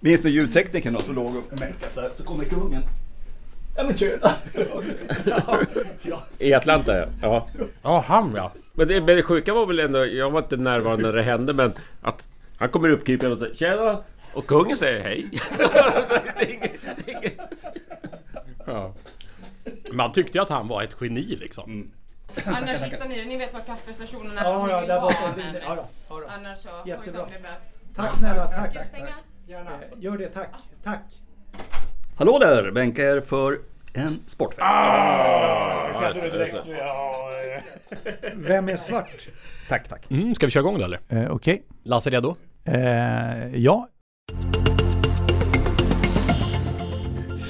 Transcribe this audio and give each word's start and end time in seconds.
Minns 0.00 0.22
ni 0.24 0.30
ljudteknikern 0.30 0.92
då 0.92 1.02
som 1.02 1.14
låg 1.14 1.36
upp 1.36 1.52
och 1.52 1.58
mänkade 1.60 1.92
så 1.94 2.00
här, 2.00 2.10
så 2.16 2.22
kommer 2.22 2.44
kungen. 2.44 2.82
Ja 3.76 3.84
men 3.84 3.96
tjena! 3.98 4.32
I 6.38 6.54
Atlanta 6.54 6.96
ja. 6.98 7.06
ja. 7.22 7.46
Ja, 7.82 8.04
han 8.06 8.32
ja. 8.36 8.52
Men 8.72 8.88
det, 8.88 8.94
men 9.00 9.16
det 9.16 9.22
sjuka 9.22 9.54
var 9.54 9.66
väl 9.66 9.78
ändå, 9.78 10.06
jag 10.06 10.30
var 10.30 10.40
inte 10.40 10.56
närvarande 10.56 11.04
när 11.06 11.12
det 11.12 11.22
hände 11.22 11.52
men 11.54 11.72
att 12.02 12.28
han 12.56 12.68
kommer 12.68 12.88
uppkrypande 12.90 13.32
och 13.32 13.38
säger 13.40 13.54
Tjena! 13.54 13.98
Och 14.34 14.46
kungen 14.46 14.76
säger 14.76 15.02
hej. 15.02 15.28
Det 15.58 16.44
är 16.44 16.50
inget- 16.54 16.72
det 17.06 17.12
är 17.12 17.16
inget- 17.18 17.38
ja. 18.66 18.94
Man 19.92 20.12
tyckte 20.12 20.38
ju 20.38 20.42
att 20.42 20.50
han 20.50 20.68
var 20.68 20.82
ett 20.82 20.96
geni 21.00 21.22
liksom. 21.40 21.90
Annars 22.44 22.82
hittar 22.82 23.08
ni, 23.08 23.24
ni 23.26 23.36
vet 23.36 23.52
var 23.52 23.60
kaffestationen 23.60 24.38
är 24.38 24.44
Ja, 24.44 24.70
ja, 24.70 24.86
där 24.86 25.00
borta. 25.00 25.16
Ja, 25.66 25.76
ja, 25.76 25.86
då. 26.08 26.22
Annars 26.28 26.58
så 26.58 26.68
Jättebra. 26.86 27.26
Tack 27.96 28.16
snälla, 28.18 28.46
tack. 28.46 28.86
Stänga? 28.88 29.14
Gärna. 29.50 29.70
Gör 29.98 30.18
det, 30.18 30.28
tack. 30.28 30.48
Tack. 30.84 31.00
Hallå 32.16 32.38
där! 32.38 32.70
Bänka 32.72 33.02
er 33.02 33.20
för 33.20 33.58
en 33.92 34.20
sportfest. 34.26 34.62
Vem 38.34 38.68
är 38.68 38.76
svart? 38.76 39.28
Tack, 39.68 39.88
tack. 39.88 40.10
Mm, 40.10 40.34
ska 40.34 40.46
vi 40.46 40.52
köra 40.52 40.60
igång 40.60 40.78
då 40.78 40.84
eller? 40.84 41.00
Eh, 41.08 41.30
Okej. 41.30 41.62
Lasse 41.82 42.10
redo? 42.10 42.36
Eh, 42.64 43.56
ja. 43.56 43.88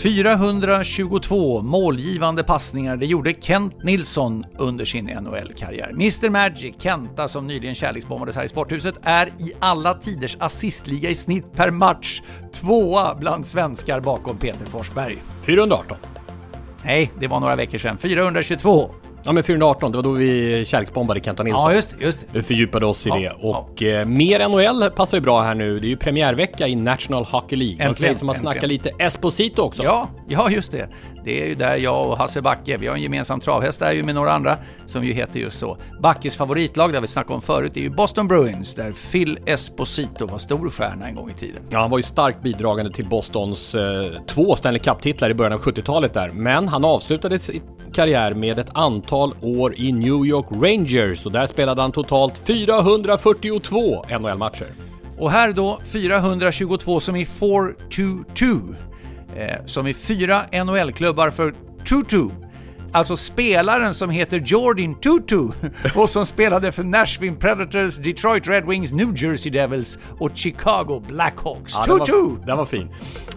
422 0.03 1.63
målgivande 1.63 2.45
passningar, 2.45 2.97
det 2.97 3.07
gjorde 3.07 3.35
Kent 3.41 3.83
Nilsson 3.83 4.45
under 4.59 4.85
sin 4.85 5.05
NHL-karriär. 5.05 5.91
Mr 5.91 6.31
Magic, 6.31 6.75
Kenta 6.79 7.29
som 7.29 7.47
nyligen 7.47 7.75
kärleksbombades 7.75 8.37
här 8.37 8.45
i 8.45 8.49
Sporthuset, 8.49 8.95
är 9.03 9.27
i 9.27 9.53
alla 9.59 9.95
tiders 9.95 10.37
assistliga 10.41 11.11
i 11.11 11.15
snitt 11.15 11.53
per 11.53 11.71
match 11.71 12.23
tvåa 12.53 13.15
bland 13.15 13.47
svenskar 13.47 14.01
bakom 14.01 14.37
Peter 14.37 14.67
Forsberg. 14.67 15.19
418. 15.43 15.97
Nej, 16.85 17.13
det 17.19 17.27
var 17.29 17.41
några 17.41 17.57
veckor 17.57 17.79
sedan. 17.79 17.99
422. 17.99 18.91
Ja 19.25 19.33
men 19.33 19.43
418, 19.43 19.93
det 19.93 19.99
var 19.99 20.03
då 20.03 20.11
vi 20.11 20.65
kärleksbombade 20.67 21.21
Kenta 21.21 21.43
Nilsson. 21.43 21.71
Ja, 21.71 21.75
just 21.75 21.95
just 22.01 22.19
Vi 22.33 22.43
fördjupade 22.43 22.87
oss 22.87 23.07
i 23.07 23.09
Ja, 23.09 23.17
det 23.17 23.31
och 23.41 23.83
eh, 23.83 24.07
mer 24.07 24.49
NHL 24.49 24.91
passar 24.91 25.17
ju 25.17 25.21
bra 25.21 25.43
här 25.43 25.55
nu. 25.55 25.81
Det 25.81 25.87
är 25.87 25.89
ju 25.89 25.97
premiärvecka 25.97 26.69
i 26.69 26.75
National 26.75 27.25
Hockey 27.25 27.57
League. 27.57 27.77
Man 27.77 27.87
Äntligen, 27.87 28.15
säger 28.15 28.19
som 28.19 28.29
att 28.29 28.39
snacka 28.39 28.67
lite 28.67 28.91
Esposito 28.99 29.63
också. 29.63 29.83
Ja, 29.83 30.09
ja 30.29 30.51
just 30.51 30.73
det. 30.73 30.89
Det 31.25 31.43
är 31.43 31.47
ju 31.47 31.55
där 31.55 31.77
jag 31.77 32.07
och 32.07 32.19
Hasse 32.19 32.43
Backe, 32.43 32.77
vi 32.77 32.87
har 32.87 32.95
en 32.95 33.03
gemensam 33.03 33.41
travhäst 33.41 33.81
där 33.81 33.93
ju 33.93 34.03
med 34.03 34.15
några 34.15 34.33
andra 34.33 34.57
som 34.87 35.05
ju 35.05 35.13
heter 35.13 35.41
just 35.41 35.59
så. 35.59 35.77
Backes 36.01 36.37
favoritlag, 36.37 36.93
det 36.93 37.01
vi 37.01 37.07
snackade 37.07 37.35
om 37.35 37.43
förut, 37.43 37.77
är 37.77 37.81
ju 37.81 37.91
Boston 37.91 38.29
Bruins 38.29 38.75
där 38.75 38.93
Phil 39.13 39.39
Esposito 39.47 40.27
var 40.27 40.39
stor 40.39 40.71
stjärna 40.71 41.07
en 41.07 41.15
gång 41.15 41.31
i 41.31 41.35
tiden. 41.35 41.63
Ja, 41.71 41.81
han 41.81 41.91
var 41.91 41.99
ju 41.99 42.03
starkt 42.03 42.43
bidragande 42.43 42.93
till 42.93 43.09
Bostons 43.09 43.75
eh, 43.75 44.07
två 44.27 44.57
Stanley 44.57 44.81
Cup-titlar 44.81 45.31
i 45.31 45.35
början 45.35 45.53
av 45.53 45.61
70-talet 45.61 46.15
där. 46.15 46.31
Men 46.31 46.69
han 46.69 46.85
avslutade 46.85 47.39
sin 47.39 47.63
karriär 47.93 48.35
med 48.35 48.59
ett 48.59 48.71
antal 48.73 49.10
år 49.41 49.75
i 49.77 49.93
New 49.93 50.27
York 50.27 50.47
Rangers 50.51 51.27
och 51.27 51.33
där 51.33 51.47
spelade 51.47 51.83
han 51.83 51.93
totalt 51.93 52.39
442 52.47 54.05
NHL-matcher. 54.21 54.67
Och 55.19 55.31
här 55.31 55.53
då 55.53 55.81
422 55.85 57.01
som 57.01 57.17
i 57.17 57.25
4-2-2. 57.25 58.75
Eh, 59.37 59.67
som 59.67 59.87
i 59.87 59.95
fyra 59.95 60.43
NHL-klubbar 60.53 61.31
för 61.31 61.55
Tutu. 61.89 62.29
Alltså 62.93 63.17
spelaren 63.17 63.95
som 63.95 64.11
heter 64.11 64.43
Jordan 64.47 64.95
Tutu 64.95 65.49
och 65.97 66.11
som 66.11 66.27
spelade 66.27 66.73
för 66.73 66.85
Nashville 66.85 67.37
Predators, 67.37 67.97
Detroit 67.97 68.47
Red 68.47 68.67
Wings, 68.67 68.93
New 68.93 69.13
Jersey 69.17 69.53
Devils 69.53 69.99
och 70.19 70.31
Chicago 70.35 71.03
Blackhawks. 71.09 71.75
Ja, 71.77 71.85
den, 71.87 71.99
Tutu! 71.99 72.13
var, 72.13 72.47
den 72.47 72.57
var 72.57 72.65
fin. 72.65 72.89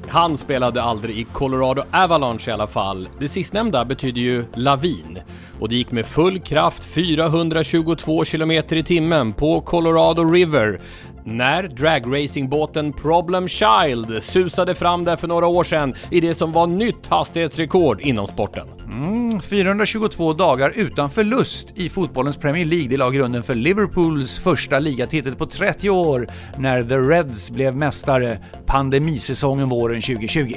Han 0.08 0.38
spelade 0.38 0.84
aldrig 0.84 1.18
i 1.18 1.24
Colorado 1.24 1.84
Avalanche 1.92 2.44
i 2.48 2.52
alla 2.52 2.68
fall. 2.68 3.10
Det 3.20 3.28
sistnämnda 3.28 3.86
betyder 3.86 4.22
ju 4.22 4.46
lavin. 4.54 5.20
Och 5.64 5.70
det 5.70 5.76
gick 5.76 5.92
med 5.92 6.06
full 6.06 6.40
kraft 6.40 6.84
422 6.84 8.26
km 8.26 8.52
i 8.52 8.84
timmen 8.84 9.34
på 9.34 9.62
Colorado 9.62 10.24
River 10.24 10.82
när 11.26 11.64
dragracingbåten 11.64 12.94
Problem 12.94 13.48
Child 13.48 14.24
susade 14.24 14.76
fram 14.76 15.04
där 15.04 15.16
för 15.16 15.28
några 15.28 15.48
år 15.48 15.64
sedan 15.64 15.94
i 16.12 16.20
det 16.20 16.34
som 16.34 16.52
var 16.52 16.68
nytt 16.68 17.08
hastighetsrekord 17.08 18.02
inom 18.02 18.28
sporten. 18.28 18.68
Mm, 18.86 19.42
422 19.42 20.34
dagar 20.34 20.74
utan 20.76 21.10
förlust 21.10 21.68
i 21.76 21.90
fotbollens 21.90 22.38
Premier 22.38 22.66
League. 22.66 22.88
Det 22.88 22.98
la 22.98 23.10
grunden 23.10 23.44
för 23.44 23.56
Liverpools 23.56 24.40
första 24.40 24.80
ligatitel 24.80 25.36
på 25.36 25.46
30 25.46 25.90
år 25.90 26.28
när 26.58 26.84
The 26.84 26.98
Reds 26.98 27.52
blev 27.52 27.76
mästare 27.76 28.40
pandemisäsongen 28.66 29.70
våren 29.70 30.02
2020. 30.02 30.54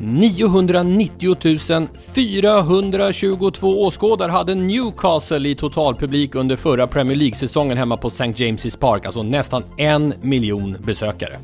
990 0.00 1.88
422 2.14 3.82
åskådare 3.82 4.30
hade 4.30 4.54
Newcastle 4.54 5.48
i 5.48 5.54
totalpublik 5.54 6.34
under 6.34 6.56
förra 6.56 6.86
Premier 6.86 7.16
League-säsongen 7.16 7.78
hemma 7.78 7.96
på 7.96 8.08
St. 8.08 8.24
James's 8.24 8.78
Park, 8.78 9.06
alltså 9.06 9.22
nästan 9.22 9.64
en 9.76 10.14
miljon 10.20 10.76
besökare. 10.84 11.38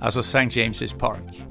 Alltså 0.00 0.20
St. 0.20 0.38
James's 0.38 0.98
Park. 0.98 1.42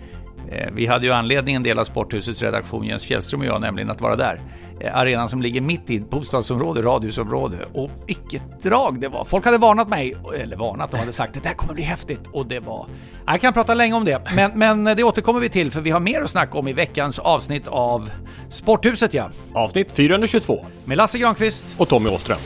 Eh, 0.52 0.68
Vi 0.74 0.86
hade 0.88 1.06
ju 1.06 1.12
anledning, 1.12 1.56
en 1.56 1.64
del 1.64 1.80
av 1.80 1.84
Sporthusets 1.84 2.42
redaktion, 2.42 2.84
Jens 2.86 3.06
Fjällström 3.06 3.40
och 3.42 3.48
jag, 3.48 3.62
nämligen 3.62 3.90
att 3.90 4.02
vara 4.02 4.16
där. 4.16 4.40
Eh, 4.80 4.98
Arenan 4.98 5.30
som 5.30 5.42
ligger 5.42 5.62
mitt 5.62 5.90
i 5.90 6.00
bostadsområde, 6.00 6.82
radhusområde. 6.82 7.58
Och 7.74 7.92
vilket 8.08 8.64
drag 8.64 9.00
det 9.02 9.08
var! 9.08 9.26
Folk 9.26 9.46
hade 9.46 9.58
varnat 9.58 9.90
mig, 9.90 10.16
eller 10.42 10.58
varnat, 10.58 10.92
de 10.92 10.98
hade 10.98 11.12
sagt 11.12 11.34
det 11.34 11.40
där 11.40 11.54
kommer 11.54 11.74
bli 11.74 11.84
häftigt. 11.84 12.22
Och 12.32 12.46
det 12.46 12.60
var... 12.60 12.86
Jag 13.26 13.42
kan 13.42 13.54
prata 13.54 13.74
länge 13.74 13.94
om 13.94 14.06
det, 14.06 14.22
men, 14.36 14.52
men 14.60 14.84
det 14.98 15.04
återkommer 15.04 15.40
vi 15.40 15.50
till 15.50 15.72
för 15.72 15.82
vi 15.82 15.90
har 15.90 16.00
mer 16.00 16.22
att 16.22 16.30
snacka 16.30 16.58
om 16.58 16.68
i 16.68 16.74
veckans 16.74 17.20
avsnitt 17.20 17.68
av 17.68 18.10
Sporthuset 18.50 19.14
ja. 19.14 19.30
Avsnitt 19.54 19.92
422 19.92 20.66
Med 20.86 20.98
Lasse 20.98 21.20
Granqvist. 21.20 21.66
och 21.78 21.90
Tommy 21.90 22.10
Åström. 22.10 22.38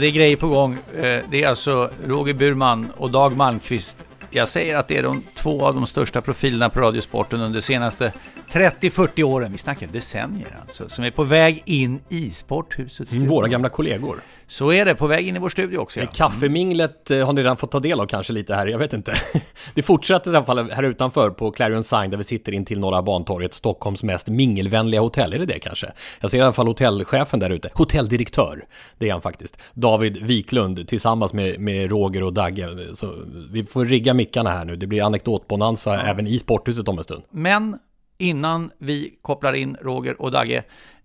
Det 0.00 0.06
är 0.06 0.10
grejer 0.10 0.36
på 0.36 0.48
gång. 0.48 0.72
Eh, 0.72 1.20
det 1.30 1.42
är 1.42 1.48
alltså 1.48 1.90
Roger 2.06 2.34
Burman 2.34 2.90
och 2.96 3.10
Dag 3.10 3.36
Malmqvist. 3.36 4.04
Jag 4.30 4.48
säger 4.48 4.76
att 4.76 4.88
det 4.88 4.96
är 4.96 5.02
de 5.02 5.22
två 5.34 5.66
av 5.66 5.74
de 5.74 5.86
största 5.86 6.20
profilerna 6.20 6.68
på 6.68 6.80
radiosporten 6.80 7.40
under 7.40 7.60
senaste 7.60 8.12
30-40 8.52 9.22
åren. 9.22 9.52
Vi 9.52 9.58
snackar 9.58 9.86
decennier 9.86 10.56
alltså. 10.60 10.88
Som 10.88 11.04
är 11.04 11.10
på 11.10 11.24
väg 11.24 11.62
in 11.64 12.00
i 12.08 12.30
Sporthusets 12.30 13.10
studio. 13.10 13.28
Våra 13.28 13.48
gamla 13.48 13.68
kollegor. 13.68 14.20
Så 14.50 14.72
är 14.72 14.84
det, 14.84 14.94
på 14.94 15.06
väg 15.06 15.28
in 15.28 15.36
i 15.36 15.38
vår 15.38 15.48
studio 15.48 15.78
också. 15.78 16.00
Ja. 16.00 16.06
Kaffeminglet 16.06 17.10
eh, 17.10 17.26
har 17.26 17.32
ni 17.32 17.42
redan 17.42 17.56
fått 17.56 17.70
ta 17.70 17.80
del 17.80 18.00
av 18.00 18.06
kanske 18.06 18.32
lite 18.32 18.54
här, 18.54 18.66
jag 18.66 18.78
vet 18.78 18.92
inte. 18.92 19.14
Det 19.74 19.82
fortsätter 19.82 20.32
i 20.32 20.36
alla 20.36 20.46
fall 20.46 20.70
här 20.70 20.82
utanför 20.82 21.30
på 21.30 21.50
Clarion 21.50 21.84
Sign 21.84 22.10
där 22.10 22.18
vi 22.18 22.24
sitter 22.24 22.52
in 22.52 22.64
till 22.64 22.80
Norra 22.80 23.02
Bantorget, 23.02 23.54
Stockholms 23.54 24.02
mest 24.02 24.28
mingelvänliga 24.28 25.00
hotell. 25.00 25.32
Är 25.32 25.38
det 25.38 25.46
det 25.46 25.58
kanske? 25.58 25.92
Jag 26.20 26.30
ser 26.30 26.38
i 26.38 26.40
alla 26.40 26.52
fall 26.52 26.66
hotellchefen 26.66 27.40
där 27.40 27.50
ute. 27.50 27.70
Hotelldirektör, 27.74 28.64
det 28.98 29.08
är 29.08 29.12
han 29.12 29.22
faktiskt. 29.22 29.58
David 29.74 30.16
Wiklund 30.16 30.88
tillsammans 30.88 31.32
med, 31.32 31.60
med 31.60 31.90
Roger 31.90 32.22
och 32.22 32.32
Dagge. 32.32 32.68
Så 32.94 33.14
vi 33.50 33.64
får 33.64 33.84
rigga 33.84 34.14
mickarna 34.14 34.50
här 34.50 34.64
nu. 34.64 34.76
Det 34.76 34.86
blir 34.86 35.02
anekdotbonanza 35.02 36.02
även 36.02 36.26
i 36.26 36.38
sporthuset 36.38 36.88
om 36.88 36.98
en 36.98 37.04
stund. 37.04 37.22
Men 37.30 37.78
innan 38.18 38.70
vi 38.78 39.18
kopplar 39.22 39.52
in 39.52 39.76
Roger 39.80 40.22
och 40.22 40.30
Dagge 40.30 40.62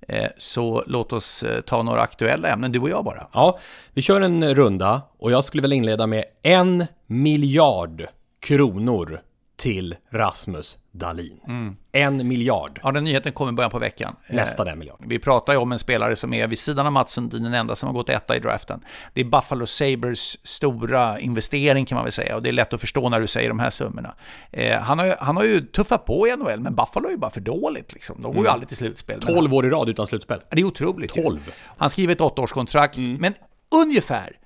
eh, 0.07 0.27
så 0.37 0.83
låt 0.87 1.13
oss 1.13 1.43
eh, 1.43 1.61
ta 1.61 1.83
några 1.83 2.01
aktuella 2.01 2.47
ämnen, 2.47 2.71
du 2.71 2.79
och 2.79 2.89
jag 2.89 3.05
bara. 3.05 3.27
Ja, 3.33 3.59
vi 3.93 4.01
kör 4.01 4.21
en 4.21 4.55
runda 4.55 5.01
och 5.17 5.31
jag 5.31 5.43
skulle 5.43 5.61
vilja 5.61 5.77
inleda 5.77 6.07
med 6.07 6.25
en 6.41 6.85
miljard 7.07 8.07
kronor 8.39 9.21
till 9.63 9.95
Rasmus 10.09 10.77
Dahlin. 10.91 11.39
En 11.91 12.27
miljard. 12.27 12.79
Ja, 12.83 12.91
den 12.91 13.03
nyheten 13.03 13.31
kom 13.31 13.49
i 13.49 13.51
början 13.51 13.71
på 13.71 13.79
veckan. 13.79 14.15
Eh, 14.27 14.35
Nästan 14.35 14.67
en 14.67 14.79
miljard. 14.79 15.03
Vi 15.07 15.19
pratar 15.19 15.53
ju 15.53 15.59
om 15.59 15.71
en 15.71 15.79
spelare 15.79 16.15
som 16.15 16.33
är 16.33 16.47
vid 16.47 16.59
sidan 16.59 16.85
av 16.85 16.91
Mats 16.91 17.11
Sundin 17.11 17.43
den 17.43 17.53
enda 17.53 17.75
som 17.75 17.87
har 17.87 17.93
gått 17.93 18.09
etta 18.09 18.35
i 18.35 18.39
draften. 18.39 18.81
Det 19.13 19.21
är 19.21 19.25
Buffalo 19.25 19.65
Sabres 19.65 20.47
stora 20.47 21.19
investering 21.19 21.85
kan 21.85 21.95
man 21.95 22.05
väl 22.05 22.11
säga 22.11 22.35
och 22.35 22.41
det 22.43 22.49
är 22.49 22.53
lätt 22.53 22.73
att 22.73 22.79
förstå 22.81 23.09
när 23.09 23.19
du 23.19 23.27
säger 23.27 23.49
de 23.49 23.59
här 23.59 23.69
summorna. 23.69 24.15
Eh, 24.51 24.79
han, 24.79 24.99
har 24.99 25.05
ju, 25.05 25.13
han 25.19 25.37
har 25.37 25.43
ju 25.43 25.61
tuffat 25.61 26.05
på 26.05 26.27
i 26.27 26.35
NHL, 26.37 26.59
men 26.59 26.75
Buffalo 26.75 27.07
är 27.07 27.11
ju 27.11 27.17
bara 27.17 27.31
för 27.31 27.41
dåligt 27.41 27.93
liksom. 27.93 28.21
De 28.21 28.33
går 28.33 28.45
ju 28.45 28.51
aldrig 28.51 28.67
till 28.67 28.77
slutspel. 28.77 29.19
Men 29.25 29.35
12 29.35 29.53
år 29.53 29.65
i 29.65 29.69
rad 29.69 29.89
utan 29.89 30.07
slutspel. 30.07 30.39
Det 30.51 30.61
är 30.61 30.65
otroligt. 30.65 31.17
ju. 31.17 31.23
12. 31.23 31.51
Han 31.77 31.89
skriver 31.89 32.13
ett 32.13 32.21
åttaårskontrakt, 32.21 32.97
men 32.97 33.33
ungefär 33.83 34.37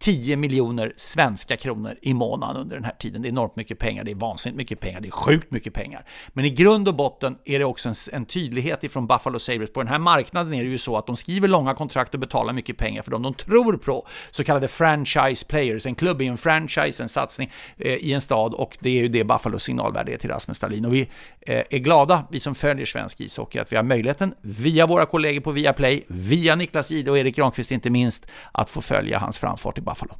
10 0.00 0.36
miljoner 0.36 0.92
svenska 0.96 1.56
kronor 1.56 1.94
i 2.02 2.14
månaden 2.14 2.62
under 2.62 2.76
den 2.76 2.84
här 2.84 2.94
tiden. 2.98 3.22
Det 3.22 3.28
är 3.28 3.30
enormt 3.30 3.56
mycket 3.56 3.78
pengar, 3.78 4.04
det 4.04 4.10
är 4.10 4.14
vansinnigt 4.14 4.56
mycket 4.56 4.80
pengar, 4.80 5.00
det 5.00 5.08
är 5.08 5.10
sjukt 5.10 5.50
mycket 5.50 5.74
pengar. 5.74 6.04
Men 6.28 6.44
i 6.44 6.50
grund 6.50 6.88
och 6.88 6.94
botten 6.94 7.38
är 7.44 7.58
det 7.58 7.64
också 7.64 7.88
en, 7.88 7.94
en 8.12 8.24
tydlighet 8.24 8.84
ifrån 8.84 9.06
Buffalo 9.06 9.38
Sabres. 9.38 9.72
På 9.72 9.80
den 9.80 9.88
här 9.88 9.98
marknaden 9.98 10.54
är 10.54 10.64
det 10.64 10.70
ju 10.70 10.78
så 10.78 10.96
att 10.96 11.06
de 11.06 11.16
skriver 11.16 11.48
långa 11.48 11.74
kontrakt 11.74 12.14
och 12.14 12.20
betalar 12.20 12.52
mycket 12.52 12.76
pengar 12.76 13.02
för 13.02 13.10
dem 13.10 13.22
de 13.22 13.34
tror 13.34 13.76
på, 13.76 14.06
så 14.30 14.44
kallade 14.44 14.68
franchise 14.68 15.46
players. 15.46 15.86
En 15.86 15.94
klubb 15.94 16.20
är 16.20 16.24
en 16.24 16.38
franchise, 16.38 17.02
en 17.02 17.08
satsning 17.08 17.50
eh, 17.78 17.94
i 17.94 18.12
en 18.12 18.20
stad 18.20 18.54
och 18.54 18.78
det 18.80 18.90
är 18.90 19.02
ju 19.02 19.08
det 19.08 19.24
Buffalos 19.24 19.62
signalvärde 19.62 20.12
är 20.12 20.16
till 20.16 20.30
Rasmus 20.30 20.58
Dahlin. 20.58 20.84
Och 20.84 20.94
vi 20.94 21.00
eh, 21.40 21.62
är 21.70 21.78
glada, 21.78 22.24
vi 22.30 22.40
som 22.40 22.54
följer 22.54 22.86
svensk 22.86 23.20
ishockey, 23.20 23.58
att 23.58 23.72
vi 23.72 23.76
har 23.76 23.82
möjligheten 23.82 24.34
via 24.40 24.86
våra 24.86 25.06
kollegor 25.06 25.40
på 25.40 25.50
Viaplay, 25.50 26.04
via 26.06 26.56
Niklas 26.56 26.92
Ide 26.92 27.10
och 27.10 27.18
Erik 27.18 27.36
Granqvist 27.36 27.70
inte 27.70 27.90
minst, 27.90 28.26
att 28.52 28.70
få 28.70 28.80
följa 28.80 29.18
hans 29.18 29.38
framfart 29.38 29.78
i 29.78 29.80
Buffalo. 29.90 30.14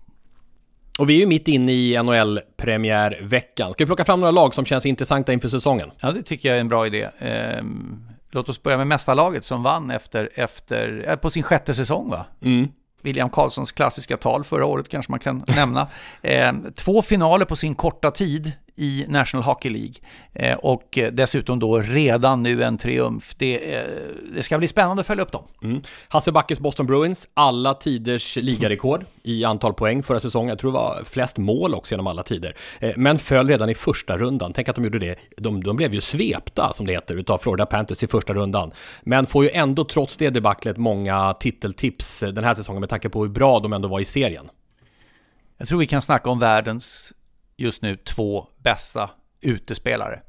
Och 0.99 1.11
vi 1.11 1.15
är 1.15 1.19
ju 1.19 1.27
mitt 1.27 1.49
inne 1.49 1.73
i 1.73 2.03
NHL-premiärveckan. 2.03 3.73
Ska 3.73 3.85
vi 3.85 3.87
plocka 3.87 4.05
fram 4.05 4.21
några 4.21 4.31
lag 4.31 4.55
som 4.55 4.65
känns 4.65 4.87
intressanta 4.87 5.33
inför 5.33 5.49
säsongen? 5.49 5.91
Ja, 6.01 6.13
det 6.13 6.23
tycker 6.23 6.49
jag 6.49 6.57
är 6.57 6.61
en 6.61 6.69
bra 6.69 6.87
idé. 6.87 7.09
Ehm, 7.19 8.05
låt 8.31 8.49
oss 8.49 8.63
börja 8.63 8.77
med 8.77 8.87
mästarlaget 8.87 9.45
som 9.45 9.63
vann 9.63 9.91
efter, 9.91 10.31
efter, 10.35 11.05
eh, 11.09 11.17
på 11.17 11.31
sin 11.31 11.43
sjätte 11.43 11.75
säsong 11.75 12.11
va? 12.11 12.27
Mm. 12.43 12.69
William 13.03 13.31
Karlssons 13.31 13.73
klassiska 13.73 14.17
tal 14.17 14.45
förra 14.45 14.67
året 14.67 14.89
kanske 14.89 15.13
man 15.13 15.21
kan 15.21 15.45
nämna. 15.57 15.89
Ehm, 16.23 16.73
två 16.75 17.03
finaler 17.03 17.45
på 17.45 17.57
sin 17.57 17.75
korta 17.75 18.11
tid 18.11 18.53
i 18.81 19.05
National 19.09 19.45
Hockey 19.45 19.71
League. 19.71 19.95
Eh, 20.33 20.59
och 20.59 20.99
dessutom 21.13 21.59
då 21.59 21.79
redan 21.79 22.43
nu 22.43 22.63
en 22.63 22.79
triumf. 22.79 23.35
Det, 23.37 23.75
eh, 23.75 23.85
det 24.35 24.43
ska 24.43 24.59
bli 24.59 24.69
spännande 24.69 25.01
att 25.01 25.07
följa 25.07 25.25
upp 25.25 25.33
dem. 25.33 25.45
Mm. 25.63 25.83
Hasse 26.09 26.33
Backes 26.33 26.59
Boston 26.59 26.87
Bruins, 26.87 27.29
alla 27.35 27.75
tiders 27.75 28.37
ligarekord 28.37 29.05
i 29.23 29.45
antal 29.45 29.75
poäng 29.75 30.03
förra 30.03 30.21
säsongen. 30.21 30.49
Jag 30.49 30.59
tror 30.59 30.73
det 30.73 30.79
var 30.79 31.03
flest 31.05 31.39
mål 31.39 31.75
också 31.75 31.93
genom 31.93 32.07
alla 32.07 32.23
tider. 32.23 32.57
Eh, 32.81 32.93
men 32.97 33.19
föll 33.19 33.49
redan 33.49 33.69
i 33.69 33.75
första 33.75 34.19
rundan. 34.19 34.53
Tänk 34.53 34.69
att 34.69 34.77
de 34.77 34.85
gjorde 34.85 34.99
det. 34.99 35.19
De, 35.37 35.63
de 35.63 35.77
blev 35.77 35.95
ju 35.95 36.01
svepta, 36.01 36.73
som 36.73 36.87
det 36.87 36.93
heter, 36.93 37.17
utav 37.17 37.39
Florida 37.39 37.67
Panthers 37.67 38.03
i 38.03 38.07
första 38.07 38.35
rundan. 38.35 38.73
Men 39.03 39.27
får 39.27 39.45
ju 39.45 39.51
ändå 39.51 39.85
trots 39.85 40.17
det 40.17 40.31
debaclet 40.31 40.77
många 40.77 41.35
titeltips 41.35 42.21
den 42.21 42.45
här 42.45 42.55
säsongen 42.55 42.81
med 42.81 42.89
tanke 42.89 43.09
på 43.09 43.23
hur 43.23 43.31
bra 43.31 43.61
de 43.61 43.73
ändå 43.73 43.89
var 43.89 44.01
i 44.01 44.05
serien. 44.05 44.51
Jag 45.61 45.69
tror 45.69 45.79
vi 45.79 45.87
kan 45.87 46.03
snacka 46.03 46.31
om 46.31 46.39
världens 46.39 47.13
just 47.61 47.83
nu 47.83 47.97
två 47.97 48.47
bästa 48.59 49.11
utespelare. 49.41 50.21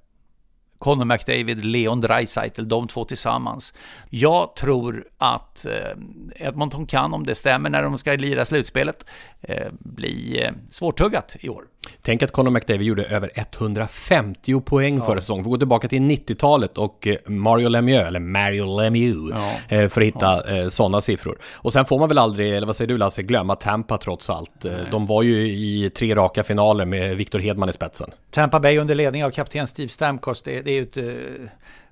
Connor 0.81 1.05
McDavid, 1.05 1.65
Leon 1.65 2.01
Draisaitl, 2.01 2.67
de 2.67 2.87
två 2.87 3.05
tillsammans. 3.05 3.73
Jag 4.09 4.55
tror 4.55 5.07
att 5.17 5.65
eh, 5.65 6.47
Edmonton 6.47 6.85
kan, 6.85 7.13
om 7.13 7.25
det 7.25 7.35
stämmer 7.35 7.69
när 7.69 7.83
de 7.83 7.97
ska 7.97 8.13
lira 8.13 8.45
slutspelet, 8.45 9.05
eh, 9.41 9.71
bli 9.79 10.43
eh, 10.43 10.51
svårtuggat 10.69 11.35
i 11.39 11.49
år. 11.49 11.65
Tänk 12.01 12.23
att 12.23 12.31
Connor 12.31 12.51
McDavid 12.51 12.87
gjorde 12.87 13.03
över 13.03 13.31
150 13.35 14.61
poäng 14.61 14.97
ja. 14.97 15.05
förra 15.05 15.21
säsongen. 15.21 15.43
Vi 15.43 15.49
går 15.49 15.57
tillbaka 15.57 15.87
till 15.87 16.01
90-talet 16.01 16.77
och 16.77 17.07
Mario 17.25 17.69
Lemieux, 17.69 18.07
eller 18.07 18.19
Mario 18.19 18.81
Lemieux, 18.81 19.35
ja. 19.69 19.89
för 19.89 20.01
att 20.01 20.07
hitta 20.07 20.57
ja. 20.57 20.69
sådana 20.69 21.01
siffror. 21.01 21.37
Och 21.53 21.73
sen 21.73 21.85
får 21.85 21.99
man 21.99 22.07
väl 22.07 22.17
aldrig, 22.17 22.55
eller 22.55 22.67
vad 22.67 22.75
säger 22.75 22.87
du 22.87 22.97
Lasse, 22.97 23.23
glömma 23.23 23.55
Tampa 23.55 23.97
trots 23.97 24.29
allt. 24.29 24.63
Nej. 24.63 24.73
De 24.91 25.05
var 25.05 25.23
ju 25.23 25.47
i 25.47 25.91
tre 25.95 26.15
raka 26.15 26.43
finaler 26.43 26.85
med 26.85 27.17
Victor 27.17 27.39
Hedman 27.39 27.69
i 27.69 27.73
spetsen. 27.73 28.11
Tampa 28.31 28.59
Bay 28.59 28.77
under 28.77 28.95
ledning 28.95 29.25
av 29.25 29.31
kapten 29.31 29.67
Steve 29.67 29.89
Stamkos, 29.89 30.41
det, 30.41 30.61
det 30.61 30.71
är 30.71 30.75
ju 30.75 30.83
ett 30.83 30.97
eh, 30.97 31.49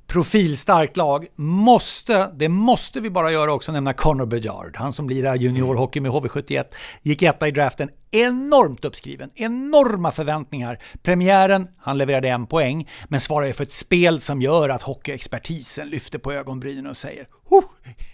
profilstarkt 0.09 0.97
lag. 0.97 1.27
Måste, 1.35 2.31
det 2.35 2.49
måste 2.49 2.99
vi 2.99 3.09
bara 3.09 3.31
göra 3.31 3.53
också, 3.53 3.71
nämna 3.71 3.93
Connor 3.93 4.25
Bedard. 4.25 4.77
Han 4.77 4.93
som 4.93 5.09
lirar 5.09 5.35
juniorhockey 5.35 5.99
med 5.99 6.11
HV71. 6.11 6.63
Gick 7.01 7.21
etta 7.21 7.47
i 7.47 7.51
draften. 7.51 7.89
Enormt 8.11 8.85
uppskriven, 8.85 9.29
enorma 9.35 10.11
förväntningar. 10.11 10.79
Premiären, 11.03 11.67
han 11.77 11.97
levererade 11.97 12.29
en 12.29 12.47
poäng, 12.47 12.89
men 13.07 13.19
svarar 13.19 13.47
ju 13.47 13.53
för 13.53 13.63
ett 13.63 13.71
spel 13.71 14.19
som 14.19 14.41
gör 14.41 14.69
att 14.69 14.81
hockeyexpertisen 14.81 15.89
lyfter 15.89 16.19
på 16.19 16.31
ögonbrynen 16.31 16.87
och 16.87 16.97
säger 16.97 17.25
oh, 17.49 17.63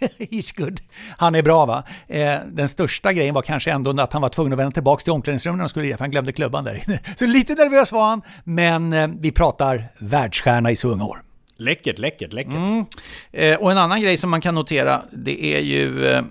he's 0.18 0.60
good. 0.60 0.80
Han 1.18 1.34
är 1.34 1.42
bra 1.42 1.66
va? 1.66 1.84
Eh, 2.06 2.38
den 2.52 2.68
största 2.68 3.12
grejen 3.12 3.34
var 3.34 3.42
kanske 3.42 3.70
ändå 3.72 4.00
att 4.02 4.12
han 4.12 4.22
var 4.22 4.28
tvungen 4.28 4.52
att 4.52 4.58
vända 4.58 4.70
tillbaka 4.70 5.02
till 5.02 5.12
omklädningsrummet 5.12 5.56
när 5.56 5.62
han 5.62 5.68
skulle 5.68 5.86
lira, 5.86 5.96
för 5.96 6.04
han 6.04 6.10
glömde 6.10 6.32
klubban 6.32 6.64
där 6.64 6.82
inne. 6.86 7.00
Så 7.16 7.26
lite 7.26 7.54
nervös 7.54 7.92
var 7.92 8.04
han, 8.04 8.22
men 8.44 8.92
eh, 8.92 9.08
vi 9.18 9.32
pratar 9.32 9.92
världsstjärna 9.98 10.70
i 10.70 10.76
så 10.76 10.88
unga 10.88 11.04
år. 11.04 11.25
Läckert, 11.58 11.98
läckert, 11.98 12.32
läckert. 12.32 12.52
Mm. 12.52 12.84
Eh, 13.32 13.56
och 13.56 13.72
en 13.72 13.78
annan 13.78 14.00
grej 14.00 14.16
som 14.16 14.30
man 14.30 14.40
kan 14.40 14.54
notera, 14.54 15.02
det 15.12 15.44
är 15.44 15.60
ju 15.60 16.06
eh, 16.06 16.24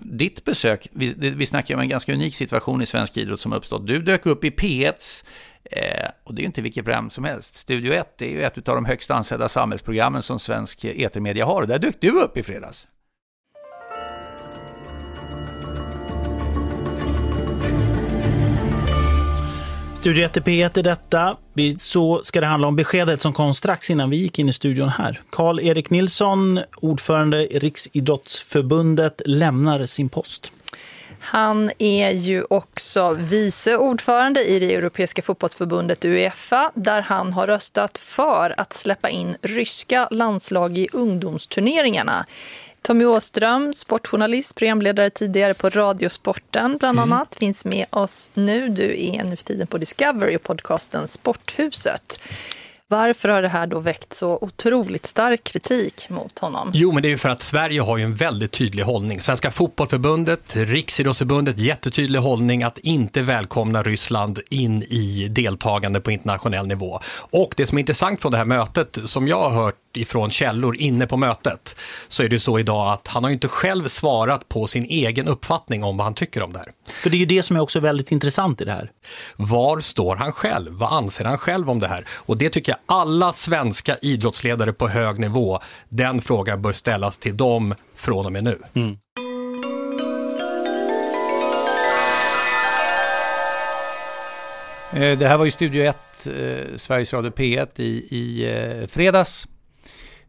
ditt 0.00 0.44
besök. 0.44 0.88
Vi, 0.92 1.12
det, 1.12 1.30
vi 1.30 1.46
snackar 1.46 1.74
om 1.74 1.80
en 1.80 1.88
ganska 1.88 2.14
unik 2.14 2.34
situation 2.34 2.82
i 2.82 2.86
svensk 2.86 3.16
idrott 3.16 3.40
som 3.40 3.52
har 3.52 3.58
uppstått. 3.58 3.86
Du 3.86 4.02
dök 4.02 4.26
upp 4.26 4.44
i 4.44 4.50
P1, 4.50 5.24
eh, 5.70 6.08
och 6.24 6.34
det 6.34 6.40
är 6.40 6.42
ju 6.42 6.46
inte 6.46 6.62
vilket 6.62 6.84
program 6.84 7.10
som 7.10 7.24
helst. 7.24 7.56
Studio 7.56 7.92
1 7.92 8.22
är 8.22 8.26
ju 8.26 8.42
ett 8.42 8.68
av 8.68 8.74
de 8.74 8.84
högst 8.84 9.10
ansedda 9.10 9.48
samhällsprogrammen 9.48 10.22
som 10.22 10.38
svensk 10.38 10.84
eh, 10.84 11.02
etermedia 11.02 11.44
har. 11.44 11.62
Och 11.62 11.68
där 11.68 11.78
dök 11.78 12.00
du 12.00 12.10
upp 12.10 12.36
i 12.36 12.42
fredags. 12.42 12.86
Studio 20.04 20.24
1 20.24 20.36
P1 20.36 20.78
är 20.78 20.82
detta. 20.82 21.36
Så 21.78 22.20
ska 22.24 22.40
det 22.40 22.46
handla 22.46 22.68
om 22.68 22.76
beskedet 22.76 23.22
som 23.22 23.32
kom 23.32 23.54
strax 23.54 23.90
innan 23.90 24.10
vi 24.10 24.16
gick 24.16 24.38
in 24.38 24.48
i 24.48 24.52
studion 24.52 24.88
här. 24.88 25.22
Karl-Erik 25.30 25.90
Nilsson, 25.90 26.60
ordförande 26.76 27.54
i 27.54 27.58
Riksidrottsförbundet, 27.58 29.22
lämnar 29.26 29.82
sin 29.82 30.08
post. 30.08 30.52
Han 31.20 31.70
är 31.78 32.10
ju 32.10 32.44
också 32.50 33.12
vice 33.12 33.76
ordförande 33.76 34.44
i 34.44 34.58
det 34.58 34.74
europeiska 34.74 35.22
fotbollsförbundet 35.22 36.04
Uefa 36.04 36.70
där 36.74 37.00
han 37.00 37.32
har 37.32 37.46
röstat 37.46 37.98
för 37.98 38.60
att 38.60 38.72
släppa 38.72 39.08
in 39.08 39.36
ryska 39.42 40.08
landslag 40.10 40.78
i 40.78 40.88
ungdomsturneringarna. 40.92 42.26
Tommy 42.86 43.04
Åström, 43.04 43.74
sportjournalist, 43.74 44.54
programledare 44.54 45.10
tidigare 45.10 45.54
på 45.54 45.70
Radiosporten 45.70 46.76
bland 46.76 46.98
mm. 46.98 47.12
annat, 47.12 47.36
finns 47.40 47.64
med 47.64 47.86
oss 47.90 48.30
nu. 48.34 48.68
Du 48.68 49.04
är 49.04 49.24
nu 49.24 49.36
för 49.36 49.44
tiden 49.44 49.66
på 49.66 49.78
Discovery 49.78 50.36
och 50.36 50.42
podcasten 50.42 51.08
Sporthuset. 51.08 52.20
Varför 52.88 53.28
har 53.28 53.42
det 53.42 53.48
här 53.48 53.66
då 53.66 53.78
väckt 53.78 54.14
så 54.14 54.38
otroligt 54.40 55.06
stark 55.06 55.44
kritik 55.44 56.08
mot 56.08 56.38
honom? 56.38 56.70
Jo, 56.74 56.92
men 56.92 57.02
det 57.02 57.08
är 57.08 57.10
ju 57.10 57.18
för 57.18 57.28
att 57.28 57.42
Sverige 57.42 57.80
har 57.80 57.96
ju 57.98 58.04
en 58.04 58.14
väldigt 58.14 58.52
tydlig 58.52 58.82
hållning. 58.82 59.20
Svenska 59.20 59.50
fotbollförbundet, 59.50 60.56
Riksidrottsförbundet, 60.56 61.58
jättetydlig 61.58 62.18
hållning 62.18 62.62
att 62.62 62.78
inte 62.78 63.22
välkomna 63.22 63.82
Ryssland 63.82 64.40
in 64.50 64.82
i 64.82 65.28
deltagande 65.30 66.00
på 66.00 66.10
internationell 66.10 66.66
nivå. 66.66 67.00
Och 67.16 67.54
det 67.56 67.66
som 67.66 67.78
är 67.78 67.80
intressant 67.80 68.20
från 68.20 68.32
det 68.32 68.38
här 68.38 68.44
mötet, 68.44 68.98
som 69.04 69.28
jag 69.28 69.40
har 69.40 69.64
hört 69.64 69.83
ifrån 69.96 70.30
källor 70.30 70.76
inne 70.76 71.06
på 71.06 71.16
mötet, 71.16 71.76
så 72.08 72.22
är 72.22 72.28
det 72.28 72.40
så 72.40 72.58
idag 72.58 72.92
att 72.92 73.08
han 73.08 73.24
har 73.24 73.30
inte 73.30 73.48
själv 73.48 73.88
svarat 73.88 74.48
på 74.48 74.66
sin 74.66 74.84
egen 74.84 75.28
uppfattning 75.28 75.84
om 75.84 75.96
vad 75.96 76.04
han 76.04 76.14
tycker 76.14 76.42
om 76.42 76.52
det 76.52 76.58
här. 76.58 76.68
För 77.02 77.10
det 77.10 77.16
är 77.16 77.18
ju 77.18 77.26
det 77.26 77.42
som 77.42 77.56
är 77.56 77.60
också 77.60 77.80
väldigt 77.80 78.12
intressant 78.12 78.60
i 78.60 78.64
det 78.64 78.72
här. 78.72 78.90
Var 79.36 79.80
står 79.80 80.16
han 80.16 80.32
själv? 80.32 80.72
Vad 80.72 80.92
anser 80.92 81.24
han 81.24 81.38
själv 81.38 81.70
om 81.70 81.78
det 81.78 81.88
här? 81.88 82.04
Och 82.10 82.36
det 82.36 82.50
tycker 82.50 82.72
jag 82.72 82.78
alla 82.98 83.32
svenska 83.32 83.96
idrottsledare 84.02 84.72
på 84.72 84.88
hög 84.88 85.18
nivå, 85.18 85.60
den 85.88 86.22
frågan 86.22 86.62
bör 86.62 86.72
ställas 86.72 87.18
till 87.18 87.36
dem 87.36 87.74
från 87.96 88.26
och 88.26 88.32
med 88.32 88.44
nu. 88.44 88.58
Mm. 88.74 88.96
Eh, 94.94 95.18
det 95.18 95.28
här 95.28 95.36
var 95.36 95.44
ju 95.44 95.50
Studio 95.50 95.82
1, 95.82 95.96
eh, 96.26 96.76
Sveriges 96.76 97.12
Radio 97.12 97.30
P1 97.30 97.80
i, 97.80 98.06
i 98.10 98.52
eh, 98.52 98.86
fredags. 98.86 99.48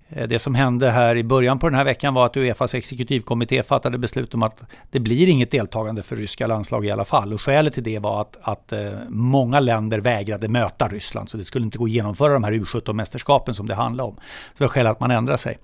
Eh, 0.09 0.27
det 0.27 0.39
som 0.39 0.55
hände 0.55 0.91
här 0.91 1.15
i 1.15 1.23
början 1.23 1.59
på 1.59 1.69
den 1.69 1.77
här 1.77 1.85
veckan 1.85 2.13
var 2.13 2.25
att 2.25 2.37
Uefas 2.37 2.75
exekutivkommitté 2.75 3.63
fattade 3.63 3.97
beslut 3.97 4.33
om 4.33 4.43
att 4.43 4.63
det 4.91 4.99
blir 4.99 5.27
inget 5.27 5.51
deltagande 5.51 6.03
för 6.03 6.15
ryska 6.15 6.47
landslag 6.47 6.85
i 6.85 6.91
alla 6.91 7.05
fall. 7.05 7.33
Och 7.33 7.41
skälet 7.41 7.73
till 7.73 7.83
det 7.83 7.99
var 7.99 8.21
att, 8.21 8.37
att 8.41 8.71
eh, 8.71 8.91
många 9.09 9.59
länder 9.59 9.99
vägrade 9.99 10.47
möta 10.47 10.87
Ryssland, 10.87 11.29
så 11.29 11.37
det 11.37 11.43
skulle 11.43 11.65
inte 11.65 11.77
gå 11.77 11.85
att 11.85 11.91
genomföra 11.91 12.33
de 12.33 12.43
här 12.43 12.51
U17-mästerskapen 12.51 13.53
som 13.53 13.67
det 13.67 13.75
handlade 13.75 14.09
om. 14.09 14.15
Så 14.15 14.21
det 14.57 14.63
var 14.63 14.69
skälet 14.69 14.91
att 14.91 14.99
man 14.99 15.11
ändrade 15.11 15.37
sig. 15.37 15.57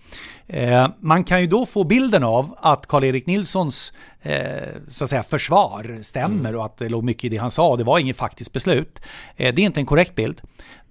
Eh, 0.47 0.87
man 0.99 1.23
kan 1.23 1.41
ju 1.41 1.47
då 1.47 1.65
få 1.65 1.83
bilden 1.83 2.23
av 2.23 2.55
att 2.61 2.87
Karl-Erik 2.87 3.25
Nilssons 3.25 3.93
så 4.87 5.03
att 5.03 5.09
säga, 5.09 5.23
försvar 5.23 5.99
stämmer 6.01 6.49
mm. 6.49 6.59
och 6.59 6.65
att 6.65 6.77
det 6.77 6.89
låg 6.89 7.03
mycket 7.03 7.23
i 7.23 7.29
det 7.29 7.37
han 7.37 7.51
sa. 7.51 7.77
Det 7.77 7.83
var 7.83 7.99
inget 7.99 8.17
faktiskt 8.17 8.53
beslut. 8.53 8.99
det 9.37 9.45
är 9.45 9.59
inte 9.59 9.79
en 9.79 9.85
korrekt 9.85 10.15
bild. 10.15 10.41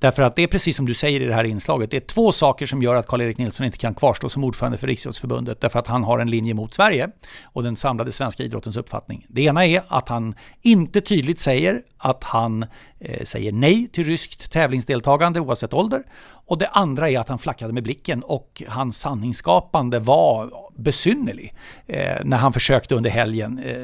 Därför 0.00 0.22
att 0.22 0.36
det 0.36 0.42
är 0.42 0.46
precis 0.46 0.76
som 0.76 0.86
du 0.86 0.94
säger 0.94 1.20
i 1.20 1.24
det 1.24 1.34
här 1.34 1.44
inslaget. 1.44 1.90
Det 1.90 1.96
är 1.96 2.00
två 2.00 2.32
saker 2.32 2.66
som 2.66 2.82
gör 2.82 2.94
att 2.94 3.06
Karl-Erik 3.06 3.38
Nilsson 3.38 3.66
inte 3.66 3.78
kan 3.78 3.94
kvarstå 3.94 4.28
som 4.28 4.44
ordförande 4.44 4.78
för 4.78 4.86
Riksidrottsförbundet. 4.86 5.60
Därför 5.60 5.78
att 5.78 5.86
han 5.86 6.04
har 6.04 6.18
en 6.18 6.30
linje 6.30 6.54
mot 6.54 6.74
Sverige 6.74 7.10
och 7.44 7.62
den 7.62 7.76
samlade 7.76 8.12
svenska 8.12 8.42
idrottens 8.42 8.76
uppfattning. 8.76 9.26
Det 9.28 9.42
ena 9.42 9.66
är 9.66 9.82
att 9.88 10.08
han 10.08 10.34
inte 10.62 11.00
tydligt 11.00 11.40
säger 11.40 11.82
att 11.98 12.24
han 12.24 12.66
eh, 12.98 13.24
säger 13.24 13.52
nej 13.52 13.88
till 13.88 14.04
ryskt 14.04 14.52
tävlingsdeltagande 14.52 15.40
oavsett 15.40 15.74
ålder. 15.74 16.02
Och 16.50 16.58
det 16.58 16.66
andra 16.66 17.10
är 17.10 17.18
att 17.18 17.28
han 17.28 17.38
flackade 17.38 17.72
med 17.72 17.82
blicken 17.82 18.22
och 18.22 18.62
hans 18.68 18.98
sanningsskapande 18.98 19.98
var 19.98 20.50
besynnerlig. 20.76 21.54
Eh, 21.86 22.16
när 22.24 22.36
han 22.36 22.52
försökte 22.52 22.94
under 22.94 23.10
helgen 23.10 23.58
eh, 23.58 23.74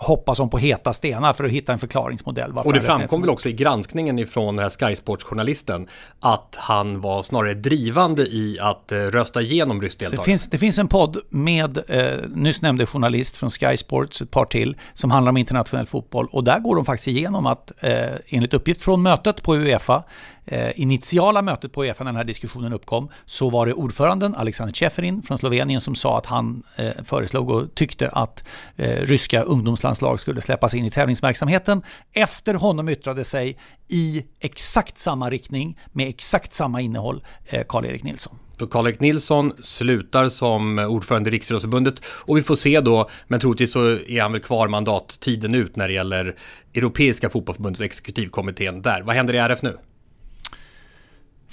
hoppa 0.00 0.34
som 0.34 0.50
på 0.50 0.58
heta 0.58 0.92
stenar 0.92 1.32
för 1.32 1.44
att 1.44 1.50
hitta 1.50 1.72
en 1.72 1.78
förklaringsmodell. 1.78 2.52
Och 2.52 2.72
det 2.72 2.80
framkom 2.80 3.20
väl 3.20 3.30
också 3.30 3.48
i 3.48 3.52
granskningen 3.52 4.18
ifrån 4.18 4.56
den 4.56 4.62
här 4.62 4.70
Sky 4.70 4.96
Sports-journalisten 4.96 5.88
att 6.20 6.56
han 6.58 7.00
var 7.00 7.22
snarare 7.22 7.54
drivande 7.54 8.22
i 8.22 8.58
att 8.60 8.92
eh, 8.92 8.98
rösta 8.98 9.42
igenom 9.42 9.82
ryskt 9.82 9.98
det 10.10 10.24
finns, 10.24 10.46
det 10.46 10.58
finns 10.58 10.78
en 10.78 10.88
podd 10.88 11.18
med 11.28 11.78
eh, 11.88 12.28
nyss 12.28 12.62
nämnde 12.62 12.86
journalist 12.86 13.36
från 13.36 13.50
Sky 13.50 13.76
Sports, 13.76 14.22
ett 14.22 14.30
par 14.30 14.44
till, 14.44 14.76
som 14.94 15.10
handlar 15.10 15.30
om 15.30 15.36
internationell 15.36 15.86
fotboll. 15.86 16.28
Och 16.32 16.44
där 16.44 16.58
går 16.58 16.76
de 16.76 16.84
faktiskt 16.84 17.08
igenom 17.08 17.46
att 17.46 17.72
eh, 17.80 17.92
enligt 18.26 18.54
uppgift 18.54 18.82
från 18.82 19.02
mötet 19.02 19.42
på 19.42 19.56
Uefa 19.56 20.04
Eh, 20.46 20.80
initiala 20.80 21.42
mötet 21.42 21.72
på 21.72 21.84
Uefa 21.84 22.04
när 22.04 22.12
den 22.12 22.16
här 22.16 22.24
diskussionen 22.24 22.72
uppkom 22.72 23.08
så 23.26 23.50
var 23.50 23.66
det 23.66 23.72
ordföranden 23.72 24.34
Alexander 24.34 24.74
Cheferin 24.74 25.22
från 25.22 25.38
Slovenien 25.38 25.80
som 25.80 25.94
sa 25.94 26.18
att 26.18 26.26
han 26.26 26.62
eh, 26.76 26.90
föreslog 27.04 27.50
och 27.50 27.74
tyckte 27.74 28.08
att 28.08 28.44
eh, 28.76 28.88
ryska 28.88 29.42
ungdomslandslag 29.42 30.20
skulle 30.20 30.40
släppas 30.40 30.74
in 30.74 30.84
i 30.84 30.90
tävlingsverksamheten. 30.90 31.82
Efter 32.12 32.54
honom 32.54 32.88
yttrade 32.88 33.24
sig 33.24 33.58
i 33.88 34.24
exakt 34.40 34.98
samma 34.98 35.30
riktning 35.30 35.78
med 35.92 36.08
exakt 36.08 36.54
samma 36.54 36.80
innehåll 36.80 37.24
eh, 37.44 37.64
Karl-Erik 37.68 38.02
Nilsson. 38.02 38.38
Så 38.58 38.66
Karl-Erik 38.66 39.00
Nilsson 39.00 39.52
slutar 39.62 40.28
som 40.28 40.78
ordförande 40.78 41.30
i 41.30 41.32
Riksidrottsförbundet 41.32 42.02
och 42.06 42.36
vi 42.36 42.42
får 42.42 42.54
se 42.54 42.80
då, 42.80 43.10
men 43.28 43.40
troligtvis 43.40 43.72
så 43.72 43.80
är 43.88 44.22
han 44.22 44.32
väl 44.32 44.40
kvar 44.40 44.68
mandattiden 44.68 45.54
ut 45.54 45.76
när 45.76 45.88
det 45.88 45.94
gäller 45.94 46.36
Europeiska 46.74 47.30
fotbollförbundet 47.30 47.80
och 47.80 47.86
exekutivkommittén 47.86 48.82
där. 48.82 49.02
Vad 49.02 49.16
händer 49.16 49.34
i 49.34 49.38
RF 49.38 49.62
nu? 49.62 49.78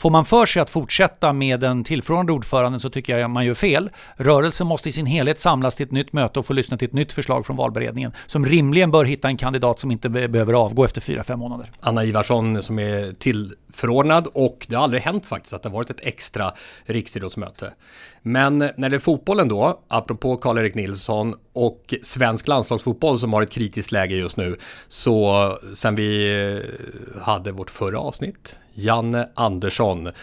Får 0.01 0.10
man 0.10 0.25
för 0.25 0.46
sig 0.46 0.62
att 0.62 0.70
fortsätta 0.70 1.34
med 1.34 1.60
den 1.60 1.84
tillförordnade 1.84 2.31
ordföranden 2.31 2.79
så 2.79 2.89
tycker 2.89 3.17
jag 3.20 3.29
man 3.29 3.46
gör 3.46 3.53
fel. 3.53 3.89
Rörelsen 4.15 4.67
måste 4.67 4.89
i 4.89 4.91
sin 4.91 5.05
helhet 5.05 5.39
samlas 5.39 5.75
till 5.75 5.86
ett 5.86 5.91
nytt 5.91 6.13
möte 6.13 6.39
och 6.39 6.46
få 6.46 6.53
lyssna 6.53 6.77
till 6.77 6.88
ett 6.88 6.93
nytt 6.93 7.13
förslag 7.13 7.46
från 7.46 7.55
valberedningen 7.55 8.12
som 8.27 8.46
rimligen 8.46 8.91
bör 8.91 9.05
hitta 9.05 9.27
en 9.27 9.38
kandidat 9.38 9.79
som 9.79 9.91
inte 9.91 10.10
behöver 10.10 10.53
avgå 10.53 10.86
efter 10.86 11.01
4-5 11.01 11.36
månader. 11.36 11.72
Anna 11.79 12.03
Ivarsson 12.03 12.62
som 12.62 12.79
är 12.79 13.13
förordnad 13.73 14.27
och 14.33 14.65
det 14.69 14.75
har 14.75 14.83
aldrig 14.83 15.01
hänt 15.01 15.25
faktiskt 15.25 15.53
att 15.53 15.63
det 15.63 15.69
har 15.69 15.73
varit 15.73 15.89
ett 15.89 16.01
extra 16.01 16.53
riksidrottsmöte. 16.85 17.73
Men 18.21 18.57
när 18.57 18.89
det 18.89 18.95
är 18.95 18.99
fotbollen 18.99 19.47
då, 19.47 19.79
apropå 19.87 20.37
Karl-Erik 20.37 20.75
Nilsson 20.75 21.35
och 21.53 21.93
svensk 22.01 22.47
landslagsfotboll 22.47 23.19
som 23.19 23.33
har 23.33 23.41
ett 23.41 23.51
kritiskt 23.51 23.91
läge 23.91 24.15
just 24.15 24.37
nu, 24.37 24.57
så 24.87 25.57
sen 25.73 25.95
vi 25.95 26.41
eh, 26.41 27.21
hade 27.21 27.51
vårt 27.51 27.69
förra 27.69 27.99
avsnitt, 27.99 28.59
Janne 28.73 29.29
Andersson 29.35 30.07
eh, 30.07 30.13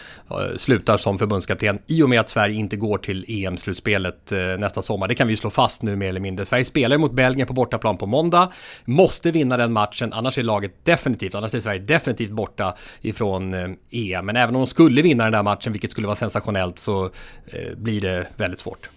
slutar 0.55 0.97
som 0.97 1.19
förbundskapten 1.19 1.79
i 1.87 2.03
och 2.03 2.09
med 2.09 2.19
att 2.19 2.29
Sverige 2.29 2.55
inte 2.55 2.75
går 2.75 2.97
till 2.97 3.25
EM-slutspelet 3.27 4.31
eh, 4.31 4.39
nästa 4.39 4.81
sommar. 4.81 5.07
Det 5.07 5.15
kan 5.15 5.27
vi 5.27 5.37
slå 5.37 5.49
fast 5.49 5.81
nu 5.81 5.95
mer 5.95 6.09
eller 6.09 6.19
mindre. 6.19 6.45
Sverige 6.45 6.65
spelar 6.65 6.97
mot 6.97 7.11
Belgien 7.11 7.47
på 7.47 7.53
bortaplan 7.53 7.97
på 7.97 8.05
måndag, 8.05 8.51
måste 8.85 9.31
vinna 9.31 9.57
den 9.57 9.73
matchen, 9.73 10.13
annars 10.13 10.37
är 10.37 10.43
laget 10.43 10.85
definitivt, 10.85 11.35
annars 11.35 11.53
är 11.53 11.59
Sverige 11.59 11.79
definitivt 11.79 12.31
borta 12.31 12.75
ifrån 13.01 13.38
EM. 13.91 14.25
Men 14.25 14.35
även 14.35 14.55
om 14.55 14.61
de 14.61 14.67
skulle 14.67 15.01
vinna 15.01 15.23
den 15.23 15.33
där 15.33 15.43
matchen, 15.43 15.71
vilket 15.71 15.91
skulle 15.91 16.07
vara 16.07 16.15
sensationellt, 16.15 16.79
så 16.79 17.09
blir 17.77 18.01
det 18.01 18.27
väldigt 18.37 18.59
svårt. 18.59 18.89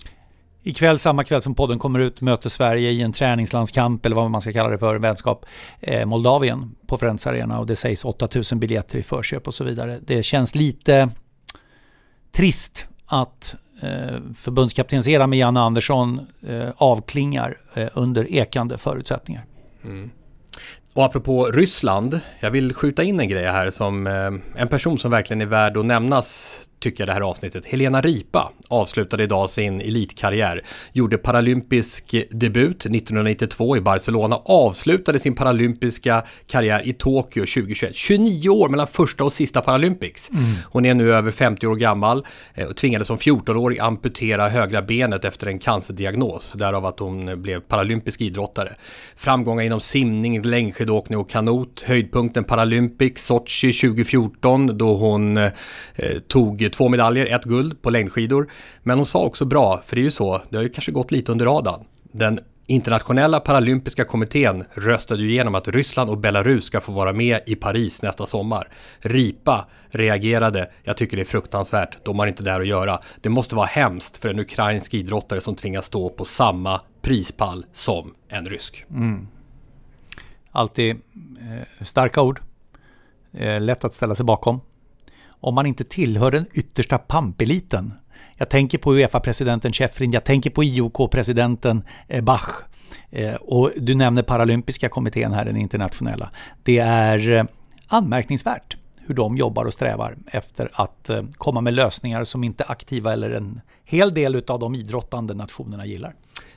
Ikväll, 0.65 0.99
samma 0.99 1.25
kväll 1.25 1.43
som 1.43 1.55
podden 1.55 1.79
kommer 1.79 1.99
ut, 1.99 2.21
möter 2.21 2.49
Sverige 2.49 2.91
i 2.91 3.03
en 3.03 3.13
träningslandskamp, 3.13 4.07
eller 4.07 4.17
vad 4.17 4.31
man 4.31 4.41
ska 4.41 4.53
kalla 4.53 4.71
det 4.71 4.79
för, 4.79 4.99
vänskap, 4.99 5.47
eh, 5.81 6.07
Moldavien 6.07 6.75
på 6.87 6.99
Friends 6.99 7.27
Arena 7.27 7.59
och 7.59 7.67
det 7.67 7.77
sägs 7.77 8.05
8000 8.05 8.61
biljetter 8.61 8.99
i 8.99 9.03
förköp 9.03 9.47
och 9.47 9.55
så 9.55 9.65
vidare. 9.65 10.01
Det 10.07 10.23
känns 10.23 10.55
lite 10.55 11.09
trist 12.33 12.89
att 13.07 13.55
eh, 13.83 14.19
förbundskaptenseran 14.37 15.31
med 15.31 15.39
Janne 15.39 15.61
Andersson 15.61 16.21
eh, 16.49 16.69
avklingar 16.77 17.59
eh, 17.75 17.89
under 17.95 18.33
ekande 18.33 18.79
förutsättningar. 18.79 19.45
Mm. 19.85 20.11
Och 20.95 21.05
apropå 21.05 21.47
Ryssland, 21.47 22.21
jag 22.41 22.51
vill 22.51 22.75
skjuta 22.75 23.03
in 23.03 23.21
en 23.21 23.29
grej 23.29 23.45
här 23.45 23.71
som 23.71 24.07
eh, 24.07 24.61
en 24.63 24.69
person 24.69 24.99
som 24.99 25.11
verkligen 25.11 25.41
är 25.41 25.47
värd 25.47 25.77
att 25.77 25.87
nämnas 25.87 26.61
tycker 26.83 27.03
jag 27.03 27.09
det 27.09 27.12
här 27.12 27.21
avsnittet. 27.21 27.67
Helena 27.67 28.01
Ripa 28.01 28.53
avslutade 28.69 29.23
idag 29.23 29.51
sin 29.51 29.81
elitkarriär. 29.81 30.62
Gjorde 30.93 31.19
paralympisk 31.19 32.15
debut 32.31 32.87
1992 32.87 33.77
i 33.77 33.81
Barcelona. 33.81 34.37
Avslutade 34.45 35.19
sin 35.19 35.35
paralympiska 35.35 36.23
karriär 36.47 36.89
i 36.89 36.93
Tokyo 36.93 37.47
2021. 37.47 37.95
29 37.95 38.49
år 38.49 38.69
mellan 38.69 38.87
första 38.87 39.25
och 39.25 39.33
sista 39.33 39.61
Paralympics. 39.61 40.31
Mm. 40.31 40.45
Hon 40.65 40.87
är 40.87 40.95
nu 40.95 41.15
över 41.15 41.31
50 41.31 41.67
år 41.67 41.77
gammal 41.77 42.27
eh, 42.55 42.67
och 42.67 42.77
tvingades 42.77 43.09
som 43.09 43.17
14-åring 43.17 43.79
amputera 43.79 44.49
högra 44.49 44.83
benet 44.83 45.25
efter 45.25 45.47
en 45.47 45.59
cancerdiagnos. 45.59 46.53
Därav 46.53 46.87
att 46.87 46.99
hon 46.99 47.43
blev 47.43 47.61
paralympisk 47.61 48.21
idrottare. 48.21 48.75
Framgångar 49.17 49.62
inom 49.62 49.81
simning, 49.81 50.43
längdskidåkning 50.43 51.19
och 51.19 51.31
kanot. 51.31 51.83
Höjdpunkten 51.87 52.45
Paralympics 52.45 53.27
Sochi 53.27 53.73
2014 53.73 54.79
då 54.79 54.97
hon 54.97 55.37
eh, 55.37 55.53
tog 56.29 56.72
två 56.73 56.88
medaljer, 56.88 57.26
ett 57.26 57.45
guld 57.45 57.83
på 57.83 57.91
längdskidor. 57.91 58.50
Men 58.83 58.97
hon 58.97 59.07
sa 59.07 59.25
också 59.25 59.45
bra, 59.45 59.83
för 59.85 59.97
det 59.97 60.02
är 60.02 60.05
ju 60.05 60.11
så, 60.11 60.43
det 60.50 60.57
har 60.57 60.62
ju 60.62 60.69
kanske 60.69 60.93
gått 60.93 61.11
lite 61.11 61.33
under 61.33 61.47
radarn. 61.47 61.85
Den 62.02 62.41
internationella 62.67 63.41
paralympiska 63.41 64.05
kommittén 64.05 64.64
röstade 64.73 65.23
ju 65.23 65.31
igenom 65.31 65.55
att 65.55 65.69
Ryssland 65.69 66.11
och 66.11 66.19
Belarus 66.19 66.64
ska 66.64 66.81
få 66.81 66.93
vara 66.93 67.12
med 67.12 67.41
i 67.47 67.55
Paris 67.55 68.02
nästa 68.02 68.26
sommar. 68.26 68.69
RIPA 68.99 69.67
reagerade, 69.91 70.71
jag 70.83 70.97
tycker 70.97 71.17
det 71.17 71.23
är 71.23 71.25
fruktansvärt, 71.25 72.05
de 72.05 72.19
har 72.19 72.26
inte 72.26 72.43
där 72.43 72.61
att 72.61 72.67
göra. 72.67 73.00
Det 73.21 73.29
måste 73.29 73.55
vara 73.55 73.67
hemskt 73.67 74.19
för 74.19 74.29
en 74.29 74.38
ukrainsk 74.38 74.95
idrottare 74.95 75.41
som 75.41 75.55
tvingas 75.57 75.87
stå 75.87 76.11
på 76.11 76.25
samma 76.25 76.81
prispall 77.02 77.67
som 77.73 78.14
en 78.29 78.47
rysk. 78.47 78.85
Mm. 78.91 79.29
Alltid 80.50 80.91
eh, 80.91 81.85
starka 81.85 82.23
ord. 82.23 82.41
Eh, 83.33 83.61
lätt 83.61 83.85
att 83.85 83.95
ställa 83.95 84.14
sig 84.14 84.25
bakom 84.25 84.61
om 85.43 85.55
man 85.55 85.67
inte 85.67 85.85
tillhör 85.85 86.31
den 86.31 86.47
yttersta 86.53 86.99
pampeliten. 86.99 87.95
Jag 88.37 88.49
tänker 88.49 88.79
på 88.79 88.95
Uefa-presidenten 88.95 89.73
Schäffrin, 89.73 90.13
jag 90.13 90.25
tänker 90.25 90.51
på 90.51 90.65
IOK-presidenten 90.65 91.83
eh, 92.09 92.25
Bach. 92.25 92.49
Eh, 93.11 93.35
och 93.35 93.71
du 93.77 93.95
nämner 93.95 94.23
paralympiska 94.23 94.89
kommittén 94.89 95.33
här, 95.33 95.45
den 95.45 95.57
internationella. 95.57 96.31
Det 96.63 96.79
är 96.79 97.31
eh, 97.31 97.45
anmärkningsvärt 97.87 98.77
hur 99.07 99.15
de 99.15 99.37
jobbar 99.37 99.65
och 99.65 99.73
strävar 99.73 100.17
efter 100.27 100.71
att 100.73 101.11
komma 101.37 101.61
med 101.61 101.75
lösningar 101.75 102.25
som 102.25 102.45
inte 102.45 102.65
aktiva 102.65 103.13
eller 103.13 103.31
en 103.31 103.61
hel 103.85 104.15
del 104.15 104.45
av 104.47 104.59
de 104.59 104.75
idrottande 104.75 105.35
nationerna 105.35 105.87
gillar. 105.87 106.15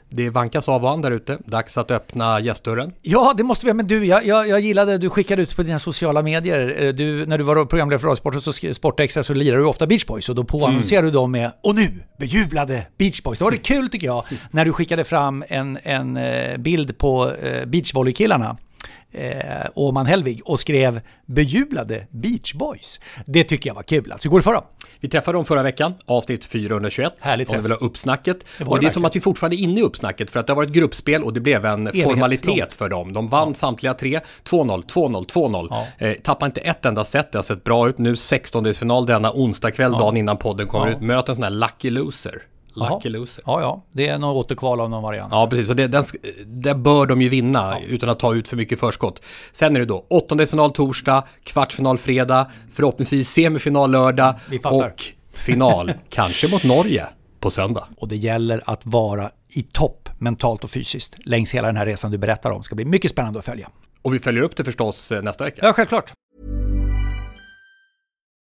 Det 0.09 0.29
vankas 0.29 0.69
av 0.69 0.85
och 0.85 1.01
där 1.01 1.11
ute. 1.11 1.37
Dags 1.45 1.77
att 1.77 1.91
öppna 1.91 2.39
gästdörren. 2.39 2.93
Ja, 3.01 3.33
det 3.37 3.43
måste 3.43 3.65
vi. 3.65 3.73
Men 3.73 3.87
du, 3.87 4.05
jag, 4.05 4.25
jag, 4.25 4.47
jag 4.47 4.59
gillade, 4.59 4.97
du 4.97 5.09
skickade 5.09 5.41
ut 5.41 5.55
på 5.55 5.63
dina 5.63 5.79
sociala 5.79 6.21
medier. 6.21 6.83
Eh, 6.83 6.93
du, 6.93 7.25
när 7.25 7.37
du 7.37 7.43
var 7.43 7.65
programledare 7.65 7.99
för 7.99 8.07
Radiosport 8.07 8.35
och 8.35 8.43
så 8.43 8.73
Sportextra 8.73 9.23
så 9.23 9.33
lirade 9.33 9.61
du 9.61 9.65
ofta 9.65 9.87
Beach 9.87 10.05
Boys 10.05 10.29
och 10.29 10.35
då 10.35 10.43
påannonserade 10.43 11.07
mm. 11.07 11.13
du 11.13 11.19
dem 11.19 11.31
med 11.31 11.51
Och 11.63 11.75
nu 11.75 12.03
bejublade 12.19 12.87
Beach 12.97 13.23
Boys. 13.23 13.37
Det 13.37 13.43
var 13.43 13.51
det 13.51 13.57
kul 13.57 13.89
tycker 13.89 14.07
jag, 14.07 14.23
när 14.51 14.65
du 14.65 14.73
skickade 14.73 15.03
fram 15.03 15.43
en, 15.47 15.77
en 15.83 16.17
eh, 16.17 16.57
bild 16.57 16.97
på 16.97 17.31
eh, 17.31 17.65
beachvolleykillarna 17.65 18.57
eh, 19.15 19.67
Åman 19.75 20.05
Helvig 20.05 20.41
och 20.45 20.59
skrev 20.59 21.01
bejublade 21.25 22.07
Beach 22.11 22.53
Boys. 22.53 22.99
Det 23.25 23.43
tycker 23.43 23.69
jag 23.69 23.75
var 23.75 23.83
kul. 23.83 24.11
Alltså, 24.11 24.27
hur 24.27 24.31
går 24.31 24.39
det 24.39 24.43
för 24.43 24.53
dem? 24.53 24.63
Vi 24.99 25.09
träffade 25.09 25.37
dem 25.37 25.45
förra 25.45 25.63
veckan, 25.63 25.93
avsnitt 26.05 26.45
421. 26.45 27.13
Härligt 27.19 27.49
Om 27.49 27.55
vi 27.55 27.61
vill 27.61 27.71
ha 27.71 27.77
uppsnacket. 27.77 28.45
Det 28.57 28.65
och 28.65 28.79
det 28.79 28.85
är 28.85 28.89
som 28.89 29.05
att 29.05 29.15
vi 29.15 29.21
fortfarande 29.21 29.55
är 29.55 29.61
inne 29.61 29.79
i 29.79 29.83
uppsnacket 29.83 30.29
för 30.29 30.39
att 30.39 30.47
det 30.47 30.53
har 30.53 30.55
varit 30.55 30.69
gruppspel 30.69 31.23
och 31.23 31.33
det 31.33 31.39
blev 31.39 31.65
en 31.65 31.91
formalitet 32.03 32.73
för 32.73 32.89
dem. 32.89 33.13
De 33.13 33.27
vann 33.27 33.47
ja. 33.47 33.53
samtliga 33.53 33.93
tre. 33.93 34.19
2-0, 34.43 34.85
2-0, 34.85 35.25
2-0. 35.25 35.67
Ja. 35.69 36.07
Eh, 36.07 36.13
tappade 36.13 36.45
inte 36.45 36.61
ett 36.61 36.85
enda 36.85 37.05
set, 37.05 37.31
det 37.31 37.37
har 37.37 37.43
sett 37.43 37.63
bra 37.63 37.89
ut. 37.89 37.97
Nu 37.97 38.13
16-delsfinal 38.13 39.05
denna 39.05 39.31
onsdag 39.31 39.71
kväll, 39.71 39.91
ja. 39.91 39.99
dagen 39.99 40.17
innan 40.17 40.37
podden 40.37 40.67
kommer 40.67 40.91
ut. 40.91 41.01
Möter 41.01 41.31
en 41.31 41.35
sån 41.35 41.43
här 41.43 41.49
lucky 41.49 41.89
loser. 41.89 42.41
Lucky 42.75 43.09
loser. 43.09 43.43
Ja, 43.47 43.61
ja. 43.61 43.83
Det 43.91 44.07
är 44.07 44.17
något 44.17 44.45
återkval 44.45 44.81
av 44.81 44.89
någon 44.89 45.03
variant. 45.03 45.31
Ja, 45.31 45.47
precis. 45.47 45.69
Och 45.69 45.75
det, 45.75 45.87
den, 45.87 46.03
det 46.45 46.75
bör 46.75 47.05
de 47.05 47.21
ju 47.21 47.29
vinna 47.29 47.77
ja. 47.81 47.87
utan 47.87 48.09
att 48.09 48.19
ta 48.19 48.33
ut 48.33 48.47
för 48.47 48.57
mycket 48.57 48.79
förskott. 48.79 49.21
Sen 49.51 49.75
är 49.75 49.79
det 49.79 49.85
då 49.85 50.05
åttondelsfinal 50.09 50.71
torsdag, 50.71 51.23
kvartsfinal 51.43 51.97
fredag, 51.97 52.51
förhoppningsvis 52.73 53.29
semifinal 53.29 53.91
lördag 53.91 54.33
och 54.63 55.03
final, 55.33 55.93
kanske 56.09 56.47
mot 56.47 56.63
Norge 56.63 57.05
på 57.39 57.49
söndag. 57.49 57.87
Och 57.97 58.07
det 58.07 58.15
gäller 58.15 58.63
att 58.65 58.85
vara 58.85 59.31
i 59.49 59.61
topp 59.61 60.09
mentalt 60.19 60.63
och 60.63 60.69
fysiskt 60.69 61.15
längs 61.25 61.53
hela 61.53 61.67
den 61.67 61.77
här 61.77 61.85
resan 61.85 62.11
du 62.11 62.17
berättar 62.17 62.51
om. 62.51 62.57
Det 62.57 62.63
ska 62.63 62.75
bli 62.75 62.85
mycket 62.85 63.11
spännande 63.11 63.39
att 63.39 63.45
följa. 63.45 63.69
Och 64.01 64.13
vi 64.13 64.19
följer 64.19 64.43
upp 64.43 64.55
det 64.55 64.63
förstås 64.63 65.11
eh, 65.11 65.21
nästa 65.21 65.43
vecka. 65.43 65.61
Ja, 65.65 65.73
självklart. 65.73 66.11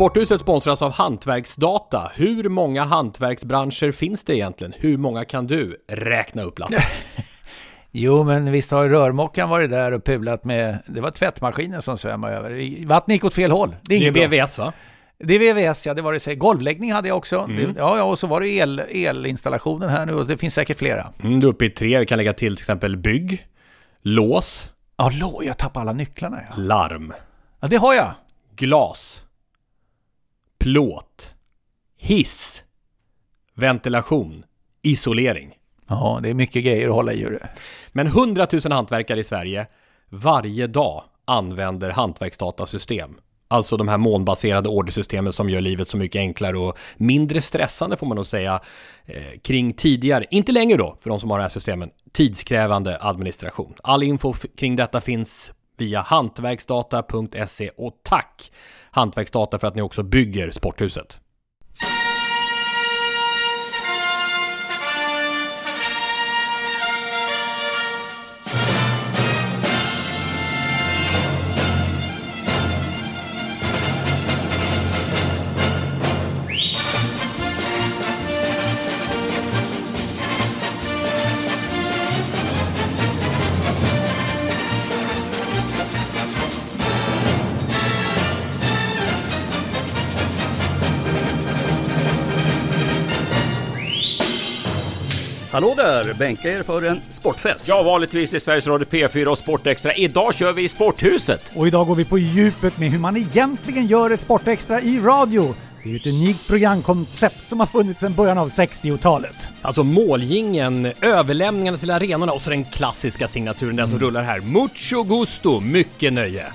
Sporthuset 0.00 0.40
sponsras 0.40 0.82
av 0.82 0.92
Hantverksdata. 0.92 2.10
Hur 2.14 2.48
många 2.48 2.84
hantverksbranscher 2.84 3.92
finns 3.92 4.24
det 4.24 4.34
egentligen? 4.36 4.74
Hur 4.76 4.96
många 4.98 5.24
kan 5.24 5.46
du 5.46 5.76
räkna 5.88 6.42
upp, 6.42 6.58
Lasse? 6.58 6.82
Jo, 7.90 8.24
men 8.24 8.52
visst 8.52 8.70
har 8.70 8.88
rörmokaren 8.88 9.48
varit 9.48 9.70
där 9.70 9.92
och 9.92 10.04
pulat 10.04 10.44
med... 10.44 10.78
Det 10.86 11.00
var 11.00 11.10
tvättmaskinen 11.10 11.82
som 11.82 11.98
svämmade 11.98 12.34
över. 12.34 12.86
Vattnet 12.86 13.14
gick 13.14 13.24
åt 13.24 13.34
fel 13.34 13.50
håll. 13.50 13.76
Det 13.82 13.94
är 13.94 13.98
inget 13.98 14.14
bra. 14.14 14.26
VVS 14.26 14.58
va? 14.58 14.72
Det 15.18 15.34
är 15.34 15.54
VVS, 15.54 15.86
ja. 15.86 15.94
Det 15.94 16.02
var 16.02 16.12
det. 16.12 16.20
så- 16.20 16.34
Golvläggning 16.34 16.92
hade 16.92 17.08
jag 17.08 17.16
också. 17.16 17.38
Mm. 17.38 17.56
Det- 17.56 17.80
Ja, 17.80 17.96
ja, 17.96 18.02
och 18.04 18.18
så 18.18 18.26
var 18.26 18.40
det 18.40 18.48
el, 18.48 18.78
elinstallationen 18.78 19.88
här 19.90 20.06
nu 20.06 20.14
och 20.14 20.26
det 20.26 20.36
finns 20.38 20.54
säkert 20.54 20.78
flera. 20.78 21.06
Mm, 21.22 21.40
du 21.40 21.46
är 21.46 21.50
uppe 21.50 21.64
i 21.64 21.70
tre. 21.70 21.98
Vi 21.98 22.06
kan 22.06 22.18
lägga 22.18 22.32
till 22.32 22.56
till 22.56 22.62
exempel 22.62 22.96
bygg, 22.96 23.46
lås, 24.02 24.70
Ja, 24.96 25.10
lå, 25.12 25.42
jag 25.44 25.58
tappade 25.58 25.80
alla 25.82 25.92
nycklarna 25.92 26.38
ja. 26.50 26.54
larm, 26.62 27.12
Ja, 27.60 27.68
det 27.68 27.76
har 27.76 27.94
jag. 27.94 28.12
glas, 28.56 29.22
plåt, 30.60 31.34
hiss, 31.96 32.62
ventilation, 33.54 34.44
isolering. 34.82 35.54
Ja, 35.88 36.20
det 36.22 36.30
är 36.30 36.34
mycket 36.34 36.64
grejer 36.64 36.88
att 36.88 36.94
hålla 36.94 37.12
i. 37.12 37.22
det. 37.22 37.48
Men 37.92 38.06
100 38.06 38.46
000 38.52 38.72
hantverkare 38.72 39.20
i 39.20 39.24
Sverige 39.24 39.66
varje 40.08 40.66
dag 40.66 41.04
använder 41.24 41.90
hantverksdatasystem. 41.90 43.16
Alltså 43.48 43.76
de 43.76 43.88
här 43.88 43.98
molnbaserade 43.98 44.68
ordersystemen 44.68 45.32
som 45.32 45.50
gör 45.50 45.60
livet 45.60 45.88
så 45.88 45.96
mycket 45.96 46.18
enklare 46.18 46.58
och 46.58 46.78
mindre 46.96 47.42
stressande 47.42 47.96
får 47.96 48.06
man 48.06 48.16
nog 48.16 48.26
säga 48.26 48.60
eh, 49.06 49.38
kring 49.42 49.72
tidigare, 49.72 50.26
inte 50.30 50.52
längre 50.52 50.78
då 50.78 50.96
för 51.00 51.10
de 51.10 51.20
som 51.20 51.30
har 51.30 51.38
de 51.38 51.42
här 51.42 51.48
systemen, 51.48 51.90
tidskrävande 52.12 52.98
administration. 53.00 53.74
All 53.82 54.02
info 54.02 54.34
kring 54.56 54.76
detta 54.76 55.00
finns 55.00 55.52
via 55.76 56.00
hantverksdata.se 56.00 57.70
och 57.76 58.00
tack 58.02 58.50
Hantverksdata 58.90 59.58
för 59.58 59.66
att 59.66 59.74
ni 59.74 59.82
också 59.82 60.02
bygger 60.02 60.50
Sporthuset. 60.50 61.20
Hallå 95.52 95.74
där! 95.76 96.14
Bänka 96.14 96.52
er 96.52 96.62
för 96.62 96.82
en 96.82 97.00
sportfest. 97.10 97.68
Ja, 97.68 97.82
vanligtvis 97.82 98.34
i 98.34 98.40
Sveriges 98.40 98.66
Radio 98.66 98.86
P4 98.86 99.26
och 99.26 99.38
Sportextra. 99.38 99.94
Idag 99.94 100.34
kör 100.34 100.52
vi 100.52 100.62
i 100.62 100.68
Sporthuset. 100.68 101.52
Och 101.54 101.66
idag 101.66 101.86
går 101.86 101.94
vi 101.94 102.04
på 102.04 102.18
djupet 102.18 102.78
med 102.78 102.90
hur 102.90 102.98
man 102.98 103.16
egentligen 103.16 103.86
gör 103.86 104.10
ett 104.10 104.20
Sportextra 104.20 104.80
i 104.80 105.00
radio. 105.00 105.54
Det 105.84 105.90
är 105.92 105.96
ett 105.96 106.06
unikt 106.06 106.48
programkoncept 106.48 107.48
som 107.48 107.60
har 107.60 107.66
funnits 107.66 108.00
sedan 108.00 108.14
början 108.14 108.38
av 108.38 108.48
60-talet. 108.48 109.48
Alltså 109.62 109.84
målgingen, 109.84 110.92
överlämningarna 111.00 111.78
till 111.78 111.90
arenorna 111.90 112.32
och 112.32 112.42
så 112.42 112.50
den 112.50 112.64
klassiska 112.64 113.28
signaturen, 113.28 113.76
den 113.76 113.88
som 113.88 113.98
rullar 113.98 114.22
här. 114.22 114.40
Mucho 114.40 115.02
gusto, 115.02 115.60
mycket 115.60 116.12
nöje. 116.12 116.46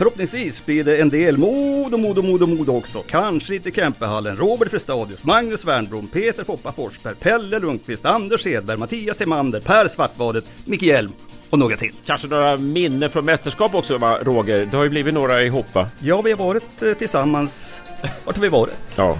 Förhoppningsvis 0.00 0.66
blir 0.66 0.84
det 0.84 0.96
en 0.96 1.08
del 1.08 1.38
mod 1.38 1.94
och 1.94 2.00
mod 2.00 2.18
och 2.18 2.24
mod 2.24 2.42
och 2.42 2.48
mod 2.48 2.68
också. 2.68 3.02
Kanske 3.06 3.52
lite 3.52 3.70
Kempehallen, 3.70 4.36
Robert 4.36 4.70
Frestadius, 4.70 5.24
Magnus 5.24 5.64
Wernbloom, 5.64 6.06
Peter 6.06 6.44
Foppa 6.44 6.72
Forsberg, 6.72 7.14
Pelle 7.14 7.58
Lundqvist, 7.58 8.04
Anders 8.04 8.46
Hedberg, 8.46 8.76
Mattias 8.76 9.16
Timander, 9.16 9.60
Per 9.60 9.88
Svartvadet, 9.88 10.44
Micke 10.64 10.82
Hjelm 10.82 11.12
och 11.50 11.58
några 11.58 11.76
till. 11.76 11.92
Kanske 12.06 12.28
några 12.28 12.56
minnen 12.56 13.10
från 13.10 13.24
mästerskap 13.24 13.74
också 13.74 13.98
va, 13.98 14.18
Roger? 14.22 14.66
Det 14.70 14.76
har 14.76 14.84
ju 14.84 14.90
blivit 14.90 15.14
några 15.14 15.42
ihop 15.42 15.66
va? 15.74 15.88
Ja, 15.98 16.20
vi 16.20 16.30
har 16.30 16.38
varit 16.38 16.82
eh, 16.82 16.92
tillsammans. 16.92 17.80
Vart 18.24 18.36
har 18.36 18.42
vi 18.42 18.48
varit? 18.48 18.74
Ja. 18.96 19.18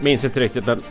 Minns 0.00 0.24
inte 0.24 0.40
riktigt 0.40 0.66
men... 0.66 0.82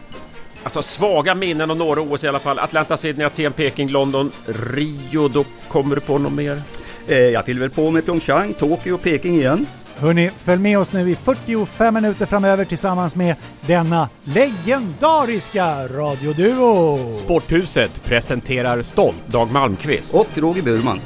Alltså 0.63 0.82
svaga 0.82 1.36
minnen 1.36 1.71
och 1.71 1.78
några 1.78 2.02
OS 2.02 2.23
i 2.23 2.28
alla 2.28 2.39
fall. 2.39 2.60
Atlanta, 2.60 2.97
Sydney, 2.97 3.28
Aten, 3.28 3.54
Peking, 3.54 3.89
London, 3.89 4.32
Rio. 4.45 5.28
Då 5.28 5.45
kommer 5.67 5.95
du 5.95 6.02
på 6.02 6.17
något 6.17 6.34
mer? 6.34 6.62
Eh, 7.10 7.17
jag 7.17 7.45
fyller 7.45 7.62
väl 7.62 7.69
på 7.69 7.91
med 7.91 8.06
Pyeongchang, 8.06 8.54
Tokyo 8.54 8.93
och 8.93 9.02
Peking 9.02 9.34
igen. 9.36 9.65
Hörni, 9.98 10.30
följ 10.38 10.62
med 10.62 10.80
oss 10.80 10.93
nu 10.93 11.10
i 11.10 11.15
45 11.15 11.93
minuter 11.93 12.26
framöver 12.26 12.65
tillsammans 12.65 13.15
med 13.15 13.36
denna 13.62 14.10
legendariska 14.24 15.88
radioduo. 15.88 16.98
Sporthuset 17.24 18.04
presenterar 18.04 18.82
stolt 18.82 19.28
Dag 19.28 19.52
Malmqvist. 19.52 20.15
Och 20.15 20.28
Roger 20.36 20.62
Burman. 20.62 21.00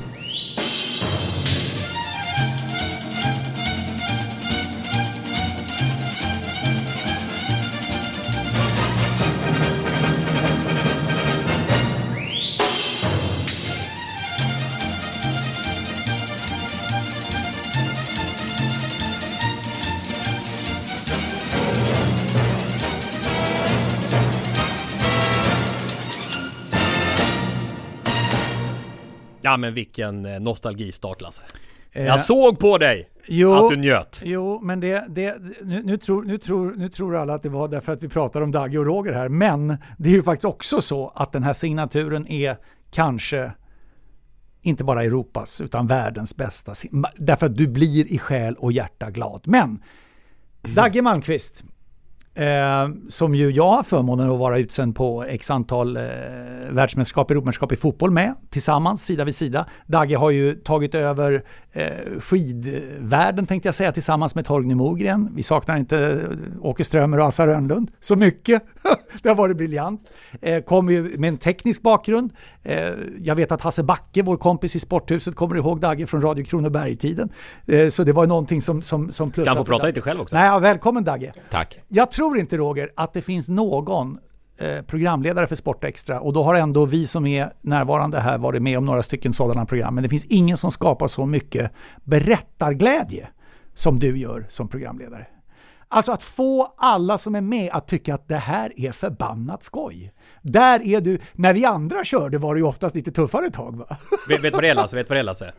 Ja 29.53 29.57
men 29.57 29.73
vilken 29.73 30.25
eh, 30.25 30.39
nostalgistart 30.39 31.21
Lasse. 31.21 31.41
Eh, 31.91 32.05
Jag 32.05 32.21
såg 32.21 32.59
på 32.59 32.77
dig 32.77 33.09
jo, 33.27 33.53
att 33.53 33.69
du 33.69 33.75
njöt. 33.75 34.21
Jo, 34.25 34.59
men 34.63 34.79
det, 34.79 35.05
det, 35.09 35.37
nu, 35.63 35.83
nu, 35.83 35.97
tror, 35.97 36.23
nu, 36.23 36.37
tror, 36.37 36.73
nu 36.77 36.89
tror 36.89 37.15
alla 37.15 37.33
att 37.33 37.43
det 37.43 37.49
var 37.49 37.67
därför 37.67 37.91
att 37.91 38.03
vi 38.03 38.09
pratar 38.09 38.41
om 38.41 38.51
Dagge 38.51 38.77
och 38.77 38.85
Roger 38.85 39.13
här. 39.13 39.29
Men 39.29 39.77
det 39.97 40.09
är 40.09 40.13
ju 40.13 40.23
faktiskt 40.23 40.45
också 40.45 40.81
så 40.81 41.11
att 41.15 41.31
den 41.31 41.43
här 41.43 41.53
signaturen 41.53 42.27
är 42.27 42.57
kanske 42.91 43.51
inte 44.61 44.83
bara 44.83 45.03
Europas 45.03 45.61
utan 45.61 45.87
världens 45.87 46.35
bästa. 46.35 46.73
Därför 47.17 47.45
att 47.45 47.57
du 47.57 47.67
blir 47.67 48.13
i 48.13 48.17
själ 48.17 48.55
och 48.55 48.71
hjärta 48.71 49.11
glad. 49.11 49.41
Men 49.45 49.83
Dagge 50.61 51.01
Malmqvist, 51.01 51.63
eh, 52.33 52.89
som 53.09 53.35
ju 53.35 53.51
jag 53.51 53.69
har 53.69 53.83
förmånen 53.83 54.31
att 54.31 54.39
vara 54.39 54.57
utsänd 54.57 54.95
på 54.95 55.23
x 55.23 55.51
antal 55.51 55.97
eh, 55.97 56.03
världsmästerskap, 56.69 57.31
Europamästerskap 57.31 57.71
i 57.71 57.75
fotboll 57.75 58.11
med, 58.11 58.35
tillsammans, 58.49 59.05
sida 59.05 59.23
vid 59.23 59.35
sida. 59.35 59.65
Dagge 59.87 60.15
har 60.15 60.29
ju 60.29 60.55
tagit 60.55 60.95
över 60.95 61.43
eh, 61.73 62.19
skidvärlden 62.19 63.45
tänkte 63.45 63.67
jag 63.67 63.75
säga, 63.75 63.91
tillsammans 63.91 64.35
med 64.35 64.45
Torgny 64.45 64.75
Mogren. 64.75 65.29
Vi 65.35 65.43
saknar 65.43 65.77
inte 65.77 66.27
Åke 66.61 66.83
Strömer 66.83 67.19
och 67.19 67.25
Assa 67.25 67.47
Rönnlund 67.47 67.91
så 67.99 68.15
mycket. 68.15 68.63
det 69.21 69.29
har 69.29 69.35
varit 69.35 69.57
briljant. 69.57 70.01
Eh, 70.41 70.63
kommer 70.63 70.91
ju 70.93 71.17
med 71.17 71.27
en 71.27 71.37
teknisk 71.37 71.81
bakgrund. 71.81 72.33
Eh, 72.63 72.91
jag 73.21 73.35
vet 73.35 73.51
att 73.51 73.61
Hasse 73.61 73.83
Backe, 73.83 74.21
vår 74.23 74.37
kompis 74.37 74.75
i 74.75 74.79
Sporthuset, 74.79 75.35
kommer 75.35 75.55
ihåg 75.55 75.79
Dagge 75.79 76.07
från 76.07 76.21
Radio 76.21 76.45
Kronoberg-tiden. 76.45 77.29
Eh, 77.65 77.89
så 77.89 78.03
det 78.03 78.13
var 78.13 78.25
någonting 78.27 78.61
som, 78.61 78.81
som, 78.81 79.11
som 79.11 79.29
Ska 79.29 79.33
plussade. 79.33 79.49
han 79.57 79.65
få 79.65 79.71
prata 79.71 79.87
lite 79.87 80.01
själv 80.01 80.21
också? 80.21 80.35
Nej, 80.35 80.45
ja, 80.47 80.59
välkommen 80.59 81.03
Dagge. 81.03 81.33
Tack. 81.49 81.79
Jag 81.87 82.11
tror 82.11 82.37
inte 82.37 82.57
Roger 82.57 82.89
att 82.95 83.13
det 83.13 83.21
finns 83.21 83.49
någon 83.49 84.17
programledare 84.87 85.47
för 85.47 85.55
Sportextra 85.55 86.19
och 86.19 86.33
då 86.33 86.43
har 86.43 86.55
ändå 86.55 86.85
vi 86.85 87.07
som 87.07 87.27
är 87.27 87.53
närvarande 87.61 88.19
här 88.19 88.37
varit 88.37 88.61
med 88.61 88.77
om 88.77 88.85
några 88.85 89.03
stycken 89.03 89.33
sådana 89.33 89.65
program. 89.65 89.95
Men 89.95 90.03
det 90.03 90.09
finns 90.09 90.25
ingen 90.25 90.57
som 90.57 90.71
skapar 90.71 91.07
så 91.07 91.25
mycket 91.25 91.71
berättarglädje 92.03 93.27
som 93.75 93.99
du 93.99 94.17
gör 94.17 94.45
som 94.49 94.67
programledare. 94.67 95.27
Alltså 95.87 96.11
att 96.11 96.23
få 96.23 96.73
alla 96.77 97.17
som 97.17 97.35
är 97.35 97.41
med 97.41 97.71
att 97.71 97.87
tycka 97.87 98.15
att 98.15 98.27
det 98.27 98.37
här 98.37 98.79
är 98.79 98.91
förbannat 98.91 99.63
skoj. 99.63 100.13
Där 100.41 100.87
är 100.87 101.01
du, 101.01 101.19
när 101.33 101.53
vi 101.53 101.65
andra 101.65 102.03
körde 102.03 102.37
var 102.37 102.55
det 102.55 102.59
ju 102.59 102.65
oftast 102.65 102.95
lite 102.95 103.11
tuffare 103.11 103.51
tag 103.51 103.77
va? 103.77 103.97
Vet, 104.27 104.43
vet 104.43 104.53
vad 104.53 104.63
det 104.63 104.69
är 104.69 104.75
Lasse? 104.75 104.95
Vet 104.95 105.09
vad 105.09 105.15
det 105.15 105.19
är 105.19 105.23
Lasse? 105.23 105.53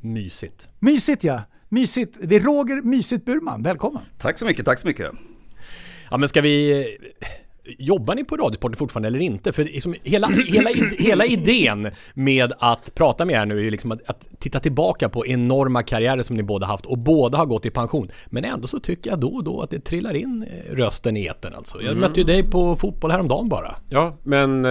Mysigt. 0.00 0.68
Mysigt 0.78 1.24
ja! 1.24 1.42
Mysigt. 1.68 2.16
Det 2.22 2.36
är 2.36 2.40
Roger 2.40 2.82
Mysigt 2.82 3.24
Burman, 3.24 3.62
välkommen! 3.62 4.02
Tack 4.18 4.38
så 4.38 4.44
mycket, 4.46 4.64
tack 4.64 4.78
så 4.78 4.86
mycket. 4.86 5.10
Ja 6.10 6.16
men 6.16 6.28
ska 6.28 6.40
vi... 6.40 6.84
Jobbar 7.78 8.14
ni 8.14 8.24
på 8.24 8.36
Radiosporten 8.36 8.76
fortfarande 8.76 9.08
eller 9.08 9.20
inte? 9.20 9.52
För 9.52 9.64
liksom 9.64 9.94
hela, 10.02 10.28
hela, 10.48 10.70
hela 10.98 11.24
idén 11.24 11.90
med 12.14 12.52
att 12.58 12.94
prata 12.94 13.24
med 13.24 13.42
er 13.42 13.46
nu 13.46 13.58
är 13.58 13.62
ju 13.62 13.70
liksom 13.70 13.92
att, 13.92 14.10
att, 14.10 14.28
titta 14.38 14.60
tillbaka 14.60 15.08
på 15.08 15.26
enorma 15.26 15.82
karriärer 15.82 16.22
som 16.22 16.36
ni 16.36 16.42
båda 16.42 16.66
haft 16.66 16.86
och 16.86 16.98
båda 16.98 17.38
har 17.38 17.46
gått 17.46 17.66
i 17.66 17.70
pension. 17.70 18.10
Men 18.26 18.44
ändå 18.44 18.66
så 18.66 18.78
tycker 18.78 19.10
jag 19.10 19.20
då 19.20 19.28
och 19.28 19.44
då 19.44 19.60
att 19.60 19.70
det 19.70 19.80
trillar 19.80 20.14
in 20.14 20.46
eh, 20.50 20.74
rösten 20.74 21.16
i 21.16 21.26
etern 21.26 21.54
alltså. 21.54 21.82
Jag 21.82 21.90
mm. 21.90 22.00
mötte 22.00 22.20
ju 22.20 22.26
dig 22.26 22.50
på 22.50 22.76
fotboll 22.76 23.10
häromdagen 23.10 23.48
bara. 23.48 23.74
Ja, 23.88 24.16
men 24.22 24.64
eh, 24.64 24.70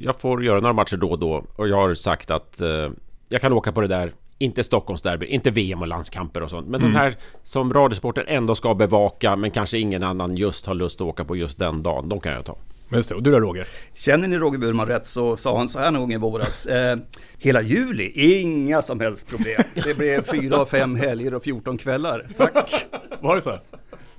jag 0.00 0.20
får 0.20 0.44
göra 0.44 0.60
några 0.60 0.72
matcher 0.72 0.96
då 0.96 1.10
och 1.10 1.18
då 1.18 1.44
och 1.56 1.68
jag 1.68 1.76
har 1.76 1.94
sagt 1.94 2.30
att 2.30 2.60
eh, 2.60 2.90
jag 3.28 3.40
kan 3.40 3.52
åka 3.52 3.72
på 3.72 3.80
det 3.80 3.88
där 3.88 4.12
inte 4.38 4.64
Stockholmsderby, 4.64 5.26
inte 5.26 5.50
VM 5.50 5.82
och 5.82 5.88
landskamper 5.88 6.42
och 6.42 6.50
sånt. 6.50 6.68
Men 6.68 6.80
mm. 6.80 6.92
de 6.92 6.98
här 6.98 7.14
som 7.42 7.72
Radiosporten 7.72 8.24
ändå 8.28 8.54
ska 8.54 8.74
bevaka 8.74 9.36
men 9.36 9.50
kanske 9.50 9.78
ingen 9.78 10.02
annan 10.02 10.36
just 10.36 10.66
har 10.66 10.74
lust 10.74 11.00
att 11.00 11.06
åka 11.06 11.24
på 11.24 11.36
just 11.36 11.58
den 11.58 11.82
dagen. 11.82 12.08
De 12.08 12.20
kan 12.20 12.32
jag 12.32 12.44
ta. 12.44 12.58
Just 12.92 13.08
det, 13.08 13.14
och 13.14 13.22
du 13.22 13.30
då 13.30 13.40
Roger? 13.40 13.66
Känner 13.94 14.28
ni 14.28 14.36
Roger 14.36 14.58
Burman 14.58 14.86
rätt 14.86 15.06
så 15.06 15.36
sa 15.36 15.58
han 15.58 15.68
så 15.68 15.78
här 15.78 15.90
någon 15.90 16.00
gång 16.00 16.12
i 16.12 16.16
våras. 16.16 16.66
Eh, 16.66 16.98
hela 17.38 17.62
juli, 17.62 18.12
inga 18.14 18.82
som 18.82 19.00
helst 19.00 19.28
problem. 19.28 19.62
Det 19.74 19.96
blev 19.96 20.22
fyra 20.22 20.60
och 20.60 20.68
fem 20.68 20.96
helger 20.96 21.34
och 21.34 21.44
14 21.44 21.78
kvällar. 21.78 22.26
Tack! 22.36 22.86
Var 23.20 23.36
det 23.36 23.42
så? 23.42 23.58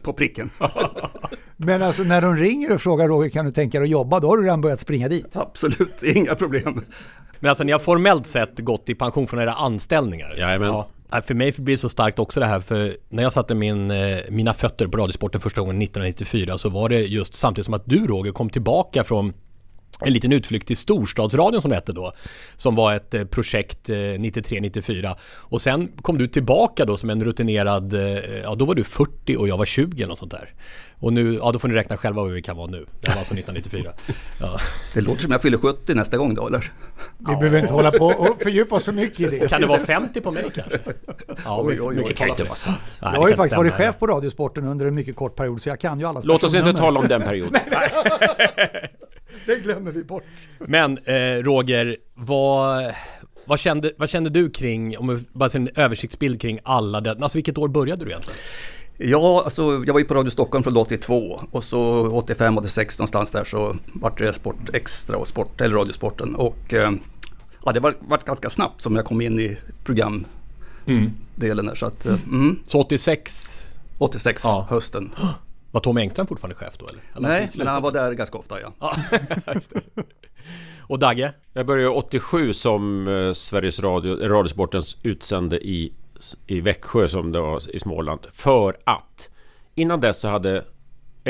På 0.08 0.14
pricken. 0.14 0.50
Men 1.58 1.82
alltså 1.82 2.04
när 2.04 2.22
de 2.22 2.36
ringer 2.36 2.72
och 2.72 2.82
frågar 2.82 3.08
Roger 3.08 3.30
kan 3.30 3.46
du 3.46 3.52
tänka 3.52 3.80
dig 3.80 3.86
att 3.86 3.92
jobba, 3.92 4.20
då 4.20 4.28
har 4.28 4.38
du 4.38 4.44
redan 4.44 4.62
börjat 4.62 4.80
springa 4.80 5.10
dit? 5.10 5.36
Absolut, 5.36 6.04
inga 6.04 6.36
problem. 6.36 6.86
Men 7.40 7.50
alltså 7.50 7.64
ni 7.64 7.72
har 7.72 7.80
formellt 7.80 8.28
sett 8.28 8.60
gått 8.60 8.90
i 8.90 8.96
pension 8.96 9.28
från 9.28 9.40
era 9.40 9.54
anställningar? 9.54 10.36
Jajamän. 10.38 10.68
Ja. 10.68 11.22
För 11.22 11.34
mig 11.34 11.54
blir 11.58 11.76
det 11.76 11.78
så 11.78 11.90
starkt 11.90 12.20
också 12.20 12.40
det 12.40 12.46
här 12.46 12.60
för 12.60 12.98
när 13.10 13.24
jag 13.24 13.34
satte 13.34 13.56
min, 13.56 13.92
eh, 13.92 14.18
mina 14.30 14.54
fötter 14.54 14.88
på 14.88 14.98
Radiosporten 14.98 15.42
första 15.42 15.62
gången 15.62 15.82
1994 15.82 16.58
så 16.58 16.70
var 16.70 16.90
det 16.90 17.02
just 17.02 17.36
samtidigt 17.36 17.66
som 17.66 17.74
att 17.74 17.86
du 17.86 18.08
Roger 18.08 18.32
kom 18.32 18.50
tillbaka 18.50 19.04
från 19.04 19.34
en 20.00 20.14
liten 20.14 20.32
utflykt 20.32 20.68
till 20.68 20.78
Storstadsradion 20.78 21.62
som 21.62 21.70
det 21.70 21.76
hette 21.76 21.94
då. 21.94 22.12
Som 22.56 22.76
var 22.76 22.94
ett 22.94 23.14
eh, 23.14 23.24
projekt 23.26 23.90
93-94. 23.90 25.06
Eh, 25.06 25.16
och 25.30 25.62
sen 25.62 25.92
kom 26.02 26.18
du 26.18 26.28
tillbaka 26.28 26.86
då 26.86 26.98
som 26.98 27.10
en 27.10 27.24
rutinerad, 27.26 27.94
ja 28.44 28.56
då 28.56 28.66
var 28.66 28.76
du 28.76 28.84
40 28.84 29.36
och 29.38 29.48
jag 29.48 29.58
var 29.58 29.66
20 29.66 30.04
eller 30.04 30.08
något 30.08 30.20
sånt 30.20 30.32
där. 30.32 30.54
Och 31.00 31.14
nu, 31.14 31.34
ja 31.34 31.52
då 31.52 31.60
får 31.60 31.68
ni 31.68 31.74
räkna 31.74 31.98
själva 31.98 32.22
vad 32.22 32.32
vi 32.32 32.42
kan 32.42 32.58
vara 32.58 32.68
nu. 32.68 32.86
Det 33.02 33.08
var 33.10 33.18
alltså 33.18 33.34
1994. 33.34 33.94
Ja. 34.40 34.60
Det 34.94 35.02
låter 35.02 35.22
som 35.22 35.32
jag 35.32 35.42
fyller 35.42 35.58
70 35.58 35.94
nästa 35.94 36.18
gång 36.18 36.34
då 36.34 36.48
eller? 36.48 36.60
Vi 36.60 37.32
ja. 37.32 37.40
behöver 37.40 37.60
inte 37.60 37.74
hålla 37.74 37.92
på 37.92 38.06
och 38.06 38.42
fördjupa 38.42 38.76
oss 38.76 38.86
för 38.86 38.92
mycket 38.92 39.20
i 39.20 39.40
det. 39.40 39.48
Kan 39.48 39.62
det 39.62 39.68
vara 39.68 39.80
50 39.80 40.22
på 40.22 40.32
mig 40.32 40.44
kanske? 40.56 40.80
Ja, 41.46 41.62
oj, 41.64 41.82
oj, 41.82 42.00
oj, 42.00 42.06
det 42.08 42.14
kan 42.14 42.30
inte 42.30 42.44
vara 42.44 42.56
sant. 42.56 43.00
jag 43.02 43.08
har 43.08 43.30
ju 43.30 43.36
faktiskt 43.36 43.58
varit 43.58 43.74
chef 43.74 44.00
på 44.00 44.08
Radiosporten 44.08 44.66
under 44.68 44.86
en 44.86 44.96
mycket 44.96 45.16
kort 45.16 45.36
period 45.36 45.62
så 45.62 45.70
jag 45.70 45.80
kan 45.80 46.00
ju 46.00 46.06
alla 46.06 46.22
Låt 46.24 46.44
oss 46.44 46.56
inte 46.56 46.74
tala 46.74 47.00
om 47.00 47.08
den 47.08 47.22
perioden. 47.22 47.62
det 49.46 49.56
glömmer 49.56 49.92
vi 49.92 50.04
bort. 50.04 50.24
Men 50.60 50.98
eh, 50.98 51.44
Roger, 51.44 51.98
vad, 52.14 52.94
vad, 53.46 53.60
kände, 53.60 53.92
vad 53.98 54.10
kände 54.10 54.30
du 54.30 54.50
kring, 54.50 54.98
om 54.98 55.08
vi 55.08 55.24
bara 55.34 55.50
ser 55.50 55.60
en 55.60 55.70
översiktsbild 55.76 56.42
kring 56.42 56.60
alla 56.64 57.02
det, 57.02 57.12
alltså 57.12 57.38
vilket 57.38 57.58
år 57.58 57.68
började 57.68 58.06
du 58.06 58.12
egentligen? 58.12 58.40
Ja, 59.00 59.42
alltså 59.46 59.62
jag 59.86 59.94
var 59.94 60.00
ju 60.00 60.06
på 60.06 60.14
Radio 60.14 60.30
Stockholm 60.30 60.64
från 60.64 60.78
82 60.78 61.42
och 61.52 61.64
så 61.64 62.12
85, 62.12 62.58
86 62.58 63.00
någonstans 63.00 63.32
där 63.32 63.44
så 63.44 63.76
vart 63.94 64.18
det 64.18 64.34
Sport 64.34 64.70
Extra 64.74 65.18
och 65.18 65.28
Sport, 65.28 65.62
eller 65.62 65.76
Radiosporten 65.76 66.36
och 66.36 66.74
eh, 66.74 66.92
ja, 67.66 67.72
det 67.72 67.80
var, 67.80 67.96
var 68.00 68.22
ganska 68.26 68.50
snabbt 68.50 68.82
som 68.82 68.96
jag 68.96 69.06
kom 69.06 69.22
in 69.22 69.40
i 69.40 69.58
programdelen 69.84 70.26
mm. 70.88 71.66
där 71.66 71.76
så 71.76 71.86
att... 71.86 72.06
Eh, 72.06 72.14
mm. 72.14 72.60
Så 72.66 72.82
86? 72.82 73.68
86, 73.98 74.42
ja. 74.44 74.68
hösten. 74.70 75.12
Var 75.72 75.82
Tom 75.82 75.98
Engström 75.98 76.28
fortfarande 76.28 76.56
chef 76.56 76.78
då 76.78 76.86
eller? 76.86 77.02
eller 77.16 77.30
Nej, 77.30 77.50
men 77.58 77.68
han 77.68 77.82
var 77.82 77.92
där 77.92 78.14
ganska 78.14 78.38
ofta 78.38 78.62
ja. 78.62 78.74
ja 78.80 78.96
och 80.82 81.00
Dagge? 81.00 81.34
Jag 81.54 81.66
började 81.66 81.90
87 81.90 82.54
som 82.54 83.08
eh, 83.08 83.34
Sveriges 83.34 83.80
Radio, 83.80 84.28
Radiosportens 84.28 84.98
utsände 85.04 85.68
i 85.68 85.94
i 86.48 86.62
Växjö 86.62 87.08
som 87.08 87.32
det 87.32 87.42
var 87.42 87.76
i 87.76 87.80
Småland. 87.80 88.20
För 88.32 88.78
att 88.84 89.30
innan 89.76 90.02
dess 90.02 90.20
så 90.20 90.28
hade 90.28 90.66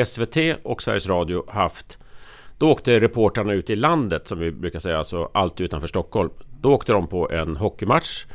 SVT 0.05 0.37
och 0.63 0.81
Sveriges 0.81 1.07
Radio 1.07 1.49
haft 1.49 1.97
då 2.57 2.71
åkte 2.71 2.99
reportrarna 2.99 3.53
ut 3.53 3.69
i 3.69 3.75
landet 3.75 4.27
som 4.27 4.39
vi 4.39 4.51
brukar 4.51 4.79
säga, 4.79 4.97
alltså 4.97 5.29
allt 5.33 5.61
utanför 5.61 5.87
Stockholm. 5.87 6.29
Då 6.61 6.73
åkte 6.73 6.93
de 6.93 7.07
på 7.07 7.31
en 7.31 7.55
hockeymatch 7.55 8.25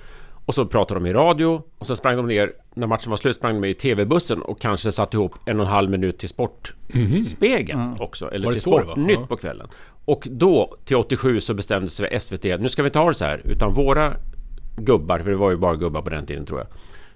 och 0.47 0.55
så 0.55 0.67
pratade 0.67 1.01
de 1.01 1.07
i 1.07 1.13
radio 1.13 1.63
och 1.79 1.87
så 1.87 1.97
sprang 1.97 2.17
de 2.17 2.27
ner, 2.27 2.53
när 2.75 2.87
matchen 2.87 3.11
var 3.11 3.17
slut 3.17 3.37
sprang 3.37 3.61
de 3.61 3.69
i 3.69 3.75
TV-bussen 3.75 4.43
och 4.43 4.61
kanske 4.61 4.93
satte 4.93 5.17
ihop 5.17 5.35
en 5.47 5.61
och 5.61 5.67
en 5.67 5.73
halv 5.73 5.91
minut 5.91 6.19
till 6.19 6.29
Sportspegeln 6.29 7.81
mm. 7.81 8.01
också. 8.01 8.31
Eller 8.31 8.53
till 8.53 8.61
Sportnytt 8.61 9.19
ja. 9.21 9.27
på 9.27 9.37
kvällen. 9.37 9.69
Och 10.05 10.29
då, 10.31 10.77
till 10.85 10.97
87, 10.97 11.41
så 11.41 11.55
bestämde 11.55 11.91
sig 11.91 12.21
SVT, 12.21 12.45
nu 12.45 12.69
ska 12.69 12.83
vi 12.83 12.87
inte 12.87 12.99
ha 12.99 13.09
det 13.09 13.15
så 13.15 13.25
här, 13.25 13.43
utan 13.45 13.75
våra 13.75 14.17
gubbar, 14.77 15.19
för 15.19 15.31
det 15.31 15.37
var 15.37 15.51
ju 15.51 15.57
bara 15.57 15.77
gubbar 15.77 16.03
på 16.03 16.11
den 16.11 16.27
tiden 16.27 16.47
tror 16.47 16.59
jag. 16.59 16.69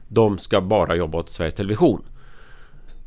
De 0.08 0.38
ska 0.38 0.60
bara 0.60 0.96
jobba 0.96 1.18
åt 1.18 1.30
Sveriges 1.30 1.54
Television. 1.54 2.04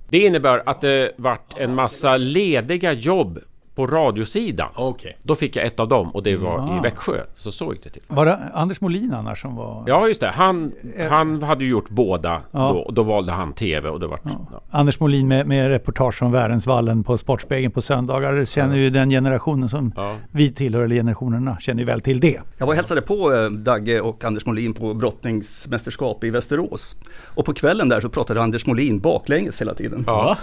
Det 0.10 0.18
innebär 0.18 0.64
att 0.66 0.82
det 0.82 1.12
vart 1.18 1.58
en 1.58 1.76
massa 1.76 2.18
lediga 2.18 2.94
jobb 2.94 3.40
på 3.80 3.88
radiosidan. 3.88 4.70
Okay. 4.76 5.14
Då 5.24 5.36
fick 5.36 5.56
jag 5.56 5.66
ett 5.66 5.80
av 5.80 5.88
dem 5.88 6.10
och 6.10 6.24
det 6.24 6.36
var 6.36 6.60
mm. 6.60 6.78
i 6.78 6.82
Växjö. 6.82 7.22
Så 7.36 7.52
så 7.52 7.74
gick 7.74 7.84
det 7.84 7.90
till. 7.90 8.02
Var 8.08 8.26
det 8.26 8.40
Anders 8.54 8.82
Molin 8.82 9.14
annars 9.14 9.42
som 9.42 9.56
var... 9.56 9.84
Ja, 9.88 10.08
just 10.08 10.22
det. 10.22 10.28
Han, 10.28 10.72
eh, 10.96 11.10
han 11.10 11.44
hade 11.44 11.64
ju 11.64 11.70
gjort 11.70 11.90
båda. 11.90 12.42
Ja. 12.52 12.60
Då, 12.60 12.92
då 12.92 13.04
valde 13.04 13.32
han 13.32 13.54
TV 13.54 13.90
och 13.90 14.00
det 14.00 14.08
var... 14.08 14.20
Ja. 14.24 14.48
Ja. 14.52 14.62
Anders 14.70 15.00
Molin 15.00 15.28
med, 15.28 15.48
med 15.48 15.70
reportage 15.70 16.16
från 16.16 16.32
Värensvallen 16.32 17.04
på 17.04 17.18
Sportspegeln 17.18 17.72
på 17.72 17.82
söndagar. 17.82 18.46
Känner 18.46 18.76
ju 18.76 18.90
den 18.90 19.10
generationen 19.10 19.70
som 19.70 19.92
vi 20.32 20.52
tillhör, 20.52 20.84
eller 20.84 20.96
generationerna, 20.96 21.58
känner 21.60 21.80
ju 21.80 21.86
väl 21.86 22.02
till 22.02 22.20
det. 22.20 22.40
Jag 22.58 22.66
var 22.66 22.74
och 22.74 22.78
hälsade 22.78 23.02
på 23.02 23.34
eh, 23.34 23.50
Dagge 23.50 24.02
och 24.02 24.24
Anders 24.24 24.46
Molin 24.46 24.74
på 24.74 24.94
brottningsmästerskap 24.94 26.24
i 26.24 26.30
Västerås. 26.30 26.96
Och 27.36 27.46
på 27.46 27.54
kvällen 27.54 27.90
där 27.90 28.02
så 28.02 28.10
pratade 28.10 28.42
Anders 28.42 28.66
Molin 28.66 29.00
baklänges 29.00 29.62
hela 29.62 29.74
tiden. 29.74 30.04
Ja. 30.08 30.38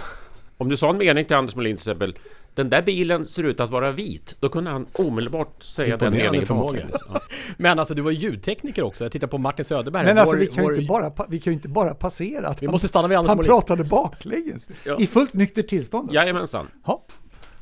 Om 0.57 0.69
du 0.69 0.77
sa 0.77 0.89
en 0.89 0.97
mening 0.97 1.25
till 1.25 1.35
Anders 1.35 1.55
Molin 1.55 1.75
till 1.75 1.81
exempel 1.81 2.15
den 2.57 2.69
där 2.69 2.81
bilen 2.81 3.25
ser 3.25 3.43
ut 3.43 3.59
att 3.59 3.69
vara 3.69 3.91
vit. 3.91 4.35
Då 4.39 4.49
kunde 4.49 4.69
han 4.69 4.87
omedelbart 4.93 5.63
säga 5.63 5.97
den 5.97 6.13
meningen 6.13 6.45
förmåga. 6.45 6.87
Ja. 7.09 7.21
Men 7.57 7.79
alltså 7.79 7.93
du 7.93 8.01
var 8.01 8.11
ljudtekniker 8.11 8.83
också. 8.83 9.05
Jag 9.05 9.11
tittar 9.11 9.27
på 9.27 9.37
Martin 9.37 9.65
Söderberg. 9.65 10.05
Men 10.05 10.17
alltså 10.17 10.35
vår, 10.35 10.39
vi, 10.39 10.47
kan 10.47 10.63
vår... 10.63 10.73
inte 10.73 10.87
bara, 10.87 11.11
vi 11.29 11.39
kan 11.39 11.53
ju 11.53 11.55
inte 11.55 11.67
bara 11.67 11.93
passera 11.95 12.47
att 12.47 12.61
vi 12.61 12.65
han, 12.65 12.71
måste 12.71 12.87
stanna 12.87 13.07
vid 13.07 13.17
Anders 13.17 13.29
Han 13.29 13.45
pratade 13.45 13.83
baklänges. 13.83 14.69
Ja. 14.83 14.99
I 14.99 15.07
fullt 15.07 15.33
nykter 15.33 15.63
tillstånd. 15.63 16.03
Alltså. 16.03 16.15
Jajamensan. 16.15 16.67
Hopp. 16.83 17.11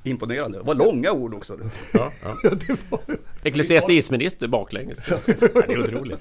Imponerande. 0.06 0.58
Det 0.58 0.64
var 0.64 0.76
långa 0.76 1.12
ord 1.12 1.34
också. 1.34 1.60
Ja, 1.92 2.12
ja. 2.24 2.38
ja 2.44 2.50
det 2.50 2.78
var... 2.90 3.00
Ecklesiastikminister 3.44 4.48
baklänges. 4.48 5.00
ja, 5.10 5.18
det 5.26 5.74
är 5.74 5.80
otroligt. 5.80 6.20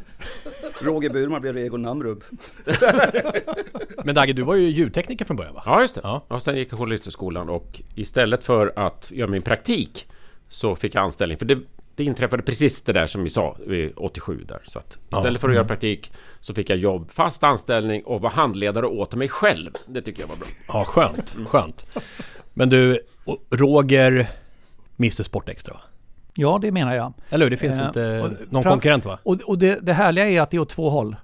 Roger 0.81 1.11
Burman 1.11 1.41
blev 1.41 1.57
Egon 1.57 1.83
Namrup. 1.83 2.25
Men 4.05 4.15
Dagge, 4.15 4.33
du 4.33 4.43
var 4.43 4.55
ju 4.55 4.69
ljudtekniker 4.69 5.25
från 5.25 5.37
början 5.37 5.55
va? 5.55 5.63
Ja, 5.67 5.81
just 5.81 5.95
det. 5.95 6.01
Ja. 6.05 6.25
Och 6.29 6.43
sen 6.43 6.57
gick 6.57 6.73
jag 6.73 6.79
Journalisthögskolan 6.79 7.49
och 7.49 7.81
istället 7.95 8.45
för 8.45 8.73
att 8.77 9.11
göra 9.11 9.31
min 9.31 9.43
praktik 9.43 10.07
så 10.49 10.77
fick 10.77 10.95
jag 10.95 11.03
anställning. 11.03 11.39
För 11.39 11.47
det, 11.47 11.59
det 11.95 12.05
inträffade 12.05 12.43
precis 12.43 12.83
det 12.83 12.93
där 12.93 13.07
som 13.07 13.23
vi 13.23 13.31
sa 13.31 13.57
vid 13.67 13.93
87 13.97 14.45
där. 14.49 14.63
Så 14.65 14.79
att 14.79 14.99
istället 15.11 15.35
ja. 15.35 15.41
för 15.41 15.49
att 15.49 15.55
göra 15.55 15.65
praktik 15.65 16.13
så 16.41 16.55
fick 16.55 16.71
jag 16.71 16.79
jobb, 16.79 17.11
fast 17.11 17.45
anställning 17.45 18.05
och 18.05 18.21
var 18.21 18.31
handledare 18.31 18.87
åt 18.87 19.15
mig 19.15 19.29
själv. 19.29 19.71
Det 19.87 20.03
tycker 20.03 20.21
jag 20.23 20.29
var 20.29 20.37
bra. 20.37 20.47
Ja, 20.69 20.85
skönt. 20.85 21.37
Skönt. 21.49 21.87
Men 22.55 22.69
du, 22.69 22.99
Roger 23.51 24.29
Mr 24.99 25.23
Sport 25.23 25.49
Extra 25.49 25.77
Ja, 26.37 26.59
det 26.63 26.73
menar 26.73 26.95
jag. 26.95 27.13
Eller 27.31 27.45
hur? 27.45 27.51
Det 27.51 27.57
finns 27.57 27.81
eh, 27.81 27.87
inte 27.87 28.21
och, 28.21 28.53
någon 28.53 28.63
fram, 28.63 28.73
konkurrent 28.73 29.05
va? 29.05 29.19
Och, 29.23 29.41
och 29.41 29.59
det, 29.59 29.79
det 29.83 29.93
härliga 29.93 30.29
är 30.29 30.41
att 30.41 30.51
det 30.51 30.57
är 30.57 30.61
åt 30.61 30.69
två 30.69 30.91
håll. 30.91 31.17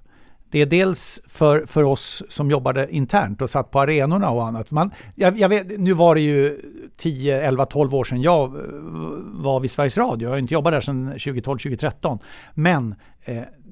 Det 0.50 0.58
är 0.58 0.66
dels 0.66 1.22
för, 1.28 1.66
för 1.66 1.84
oss 1.84 2.22
som 2.28 2.50
jobbade 2.50 2.94
internt 2.94 3.42
och 3.42 3.50
satt 3.50 3.70
på 3.70 3.80
arenorna 3.80 4.30
och 4.30 4.46
annat. 4.46 4.70
Man, 4.70 4.90
jag, 5.14 5.38
jag 5.38 5.48
vet, 5.48 5.80
nu 5.80 5.92
var 5.92 6.14
det 6.14 6.20
ju 6.20 6.60
10, 6.96 7.42
11, 7.42 7.66
12 7.66 7.94
år 7.94 8.04
sedan 8.04 8.22
jag 8.22 8.56
eh, 8.56 8.62
var 9.22 9.60
vid 9.60 9.70
Sveriges 9.70 9.96
Radio. 9.96 10.26
Jag 10.28 10.32
har 10.32 10.38
inte 10.38 10.54
jobbat 10.54 10.72
där 10.72 10.80
sedan 10.80 11.06
2012, 11.06 11.58
2013. 11.58 12.18
Men 12.54 12.94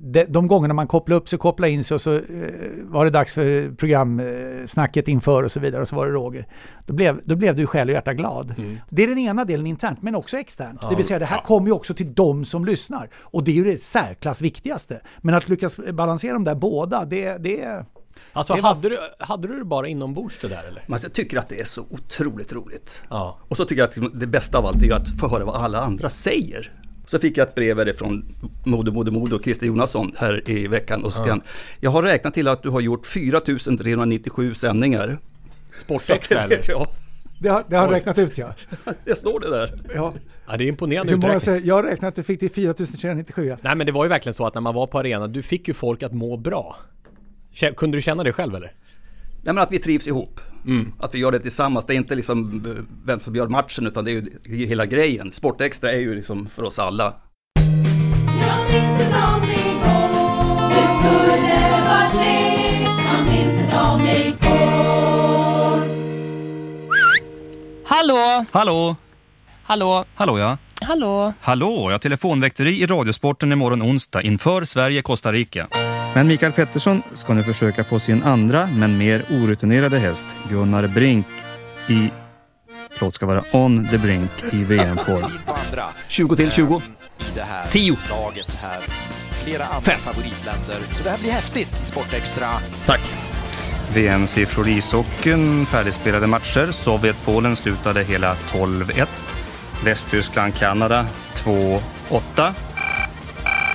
de, 0.00 0.24
de 0.24 0.48
gångerna 0.48 0.74
man 0.74 0.86
kopplade 0.86 1.20
upp 1.20 1.28
sig, 1.28 1.38
kopplade 1.38 1.72
in 1.72 1.84
sig 1.84 1.94
och 1.94 2.00
så 2.00 2.14
eh, 2.14 2.22
var 2.82 3.04
det 3.04 3.10
dags 3.10 3.32
för 3.32 3.74
programsnacket 3.76 5.08
inför 5.08 5.42
och 5.42 5.50
så 5.50 5.60
vidare 5.60 5.82
och 5.82 5.88
så 5.88 5.96
var 5.96 6.06
det 6.06 6.12
Roger. 6.12 6.46
Då 6.86 6.94
blev, 6.94 7.20
då 7.24 7.36
blev 7.36 7.56
du 7.56 7.66
själ 7.66 7.88
och 7.88 7.94
hjärta 7.94 8.14
glad. 8.14 8.54
Det 8.90 9.02
är 9.02 9.08
den 9.08 9.18
ena 9.18 9.44
delen 9.44 9.66
internt 9.66 10.02
men 10.02 10.14
också 10.14 10.38
externt. 10.38 10.88
det 10.90 10.96
vill 10.96 11.04
säga 11.04 11.18
det 11.18 11.24
här 11.24 11.42
kommer 11.42 11.66
ju 11.66 11.72
också 11.72 11.94
till 11.94 12.14
de 12.14 12.44
som 12.44 12.64
lyssnar. 12.64 13.10
Och 13.16 13.44
det 13.44 13.50
är 13.50 13.54
ju 13.54 13.64
det 13.64 13.82
särklass 13.82 14.40
viktigaste. 14.40 15.00
Men 15.18 15.34
att 15.34 15.48
lyckas 15.48 15.76
balansera 15.76 16.32
de 16.32 16.44
där 16.44 16.54
båda, 16.54 17.04
det, 17.04 17.38
det 17.38 17.60
är... 17.60 17.84
Alltså 18.32 18.54
Det 18.54 18.62
hade 18.62 18.88
du, 18.88 18.98
hade 19.18 19.48
du 19.48 19.58
det 19.58 19.64
bara 19.64 19.88
inombords 19.88 20.38
det 20.40 20.48
där 20.48 20.64
eller? 20.68 20.84
Men 20.86 20.98
jag 21.02 21.12
tycker 21.12 21.38
att 21.38 21.48
det 21.48 21.60
är 21.60 21.64
så 21.64 21.82
otroligt 21.90 22.52
roligt. 22.52 23.02
Ja. 23.10 23.38
Och 23.48 23.56
så 23.56 23.64
tycker 23.64 23.82
jag 23.82 24.06
att 24.06 24.20
det 24.20 24.26
bästa 24.26 24.58
av 24.58 24.66
allt 24.66 24.82
är 24.82 24.94
att 24.94 25.20
få 25.20 25.28
höra 25.28 25.44
vad 25.44 25.54
alla 25.54 25.80
andra 25.80 26.08
säger. 26.08 26.72
Så 27.08 27.18
fick 27.18 27.36
jag 27.36 27.48
ett 27.48 27.54
brev 27.54 27.92
från 27.92 28.24
Modo 28.64 28.92
Modo 28.92 29.12
Modo 29.12 29.36
och 29.36 29.44
Christer 29.44 29.66
Jonasson 29.66 30.12
här 30.16 30.50
i 30.50 30.66
veckan. 30.66 31.04
Och 31.04 31.12
han, 31.12 31.42
jag 31.80 31.90
har 31.90 32.02
räknat 32.02 32.34
till 32.34 32.48
att 32.48 32.62
du 32.62 32.68
har 32.68 32.80
gjort 32.80 33.06
4397 33.06 34.54
sändningar. 34.54 35.18
Sportextra 35.78 36.42
eller? 36.42 36.62
Ja, 36.68 36.86
det 37.40 37.48
har, 37.48 37.64
det 37.68 37.76
har 37.76 37.88
räknat 37.88 38.18
ut 38.18 38.38
ja. 38.38 38.54
Det 39.04 39.14
står 39.14 39.40
det 39.40 39.50
där. 39.50 39.80
ja. 39.94 40.14
Ja, 40.48 40.56
det 40.56 40.64
är 40.64 40.68
imponerande 40.68 41.12
Hur 41.12 41.18
många 41.18 41.40
säger, 41.40 41.66
jag 41.66 41.74
har 41.74 41.82
räknat 41.82 42.08
att 42.08 42.14
du 42.16 42.22
fick 42.22 42.40
till 42.40 42.50
4397 42.50 43.46
ja. 43.46 43.56
Nej 43.60 43.76
men 43.76 43.86
det 43.86 43.92
var 43.92 44.04
ju 44.04 44.08
verkligen 44.08 44.34
så 44.34 44.46
att 44.46 44.54
när 44.54 44.60
man 44.60 44.74
var 44.74 44.86
på 44.86 44.98
arenan, 44.98 45.32
du 45.32 45.42
fick 45.42 45.68
ju 45.68 45.74
folk 45.74 46.02
att 46.02 46.12
må 46.12 46.36
bra. 46.36 46.76
Kunde 47.76 47.96
du 47.98 48.02
känna 48.02 48.24
det 48.24 48.32
själv 48.32 48.54
eller? 48.54 48.72
Nej 49.42 49.54
men 49.54 49.58
att 49.58 49.72
vi 49.72 49.78
trivs 49.78 50.06
ihop. 50.06 50.40
Att 50.98 51.14
vi 51.14 51.18
gör 51.18 51.32
det 51.32 51.40
tillsammans. 51.40 51.86
Det 51.86 51.94
är 51.94 51.96
inte 51.96 52.14
liksom 52.14 52.62
eh, 52.66 52.72
vem 53.06 53.20
som 53.20 53.36
gör 53.36 53.48
matchen 53.48 53.86
utan 53.86 54.04
det 54.04 54.10
är 54.10 54.12
ju 54.12 54.20
det 54.20 54.52
är 54.52 54.56
ju 54.56 54.66
hela 54.66 54.86
grejen. 54.86 55.30
Sportextra 55.32 55.92
är 55.92 56.00
ju 56.00 56.14
liksom 56.14 56.48
för 56.54 56.62
oss 56.62 56.78
alla. 56.78 57.14
Jag 58.40 58.72
minns 58.72 58.98
det 58.98 59.04
som 59.04 59.42
igår 59.42 60.68
Det 60.68 60.88
skulle 60.98 61.80
varit 61.88 62.88
Man 63.04 63.24
minns 63.30 63.60
det 63.60 63.70
som 63.76 64.00
igår 64.00 64.48
Hallå, 67.86 68.44
Hallå! 68.52 68.96
hallå, 69.62 70.04
Hallå 70.14 70.38
ja. 70.38 70.58
hallå. 70.80 71.32
Hallå, 71.40 71.90
jag 71.90 72.00
telefonväkteri 72.00 72.82
i 72.82 72.86
Radiosporten 72.86 73.52
imorgon 73.52 73.82
onsdag 73.82 74.22
inför 74.22 74.64
Sverige-Costa 74.64 75.32
Rica. 75.32 75.66
Men 76.18 76.26
Mikael 76.28 76.52
Pettersson 76.52 77.02
ska 77.12 77.34
nu 77.34 77.42
försöka 77.42 77.84
få 77.84 77.98
sin 77.98 78.22
andra, 78.22 78.66
men 78.66 78.98
mer 78.98 79.22
orutinerade 79.30 79.98
häst, 79.98 80.26
Gunnar 80.50 80.86
Brink, 80.86 81.26
i... 81.88 82.10
Förlåt, 82.90 83.14
ska 83.14 83.26
vara 83.26 83.44
on 83.52 83.88
the 83.88 83.98
brink 83.98 84.30
i 84.52 84.64
VM-form. 84.64 85.32
20 86.08 86.36
till 86.36 86.50
20. 86.50 86.82
i 87.18 87.22
det 87.34 87.42
här 87.42 87.66
10. 87.70 87.96
laget 88.10 88.54
här. 88.62 88.80
Flera 89.44 89.64
andra 89.64 89.80
Fem. 89.80 90.00
favoritländer. 90.00 90.78
Så 90.90 91.02
det 91.02 91.10
här 91.10 91.18
blir 91.18 91.30
häftigt 91.30 91.82
i 91.82 91.86
Sportextra. 91.86 92.48
Tack. 92.86 93.00
VM-siffror 93.94 94.68
i 94.68 94.72
ishockeyn, 94.72 95.66
färdigspelade 95.66 96.26
matcher. 96.26 96.72
Sovjet-Polen 96.72 97.56
slutade 97.56 98.02
hela 98.02 98.34
12-1. 98.34 99.06
Västtyskland-Kanada 99.84 101.06
2-8. 101.34 101.80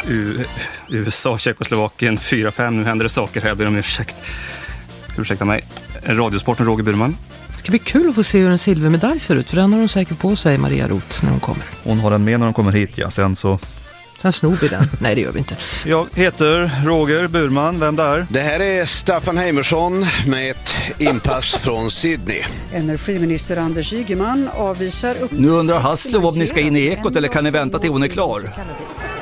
U- 0.08 0.46
USA-Tjeckoslovakien 0.94 2.18
4-5. 2.18 2.72
Nu 2.72 2.84
händer 2.84 3.04
det 3.04 3.10
saker 3.10 3.42
här, 3.42 3.48
jag 3.48 3.58
ber 3.58 3.68
om 3.68 3.76
ursäkt. 3.76 4.16
Ursäkta 5.18 5.46
mig. 5.46 5.64
Radiosporten 6.06 6.66
Roger 6.66 6.84
Burman. 6.84 7.18
Det 7.54 7.60
ska 7.60 7.70
bli 7.70 7.80
kul 7.80 8.10
att 8.10 8.16
få 8.16 8.24
se 8.24 8.40
hur 8.40 8.50
en 8.50 8.60
silvermedalj 8.60 9.20
ser 9.20 9.36
ut, 9.36 9.50
för 9.50 9.58
den 9.58 9.74
har 9.74 9.80
hon 9.80 9.90
säkert 9.90 10.20
på 10.20 10.36
sig, 10.36 10.58
Maria 10.58 10.88
Roth, 10.88 11.24
när 11.24 11.32
hon 11.32 11.40
kommer. 11.40 11.64
Hon 11.84 12.00
har 12.00 12.12
den 12.12 12.24
med 12.24 12.40
när 12.40 12.48
hon 12.48 12.54
kommer 12.54 12.72
hit, 12.72 12.98
ja. 12.98 13.10
Sen 13.10 13.36
så... 13.36 13.60
Sen 14.22 14.34
snor 14.34 14.58
vi 14.62 14.68
den. 14.68 14.84
Nej, 15.02 15.16
det 15.16 15.22
gör 15.22 15.32
vi 15.32 15.40
inte. 15.40 15.56
Jag 15.86 16.08
heter 16.16 16.72
Roger 16.86 17.28
Burman. 17.28 17.80
Vem 17.80 17.96
där? 17.96 18.26
Det 18.30 18.40
här 18.40 18.60
är 18.60 18.86
Staffan 18.86 19.38
Heimersson 19.38 20.06
med 20.28 20.52
ett 20.52 20.76
inpass 20.98 21.56
från 21.56 21.92
Sydney. 21.92 22.44
Energiminister 22.74 23.58
Anders 23.58 23.94
Ygeman 23.94 24.50
avvisar 24.54 25.16
upp... 25.22 25.32
Nu 25.32 25.50
undrar 25.50 25.80
Haslov 25.80 26.26
om 26.26 26.40
ni 26.40 26.48
ska 26.48 26.60
in 26.60 26.76
i 26.76 26.86
Ekot 26.86 27.16
eller 27.16 27.28
kan 27.28 27.44
ni 27.44 27.52
vänta 27.52 27.80
till 27.80 27.90
hon 27.90 28.04
är 28.04 28.08
klar? 28.08 28.54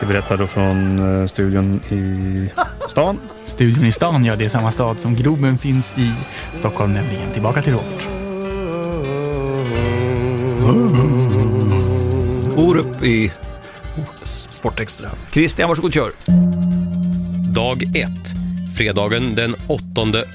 Vi 0.02 0.08
berättar 0.08 0.38
då 0.38 0.48
från 0.48 1.00
eh, 1.20 1.28
studion 1.28 1.82
i 1.90 2.50
stan. 2.90 3.20
Studion 3.44 3.86
i 3.86 3.92
stan, 3.92 4.26
ja 4.26 4.36
det 4.36 4.46
är 4.46 4.50
samma 4.50 4.72
stad 4.72 5.00
som 5.00 5.16
Globen 5.16 5.58
finns 5.58 5.98
i 5.98 6.14
Stockholm 6.54 6.94
nämligen. 6.94 7.32
Tillbaka 7.32 7.62
till 7.62 7.74
Robert. 7.74 8.08
Orup 12.56 13.06
i 13.06 13.32
Sportextra. 14.22 15.10
Christian, 15.32 15.70
varsågod 15.70 15.94
kör. 15.94 16.12
Dag 17.54 17.84
1. 17.84 18.10
Fredagen 18.78 19.36
den 19.36 19.56
8 19.68 19.84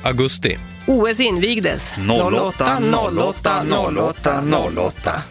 augusti. 0.03 0.59
OS 0.87 1.21
invigdes. 1.21 1.93
08, 2.33 2.79
08, 3.19 3.63
08, 3.99 4.43
08. 4.77 5.23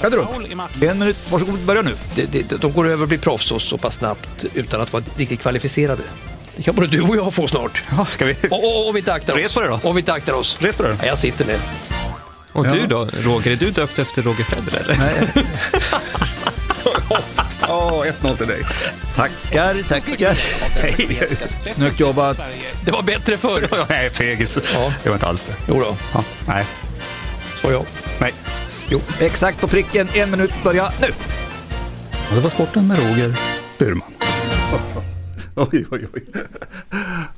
Kan 0.00 0.10
du 0.10 0.86
En 0.86 0.98
minut, 0.98 1.16
varsågod, 1.30 1.58
börja 1.60 1.82
nu. 1.82 1.96
Det, 2.14 2.26
det, 2.26 2.56
de 2.60 2.72
går 2.72 2.88
över 2.88 3.02
och 3.02 3.08
blir 3.08 3.18
proffs 3.18 3.46
så, 3.46 3.58
så 3.58 3.78
pass 3.78 3.94
snabbt 3.94 4.44
utan 4.54 4.80
att 4.80 4.92
vara 4.92 5.02
riktigt 5.16 5.40
kvalificerade. 5.40 6.02
Det 6.56 6.62
kan 6.62 6.74
både 6.74 6.86
du 6.86 7.00
och 7.00 7.16
jag 7.16 7.34
få 7.34 7.48
snart. 7.48 7.82
ska 8.10 8.24
vi? 8.24 8.36
Och, 8.50 8.64
och, 8.64 8.88
och 8.88 8.94
vi 8.96 8.98
inte 8.98 9.12
aktar 9.12 9.32
oss. 9.34 9.38
Res 9.40 9.54
på 9.54 9.60
det 9.60 9.68
då. 9.68 9.80
Och 9.82 9.96
vi 9.96 10.00
inte 10.00 10.12
aktar 10.12 10.32
oss. 10.32 10.58
Res 10.60 10.76
på 10.76 10.82
det 10.82 10.88
då. 10.88 10.94
Ja, 11.00 11.06
jag 11.06 11.18
sitter 11.18 11.44
ner. 11.46 11.58
Och 12.52 12.66
Ja. 12.66 12.70
du 12.74 12.86
då, 12.86 13.08
Roger? 13.20 13.52
Är 13.52 13.56
du 13.56 13.70
döpt 13.70 13.98
efter 13.98 14.22
Roger 14.22 14.44
Federer? 14.44 14.80
eller? 14.84 14.96
Nej. 14.98 15.44
Åh, 17.68 18.04
1-0 18.22 18.36
till 18.36 18.46
dig. 18.46 18.62
Tackar, 19.16 19.74
tackar. 19.88 20.34
Hej. 20.80 21.28
Snyggt 21.74 22.00
jobbat. 22.00 22.40
Det 22.84 22.90
var 22.90 23.02
bättre 23.02 23.38
förr. 23.38 23.68
Nej, 23.88 24.10
fegis. 24.10 24.54
Det 25.02 25.08
var 25.08 25.14
inte 25.16 25.26
alls 25.26 25.42
det. 25.42 25.54
Jo 25.68 25.80
då. 25.80 25.96
Ja, 26.14 26.24
nej. 26.46 26.64
Så 27.62 27.72
jag. 27.72 27.86
Nej. 28.18 28.32
Jo, 28.92 28.98
exakt 29.20 29.60
på 29.60 29.68
pricken. 29.68 30.08
En 30.14 30.30
minut, 30.30 30.50
börja 30.64 30.82
nu. 31.00 31.06
Och 32.28 32.34
det 32.34 32.40
var 32.40 32.48
sporten 32.48 32.88
med 32.88 32.98
Roger 32.98 33.38
Burman. 33.78 34.12
Oj, 35.56 35.86
oj, 35.90 36.06
oj. 36.14 36.26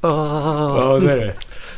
Ah. 0.01 0.77
Ja, 0.77 1.01
det 1.01 1.12
är 1.12 1.17
det. 1.17 1.35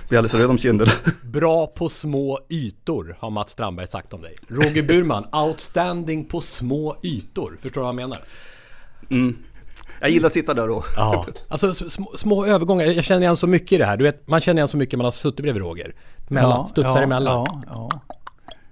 Blir 0.09 0.19
alldeles 0.19 0.35
röd 0.35 0.51
om 0.51 0.59
kinderna. 0.59 0.93
Bra 1.23 1.67
på 1.67 1.89
små 1.89 2.41
ytor, 2.51 3.17
har 3.21 3.31
Mats 3.31 3.51
Strandberg 3.51 3.89
sagt 3.89 4.13
om 4.13 4.23
dig. 4.23 4.37
Roger 4.49 4.83
Burman, 4.83 5.25
outstanding 5.33 6.25
på 6.25 6.41
små 6.41 6.97
ytor. 7.03 7.59
Förstår 7.63 7.81
du 7.81 7.85
vad 7.85 7.89
jag 7.89 7.95
menar? 7.95 8.19
Mm. 9.11 9.37
Jag 10.01 10.11
gillar 10.11 10.27
att 10.27 10.33
sitta 10.33 10.55
där 10.55 10.71
och... 10.71 10.85
Ja, 10.97 11.27
alltså 11.49 11.75
små, 11.75 12.13
små 12.17 12.47
övergångar. 12.47 12.87
Jag 12.87 13.05
känner 13.05 13.21
igen 13.21 13.37
så 13.37 13.47
mycket 13.47 13.73
i 13.73 13.79
det 13.79 13.85
här. 13.85 13.97
Du 13.97 14.05
vet, 14.05 14.29
man 14.29 14.41
känner 14.41 14.59
igen 14.59 14.69
så 14.69 14.77
mycket 14.77 14.99
man 14.99 15.05
har 15.05 15.13
suttit 15.13 15.43
bredvid 15.43 15.63
Roger. 15.63 15.95
Mellan, 16.29 16.51
Ja, 16.51 16.67
studsar 16.67 16.97
ja, 16.97 17.03
emellan. 17.03 17.47
Ja, 17.47 17.63
ja. 17.67 18.14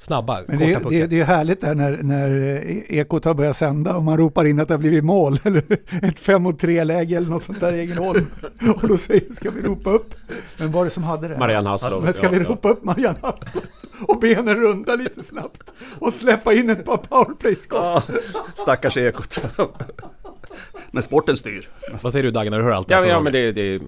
Snabba, 0.03 0.41
Men 0.49 0.59
korta 0.59 0.71
det, 0.71 0.75
puckar. 0.75 0.91
det, 0.91 1.07
det 1.07 1.21
är 1.21 1.25
härligt 1.25 1.61
där 1.61 1.75
när, 1.75 2.03
när 2.03 2.57
eh, 2.67 2.99
Ekot 2.99 3.25
har 3.25 3.35
börjat 3.35 3.57
sända 3.57 3.97
och 3.97 4.03
man 4.03 4.19
ropar 4.19 4.45
in 4.45 4.61
att 4.61 4.69
det 4.69 4.75
har 4.75 4.79
blivit 4.79 5.05
mål 5.05 5.39
eller 5.45 5.63
ett 6.03 6.19
5 6.19 6.43
mot 6.43 6.59
3 6.59 6.85
läge 6.85 7.17
eller 7.17 7.29
något 7.29 7.43
sånt 7.43 7.61
där 7.61 7.73
i 7.73 7.81
Ängelholm. 7.81 8.27
Och 8.83 8.89
då 8.89 8.97
säger 8.97 9.35
ska 9.35 9.51
vi 9.51 9.63
ropa 9.63 9.91
upp? 9.91 10.15
Men 10.59 10.73
var 10.73 10.85
det 10.85 10.91
som 10.91 11.03
hade 11.03 11.29
det? 11.29 11.39
Marianne 11.39 11.69
Haslov, 11.69 12.05
Men 12.05 12.15
ska 12.15 12.27
ja, 12.27 12.31
vi 12.31 12.39
ja. 12.39 12.45
ropa 12.45 12.69
upp 12.69 12.85
Marianne 12.85 13.19
Haslov? 13.23 13.63
Och 14.01 14.19
benen 14.21 14.57
runda 14.57 14.95
lite 14.95 15.23
snabbt 15.23 15.73
och 15.99 16.13
släppa 16.13 16.55
in 16.55 16.71
ett 16.71 16.85
par 16.85 16.97
powerplay-skott. 16.97 18.11
Stackars 18.55 18.97
Ekot. 18.97 19.41
Men 20.91 21.03
sporten 21.03 21.37
styr. 21.37 21.69
Vad 22.01 22.13
säger 22.13 22.23
du 22.23 22.31
Dagge 22.31 22.51
när 22.51 22.59
du 22.59 22.65
hör 22.65 22.71
allt 22.71 22.89
det 22.89 22.95
här 22.95 23.03
Ja, 23.03 23.09
ja 23.09 23.21
men 23.21 23.33
det, 23.33 23.53
det, 23.53 23.81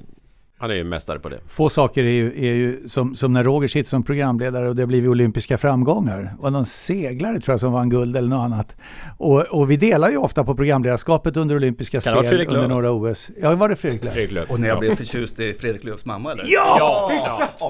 han 0.64 0.70
är 0.70 0.74
ju 0.74 0.85
mästare 0.85 1.18
på 1.18 1.29
det. 1.29 1.38
Få 1.48 1.68
saker 1.68 2.05
är 2.05 2.09
ju, 2.11 2.27
är 2.29 2.55
ju 2.55 2.88
som, 2.88 3.14
som 3.16 3.33
när 3.33 3.44
Roger 3.44 3.68
sitter 3.68 3.90
som 3.90 4.03
programledare 4.03 4.68
och 4.68 4.77
det 4.77 4.83
har 4.83 4.87
blivit 4.87 5.11
olympiska 5.11 5.59
framgångar. 5.59 6.35
Och 6.40 6.53
någon 6.53 6.66
seglare 6.66 7.40
tror 7.40 7.53
jag 7.53 7.61
som 7.61 7.72
vann 7.72 7.88
guld 7.90 8.16
eller 8.16 8.29
något 8.29 8.44
annat. 8.44 8.77
Och, 9.18 9.40
och 9.40 9.70
vi 9.70 9.77
delar 9.77 10.11
ju 10.11 10.16
ofta 10.16 10.44
på 10.44 10.55
programledarskapet 10.55 11.37
under 11.37 11.57
olympiska 11.57 12.00
Kan 12.00 12.12
det 12.12 12.16
vara 12.16 12.27
spel 12.27 12.46
under 12.57 12.68
några 12.68 12.90
OS. 12.92 13.31
Ja, 13.42 13.55
var 13.55 13.68
det 13.68 13.77
Fredrik 13.77 14.05
Lööf? 14.05 14.14
Fredrik 14.14 14.33
Lööf. 14.33 14.50
Och 14.50 14.61
när 14.61 14.68
jag 14.68 14.77
Ja. 14.77 14.81
blev 14.81 14.96
förtjust 14.96 15.40
i 15.40 15.53
Fredrik 15.61 15.85
Lööfs 15.85 16.05
mamma 16.05 16.33
eller? 16.33 16.44
Ja, 16.46 17.11
exakt! 17.24 17.62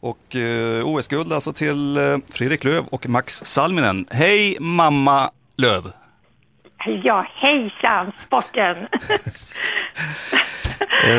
Och 0.00 0.36
eh, 0.36 0.86
OS-guld 0.88 1.32
alltså 1.32 1.52
till 1.52 1.96
eh, 1.96 2.02
Fredrik 2.32 2.64
Lööf 2.64 2.84
och 2.90 3.08
Max 3.08 3.40
Salminen. 3.44 4.06
Hej 4.10 4.56
mamma 4.60 5.30
Lööf! 5.56 5.84
Ja, 6.86 7.26
hejsan 7.34 8.12
sporten! 8.26 8.76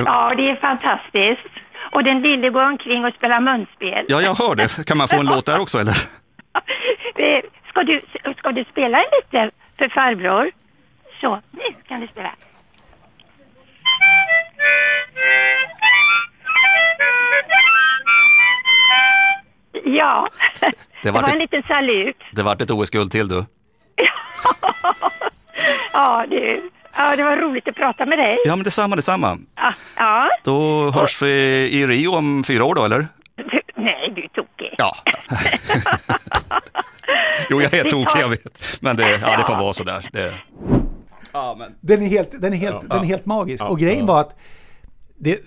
ja, 0.05 0.33
det 0.37 0.49
är 0.49 0.55
fantastiskt. 0.55 1.55
Och 1.91 2.03
den 2.03 2.21
lille 2.21 2.49
går 2.49 2.63
omkring 2.63 3.05
och 3.05 3.13
spelar 3.13 3.39
munspel. 3.41 4.05
Ja, 4.07 4.21
jag 4.21 4.35
hör 4.35 4.55
det. 4.55 4.85
Kan 4.87 4.97
man 4.97 5.07
få 5.07 5.19
en 5.19 5.25
låt 5.25 5.45
där 5.45 5.61
också 5.61 5.77
eller? 5.77 5.95
Eh, 7.15 7.41
Ska 7.69 7.83
du, 7.83 8.01
ska 8.37 8.51
du 8.51 8.63
spela 8.63 8.97
en 8.97 9.09
lite 9.21 9.51
för 9.77 9.89
farbror? 9.89 10.51
Så, 11.21 11.41
nu 11.51 11.75
kan 11.87 11.99
du 12.01 12.07
spela. 12.07 12.31
Ja, 19.83 20.27
det, 20.59 20.71
Det 21.03 21.11
vart 21.11 21.21
var 21.27 21.33
en 21.33 21.39
liten 21.39 21.63
salut. 21.67 22.17
Det 22.31 22.43
vart 22.43 22.61
ett 22.61 22.71
OS-guld 22.71 23.11
till 23.11 23.27
du. 23.27 23.35
Ja, 25.93 26.25
du. 26.29 26.69
Ja, 26.97 27.15
det 27.15 27.23
var 27.23 27.37
roligt 27.37 27.67
att 27.67 27.75
prata 27.75 28.05
med 28.05 28.19
dig. 28.19 28.37
Ja, 28.45 28.55
men 28.55 28.63
detsamma, 28.63 28.95
detsamma. 28.95 29.37
Ja, 29.55 29.73
ja. 29.97 30.29
Då 30.43 30.89
hörs 30.91 31.21
vi 31.21 31.27
i 31.71 31.87
Rio 31.87 32.09
om 32.15 32.43
fyra 32.43 32.63
år 32.65 32.75
då, 32.75 32.85
eller? 32.85 33.07
Du, 33.35 33.61
nej, 33.75 34.11
du 34.15 34.23
är 34.23 34.27
tokig. 34.27 34.75
Ja. 34.77 34.95
Jo, 37.49 37.61
jag 37.61 37.73
är 37.73 37.83
tokig, 37.83 38.21
jag 38.21 38.29
vet. 38.29 38.77
Men 38.81 38.95
det, 38.95 39.19
ja, 39.21 39.37
det 39.37 39.43
får 39.43 39.55
vara 39.55 39.73
sådär. 39.73 40.09
Det... 40.13 40.33
Ja, 41.33 41.55
men... 41.59 41.75
Den 41.81 42.01
är 42.03 42.07
helt, 42.07 42.41
den 42.41 42.53
är 42.53 42.57
helt, 42.57 42.75
Ja. 42.81 42.87
den 42.95 42.99
är 43.03 43.05
helt 43.05 43.25
magisk. 43.25 43.63
Ja. 43.63 43.67
Och 43.67 43.79
grejen 43.79 43.99
Ja. 43.99 44.05
var 44.05 44.21
att 44.21 44.37
det, 45.19 45.39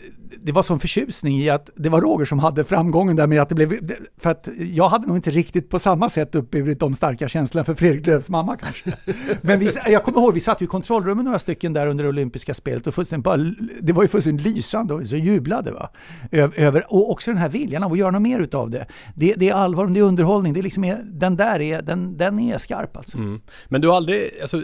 det 0.43 0.53
var 0.53 0.63
sån 0.63 0.81
förtjusning 0.81 1.39
i 1.39 1.51
att 1.51 1.71
det 1.75 1.89
var 1.89 2.01
Roger 2.01 2.25
som 2.25 2.39
hade 2.39 2.65
framgången 2.65 3.17
där 3.17 3.27
med 3.27 3.43
att 3.43 3.49
det 3.49 3.55
blev... 3.55 3.79
För 4.19 4.31
att 4.31 4.49
jag 4.73 4.89
hade 4.89 5.07
nog 5.07 5.17
inte 5.17 5.31
riktigt 5.31 5.71
på 5.71 5.79
samma 5.79 6.09
sätt 6.09 6.35
uppburit 6.35 6.81
de 6.81 6.95
starka 6.95 7.29
känslorna 7.29 7.65
för 7.65 7.75
Fredrik 7.75 8.07
Lööfs 8.07 8.31
mamma 8.31 8.57
kanske. 8.57 8.93
Men 9.41 9.59
vi, 9.59 9.71
jag 9.87 10.05
kommer 10.05 10.21
ihåg, 10.21 10.35
vi 10.35 10.41
satt 10.41 10.61
ju 10.61 10.65
i 10.65 10.69
kontrollrummet 10.69 11.25
några 11.25 11.39
stycken 11.39 11.73
där 11.73 11.87
under 11.87 12.09
olympiska 12.09 12.55
spelet 12.55 12.87
och 12.87 12.95
fullständigt 12.95 13.25
bara, 13.25 13.37
det 13.81 13.93
var 13.93 14.03
ju 14.03 14.09
fullständigt 14.09 14.47
lysande 14.47 14.95
och 14.95 15.07
så 15.07 15.17
jublade 15.17 15.73
va. 15.73 15.91
Över, 16.31 16.93
och 16.93 17.11
också 17.11 17.31
den 17.31 17.39
här 17.39 17.49
viljan 17.49 17.83
av 17.83 17.93
att 17.93 17.99
göra 17.99 18.11
något 18.11 18.23
mer 18.23 18.41
utav 18.41 18.71
det. 18.71 18.87
Det, 19.15 19.35
det 19.35 19.49
är 19.49 19.55
allvar, 19.55 19.87
det 19.87 20.01
är 20.01 20.05
underhållning, 20.05 20.53
det 20.53 20.61
är 20.61 20.63
liksom, 20.63 20.97
den 21.05 21.37
där 21.37 21.61
är, 21.61 21.83
den, 21.83 22.17
den 22.17 22.39
är 22.39 22.59
skarp 22.59 22.97
alltså. 22.97 23.19
Mm. 23.19 23.41
Men 23.69 23.81
du 23.81 23.89
har 23.89 23.97
aldrig, 23.97 24.31
alltså, 24.43 24.63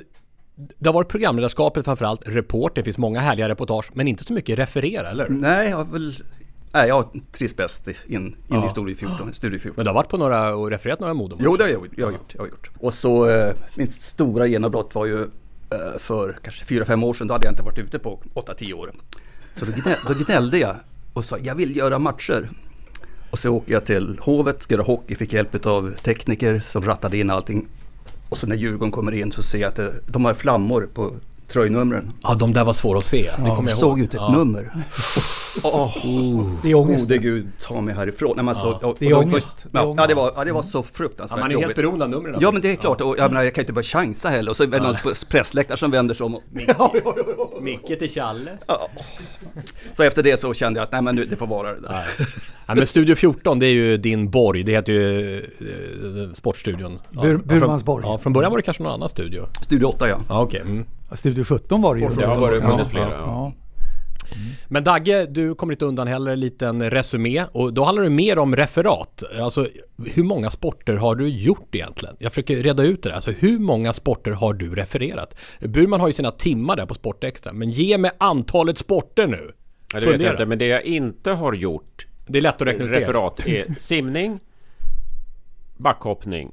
det 0.79 0.89
har 0.89 0.95
varit 0.95 1.09
programledarskapet 1.09 1.85
framförallt, 1.85 2.23
reporter, 2.29 2.75
det 2.81 2.85
finns 2.85 2.99
många 2.99 3.21
härliga 3.21 3.49
reportage, 3.49 3.91
men 3.93 4.09
inte 4.09 4.25
så 4.25 4.33
mycket 4.33 4.59
referera, 4.59 5.11
eller? 5.11 5.29
Nej, 5.29 5.71
jag 5.71 5.77
har 5.77 5.85
väl... 5.85 6.15
Nej, 6.73 6.89
jag 6.89 7.21
trivs 7.33 7.57
bäst 7.57 7.89
in, 7.89 7.95
in 8.17 8.37
Ja. 8.49 8.67
i 8.67 8.69
Studio 8.69 8.97
14. 8.97 9.33
Studio 9.33 9.59
14. 9.59 9.73
Men 9.77 9.85
du 9.85 9.89
har 9.91 9.95
varit 9.95 10.09
på 10.09 10.17
några 10.17 10.55
och 10.55 10.71
refererat 10.71 11.01
några 11.01 11.15
Modomatcher? 11.15 11.45
Jo, 11.45 11.57
det 11.57 11.65
har 11.65 11.71
jag, 11.71 11.89
jag, 11.97 12.07
har 12.07 12.13
gjort, 12.13 12.35
jag 12.35 12.43
har 12.43 12.47
gjort. 12.49 12.71
Och 12.79 12.95
så, 12.95 13.29
eh, 13.31 13.53
mitt 13.75 13.93
stora 13.93 14.47
genombrott 14.47 14.95
var 14.95 15.07
ju 15.07 15.23
eh, 15.23 15.29
för 15.99 16.39
kanske 16.43 16.65
fyra 16.65 16.85
fem 16.85 17.05
år 17.05 17.15
sedan, 17.15 17.27
då 17.27 17.35
hade 17.35 17.47
jag 17.47 17.53
inte 17.53 17.63
varit 17.63 17.79
ute 17.79 17.99
på 17.99 18.19
8-10 18.35 18.73
år. 18.73 18.93
Så 19.55 19.65
då, 19.65 19.73
gnä, 19.73 19.97
då 20.09 20.15
gnällde 20.25 20.59
jag 20.59 20.77
och 21.13 21.25
sa, 21.25 21.39
jag 21.43 21.55
vill 21.55 21.77
göra 21.77 21.99
matcher. 21.99 22.51
Och 23.31 23.39
så 23.39 23.51
åker 23.51 23.73
jag 23.73 23.85
till 23.85 24.19
Hovet, 24.23 24.63
ska 24.63 24.75
göra 24.75 24.85
hockey, 24.85 25.15
fick 25.15 25.33
hjälp 25.33 25.67
av 25.67 25.95
tekniker 25.95 26.61
som 26.61 26.85
rattade 26.85 27.19
in 27.19 27.31
allting. 27.31 27.69
Och 28.31 28.39
så 28.39 28.47
när 28.47 28.57
Djurgården 28.57 28.91
kommer 28.91 29.13
in 29.13 29.33
så 29.33 29.43
ser 29.43 29.59
jag 29.59 29.69
att 29.69 29.77
det, 29.77 29.93
de 30.07 30.25
har 30.25 30.35
flammor 30.35 30.89
på 30.95 31.17
tröjnumren. 31.53 32.13
Ja, 32.23 32.35
de 32.35 32.53
där 32.53 32.65
var 32.65 32.73
svåra 32.73 32.99
att 32.99 33.05
se. 33.05 33.23
Det 33.23 33.27
Ja, 33.27 33.37
kommer 33.37 33.55
jag 33.57 33.65
jag 33.65 33.71
såg 33.79 33.89
ihåg. 33.89 34.01
ut 34.01 34.15
ett 34.15 34.21
Ja. 34.21 34.33
nummer. 34.33 34.71
Åh, 35.63 35.97
Det 36.63 36.71
är 36.71 36.75
ångest. 36.75 37.01
Gode 37.01 37.19
gud, 37.19 37.47
ta 37.63 37.81
mig 37.81 37.95
härifrån. 37.95 38.33
Nej, 38.37 38.45
men 38.45 38.55
Ja. 38.55 38.79
så, 38.81 38.89
och, 38.89 38.97
Det 38.99 39.07
är 39.07 39.19
ångest. 39.19 39.57
Det 39.63 39.69
Ja, 39.73 39.95
ja, 39.97 40.07
det 40.07 40.15
var, 40.15 40.33
ja, 40.37 40.45
det 40.45 40.53
var 40.53 40.63
så 40.63 40.83
fruktansvärt 40.83 41.39
Ja, 41.39 41.43
man 41.45 41.51
är 41.51 41.55
helt 41.55 41.63
jobbigt. 41.63 41.77
beroende 41.77 42.05
av 42.05 42.11
numren. 42.11 42.37
Ja 42.41 42.51
men 42.51 42.63
det 42.63 42.71
är 42.73 42.77
klart, 42.77 43.01
och 43.01 43.15
jag, 43.19 43.31
menar, 43.31 43.45
jag 43.45 43.55
kan 43.55 43.61
ju 43.61 43.65
inte 43.65 43.73
bara 43.73 43.83
chansa 43.83 44.29
heller. 44.29 44.51
Och 44.51 44.57
så 44.57 44.63
är 44.63 44.67
det 44.67 44.79
någon 44.79 44.95
på 44.95 45.11
pressläktare 45.31 45.77
som 45.79 45.91
vänder 45.91 46.15
sig 46.15 46.25
om. 46.27 46.35
Och, 46.35 46.43
Micke 47.63 47.99
till 47.99 48.11
Challe. 48.11 48.51
så 49.97 50.03
efter 50.03 50.23
det 50.23 50.41
så 50.41 50.55
kände 50.55 50.81
jag 50.81 50.85
att 50.85 50.93
nej 50.93 51.03
men 51.03 51.15
nu, 51.15 51.25
det 51.27 51.37
får 51.37 51.47
vara 51.47 51.75
det 51.75 51.81
där. 51.81 52.07
Ja, 52.67 52.75
men 52.75 52.87
Studio 52.87 53.15
14, 53.15 53.59
det 53.59 53.67
är 53.67 53.71
ju 53.71 53.97
din 53.97 54.31
borg. 54.31 54.63
Det 54.63 54.73
heter 54.73 54.93
ju 54.93 55.37
eh, 55.39 56.33
Sportstudion. 56.33 56.99
Ja, 57.11 57.21
Bur- 57.23 57.39
från- 57.39 57.47
Burmans 57.61 57.85
borg. 57.85 58.05
Ja, 58.07 58.19
från 58.19 58.33
början 58.33 58.51
var 58.51 58.59
det 58.59 58.63
kanske 58.63 58.83
någon 58.83 58.93
annan 58.93 59.09
studio. 59.09 59.47
Studio 59.63 59.87
8 59.87 60.09
ja. 60.09 60.19
Ja, 60.29 60.43
okej. 60.43 60.61
Mm. 60.61 60.85
Ja, 61.11 61.17
Studio 61.17 61.45
17 61.45 61.83
var 61.83 61.95
det 61.95 62.01
ju. 62.01 62.09
Det 62.09 62.27
har 62.27 62.41
varit 62.41 62.63
Ja, 62.65 62.71
funnits 62.71 62.91
flera. 62.91 63.11
ja, 63.11 63.17
Ja. 63.17 63.53
Men 64.69 64.85
Dagge, 64.85 65.27
du 65.27 65.55
kommer 65.55 65.73
inte 65.73 65.85
undan 65.85 66.07
heller 66.07 66.31
en 66.31 66.41
liten 66.41 66.91
resumé 66.91 67.45
och 67.53 67.73
då 67.75 67.85
handlar 67.85 68.03
det 68.05 68.11
mer 68.11 68.39
om 68.39 68.57
referat. 68.57 69.23
Alltså 69.41 69.67
hur 70.15 70.23
många 70.23 70.51
sporter 70.51 70.95
har 70.95 71.15
du 71.15 71.29
gjort 71.29 71.75
egentligen? 71.75 72.17
Jag 72.19 72.33
försöker 72.33 72.57
reda 72.63 72.83
ut 72.83 73.03
det 73.03 73.09
där. 73.09 73.17
Alltså 73.17 73.31
hur 73.31 73.59
många 73.59 73.93
sporter 73.93 74.31
har 74.31 74.53
du 74.55 74.75
refererat? 74.75 75.35
Burman 75.61 76.01
har 76.01 76.07
ju 76.09 76.13
sina 76.13 76.31
timmar 76.31 76.77
där 76.77 76.87
på 76.87 76.95
Sportextra, 76.95 77.53
men 77.53 77.71
ge 77.71 77.99
mig 77.99 78.11
antalet 78.19 78.79
sporter 78.79 79.27
nu. 79.27 79.53
Ja, 79.93 80.01
det 80.01 80.07
vet 80.07 80.23
jag 80.23 80.33
inte, 80.33 80.47
men 80.47 80.59
det 80.59 80.67
jag 80.67 80.83
inte 80.85 81.31
har 81.31 81.53
gjort 81.53 82.07
Det 82.27 82.39
är 82.39 82.43
lätt 82.43 82.55
att 82.63 82.69
räkna 82.69 82.85
ut 82.85 82.91
det. 82.93 83.01
referat 83.01 83.47
är 83.47 83.75
simning, 83.79 84.41
backhoppning. 85.77 86.51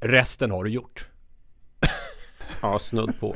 Resten 0.00 0.50
har 0.50 0.64
du 0.64 0.70
gjort. 0.70 1.08
Ja, 2.64 2.78
snudd 2.78 3.20
på. 3.20 3.34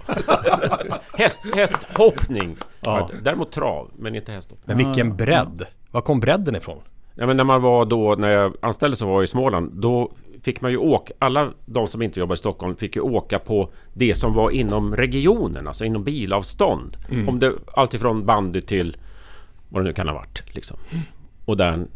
Häst, 1.18 1.40
hästhoppning. 1.54 2.56
Ja. 2.80 3.10
Däremot 3.22 3.52
trav, 3.52 3.90
men 3.96 4.14
inte 4.14 4.32
hästhoppning. 4.32 4.76
Men 4.76 4.86
vilken 4.86 5.16
bredd! 5.16 5.66
Var 5.90 6.00
kom 6.00 6.20
bredden 6.20 6.56
ifrån? 6.56 6.78
Ja, 7.14 7.26
men 7.26 7.36
när 7.36 7.44
man 7.44 7.62
var 7.62 7.84
då, 7.84 8.14
när 8.14 8.28
jag 8.28 8.54
anställdes 8.60 9.02
och 9.02 9.08
var 9.08 9.22
i 9.22 9.26
Småland, 9.26 9.72
då 9.72 10.12
fick 10.42 10.60
man 10.60 10.70
ju 10.70 10.76
åka, 10.76 11.14
alla 11.18 11.50
de 11.66 11.86
som 11.86 12.02
inte 12.02 12.20
jobbar 12.20 12.34
i 12.34 12.38
Stockholm 12.38 12.76
fick 12.76 12.96
ju 12.96 13.02
åka 13.02 13.38
på 13.38 13.70
det 13.92 14.14
som 14.14 14.34
var 14.34 14.50
inom 14.50 14.96
regionen, 14.96 15.66
alltså 15.66 15.84
inom 15.84 16.04
bilavstånd. 16.04 16.96
Mm. 17.10 17.28
Om 17.28 17.38
det, 17.38 17.52
alltifrån 17.74 18.26
bandy 18.26 18.60
till 18.60 18.96
vad 19.68 19.82
det 19.82 19.84
nu 19.84 19.92
kan 19.92 20.08
ha 20.08 20.14
varit. 20.14 20.54
Liksom. 20.54 20.76
Och 21.44 21.56
där 21.56 21.86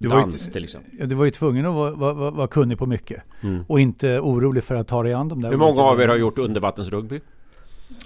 Du 0.00 0.08
var, 0.08 0.20
dans 0.20 0.48
ju, 0.48 0.52
till 0.52 0.64
exempel. 0.64 0.92
ja, 0.98 1.06
du 1.06 1.14
var 1.14 1.24
ju 1.24 1.30
tvungen 1.30 1.66
att 1.66 1.74
vara, 1.74 1.90
vara, 1.90 2.30
vara, 2.30 2.46
kunnig 2.48 2.78
på 2.78 2.86
mycket. 2.86 3.22
Mm. 3.40 3.64
Och 3.68 3.80
inte 3.80 4.20
orolig 4.20 4.64
för 4.64 4.74
att 4.74 4.88
ta 4.88 5.02
dig 5.02 5.12
an 5.12 5.28
de 5.28 5.42
där 5.42 5.50
Hur 5.50 5.56
många 5.56 5.82
av 5.82 6.00
er 6.00 6.08
har 6.08 6.16
gjort 6.16 6.38
undervattensrugby? 6.38 7.20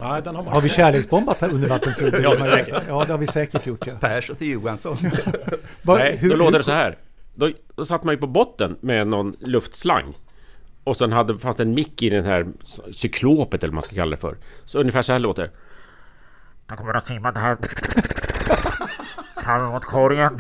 Nej, 0.01 0.23
den 0.25 0.37
har 0.37 0.43
man. 0.45 0.53
Har 0.53 0.61
vi 0.61 0.69
kärleksbombat 0.69 1.43
undervattensrugby? 1.43 2.19
Ja, 2.23 2.35
det 2.35 2.45
säkert. 2.45 2.83
Ja, 2.89 3.05
det 3.05 3.13
har 3.13 3.19
vi 3.19 3.27
säkert 3.27 3.67
gjort. 3.67 3.87
Ja. 3.87 3.93
Pers 4.01 4.31
och 4.31 4.39
till 4.39 4.51
Johansson. 4.53 4.97
Va- 5.83 5.99
Nej, 5.99 6.17
hur- 6.17 6.31
då 6.31 6.37
låter 6.37 6.59
det 6.59 6.65
så 6.65 6.73
här. 6.73 6.99
Då, 7.35 7.51
då 7.75 7.85
satt 7.85 8.05
man 8.05 8.15
ju 8.15 8.19
på 8.21 8.27
botten 8.27 8.77
med 8.81 9.07
någon 9.07 9.37
luftslang. 9.41 10.15
Och 10.85 10.97
sen 10.97 11.13
hade, 11.13 11.39
fanns 11.39 11.57
det 11.57 11.63
en 11.63 11.75
mick 11.75 12.03
i 12.03 12.11
den 12.11 12.25
här 12.25 12.47
cyklopet 12.93 13.63
eller 13.65 13.71
vad 13.71 13.75
man 13.75 13.83
ska 13.83 13.95
kalla 13.95 14.11
det 14.11 14.17
för. 14.17 14.37
Så 14.65 14.79
ungefär 14.81 15.03
så 15.03 15.13
här 15.13 15.19
låter 15.19 15.43
det. 15.43 15.51
Han 16.67 16.79
kommer 16.79 16.95
att 16.97 17.07
simma 17.07 17.31
här. 17.31 17.57
Fram 19.45 19.73
mot 19.73 19.85
korgen. 19.85 20.39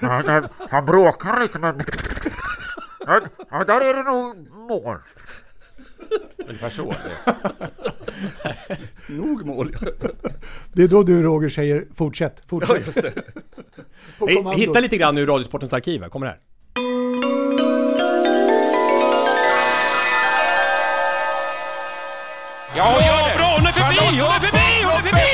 Ja, 0.00 0.22
där- 0.22 0.48
Han 0.70 0.84
bråkar 0.86 1.40
lite 1.40 1.58
men... 1.58 1.82
Ja, 3.06 3.20
ja, 3.50 3.64
där 3.64 3.80
är 3.80 3.94
det 3.94 4.02
nog 4.02 4.50
mål. 4.68 4.98
Ungefär 6.38 6.70
så. 6.70 6.94
Nog 9.08 9.46
mål. 9.46 9.76
Det 10.72 10.82
är 10.82 10.88
då 10.88 11.02
du 11.02 11.22
Roger 11.22 11.48
säger 11.48 11.84
fortsätt, 11.96 12.42
fortsätt. 12.48 12.96
Ja. 12.96 13.22
På 14.18 14.26
Vi 14.26 14.36
kommando. 14.36 14.58
hittar 14.58 14.80
lite 14.80 14.96
grann 14.96 15.18
ur 15.18 15.26
Radiosportens 15.26 15.72
arkiv 15.72 16.02
här. 16.02 16.08
Kommer 16.08 16.26
här. 16.26 16.38
Ja, 22.76 22.94
det! 22.98 23.38
Bra, 23.38 23.54
hon 23.58 23.66
är 23.66 23.72
förbi! 23.72 24.20
Hon 24.20 24.30
är 24.36 24.40
förbi! 24.40 24.65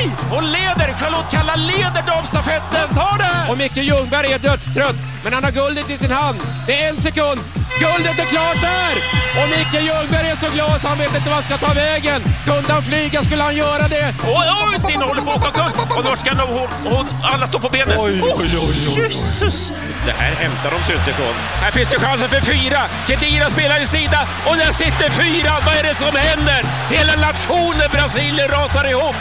Hon! 0.03 0.29
Hon 0.29 0.43
leder! 0.51 0.93
Charlotte 0.99 1.31
Kalla 1.31 1.55
leder 1.55 2.03
damstafetten! 2.07 2.95
tar 2.95 3.17
det! 3.17 3.51
Och 3.51 3.57
Micke 3.57 3.77
Ljungberg 3.77 4.33
är 4.33 4.39
dödstrött, 4.39 4.95
men 5.23 5.33
han 5.33 5.43
har 5.43 5.51
guldet 5.51 5.89
i 5.89 5.97
sin 5.97 6.11
hand. 6.11 6.39
Det 6.67 6.83
är 6.83 6.89
en 6.89 6.97
sekund. 6.97 7.39
Guldet 7.83 8.19
är 8.19 8.25
klart 8.35 8.61
där! 8.61 8.95
Och 9.39 9.47
Micke 9.57 9.81
Ljungberg 9.87 10.29
är 10.29 10.35
så 10.35 10.49
glad 10.55 10.81
så 10.81 10.87
han 10.87 10.97
vet 10.97 11.15
inte 11.15 11.29
vad 11.29 11.33
han 11.33 11.43
ska 11.43 11.57
ta 11.57 11.73
vägen. 11.73 12.21
Kunde 12.45 12.73
han 12.73 12.83
flyga 12.83 13.21
skulle 13.21 13.43
han 13.43 13.55
göra 13.55 13.87
det. 13.87 14.13
Oj, 14.23 14.47
oj, 14.65 14.79
Stina 14.79 15.05
håller 15.05 15.21
på 15.21 15.31
att 15.31 15.47
åka 15.47 15.63
omkull! 15.63 15.97
Och 15.97 16.05
norskan, 16.05 16.39
hon, 16.39 16.69
hon, 16.93 17.05
alla 17.23 17.47
står 17.47 17.59
på 17.59 17.69
benen. 17.69 17.97
Oj, 17.99 18.21
oj, 18.23 18.57
oj, 18.57 19.03
Jesus! 19.03 19.71
Det 20.05 20.11
här 20.11 20.31
hämtar 20.31 20.71
de 20.71 20.83
sig 20.83 20.95
inte 20.95 21.09
ifrån. 21.11 21.35
Här 21.61 21.71
finns 21.71 21.87
det 21.87 21.99
chansen 21.99 22.29
för 22.29 22.41
fyra. 22.41 22.81
Kedira 23.07 23.49
spelar 23.49 23.81
i 23.83 23.87
sida 23.87 24.27
och 24.45 24.55
där 24.55 24.73
sitter 24.73 25.09
fyra. 25.09 25.51
Vad 25.65 25.75
är 25.75 25.83
det 25.83 25.95
som 25.95 26.15
händer? 26.15 26.61
Hela 26.89 27.15
nationen 27.27 27.89
Brasilien 27.91 28.47
rasar 28.47 28.89
ihop. 28.89 29.15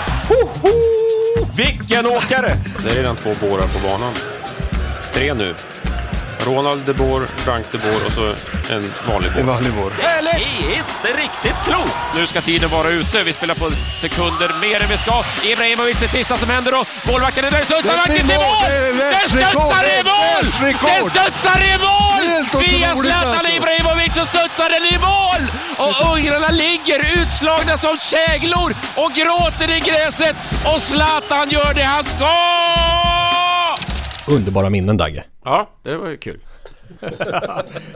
Vilken 1.56 2.06
åkare! 2.06 2.56
Det 2.82 2.90
är 2.90 2.94
redan 2.94 3.16
två 3.16 3.30
bårar 3.40 3.66
på 3.66 3.88
banan. 3.88 4.12
Tre 5.12 5.34
nu. 5.34 5.54
Ronald 6.46 6.82
de 6.86 6.92
Boer, 6.92 7.26
Frank 7.26 7.66
de 7.72 7.78
Boer 7.78 8.06
och 8.06 8.12
så 8.12 8.26
en 8.74 8.92
vanlig 9.08 9.32
bår. 9.32 9.40
En 9.40 9.46
vanlig. 9.46 9.70
Eller? 10.18 10.32
Det 10.32 10.74
är 10.74 10.76
inte 10.76 11.22
riktigt 11.22 11.58
klokt. 11.66 11.96
Nu 12.14 12.26
ska 12.26 12.40
tiden 12.40 12.70
vara 12.70 12.88
ute. 12.88 13.22
Vi 13.22 13.32
spelar 13.32 13.54
på 13.54 13.70
sekunder 13.94 14.50
mer 14.60 14.82
än 14.82 14.88
vi 14.88 14.96
ska. 14.96 15.24
Ibrahimovic 15.44 15.96
det 16.00 16.08
sista 16.08 16.36
som 16.36 16.50
händer 16.50 16.72
då. 16.72 16.84
Målvakten 17.12 17.44
är 17.44 17.50
där, 17.50 17.62
studsar 17.64 17.82
Det 17.82 17.96
vackert 17.96 18.18
i 18.18 18.36
mål! 18.36 19.12
Det 19.12 19.28
studsar 19.28 19.84
i 19.84 19.96
Det 19.96 20.04
mål! 20.04 20.42
Den 20.94 21.10
studsar 21.10 21.60
i 21.60 21.78
mål! 21.78 22.62
Via 22.64 22.96
Zlatan 22.96 23.36
alltså. 23.36 23.52
Ibrahimovic 23.52 24.14
så 24.14 24.24
studsar 24.24 24.68
den 24.70 24.84
i 24.94 24.98
mål! 24.98 25.42
Och 25.84 26.14
ungrarna 26.14 26.48
ligger 26.48 27.22
utslagna 27.22 27.76
som 27.76 27.98
käglor 27.98 28.74
och 28.94 29.12
gråter 29.12 29.76
i 29.76 29.80
gräset. 29.80 30.36
Och 30.64 30.80
Zlatan 30.80 31.50
gör 31.50 31.74
det 31.74 31.82
han 31.82 32.04
ska! 32.04 32.32
Underbara 34.26 34.70
minnen 34.70 34.96
Dagge. 34.96 35.24
Ja, 35.44 35.68
det 35.82 35.96
var 35.96 36.08
ju 36.08 36.16
kul. 36.16 36.40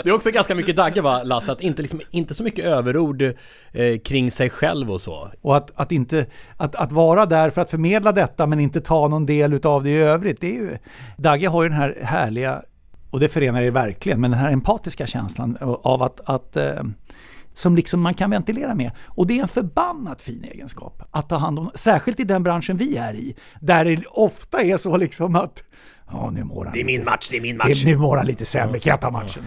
Det 0.05 0.09
är 0.09 0.13
också 0.13 0.31
ganska 0.31 0.55
mycket 0.55 0.77
Dagge 0.77 1.01
va, 1.01 1.23
Lasse? 1.23 1.53
Att 1.53 1.61
inte, 1.61 1.83
liksom, 1.83 2.01
inte 2.11 2.35
så 2.35 2.43
mycket 2.43 2.65
överord 2.65 3.23
eh, 3.73 3.99
kring 4.05 4.31
sig 4.31 4.51
själv 4.51 4.91
och 4.91 5.01
så. 5.01 5.31
Och 5.41 5.57
att, 5.57 5.71
att, 5.75 5.93
inte, 5.93 6.27
att, 6.57 6.75
att 6.75 6.93
vara 6.93 7.27
där 7.27 7.51
för 7.51 7.61
att 7.61 7.71
förmedla 7.71 8.13
detta 8.13 8.47
men 8.47 8.61
inte 8.61 8.81
ta 8.81 9.09
någon 9.09 9.27
del 9.27 9.53
utav 9.53 9.85
det 9.85 9.91
i 9.91 9.97
övrigt. 9.97 10.41
Det 10.41 10.47
är 10.47 10.61
ju, 10.61 10.79
Dagge 11.17 11.49
har 11.49 11.63
ju 11.63 11.69
den 11.69 11.79
här 11.79 11.99
härliga, 12.03 12.63
och 13.11 13.21
det 13.21 13.29
förenar 13.29 13.63
er 13.63 13.71
verkligen, 13.71 14.21
men 14.21 14.31
den 14.31 14.41
här 14.41 14.53
empatiska 14.53 15.07
känslan 15.07 15.59
av 15.83 16.03
att, 16.03 16.21
att 16.25 16.57
eh, 16.57 16.83
som 17.55 17.77
liksom 17.77 18.01
man 18.01 18.15
kan 18.15 18.31
ventilera 18.31 18.75
med. 18.75 18.91
Och 19.05 19.27
det 19.27 19.39
är 19.39 19.43
en 19.43 19.49
förbannat 19.49 20.23
fin 20.23 20.45
egenskap 20.45 21.03
att 21.11 21.29
ta 21.29 21.37
hand 21.37 21.59
om, 21.59 21.71
särskilt 21.75 22.21
i 22.21 22.25
den 22.25 22.43
branschen 22.43 22.77
vi 22.77 22.97
är 22.97 23.15
i, 23.15 23.37
där 23.61 23.85
det 23.85 24.07
ofta 24.07 24.63
är 24.63 24.77
så 24.77 24.97
liksom 24.97 25.37
att 25.37 25.63
Ja, 26.11 26.31
nu 26.31 26.45
mår 26.45 26.65
han 26.65 26.73
Det 26.75 26.81
är 26.81 26.85
lite- 26.85 26.97
min 26.99 27.05
match, 27.05 27.29
det 27.31 27.37
är 27.37 27.41
min 27.41 27.57
match. 27.57 27.83
Det- 27.83 27.91
Nu 27.91 27.97
mår 27.97 28.17
han 28.17 28.27
lite 28.27 28.45
sämre, 28.45 28.79
kan 28.79 28.91
jag 28.91 29.01
ta 29.01 29.11
matchen? 29.11 29.43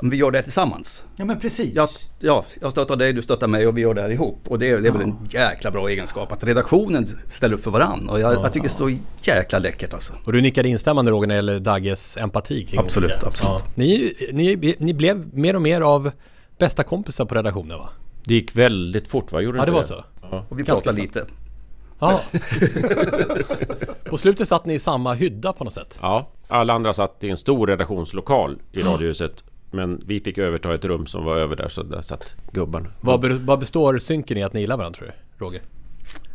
Men 0.00 0.10
vi 0.10 0.16
gör 0.16 0.30
det 0.30 0.42
tillsammans. 0.42 1.04
Ja 1.16 1.24
men 1.24 1.40
precis. 1.40 1.74
Jag, 1.74 1.88
ja, 2.20 2.44
jag 2.60 2.72
stöttar 2.72 2.96
dig, 2.96 3.12
du 3.12 3.22
stöttar 3.22 3.48
mig 3.48 3.66
och 3.66 3.76
vi 3.76 3.80
gör 3.80 3.94
det 3.94 4.02
här 4.02 4.10
ihop. 4.10 4.38
Och 4.48 4.58
det, 4.58 4.70
är- 4.70 4.78
det 4.80 4.88
är 4.88 4.92
väl 4.92 5.02
en 5.02 5.16
jäkla 5.30 5.70
bra 5.70 5.88
egenskap 5.88 6.32
att 6.32 6.44
redaktionen 6.44 7.06
ställer 7.06 7.54
upp 7.54 7.64
för 7.64 7.70
varann. 7.70 8.08
Och 8.08 8.20
jag, 8.20 8.34
jag 8.34 8.52
tycker 8.52 8.68
det 8.68 8.72
är 8.74 8.76
så 8.76 8.96
jäkla 9.22 9.58
läckert 9.58 9.94
alltså. 9.94 10.12
Och 10.24 10.32
du 10.32 10.40
nickade 10.40 10.68
instämmande 10.68 11.10
Roger 11.10 11.26
när 11.26 11.34
det 11.34 11.38
gäller 11.38 11.60
Dagges 11.60 12.16
empati 12.16 12.66
kring 12.66 12.80
Absolut, 12.80 13.10
olika- 13.10 13.26
absolut. 13.26 13.62
Ni, 13.76 14.14
ni, 14.32 14.76
ni 14.78 14.94
blev 14.94 15.34
mer 15.34 15.56
och 15.56 15.62
mer 15.62 15.80
av 15.80 16.10
bästa 16.58 16.82
kompisar 16.82 17.24
på 17.24 17.34
redaktionen 17.34 17.78
va? 17.78 17.88
Det 18.24 18.34
gick 18.34 18.56
väldigt 18.56 19.08
fort 19.08 19.32
va? 19.32 19.40
Gjorde 19.40 19.58
Ja 19.58 19.66
det 19.66 19.72
var 19.72 19.82
så? 19.82 20.04
Ja. 20.30 20.46
Och 20.48 20.58
vi 20.60 20.64
snabbt. 20.64 20.94
lite. 20.94 21.26
Ja. 22.02 22.20
på 24.04 24.18
slutet 24.18 24.48
satt 24.48 24.66
ni 24.66 24.74
i 24.74 24.78
samma 24.78 25.14
hydda 25.14 25.52
på 25.52 25.64
något 25.64 25.72
sätt? 25.72 25.98
Ja, 26.02 26.28
alla 26.48 26.72
andra 26.74 26.92
satt 26.94 27.24
i 27.24 27.30
en 27.30 27.36
stor 27.36 27.66
redaktionslokal 27.66 28.58
i 28.72 28.82
Radiohuset. 28.82 29.44
Men 29.70 30.02
vi 30.06 30.20
fick 30.20 30.38
överta 30.38 30.74
ett 30.74 30.84
rum 30.84 31.06
som 31.06 31.24
var 31.24 31.36
över 31.36 31.56
där 31.56 31.68
så 31.68 31.82
där 31.82 32.00
satt 32.00 32.36
gubbarna. 32.52 32.88
Vad, 33.00 33.20
be, 33.20 33.28
vad 33.28 33.58
består 33.58 33.98
synken 33.98 34.38
i 34.38 34.42
att 34.42 34.52
ni 34.52 34.60
gillar 34.60 34.76
varandra 34.76 34.98
tror 34.98 35.06
du? 35.08 35.44
Roger? 35.44 35.62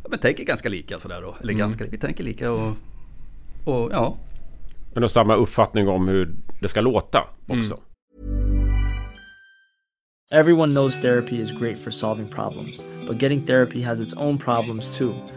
Ja, 0.04 0.10
men 0.10 0.20
tänker 0.20 0.44
ganska 0.44 0.70
lika 0.70 1.00
sådär 1.00 1.22
då. 1.22 1.36
Eller 1.42 1.54
Mm. 1.54 1.60
ganska, 1.60 1.86
vi 1.92 1.98
tänker 1.98 2.24
lika 2.24 2.52
och, 2.52 2.74
och 3.66 3.90
ja. 3.92 4.16
Men 4.94 5.04
har 5.04 5.08
samma 5.08 5.36
uppfattning 5.36 5.88
om 5.88 6.08
hur 6.08 6.36
det 6.62 6.68
ska 6.68 6.82
låta 6.82 7.24
också. 7.48 7.78
Everyone 10.32 10.74
knows 10.74 11.02
therapy 11.02 11.42
is 11.42 11.52
great 11.52 11.80
for 11.80 11.92
solving 11.92 12.28
problems, 12.28 12.86
but 13.08 13.22
getting 13.22 13.46
therapy 13.46 13.82
has 13.84 14.02
its 14.02 14.14
own 14.18 14.38
problems 14.38 14.98
too, 14.98 15.14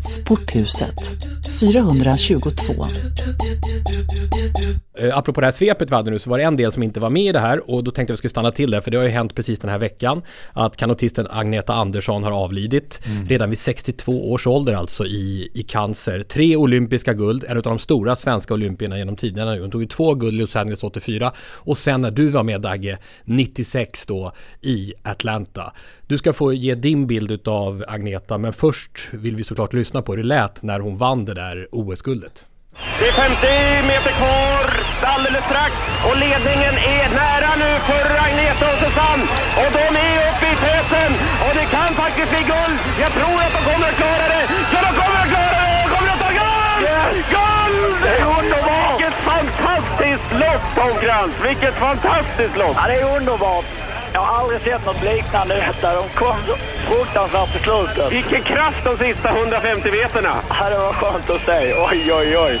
Sporthuset 0.00 0.94
422. 1.60 2.86
Eh, 4.98 5.18
apropå 5.18 5.40
det 5.40 5.46
här 5.46 5.52
svepet 5.52 5.90
vi 5.90 5.94
hade 5.94 6.10
nu 6.10 6.18
så 6.18 6.30
var 6.30 6.38
det 6.38 6.44
en 6.44 6.56
del 6.56 6.72
som 6.72 6.82
inte 6.82 7.00
var 7.00 7.10
med 7.10 7.22
i 7.22 7.32
det 7.32 7.38
här 7.38 7.70
och 7.70 7.84
då 7.84 7.90
tänkte 7.90 8.10
jag 8.10 8.14
att 8.14 8.18
vi 8.18 8.18
skulle 8.18 8.30
stanna 8.30 8.50
till 8.50 8.70
där 8.70 8.80
för 8.80 8.90
det 8.90 8.96
har 8.96 9.04
ju 9.04 9.10
hänt 9.10 9.34
precis 9.34 9.58
den 9.58 9.70
här 9.70 9.78
veckan 9.78 10.22
att 10.52 10.76
kanotisten 10.76 11.26
Agneta 11.30 11.74
Andersson 11.74 12.24
har 12.24 12.32
avlidit 12.32 13.00
redan 13.28 13.50
vid 13.50 13.58
62 13.58 14.32
års 14.32 14.46
ålder 14.46 14.74
alltså 14.74 15.06
i, 15.06 15.50
i 15.54 15.62
cancer. 15.62 16.22
Tre 16.22 16.56
olympiska 16.56 17.12
guld, 17.14 17.44
en 17.48 17.56
av 17.56 17.62
de 17.62 17.78
stora 17.78 18.16
svenska 18.16 18.54
olympierna 18.54 18.98
genom 18.98 19.16
tiderna 19.16 19.54
nu. 19.54 19.60
Hon 19.60 19.70
tog 19.70 19.82
ju 19.82 19.88
två 19.88 20.14
guld 20.14 20.34
i 20.34 20.38
Los 20.38 20.56
Angeles 20.56 20.84
84 20.84 21.32
och 21.38 21.78
sen 21.78 22.00
när 22.00 22.10
du 22.10 22.28
var 22.28 22.42
med 22.42 22.60
Dagge 22.60 22.98
96 23.24 24.06
då 24.06 24.32
i 24.60 24.94
Atlanta. 25.02 25.72
Du 26.06 26.18
ska 26.18 26.32
få 26.32 26.52
ge 26.52 26.74
din 26.74 27.06
bild 27.06 27.48
av 27.48 27.84
Agneta 27.88 28.38
men 28.38 28.52
först 28.52 29.08
vill 29.10 29.36
vi 29.36 29.44
såklart 29.44 29.72
lyssna 29.72 30.02
på 30.02 30.12
hur 30.12 30.22
det 30.22 30.28
lät 30.28 30.62
när 30.62 30.80
hon 30.80 30.96
vann 30.96 31.24
det 31.24 31.34
där 31.34 31.68
OS-guldet. 31.72 32.46
Det 32.98 33.08
är 33.08 33.12
50 33.12 33.86
meter 33.90 34.12
kvar 34.20 34.64
alldeles 35.14 35.44
strax 35.50 35.72
och 36.08 36.16
ledningen 36.24 36.74
är 36.96 37.06
nära 37.22 37.50
nu 37.62 37.70
för 37.88 38.04
Agneta 38.26 38.64
och 38.72 38.78
Susanne. 38.84 39.24
Och 39.60 39.70
de 39.78 39.84
är 40.08 40.16
uppe 40.30 40.46
i 40.54 40.56
täten 40.66 41.10
och 41.46 41.52
det 41.58 41.66
kan 41.76 41.90
faktiskt 42.02 42.30
bli 42.34 42.42
guld. 42.52 42.76
Jag 43.04 43.12
tror 43.18 43.36
att 43.44 43.52
de 43.56 43.62
kommer 43.70 43.86
att 43.92 43.98
klara 44.02 44.26
det. 44.34 44.44
Ja, 44.72 44.78
de 44.86 44.90
kommer 45.00 45.18
att 45.22 45.30
klara 45.34 45.58
det! 45.66 45.74
De 45.84 45.88
kommer 45.94 46.10
att 46.14 46.22
ta 46.26 46.30
guld! 46.42 46.82
Guld! 47.36 47.96
Det 48.04 48.14
är 48.22 48.26
underbart! 48.40 48.96
Vilket 48.98 49.16
fantastiskt 49.32 50.28
lopp, 50.42 50.64
Tom 50.78 50.94
Krantz! 51.04 51.34
Vilket 51.48 51.74
fantastiskt 51.86 52.56
lopp! 52.62 52.74
Ja, 52.80 52.84
det 52.90 52.96
är 53.02 53.06
underbart. 53.18 53.66
Jag 54.14 54.20
har 54.20 54.40
aldrig 54.40 54.60
sett 54.60 54.86
något 54.86 55.02
liknande 55.04 55.54
detta. 55.54 55.94
De 55.94 56.08
kom 56.08 56.36
så 56.46 56.56
fruktansvärt 56.88 57.52
på 57.52 57.58
slutet. 57.58 58.12
Vilken 58.12 58.42
kraft 58.42 58.84
de 58.84 58.96
sista 58.96 59.38
150 59.38 59.90
meterna! 59.90 60.34
Ja, 60.48 60.70
det 60.70 60.78
var 60.78 60.92
skönt 60.92 61.30
att 61.30 61.40
se. 61.40 61.74
Oj, 61.90 62.12
oj, 62.12 62.36
oj. 62.46 62.60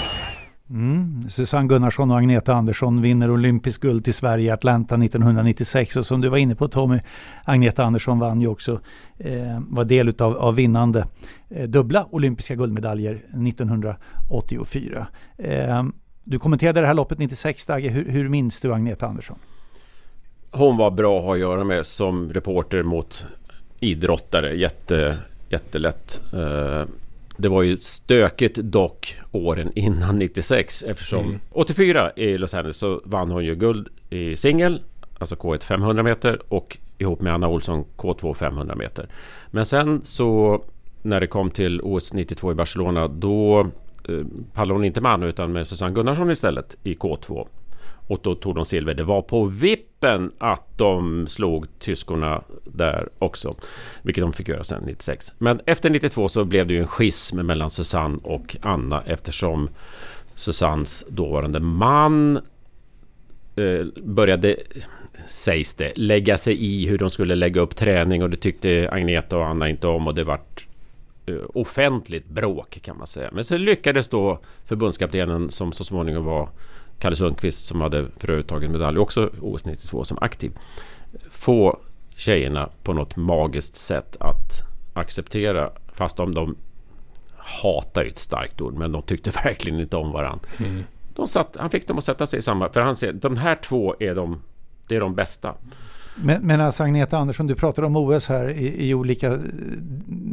Mm. 0.70 1.30
Susanne 1.30 1.68
Gunnarsson 1.68 2.10
och 2.10 2.18
Agneta 2.18 2.54
Andersson 2.54 3.02
vinner 3.02 3.30
olympisk 3.30 3.82
guld 3.82 4.04
till 4.04 4.14
Sverige 4.14 4.44
i 4.44 4.50
Atlanta 4.50 4.94
1996 4.94 5.96
och 5.96 6.06
som 6.06 6.20
du 6.20 6.28
var 6.28 6.38
inne 6.38 6.54
på 6.54 6.68
Tommy, 6.68 6.98
Agneta 7.44 7.84
Andersson 7.84 8.18
vann 8.18 8.40
ju 8.40 8.46
också, 8.46 8.80
eh, 9.18 9.60
var 9.68 9.84
del 9.84 10.08
utav, 10.08 10.36
av 10.36 10.54
vinnande 10.54 11.06
eh, 11.50 11.68
dubbla 11.68 12.06
olympiska 12.10 12.54
guldmedaljer 12.54 13.14
1984. 13.14 15.06
Eh, 15.38 15.84
du 16.24 16.38
kommenterade 16.38 16.80
det 16.80 16.86
här 16.86 16.94
loppet 16.94 17.18
96 17.18 17.66
Dagge, 17.66 17.88
hur, 17.88 18.10
hur 18.10 18.28
minns 18.28 18.60
du 18.60 18.74
Agneta 18.74 19.06
Andersson? 19.06 19.38
Hon 20.52 20.76
var 20.76 20.90
bra 20.90 21.18
att 21.18 21.24
ha 21.24 21.32
att 21.34 21.38
göra 21.40 21.64
med 21.64 21.86
som 21.86 22.32
reporter 22.32 22.82
mot 22.82 23.24
idrottare. 23.80 24.54
Jätte, 24.56 25.16
jättelätt. 25.48 26.20
Eh, 26.32 26.84
Det 27.36 27.48
var 27.48 27.62
ju 27.62 27.76
stökigt 27.76 28.56
dock 28.56 29.16
åren 29.32 29.72
innan 29.74 30.18
96 30.18 30.82
eftersom 30.82 31.24
Mm. 31.24 31.40
84 31.52 32.10
i 32.16 32.38
Los 32.38 32.54
Angeles 32.54 32.76
så 32.76 33.00
vann 33.04 33.30
hon 33.30 33.44
ju 33.44 33.54
guld 33.54 33.88
i 34.10 34.36
singel, 34.36 34.80
alltså 35.18 35.34
K1 35.34 35.62
500 35.64 36.02
meter 36.02 36.38
och 36.48 36.78
ihop 36.98 37.20
med 37.20 37.34
Anna 37.34 37.48
Olsson 37.48 37.84
K2 37.96 38.34
500 38.34 38.74
meter. 38.74 39.06
Men 39.50 39.66
sen 39.66 40.00
så 40.04 40.62
när 41.02 41.20
det 41.20 41.26
kom 41.26 41.50
till 41.50 41.80
OS 41.80 42.12
92 42.12 42.52
i 42.52 42.54
Barcelona 42.54 43.08
då 43.08 43.60
eh, 44.08 44.24
pallade 44.54 44.74
hon 44.74 44.84
inte 44.84 45.00
med 45.00 45.12
Anna 45.12 45.26
utan 45.26 45.52
med 45.52 45.66
Susanne 45.66 45.94
Gunnarsson 45.94 46.30
istället 46.30 46.76
i 46.82 46.94
K2. 46.94 47.46
Och 48.12 48.20
då 48.22 48.34
tog 48.34 48.54
de 48.54 48.64
silver. 48.64 48.94
Det 48.94 49.04
var 49.04 49.22
på 49.22 49.44
vippen 49.44 50.32
att 50.38 50.78
de 50.78 51.26
slog 51.28 51.78
tyskorna 51.78 52.42
där 52.64 53.08
också. 53.18 53.54
Vilket 54.02 54.22
de 54.22 54.32
fick 54.32 54.48
göra 54.48 54.64
sen 54.64 54.82
96. 54.86 55.32
Men 55.38 55.60
efter 55.66 55.90
92 55.90 56.28
så 56.28 56.44
blev 56.44 56.66
det 56.66 56.74
ju 56.74 56.80
en 56.80 56.86
schism 56.86 57.46
mellan 57.46 57.70
Susanne 57.70 58.18
och 58.22 58.56
Anna 58.62 59.02
eftersom 59.06 59.68
Susannes 60.34 61.06
dåvarande 61.08 61.60
man 61.60 62.36
eh, 63.56 63.86
började, 64.02 64.56
sägs 65.28 65.74
det, 65.74 65.92
lägga 65.96 66.38
sig 66.38 66.64
i 66.64 66.86
hur 66.86 66.98
de 66.98 67.10
skulle 67.10 67.34
lägga 67.34 67.60
upp 67.60 67.76
träning 67.76 68.22
och 68.22 68.30
det 68.30 68.36
tyckte 68.36 68.88
Agneta 68.92 69.36
och 69.36 69.46
Anna 69.46 69.68
inte 69.68 69.86
om 69.86 70.06
och 70.06 70.14
det 70.14 70.24
vart 70.24 70.66
eh, 71.26 71.36
offentligt 71.54 72.28
bråk 72.28 72.78
kan 72.82 72.98
man 72.98 73.06
säga. 73.06 73.30
Men 73.32 73.44
så 73.44 73.56
lyckades 73.56 74.08
då 74.08 74.38
förbundskaptenen 74.64 75.50
som 75.50 75.72
så 75.72 75.84
småningom 75.84 76.24
var 76.24 76.48
Kalle 77.02 77.16
Sundqvist 77.16 77.66
som 77.66 77.80
hade 77.80 78.06
för 78.16 78.30
övrigt 78.30 78.46
tagit 78.46 78.70
medalj 78.70 78.98
också 78.98 79.30
OS 79.40 79.64
92 79.64 80.04
som 80.04 80.18
aktiv. 80.20 80.52
Få 81.30 81.78
tjejerna 82.16 82.68
på 82.82 82.92
något 82.92 83.16
magiskt 83.16 83.76
sätt 83.76 84.16
att 84.20 84.62
acceptera 84.92 85.70
fast 85.94 86.20
om 86.20 86.34
de 86.34 86.56
hatar 87.36 88.02
ju 88.02 88.08
ett 88.08 88.18
starkt 88.18 88.60
ord 88.60 88.74
men 88.74 88.92
de 88.92 89.02
tyckte 89.02 89.30
verkligen 89.44 89.80
inte 89.80 89.96
om 89.96 90.12
varandra. 90.12 90.48
Mm. 90.58 90.84
De 91.14 91.28
satt, 91.28 91.56
han 91.60 91.70
fick 91.70 91.88
dem 91.88 91.98
att 91.98 92.04
sätta 92.04 92.26
sig 92.26 92.38
i 92.38 92.42
samma... 92.42 92.68
För 92.68 92.80
han 92.80 92.96
säger 92.96 93.12
de 93.12 93.36
här 93.36 93.54
två 93.54 93.94
är 94.00 94.14
de, 94.14 94.42
det 94.86 94.96
är 94.96 95.00
de 95.00 95.14
bästa. 95.14 95.54
Men, 96.14 96.42
men 96.42 96.60
alltså 96.60 96.82
Agneta 96.82 97.18
Andersson, 97.18 97.46
du 97.46 97.54
pratar 97.54 97.82
om 97.82 97.96
OS 97.96 98.28
här 98.28 98.48
i, 98.50 98.88
i 98.88 98.94
olika 98.94 99.38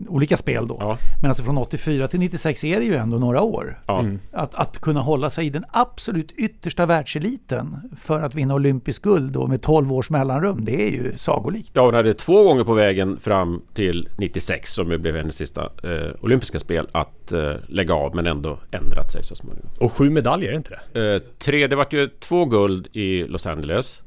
olika 0.09 0.37
spel 0.37 0.67
då. 0.67 0.97
Men 1.21 1.29
alltså 1.29 1.43
från 1.43 1.57
84 1.57 2.07
till 2.07 2.19
96 2.19 2.63
är 2.63 2.79
det 2.79 2.85
ju 2.85 2.95
ändå 2.95 3.17
några 3.17 3.41
år. 3.41 3.79
Ja. 3.85 3.99
Mm. 3.99 4.19
Att, 4.31 4.55
att 4.55 4.79
kunna 4.79 5.01
hålla 5.01 5.29
sig 5.29 5.45
i 5.45 5.49
den 5.49 5.65
absolut 5.71 6.31
yttersta 6.31 6.85
världseliten 6.85 7.77
för 8.01 8.21
att 8.21 8.35
vinna 8.35 8.53
olympiskt 8.53 9.03
guld 9.03 9.31
då 9.31 9.47
med 9.47 9.61
12 9.61 9.93
års 9.93 10.09
mellanrum, 10.09 10.65
det 10.65 10.87
är 10.87 10.91
ju 10.91 11.17
sagolikt. 11.17 11.69
Ja, 11.73 11.85
hon 11.85 11.93
hade 11.93 12.13
två 12.13 12.43
gånger 12.43 12.63
på 12.63 12.73
vägen 12.73 13.19
fram 13.19 13.61
till 13.73 14.09
96 14.17 14.73
som 14.73 14.91
ju 14.91 14.97
blev 14.97 15.15
hennes 15.15 15.35
sista 15.35 15.61
eh, 15.83 16.11
olympiska 16.21 16.59
spel 16.59 16.87
att 16.91 17.31
eh, 17.31 17.53
lägga 17.67 17.93
av 17.93 18.15
men 18.15 18.27
ändå 18.27 18.59
ändrat 18.71 19.11
sig 19.11 19.23
så 19.23 19.35
småningom. 19.35 19.69
Och 19.79 19.91
sju 19.91 20.09
medaljer, 20.09 20.51
är 20.51 20.55
inte 20.55 20.79
det? 20.93 21.15
Eh, 21.15 21.21
tre, 21.37 21.67
det 21.67 21.75
vart 21.75 21.93
ju 21.93 22.07
två 22.07 22.45
guld 22.45 22.87
i 22.93 23.23
Los 23.23 23.47
Angeles 23.47 24.03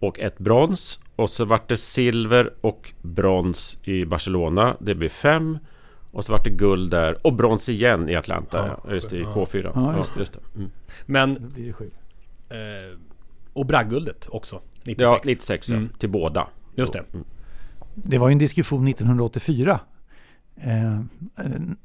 och 0.00 0.20
ett 0.20 0.38
brons 0.38 1.00
och 1.16 1.30
så 1.30 1.44
vart 1.44 1.68
det 1.68 1.76
silver 1.76 2.54
och 2.60 2.92
brons 3.02 3.78
i 3.84 4.04
Barcelona. 4.04 4.76
Det 4.80 4.94
blir 4.94 5.08
fem 5.08 5.58
och 6.12 6.24
så 6.24 6.32
vart 6.32 6.44
det 6.44 6.50
guld 6.50 6.90
där 6.90 7.26
och 7.26 7.32
brons 7.32 7.68
igen 7.68 8.08
i 8.08 8.16
Atlanta. 8.16 8.78
Ja, 8.84 8.92
just 8.92 9.10
det, 9.10 9.16
i 9.18 9.24
K4. 9.24 9.72
Ja, 9.74 9.96
just 9.96 10.16
just 10.16 10.32
det. 10.32 10.40
Mm. 10.56 10.70
Men... 11.06 11.52
det. 11.54 11.68
Eh, 12.56 12.98
och 13.52 13.66
bragdguldet 13.66 14.28
också. 14.30 14.60
96. 14.84 15.00
Ja, 15.00 15.20
96 15.24 15.68
ja, 15.70 15.76
Mm. 15.76 15.88
till 15.98 16.08
båda. 16.10 16.48
Just 16.74 16.92
det. 16.92 17.04
Det 17.94 18.18
var 18.18 18.28
ju 18.28 18.32
en 18.32 18.38
diskussion 18.38 18.88
1984 18.88 19.80
eh, 20.56 21.00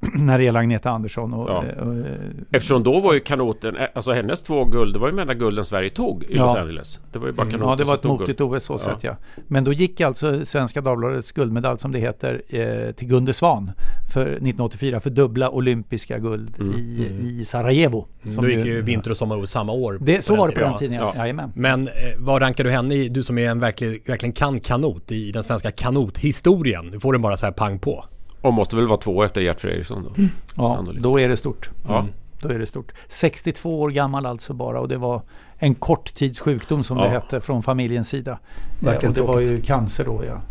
när 0.14 0.38
det 0.38 0.44
gäller 0.44 0.60
Agneta 0.60 0.90
Andersson. 0.90 1.34
Och, 1.34 1.50
Ja. 1.50 1.66
eh, 1.66 1.78
och, 1.88 1.96
eh, 1.96 2.04
Eftersom 2.52 2.84
då 2.84 3.00
var 3.00 3.14
ju 3.14 3.20
kanoten, 3.20 3.76
eh, 3.76 3.88
alltså 3.96 4.12
hennes 4.12 4.44
två 4.44 4.66
guld, 4.66 4.96
det 4.96 5.00
var 5.00 5.08
ju 5.08 5.16
de 5.16 5.22
enda 5.22 5.34
gulden 5.34 5.66
Sverige 5.66 5.90
tog 5.90 6.24
i 6.24 6.28
Ja. 6.38 6.46
Los 6.46 6.56
Angeles. 6.56 7.00
Det 7.12 7.20
var 7.20 7.28
ju 7.28 7.34
bara 7.34 7.42
Mm. 7.42 7.52
kanoten 7.52 7.70
Ja, 7.70 7.76
det 7.76 7.84
var 7.84 7.94
ett 7.96 8.04
motigt. 8.04 8.42
OS 8.42 8.64
så 8.64 8.78
sett 8.78 9.04
ja. 9.04 9.16
Men 9.48 9.64
då 9.64 9.74
gick 9.74 10.02
alltså 10.02 10.46
Svenska 10.46 10.82
Dagbladets 10.82 11.32
guldmedalj 11.32 11.80
som 11.80 11.92
det 11.92 12.00
heter 12.00 12.42
eh, 12.48 12.92
till 12.92 13.08
Gunde 13.08 13.34
Svan 13.34 13.72
för 14.14 14.22
1984 14.22 15.00
för 15.00 15.10
dubbla 15.10 15.50
olympiska 15.50 16.20
guld 16.20 16.56
i, 16.78 17.08
i 17.42 17.46
Sarajevo. 17.46 18.08
Mm. 18.22 18.34
Som 18.34 18.44
Då 18.44 18.50
gick 18.50 18.66
ju 18.66 18.82
vinter 18.82 19.12
och 19.12 19.18
sommar 19.18 19.46
samma 19.46 19.72
år. 19.72 19.98
Det- 20.02 20.22
så 20.26 20.36
var 20.36 20.48
det 20.48 20.54
på 20.54 20.60
den 20.60 20.78
tiden, 20.78 20.96
ja. 20.96 21.14
Jajamän. 21.18 21.52
Men 21.56 21.88
eh, 21.88 21.92
vad 22.20 22.42
rankar 22.42 22.64
du 22.64 22.72
henne 22.72 22.96
i, 22.96 23.10
du 23.10 23.24
som 23.24 23.38
är 23.38 23.50
en 23.50 23.60
verklig, 23.60 24.04
verkligen 24.08 24.34
kan 24.34 24.60
kanot 24.60 25.12
i 25.12 25.32
den 25.32 25.44
svenska 25.44 25.72
kanothistorien? 25.72 26.86
Nu 26.86 27.00
får 27.00 27.14
den 27.14 27.22
bara 27.22 27.38
så 27.38 27.46
här 27.46 27.54
pang 27.54 27.80
på. 27.80 28.06
Och 28.42 28.54
måste 28.54 28.76
väl 28.76 28.88
vara 28.88 28.98
två 29.00 29.24
efter 29.24 29.42
Gert 29.42 29.60
Fredriksson 29.60 30.04
då? 30.04 30.24
Ja, 30.56 30.76
Sannolikt. 30.76 31.04
då 31.04 31.20
är 31.20 31.30
det 31.30 31.38
stort. 31.38 31.70
Ja. 31.88 32.00
Mm. 32.00 32.12
Då 32.42 32.50
är 32.50 32.60
det 32.60 32.66
stort. 32.66 32.92
62 33.08 33.82
år 33.82 33.90
gammal 33.90 34.26
alltså 34.26 34.54
bara 34.54 34.80
och 34.80 34.88
det 34.88 34.98
var 34.98 35.22
en 35.58 35.76
kort 35.76 36.14
tids 36.16 36.40
sjukdom 36.40 36.84
som 36.84 36.98
det 36.98 37.04
Ja. 37.04 37.10
hette 37.10 37.42
från 37.42 37.64
familjens 37.64 38.10
sida. 38.10 38.40
Verkligen 38.80 39.16
Eh, 39.18 39.22
och 39.24 39.28
det 39.28 39.34
var 39.34 39.52
ju 39.52 39.62
cancer 39.62 40.06
då 40.06 40.24
ja. 40.26 40.42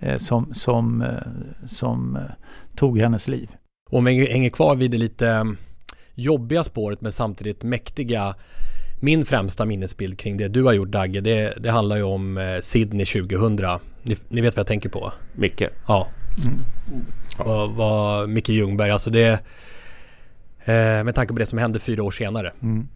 Eh, 0.00 0.18
som 0.18 0.54
som, 0.54 1.02
eh, 1.02 1.66
som 1.68 2.18
tog 2.76 2.98
hennes 2.98 3.28
liv. 3.28 3.50
Om 3.90 4.04
vi 4.04 4.30
hänger 4.32 4.50
kvar 4.50 4.76
vid 4.76 4.90
det 4.90 4.98
lite 4.98 5.54
jobbiga 6.14 6.64
spåret 6.64 7.00
men 7.00 7.12
samtidigt 7.12 7.62
mäktiga 7.62 8.34
min 9.02 9.24
främsta 9.24 9.64
minnesbild 9.64 10.18
kring 10.18 10.36
det 10.36 10.48
du 10.48 10.64
har 10.64 10.72
gjort 10.72 10.88
Dagge, 10.88 11.20
det, 11.20 11.54
det 11.62 11.70
handlar 11.70 11.96
ju 11.96 12.02
om 12.02 12.58
Sydney 12.62 13.06
2000. 13.06 13.56
Ni, 14.02 14.16
ni 14.28 14.40
vet 14.40 14.56
vad 14.56 14.60
jag 14.60 14.66
tänker 14.66 14.88
på? 14.88 15.12
Micke. 15.32 15.62
Ja. 15.88 16.08
Vad, 17.38 17.70
vad 17.70 18.28
Micke 18.28 18.48
Ljungberg, 18.48 18.90
alltså 18.90 19.10
det... 19.10 19.40
Eh, 20.64 21.04
med 21.04 21.14
tanke 21.14 21.32
på 21.32 21.38
det 21.38 21.46
som 21.46 21.58
hände 21.58 21.78
fyra 21.78 22.02
år 22.02 22.10
senare. 22.10 22.52
Mm. 22.62 22.88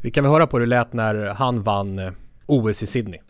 Vi 0.00 0.10
kan 0.10 0.24
väl 0.24 0.32
höra 0.32 0.46
på 0.46 0.58
hur 0.58 0.66
det 0.66 0.70
lät 0.70 0.92
när 0.92 1.26
han 1.26 1.62
vann 1.62 1.98
eh, 1.98 2.12
OS 2.46 2.82
i 2.82 2.86
Sydney. 2.86 3.20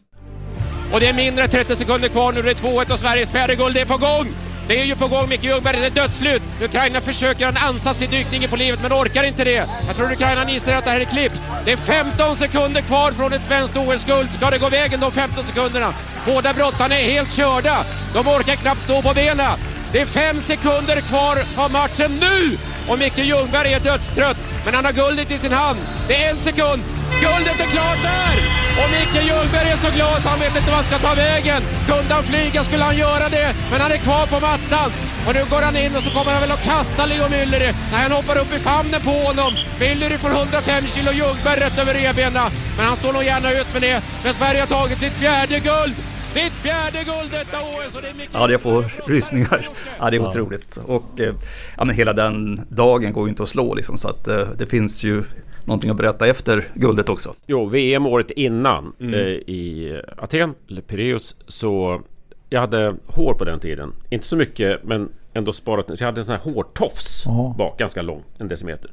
Och 0.92 1.00
det 1.00 1.06
är 1.06 1.14
mindre 1.14 1.44
än 1.44 1.50
30 1.50 1.76
sekunder 1.76 2.08
kvar 2.08 2.32
nu. 2.32 2.42
Det 2.42 2.50
är 2.50 2.54
2-1 2.54 2.92
och 2.92 2.98
Sveriges 2.98 3.32
fjärde 3.32 3.54
guld 3.54 3.76
är 3.76 3.84
på 3.84 3.96
gång. 3.96 4.26
Det 4.68 4.80
är 4.80 4.84
ju 4.84 4.96
på 4.96 5.08
gång, 5.08 5.28
Micke 5.28 5.44
Ljungberg. 5.44 5.80
Det 5.80 5.86
är 5.86 5.90
dödsslut. 5.90 6.42
Ukraina 6.62 7.00
försöker 7.00 7.40
göra 7.40 7.50
en 7.50 7.56
ansats 7.56 7.98
till 7.98 8.10
dykningen 8.10 8.50
på 8.50 8.56
livet, 8.56 8.78
men 8.82 8.92
orkar 8.92 9.24
inte 9.24 9.44
det. 9.44 9.68
Jag 9.86 9.96
tror 9.96 10.12
Ukraina 10.12 10.50
inser 10.50 10.76
att 10.76 10.84
det 10.84 10.90
här 10.90 11.00
är 11.00 11.04
klippt. 11.04 11.42
Det 11.64 11.72
är 11.72 11.76
15 11.76 12.36
sekunder 12.36 12.82
kvar 12.82 13.12
från 13.12 13.32
ett 13.32 13.44
svenskt 13.44 13.76
OS-guld. 13.76 14.32
Ska 14.32 14.50
det 14.50 14.58
gå 14.58 14.68
vägen 14.68 15.00
de 15.00 15.12
15 15.12 15.44
sekunderna? 15.44 15.94
Båda 16.26 16.52
brottarna 16.52 16.98
är 16.98 17.10
helt 17.10 17.32
körda. 17.32 17.84
De 18.14 18.28
orkar 18.28 18.56
knappt 18.56 18.80
stå 18.80 19.02
på 19.02 19.14
benen. 19.14 19.58
Det 19.92 20.00
är 20.00 20.06
fem 20.06 20.40
sekunder 20.40 21.00
kvar 21.00 21.38
av 21.56 21.70
matchen 21.72 22.20
nu! 22.20 22.58
Och 22.88 22.98
Micke 22.98 23.18
Ljungberg 23.18 23.72
är 23.72 23.80
dödstrött, 23.80 24.36
men 24.64 24.74
han 24.74 24.84
har 24.84 24.92
guldet 24.92 25.30
i 25.30 25.38
sin 25.38 25.52
hand. 25.52 25.78
Det 26.08 26.24
är 26.24 26.30
en 26.30 26.38
sekund. 26.38 26.82
Guldet 27.24 27.60
är 27.60 27.70
klart 27.76 28.02
där! 28.02 28.36
Och 28.80 28.88
Micke 28.96 29.20
Ljungberg 29.28 29.68
är 29.70 29.76
så 29.76 29.90
glad 29.96 30.22
så 30.22 30.28
han 30.28 30.38
vet 30.38 30.56
inte 30.56 30.66
vad 30.74 30.74
han 30.80 30.84
ska 30.90 30.98
ta 30.98 31.14
vägen. 31.14 31.62
Kunde 31.90 32.14
han 32.14 32.22
flyga 32.22 32.62
skulle 32.62 32.84
han 32.84 32.96
göra 32.96 33.28
det, 33.28 33.48
men 33.70 33.80
han 33.80 33.92
är 33.92 33.96
kvar 33.96 34.26
på 34.26 34.34
mattan. 34.46 34.90
Och 35.26 35.34
nu 35.34 35.42
går 35.50 35.62
han 35.62 35.76
in 35.76 35.96
och 35.96 36.02
så 36.02 36.10
kommer 36.10 36.32
han 36.32 36.40
väl 36.40 36.50
att 36.52 36.64
kasta 36.64 37.06
Leo 37.06 37.28
Myllyri 37.30 37.70
när 37.92 37.98
han 38.02 38.12
hoppar 38.12 38.38
upp 38.38 38.52
i 38.56 38.58
famnen 38.58 39.00
på 39.08 39.10
honom. 39.28 39.52
Myllyri 39.80 40.18
får 40.18 40.30
105 40.30 40.86
kilo 40.86 41.10
Ljungberg 41.12 41.60
rätt 41.60 41.78
över 41.78 41.94
revbenen. 41.94 42.50
Men 42.76 42.86
han 42.86 42.96
står 42.96 43.12
nog 43.12 43.24
gärna 43.24 43.50
ut 43.52 43.72
med 43.72 43.82
det. 43.82 44.02
Men 44.24 44.32
Sverige 44.34 44.60
har 44.60 44.66
tagit 44.66 44.98
sitt 44.98 45.12
fjärde 45.12 45.58
guld. 45.60 45.94
Sitt 46.30 46.52
fjärde 46.52 47.04
guld 47.04 47.30
detta 47.30 47.58
OS 47.60 47.94
och 47.94 48.02
det 48.02 48.08
är 48.08 48.14
Micke 48.14 48.30
Ja, 48.32 48.50
jag 48.50 48.60
får 48.60 48.84
rysningar. 49.06 49.68
Ja, 49.98 50.10
det 50.10 50.16
är 50.16 50.20
Ja. 50.20 50.28
otroligt. 50.28 50.76
Och 50.86 51.20
eh, 51.20 51.34
ja, 51.76 51.84
men 51.84 51.96
hela 51.96 52.12
den 52.12 52.60
dagen 52.68 53.12
går 53.12 53.24
ju 53.26 53.30
inte 53.30 53.42
att 53.42 53.48
slå 53.48 53.74
liksom, 53.74 53.98
så 53.98 54.08
att 54.08 54.28
eh, 54.28 54.36
det 54.58 54.66
finns 54.66 55.04
ju 55.04 55.24
någonting 55.66 55.90
att 55.90 55.96
berätta 55.96 56.26
efter 56.26 56.64
guldet 56.74 57.08
också. 57.08 57.34
Jo, 57.46 57.66
VM 57.66 58.06
året 58.06 58.30
innan 58.30 58.92
Mm. 59.00 59.14
eh, 59.14 59.20
i 59.26 60.00
Aten, 60.16 60.54
eller 60.70 60.82
Pireus, 60.82 61.36
så 61.46 62.02
jag 62.50 62.60
hade 62.60 62.94
hår 63.06 63.34
på 63.34 63.44
den 63.44 63.60
tiden. 63.60 63.92
Inte 64.10 64.26
så 64.26 64.36
mycket, 64.36 64.84
men 64.84 65.08
ändå 65.32 65.52
sparat. 65.52 65.86
Så 65.86 65.94
jag 66.04 66.06
hade 66.06 66.20
en 66.20 66.24
sån 66.24 66.34
här 66.34 66.52
hårtofs 66.52 67.22
Ja. 67.26 67.54
bak, 67.58 67.78
ganska 67.78 68.02
lång, 68.02 68.22
en 68.38 68.48
decimeter. 68.48 68.90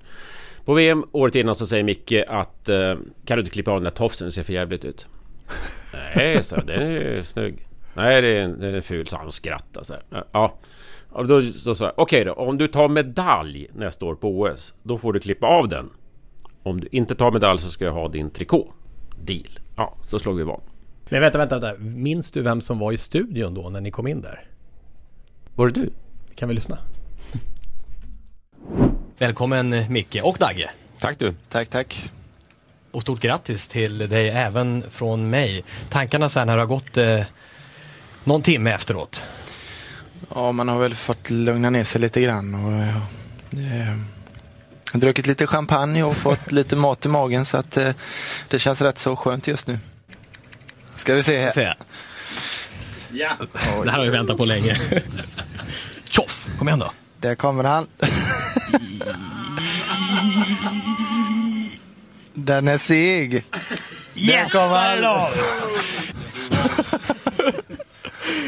På 0.66 0.74
VM 0.74 1.06
året 1.12 1.36
innan 1.36 1.56
så 1.56 1.68
säger 1.68 1.84
Micke 1.84 2.14
att 2.28 2.70
eh, 2.70 2.96
kan 3.26 3.38
du 3.38 3.40
inte 3.40 3.52
klippa 3.52 3.72
av 3.72 3.78
den 3.78 3.84
där 3.84 3.92
tofsen, 3.92 4.28
det 4.28 4.32
ser 4.32 4.44
för 4.44 4.54
jävligt 4.54 4.86
ut. 4.86 5.08
Nej, 6.16 6.44
så 6.44 6.56
den 6.56 6.82
är 6.82 7.22
snygg. 7.24 7.68
Nej, 7.94 8.22
det 8.22 8.28
är, 8.28 8.48
den 8.48 8.76
är 8.76 8.82
ful, 8.82 9.08
så 9.08 9.18
han 9.18 9.28
och 9.28 9.34
skrattade 9.34 9.86
så 9.86 9.94
här. 9.94 10.24
Ja. 10.32 10.54
Och 11.10 11.28
då, 11.28 11.42
då 11.66 11.76
sa 11.76 11.86
jag, 11.86 11.94
okej 11.98 12.24
då, 12.26 12.34
om 12.34 12.58
du 12.58 12.68
tar 12.68 12.90
medalj 12.90 13.68
nästa 13.76 14.06
år 14.06 14.16
på 14.16 14.40
OS, 14.42 14.74
då 14.84 14.98
får 14.98 15.14
du 15.14 15.20
klippa 15.20 15.48
av 15.48 15.68
den. 15.68 15.90
Om 16.64 16.80
du 16.80 16.88
inte 16.92 17.16
tar 17.16 17.32
medalj 17.32 17.62
så 17.62 17.70
ska 17.70 17.86
jag 17.86 17.94
ha 17.94 18.08
din 18.08 18.30
trikå. 18.30 18.74
Deal. 19.24 19.60
Ja, 19.76 19.96
så 20.08 20.20
slog 20.20 20.38
vi 20.38 20.44
vad. 20.44 20.62
Men 21.10 21.22
vänta, 21.22 21.38
vänta, 21.38 21.60
vänta. 21.60 21.84
Minns 21.84 22.32
du 22.32 22.42
vem 22.42 22.62
som 22.62 22.80
var 22.80 22.92
i 22.92 22.98
studion 22.98 23.54
då 23.54 23.70
när 23.70 23.82
ni 23.82 23.92
kom 23.92 24.08
in 24.08 24.22
där? 24.22 24.46
Var 25.56 25.68
det 25.68 25.82
du? 25.82 25.90
Kan 26.36 26.50
vi 26.50 26.56
lyssna? 26.56 26.78
Välkommen 29.18 29.86
Micke 29.90 30.20
och 30.24 30.38
Dagge. 30.40 30.72
Tack 31.00 31.20
du. 31.20 31.34
Tack, 31.50 31.70
tack. 31.70 32.12
Och 32.92 33.02
stort 33.02 33.20
grattis 33.20 33.68
till 33.68 33.98
dig 33.98 34.30
även 34.30 34.84
från 34.90 35.30
mig. 35.30 35.64
Tankarna 35.90 36.30
så 36.30 36.40
här 36.40 36.46
när 36.46 36.56
det 36.56 36.62
har 36.62 36.68
gått 36.68 36.98
eh, 36.98 37.20
någon 38.24 38.42
timme 38.42 38.72
efteråt. 38.72 39.26
Ja, 40.36 40.52
man 40.52 40.68
har 40.68 40.80
väl 40.80 40.96
fått 40.96 41.30
lugna 41.30 41.70
ner 41.70 41.84
sig 41.84 42.02
lite 42.02 42.22
grann 42.22 42.56
och 42.56 42.72
eh, 43.60 43.98
druckit 45.00 45.28
lite 45.28 45.48
champagne 45.48 46.04
och 46.04 46.16
fått 46.16 46.52
lite 46.52 46.76
mat 46.76 47.06
i 47.06 47.10
magen 47.10 47.46
så 47.46 47.58
att 47.58 47.78
eh, 47.78 47.90
det 48.48 48.60
känns 48.60 48.82
rätt 48.82 48.98
så 48.98 49.16
skönt 49.16 49.48
just 49.48 49.68
nu. 49.68 49.80
Ska 50.96 51.14
vi 51.14 51.24
se 51.24 51.42
här. 51.42 51.52
Se. 51.52 51.74
Ja. 53.12 53.38
Det 53.84 53.92
här 53.92 53.98
har 53.98 54.04
vi 54.06 54.10
väntat 54.10 54.38
på 54.38 54.46
länge. 54.46 54.78
Tjoff! 56.10 56.48
Kom 56.60 56.68
igen 56.68 56.80
då. 56.80 56.92
Där 57.20 57.36
kommer 57.36 57.64
han. 57.64 57.88
Den 62.34 62.68
är 62.68 62.78
seg. 62.78 63.44
Där 64.14 64.50
kommer 64.50 65.02
han. 65.04 65.32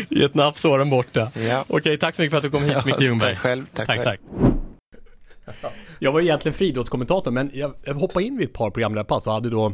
I 0.09 0.23
ett 0.23 0.33
napp 0.35 0.57
så 0.57 0.69
var 0.69 0.79
den 0.79 0.89
borta. 0.89 1.31
Ja. 1.33 1.65
Okej, 1.67 1.97
tack 1.99 2.15
så 2.15 2.21
mycket 2.21 2.31
för 2.31 2.37
att 2.37 2.43
du 2.43 2.49
kom 2.49 2.63
hit 2.63 2.73
Ja, 2.73 2.81
Micke 2.85 3.01
Ljungberg. 3.01 3.33
tack 3.33 3.41
själv, 3.41 3.65
tack 3.73 3.87
tack, 3.87 4.03
själv. 4.03 4.17
tack. 5.61 5.71
Jag 5.99 6.11
var 6.11 6.21
egentligen 6.21 6.53
friidrottskommentator 6.53 7.31
men 7.31 7.51
jag, 7.53 7.73
jag 7.83 7.93
hoppade 7.93 8.25
in 8.25 8.37
vid 8.37 8.47
ett 8.47 8.53
par 8.53 8.69
programledare 8.69 9.05
pass 9.05 9.27
och 9.27 9.33
hade 9.33 9.49
då 9.49 9.73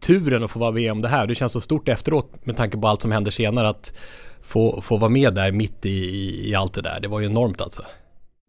turen 0.00 0.44
att 0.44 0.50
få 0.50 0.58
vara 0.58 0.72
med 0.72 0.92
om 0.92 1.00
det 1.00 1.08
här. 1.08 1.26
Det 1.26 1.34
känns 1.34 1.52
så 1.52 1.60
stort 1.60 1.88
efteråt 1.88 2.46
med 2.46 2.56
tanke 2.56 2.78
på 2.78 2.88
allt 2.88 3.02
som 3.02 3.12
händer 3.12 3.30
senare 3.30 3.68
att 3.68 3.92
få, 4.42 4.80
få 4.80 4.96
vara 4.96 5.10
med 5.10 5.34
där 5.34 5.52
mitt 5.52 5.86
i, 5.86 6.50
i, 6.50 6.54
allt 6.54 6.74
det 6.74 6.82
där. 6.82 7.00
Det 7.00 7.08
var 7.08 7.20
ju 7.20 7.26
enormt 7.26 7.60
alltså. 7.60 7.82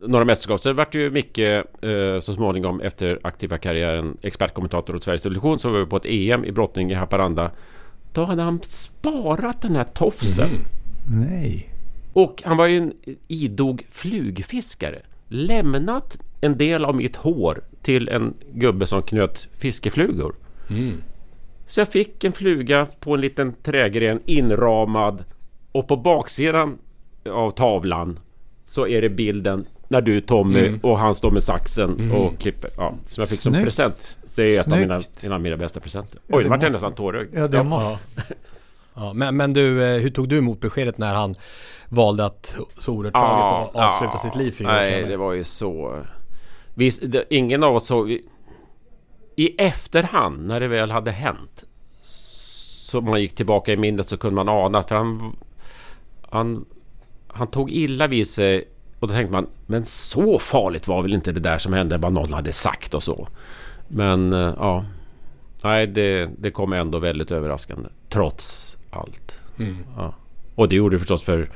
Några 0.07 0.25
mästerskap. 0.25 0.61
Så 0.61 0.69
det 0.69 0.73
vart 0.73 0.95
ju 0.95 1.11
Micke 1.11 1.37
eh, 1.37 2.19
så 2.21 2.33
småningom 2.33 2.81
efter 2.81 3.19
aktiva 3.23 3.57
karriären 3.57 4.17
expertkommentator 4.21 4.95
åt 4.95 5.03
Sveriges 5.03 5.21
Television 5.21 5.59
så 5.59 5.69
var 5.69 5.79
vi 5.79 5.85
på 5.85 5.97
ett 5.97 6.05
EM 6.05 6.45
i 6.45 6.51
brottning 6.51 6.91
i 6.91 6.93
Haparanda. 6.93 7.51
Då 8.13 8.25
hade 8.25 8.41
han 8.41 8.61
sparat 8.63 9.61
den 9.61 9.75
här 9.75 9.83
tofsen. 9.83 10.49
Nej. 11.09 11.69
Och 12.13 12.43
han 12.45 12.57
var 12.57 12.67
ju 12.67 12.77
en 12.77 12.93
idog 13.27 13.85
flugfiskare. 13.91 15.01
Lämnat 15.27 16.17
en 16.41 16.57
del 16.57 16.85
av 16.85 16.95
mitt 16.95 17.15
hår 17.15 17.61
till 17.81 18.09
en 18.09 18.33
gubbe 18.53 18.87
som 18.87 19.01
knöt 19.01 19.47
fiskeflugor. 19.59 20.35
Mm. 20.69 20.97
Så 21.67 21.79
jag 21.79 21.87
fick 21.87 22.23
en 22.23 22.31
fluga 22.33 22.87
på 22.99 23.13
en 23.13 23.21
liten 23.21 23.53
trägren 23.63 24.19
inramad 24.25 25.23
och 25.71 25.87
på 25.87 25.95
baksidan 25.97 26.77
av 27.29 27.51
tavlan 27.51 28.19
Så 28.65 28.87
är 28.87 29.01
det 29.01 29.09
bilden 29.09 29.65
när 29.87 30.01
du 30.01 30.21
Tommy 30.21 30.59
Mm. 30.67 30.79
och 30.83 30.99
han 30.99 31.15
står 31.15 31.31
med 31.31 31.43
saxen 31.43 31.89
Mm. 31.99 32.11
och 32.11 32.39
klipper. 32.39 32.69
Ja, 32.77 32.93
som 33.07 33.21
jag 33.21 33.29
fick 33.29 33.39
som 33.39 33.51
Snyggt. 33.53 33.65
present. 33.65 34.17
Det 34.35 34.55
är 34.55 34.59
ett 34.61 34.71
av 34.71 34.79
mina, 34.79 35.01
av 35.35 35.41
mina 35.41 35.57
bästa 35.57 35.79
presenter. 35.79 36.19
Ja, 36.27 36.37
Oj, 36.37 36.43
det 36.43 36.45
det 36.45 36.49
vart 36.49 36.63
jag 36.63 36.71
nästan 36.71 36.93
tårögd. 36.95 37.29
Ja, 37.33 37.47
det 37.47 37.63
måste... 37.63 37.99
Ja, 38.95 39.13
men, 39.13 39.37
men 39.37 39.53
du, 39.53 39.83
eh, 39.83 40.01
hur 40.01 40.09
tog 40.09 40.29
du 40.29 40.37
emot 40.37 40.59
beskedet 40.59 40.97
när 40.97 41.15
han 41.15 41.35
valde 41.89 42.25
att 42.25 42.57
så 42.77 42.93
oerhört 42.93 43.13
tragiskt 43.13 43.75
att 43.75 43.85
avsluta 43.85 44.17
sitt 44.17 44.35
liv 44.35 44.51
fyra 44.51 44.71
Nej, 44.71 44.91
senare? 44.91 45.09
det 45.09 45.17
var 45.17 45.33
ju 45.33 45.43
så... 45.43 45.99
Visst, 46.73 47.11
det, 47.11 47.25
ingen 47.29 47.63
av 47.63 47.75
oss 47.75 47.85
såg... 47.85 48.17
I 49.35 49.61
efterhand, 49.61 50.47
när 50.47 50.59
det 50.59 50.67
väl 50.67 50.91
hade 50.91 51.11
hänt, 51.11 51.63
så 52.01 53.01
man 53.01 53.21
gick 53.21 53.35
tillbaka 53.35 53.73
i 53.73 53.77
minnet 53.77 54.07
så 54.07 54.17
kunde 54.17 54.35
man 54.35 54.49
ana 54.49 54.83
för 54.83 54.95
han... 54.95 55.35
Han, 56.29 56.65
han 57.27 57.47
tog 57.47 57.71
illa 57.71 58.07
vid 58.07 58.29
sig 58.29 58.67
och 58.99 59.07
då 59.07 59.13
tänkte 59.13 59.33
man, 59.33 59.47
men 59.65 59.85
så 59.85 60.39
farligt 60.39 60.87
var 60.87 61.01
väl 61.01 61.13
inte 61.13 61.31
det 61.31 61.39
där 61.39 61.57
som 61.57 61.73
hände, 61.73 61.97
vad 61.97 62.13
någon 62.13 62.33
hade 62.33 62.51
sagt 62.51 62.93
och 62.93 63.03
så. 63.03 63.27
Men 63.87 64.33
eh, 64.33 64.53
ja... 64.57 64.85
Nej, 65.63 65.87
det, 65.87 66.29
det 66.37 66.51
kom 66.51 66.73
ändå 66.73 66.99
väldigt 66.99 67.31
överraskande. 67.31 67.89
Trots 68.09 68.77
allt. 68.95 69.39
Mm. 69.59 69.77
Ja. 69.97 70.15
Och 70.55 70.69
det 70.69 70.75
gjorde 70.75 70.95
det 70.95 70.99
förstås 70.99 71.23
för 71.23 71.49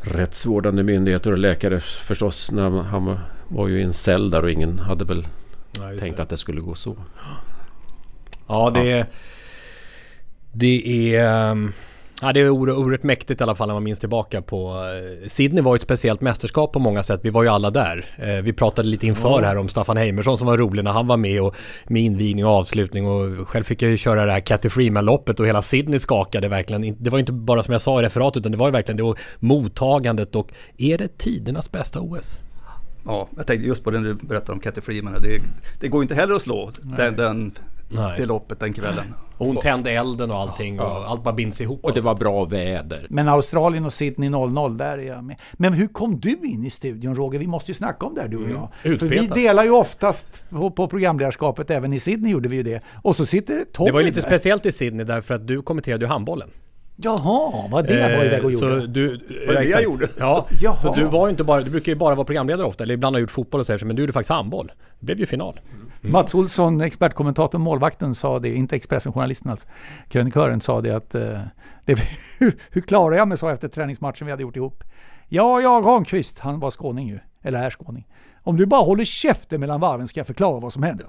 rättsvårdande 0.00 0.82
myndigheter 0.82 1.32
och 1.32 1.38
läkare 1.38 1.80
förstås. 1.80 2.52
När 2.52 2.70
han 2.70 3.04
var, 3.04 3.20
var 3.48 3.68
ju 3.68 3.78
i 3.80 3.82
en 3.82 3.92
cell 3.92 4.30
där 4.30 4.42
och 4.42 4.50
ingen 4.50 4.78
hade 4.78 5.04
väl 5.04 5.28
Ja, 5.80 5.98
tänkt 6.00 6.20
att 6.20 6.28
det 6.28 6.36
skulle 6.36 6.60
gå 6.60 6.74
så. 6.74 6.96
Ja, 8.46 8.70
det, 8.74 9.06
det 10.52 11.14
är... 11.16 11.50
ehm, 11.50 11.72
Ja, 12.24 12.32
det 12.32 12.40
är 12.40 12.50
oerhört, 12.50 13.02
mäktigt 13.02 13.40
i 13.40 13.44
alla 13.44 13.54
fall 13.54 13.66
när 13.68 13.74
man 13.74 13.82
minns 13.84 13.98
tillbaka 13.98 14.42
på... 14.42 14.68
eh, 15.22 15.28
Sydney 15.28 15.62
var 15.62 15.74
ju 15.74 15.76
ett 15.76 15.82
speciellt 15.82 16.20
mästerskap 16.20 16.72
på 16.72 16.78
många 16.78 17.02
sätt. 17.02 17.20
Vi 17.22 17.30
var 17.30 17.42
ju 17.42 17.48
alla 17.48 17.70
där. 17.70 18.14
Eh, 18.18 18.42
Vi 18.42 18.52
pratade 18.52 18.88
lite 18.88 19.06
inför 19.06 19.42
här 19.42 19.58
om 19.58 19.68
Staffan 19.68 19.96
Heimersson 19.96 20.38
som 20.38 20.46
var 20.46 20.58
rolig 20.58 20.84
när 20.84 20.90
han 20.92 21.06
var 21.06 21.16
med 21.16 21.42
och 21.42 21.54
med 21.86 22.02
invigning 22.02 22.46
och 22.46 22.52
avslutning 22.52 23.06
och 23.08 23.48
själv 23.48 23.64
fick 23.64 23.82
jag 23.82 23.90
ju 23.90 23.96
köra 23.96 24.26
det 24.26 24.32
här 24.32 24.40
Cathy 24.40 24.68
Freeman-loppet 24.68 25.40
och 25.40 25.46
hela 25.46 25.62
Sydney 25.62 25.98
skakade 25.98 26.48
verkligen. 26.48 26.96
Det 26.98 27.10
var 27.10 27.18
ju 27.18 27.20
inte 27.20 27.32
bara 27.32 27.62
som 27.62 27.72
jag 27.72 27.82
sa 27.82 28.00
i 28.00 28.04
referatet 28.04 28.36
utan 28.40 28.52
det 28.52 28.58
var 28.58 28.66
ju 28.68 28.72
verkligen 28.72 28.96
det 28.96 29.02
och 29.02 29.18
mottagandet 29.38 30.34
och 30.36 30.50
är 30.78 30.98
det 30.98 31.18
tidernas 31.18 31.72
bästa 31.72 32.00
OS? 32.00 32.38
Ja, 33.06 33.28
jag 33.36 33.46
tänkte 33.46 33.66
just 33.66 33.84
på 33.84 33.90
det 33.90 33.98
du 33.98 34.14
berättade 34.14 34.52
om 34.52 34.60
Cathy 34.60 34.80
Freeman. 34.80 35.14
Det, 35.22 35.40
det 35.80 35.88
går 35.88 36.02
inte 36.02 36.14
heller 36.14 36.34
att 36.34 36.42
slå 36.42 36.70
den, 36.82 37.16
den, 37.16 37.52
Nej. 37.94 38.14
det 38.18 38.26
loppet 38.26 38.60
den 38.60 38.72
kvällen. 38.72 39.14
Och 39.38 39.46
hon 39.46 39.56
tände 39.56 39.90
elden 39.90 40.30
och 40.30 40.36
allting 40.36 40.80
och 40.80 40.86
allt 41.10 41.22
bara 41.24 41.34
binds 41.34 41.60
ihop. 41.60 41.84
Och 41.84 41.92
det 41.94 42.00
var 42.00 42.14
bra 42.14 42.44
väder. 42.44 43.06
Men 43.10 43.28
Australien 43.28 43.84
och 43.84 43.92
Sydney 43.92 44.28
00, 44.30 44.76
där 44.76 44.98
är 44.98 45.02
jag 45.02 45.24
med. 45.24 45.36
Men 45.52 45.72
hur 45.72 45.86
kom 45.88 46.20
du 46.20 46.30
in 46.44 46.64
i 46.66 46.70
studion 46.70 47.14
Roger? 47.14 47.38
Vi 47.38 47.46
måste 47.46 47.70
ju 47.70 47.74
snacka 47.74 48.06
om 48.06 48.14
det 48.14 48.20
här 48.20 48.28
du 48.28 48.36
och 48.36 48.42
Mm. 48.44 48.56
jag. 48.82 48.98
För 49.00 49.06
vi 49.06 49.26
delar 49.26 49.64
ju 49.64 49.70
oftast 49.70 50.42
på, 50.50 50.70
på 50.70 50.88
programledarskapet, 50.88 51.70
även 51.70 51.92
i 51.92 52.00
Sydney 52.00 52.32
gjorde 52.32 52.48
vi 52.48 52.56
ju 52.56 52.62
det. 52.62 52.80
Och 53.02 53.16
så 53.16 53.26
sitter 53.26 53.64
Tommy 53.72 53.86
Det 53.88 53.92
var 53.92 54.00
ju 54.00 54.06
lite 54.06 54.20
där. 54.20 54.26
speciellt 54.28 54.66
i 54.66 54.72
Sydney 54.72 55.04
därför 55.06 55.34
att 55.34 55.46
du 55.46 55.62
kommenterade 55.62 56.04
ju 56.04 56.08
handbollen. 56.08 56.48
Jaha, 56.96 57.68
vad 57.70 57.86
det 57.86 58.16
var 58.16 58.24
iväg 58.24 58.44
och 58.44 58.52
gjorde. 58.52 58.80
Så 58.80 58.86
du, 58.86 59.08
Vad 59.08 59.18
det 59.18 59.44
ja, 59.46 59.52
jag 59.52 59.64
exakt. 59.64 59.84
gjorde? 59.84 60.08
Ja, 60.18 60.46
Jaha. 60.60 60.74
så 60.74 60.94
du 60.94 61.04
var 61.04 61.26
ju 61.26 61.30
inte 61.30 61.44
bara, 61.44 61.62
du 61.62 61.70
brukar 61.70 61.92
ju 61.92 61.98
bara 61.98 62.14
vara 62.14 62.24
programledare 62.24 62.66
ofta, 62.66 62.84
eller 62.84 62.94
ibland 62.94 63.16
har 63.16 63.20
gjort 63.20 63.30
fotboll 63.30 63.60
och 63.60 63.66
så, 63.66 63.72
här, 63.72 63.84
men 63.84 63.96
du 63.96 64.02
gjorde 64.02 64.12
faktiskt 64.12 64.30
handboll. 64.30 64.72
Det 64.98 65.06
blev 65.06 65.20
ju 65.20 65.26
final. 65.26 65.60
Mats 66.00 66.34
Olsson, 66.34 66.80
expertkommentatorn, 66.80 67.62
målvakten, 67.62 68.14
sa 68.14 68.38
det, 68.38 68.54
inte 68.54 68.76
Expressen-journalisten 68.76 69.50
alltså. 69.50 69.68
Krönikören 70.08 70.60
sa 70.60 70.80
det 70.80 70.90
att, 70.90 71.14
eh, 71.14 71.40
det, 71.84 71.98
hur, 72.70 72.80
klarar 72.80 73.16
jag 73.16 73.28
mig 73.28 73.38
så 73.38 73.48
efter 73.48 73.68
träningsmatchen 73.68 74.26
vi 74.26 74.30
hade 74.30 74.42
gjort 74.42 74.56
ihop? 74.56 74.84
Ja, 75.28 75.60
jag 75.60 75.84
Granqvist, 75.84 76.38
han 76.38 76.60
var 76.60 76.70
skåning 76.70 77.08
ju, 77.08 77.18
eller 77.42 77.62
är 77.62 77.70
skåning. 77.70 78.06
Om 78.42 78.56
du 78.56 78.66
bara 78.66 78.82
håller 78.82 79.04
käften 79.04 79.60
mellan 79.60 79.80
varven 79.80 80.08
ska 80.08 80.20
jag 80.20 80.26
förklara 80.26 80.60
vad 80.60 80.72
som 80.72 80.82
händer. 80.82 81.06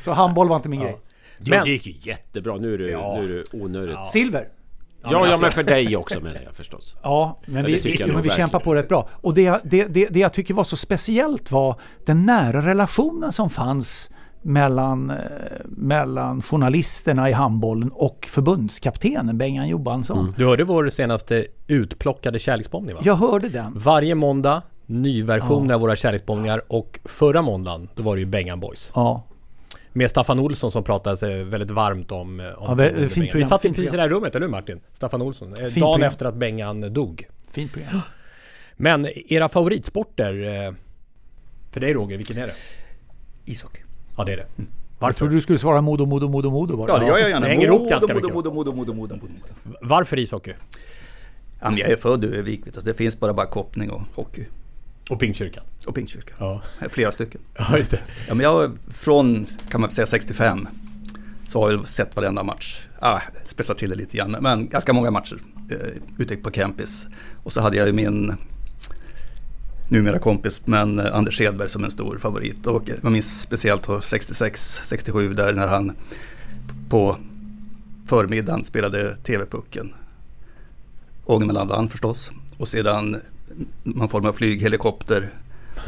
så 0.04 0.12
handboll 0.12 0.48
var 0.48 0.56
inte 0.56 0.68
min 0.68 0.80
grej. 0.80 0.96
Men, 1.40 1.64
det 1.64 1.70
gick 1.70 1.86
ju 1.86 1.94
jättebra. 2.10 2.56
Nu 2.56 2.74
är 2.74 2.78
det, 2.78 2.90
Ja. 2.90 3.18
nu 3.22 3.38
är 3.38 3.44
det 3.52 3.62
onödigt. 3.62 4.08
Silver. 4.08 4.48
Ja, 5.02 5.12
ja, 5.12 5.26
alltså- 5.26 5.40
men 5.40 5.50
för 5.52 5.62
dig 5.62 5.96
också 5.96 6.20
menar 6.20 6.40
jag 6.44 6.54
förstås. 6.54 6.96
Ja, 7.02 7.38
men 7.46 7.64
Det 7.64 7.70
vi, 7.70 7.80
tycker 7.80 8.00
jag 8.00 8.06
men 8.06 8.16
nog 8.16 8.24
vi 8.24 8.30
kämpar 8.30 8.60
på 8.60 8.74
rätt 8.74 8.88
bra. 8.88 9.08
Och 9.12 9.34
det, 9.34 9.60
det, 9.64 9.84
det, 9.86 10.06
det 10.10 10.20
jag 10.20 10.32
tycker 10.32 10.54
var 10.54 10.64
så 10.64 10.76
speciellt 10.76 11.50
var 11.50 11.80
den 12.06 12.26
nära 12.26 12.66
relationen 12.66 13.32
som 13.32 13.50
fanns 13.50 14.10
mellan, 14.42 15.10
eh, 15.10 15.16
mellan 15.64 16.42
journalisterna 16.42 17.30
i 17.30 17.32
handbollen 17.32 17.90
och 17.92 18.26
förbundskaptenen 18.30 19.38
Bengan 19.38 19.68
Johansson. 19.68 20.18
Mm. 20.18 20.34
Du 20.38 20.46
hörde 20.46 20.64
vår 20.64 20.88
senaste 20.88 21.46
utplockade 21.66 22.38
kärleksbombning 22.38 22.94
va? 22.94 23.00
Jag 23.04 23.14
hörde 23.14 23.48
den. 23.48 23.72
Varje 23.78 24.14
måndag, 24.14 24.62
ny 24.86 25.22
version 25.22 25.70
av 25.70 25.80
våra 25.80 25.96
kärleksbombningar 25.96 26.62
och 26.68 27.00
förra 27.04 27.42
måndagen, 27.42 27.88
då 27.94 28.02
var 28.02 28.14
det 28.16 28.20
ju 28.20 28.26
Bengan 28.26 28.60
Boys. 28.60 28.92
Ja. 28.94 29.22
Med 29.96 30.10
Staffan 30.10 30.38
Olsson 30.38 30.70
som 30.70 30.84
pratade 30.84 31.16
sig 31.16 31.44
väldigt 31.44 31.70
varmt 31.70 32.12
om, 32.12 32.40
eh, 32.40 32.46
om 32.46 32.52
Ja, 32.68 32.74
det- 32.74 32.94
fint 32.94 33.14
Bengan. 33.14 33.24
Vi 33.24 33.30
program, 33.30 33.48
satt 33.48 33.62
fint 33.62 33.76
precis 33.76 33.92
i 33.92 33.96
det 33.96 34.02
här 34.02 34.08
rummet, 34.08 34.34
eller 34.34 34.46
hur 34.46 34.50
Martin? 34.50 34.80
Staffan 34.92 35.22
Olsson. 35.22 35.48
eh, 35.52 35.54
Dagen 35.58 35.72
program. 35.72 36.02
efter 36.02 36.26
att 36.26 36.34
Bengan 36.34 36.92
dog. 36.92 37.28
Fint 37.50 37.72
program. 37.72 38.00
Men 38.76 39.06
era 39.26 39.48
favoritsporter, 39.48 40.64
eh, 40.66 40.72
för 41.70 41.80
dig 41.80 41.94
Roger, 41.94 42.16
vilken 42.16 42.38
är 42.38 42.46
det? 42.46 42.54
Ishockey. 43.44 43.80
Ja 44.16 44.24
det 44.24 44.32
är 44.32 44.36
det. 44.36 44.46
Jag 44.56 44.66
Varför? 44.98 45.18
trodde 45.18 45.34
du 45.34 45.40
skulle 45.40 45.58
svara 45.58 45.80
Modo, 45.80 46.06
Modo, 46.06 46.28
Modo, 46.28 46.50
Modo 46.50 46.76
bara. 46.76 46.88
Ja, 46.92 46.98
det 46.98 47.06
gör 47.06 47.18
jag 47.18 47.28
gärna. 47.28 47.40
Det 47.46 47.52
hänger 47.52 47.66
ihop 47.66 47.88
ganska 47.90 48.14
Modo, 48.14 48.14
mycket. 48.28 48.34
Modo, 48.34 48.50
Modo, 48.52 48.72
Modo, 48.72 48.92
Modo, 48.94 49.14
Modo. 49.14 49.76
Varför 49.82 50.18
ishockey? 50.18 50.52
Ja, 51.60 51.72
jag 51.76 51.90
är 51.90 51.96
född 51.96 52.24
i 52.24 52.42
Vik, 52.42 52.66
vet 52.66 52.74
du. 52.74 52.80
det 52.80 52.94
finns 52.94 53.20
bara 53.20 53.34
bara 53.34 53.46
koppning 53.46 53.90
och 53.90 54.02
hockey. 54.14 54.46
Och 55.10 55.20
Pingstkyrkan? 55.20 55.64
Och 55.86 55.94
Pingstkyrkan. 55.94 56.36
Ja. 56.40 56.62
Flera 56.90 57.12
stycken. 57.12 57.40
Ja, 57.58 57.76
just 57.76 57.90
det. 57.90 58.00
Ja, 58.28 58.34
men 58.34 58.44
jag 58.44 58.78
från, 58.88 59.46
kan 59.68 59.80
man 59.80 59.90
säga 59.90 60.06
65, 60.06 60.68
så 61.48 61.62
har 61.62 61.70
jag 61.70 61.88
sett 61.88 62.16
varenda 62.16 62.42
match. 62.42 62.86
Ah, 62.98 63.20
spetsat 63.44 63.78
till 63.78 63.90
det 63.90 63.96
lite 63.96 64.16
grann, 64.16 64.36
men 64.40 64.68
ganska 64.68 64.92
många 64.92 65.10
matcher 65.10 65.38
eh, 65.70 66.02
ute 66.18 66.36
på 66.36 66.50
campus. 66.50 67.06
Och 67.42 67.52
så 67.52 67.60
hade 67.60 67.76
jag 67.76 67.86
ju 67.86 67.92
min 67.92 68.34
numera 69.88 70.18
kompis, 70.18 70.66
men 70.66 70.98
eh, 70.98 71.14
Anders 71.14 71.40
Edberg 71.40 71.68
som 71.68 71.84
en 71.84 71.90
stor 71.90 72.18
favorit. 72.18 72.66
Och 72.66 72.88
jag 73.02 73.12
minns 73.12 73.40
speciellt 73.40 73.82
på 73.82 74.00
66, 74.00 74.80
67 74.84 75.34
där 75.34 75.52
när 75.52 75.66
han 75.66 75.92
på 76.88 77.16
förmiddagen 78.06 78.64
spelade 78.64 79.16
TV-pucken. 79.16 79.94
Ångermanland 81.24 81.70
vann 81.70 81.88
förstås. 81.88 82.30
Och 82.58 82.68
sedan 82.68 83.16
man 83.82 84.08
får 84.08 84.20
med 84.20 84.34
flyghelikopter 84.34 85.34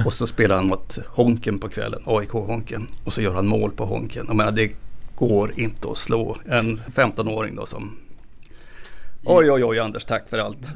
och 0.05 0.13
så 0.13 0.27
spelar 0.27 0.57
han 0.57 0.67
mot 0.67 0.99
Honken 1.07 1.59
på 1.59 1.69
kvällen, 1.69 2.03
AIK-Honken. 2.07 2.87
Och 3.05 3.13
så 3.13 3.21
gör 3.23 3.35
han 3.35 3.47
mål 3.47 3.71
på 3.71 3.85
Honken. 3.85 4.25
Jag 4.29 4.37
menar, 4.37 4.53
det 4.53 4.71
går 5.15 5.61
inte 5.61 5.91
att 5.91 5.99
slå 5.99 6.37
en 6.45 6.77
15-åring 6.77 7.55
då 7.57 7.67
som... 7.67 7.97
Oj, 9.25 9.51
oj, 9.51 9.65
oj, 9.65 9.79
Anders, 9.79 10.05
tack 10.05 10.29
för 10.29 10.39
allt. 10.39 10.73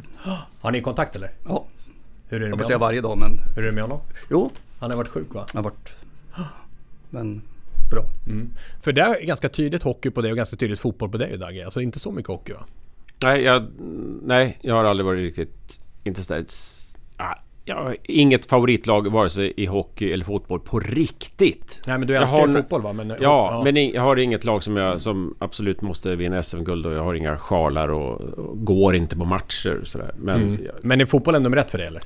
Har 0.61 0.71
ni 0.71 0.81
kontakt 0.81 1.17
eller? 1.17 1.31
Ja, 1.49 1.67
Hur 2.29 2.37
är 2.37 2.41
det 2.41 2.49
jag 2.49 2.57
med 2.57 2.67
säga 2.67 2.79
varje 2.79 3.01
dag, 3.01 3.19
men 3.19 3.39
Hur 3.57 3.63
är 3.63 3.67
det 3.67 3.73
med 3.73 3.83
honom? 3.83 4.01
jo, 4.31 4.51
Han 4.79 4.91
har 4.91 4.97
varit 4.97 5.09
sjuk 5.11 5.35
va? 5.35 5.47
jag 5.53 5.59
har 5.59 5.65
varit... 5.65 5.95
Men 7.11 7.43
bra. 7.91 8.05
Mm. 8.27 8.51
För 8.81 8.93
det 8.93 9.01
är 9.03 9.27
ganska 9.27 9.49
tydligt 9.49 9.83
hockey 9.83 10.11
på 10.11 10.23
dig 10.23 10.31
och 10.31 10.37
ganska 10.37 10.57
tydligt 10.57 10.81
fotboll 10.81 11.11
på 11.11 11.19
dig 11.19 11.39
Dagge. 11.39 11.65
Alltså 11.65 11.81
inte 11.81 11.99
så 11.99 12.13
mycket 12.13 12.29
hockey 12.29 12.53
va? 12.53 12.65
Nej, 13.23 13.43
jag, 13.43 13.67
nej, 14.23 14.59
jag 14.63 14.75
har 14.75 14.85
aldrig 14.85 15.07
varit 15.07 15.21
riktigt 15.21 15.81
intresserad. 16.05 16.47
Ah, 17.23 17.39
Jag 17.65 17.77
har 17.77 17.97
inget 18.03 18.47
favoritlag 18.47 19.13
vare 19.13 19.31
sig 19.31 19.53
i 19.57 19.67
hockey 19.67 20.13
eller 20.13 20.25
fotboll 20.25 20.61
på 20.61 20.81
riktigt. 20.81 21.81
Nej 21.87 21.99
men 21.99 22.09
du 22.09 22.15
Jag 22.15 22.23
älskar 22.23 22.39
har 22.39 22.47
ju 22.47 22.53
nu- 22.53 22.61
fotboll 22.61 22.83
va? 22.83 22.93
Men, 22.93 23.13
Ja, 23.21 23.61
men 23.65 23.77
i- 23.77 23.95
jag 23.95 24.03
har 24.03 24.17
inget 24.17 24.45
lag 24.45 24.63
som 24.63 24.77
jag 24.77 25.01
som 25.01 25.35
absolut 25.39 25.83
måste 25.83 26.17
vinna 26.17 26.43
SM-guld 26.43 26.87
och 26.87 26.93
jag 26.93 27.05
har 27.05 27.15
inga 27.15 27.39
sjalar 27.39 27.89
och, 27.89 28.21
och 28.21 28.65
går 28.65 28.95
inte 28.95 29.17
på 29.17 29.25
matcher 29.25 29.79
och 29.81 29.87
sådär. 29.87 30.11
Men 30.17 30.43
Mm. 30.43 30.65
jag, 30.65 30.75
Men 30.83 31.01
är 31.01 31.07
fotbollen 31.07 31.43
nummer 31.43 31.57
ett 31.57 31.71
för 31.71 31.79
dig 31.79 31.87
eller? 31.87 32.03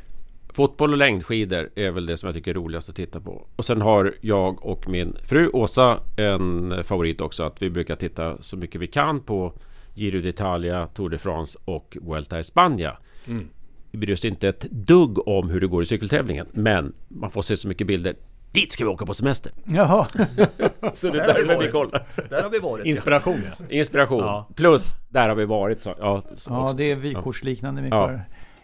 fotboll 0.53 0.93
och 0.93 0.99
längdskidor 0.99 1.71
är 1.75 1.91
väl 1.91 2.07
det 2.07 2.17
som 2.17 2.27
jag 2.27 2.35
tycker 2.35 2.51
är 2.51 2.55
roligast 2.55 2.89
att 2.89 2.97
titta 2.97 3.21
på. 3.21 3.47
Och 3.57 3.65
sen 3.65 3.81
har 3.83 4.15
jag 4.21 4.67
och 4.67 4.89
min 4.89 5.17
fru 5.25 5.49
Åsa 5.53 5.99
en 6.17 6.75
favorit 6.85 7.21
också 7.21 7.43
att 7.43 7.63
vi 7.63 7.71
brukar 7.71 7.97
titta 7.97 8.43
så 8.43 8.57
mycket 8.57 8.81
vi 8.81 8.87
kan 8.87 9.21
på 9.21 9.53
Giro 9.95 10.19
d'Italia, 10.21 10.87
Tour 10.95 11.09
de 11.09 11.19
France 11.19 11.59
och 11.65 11.97
Vuelta 12.01 12.39
i 12.39 12.45
Spanien. 12.45 12.93
Mm. 13.27 13.49
Vi 13.97 14.01
bryr 14.01 14.15
oss 14.15 14.25
inte 14.25 14.49
ett 14.49 14.61
dugg 14.71 15.29
om 15.29 15.51
hur 15.51 15.61
det 15.61 15.67
går 15.67 15.83
i 15.83 15.87
cykeltävlingen 15.87 16.47
men 16.53 16.93
man 17.09 17.31
får 17.31 17.43
se 17.43 17.57
så 17.57 17.69
mycket 17.69 17.87
bilder. 17.87 18.15
Dit 18.53 18.73
ska 18.73 18.85
vi 18.85 18.91
åka 18.91 19.07
på 19.07 19.15
semester! 19.15 19.53
Jaha. 19.65 20.07
Så 20.95 21.11
det 21.11 21.19
är 21.21 21.27
Där 21.27 21.35
har 21.35 21.41
vi 21.41 21.47
därför 21.47 21.49
vi 21.49 21.55
varit. 21.55 21.73
kollar. 21.73 22.07
Där 22.31 22.43
har 22.43 22.51
vi 22.51 22.59
varit. 22.59 22.87
Inspiration 22.87 23.43
ja. 23.59 23.65
Inspiration. 23.69 24.19
Ja. 24.19 24.49
Plus, 24.55 24.93
där 25.09 25.29
har 25.29 25.37
vi 25.37 25.45
varit. 25.45 25.83
Så, 25.83 25.95
ja, 25.99 26.23
så 26.35 26.51
Ja, 26.51 26.65
också, 26.65 26.77
det 26.77 26.91
är 26.91 26.97
vykortsliknande 26.97 27.83
mycket. 27.83 27.97
Ja. 27.97 28.21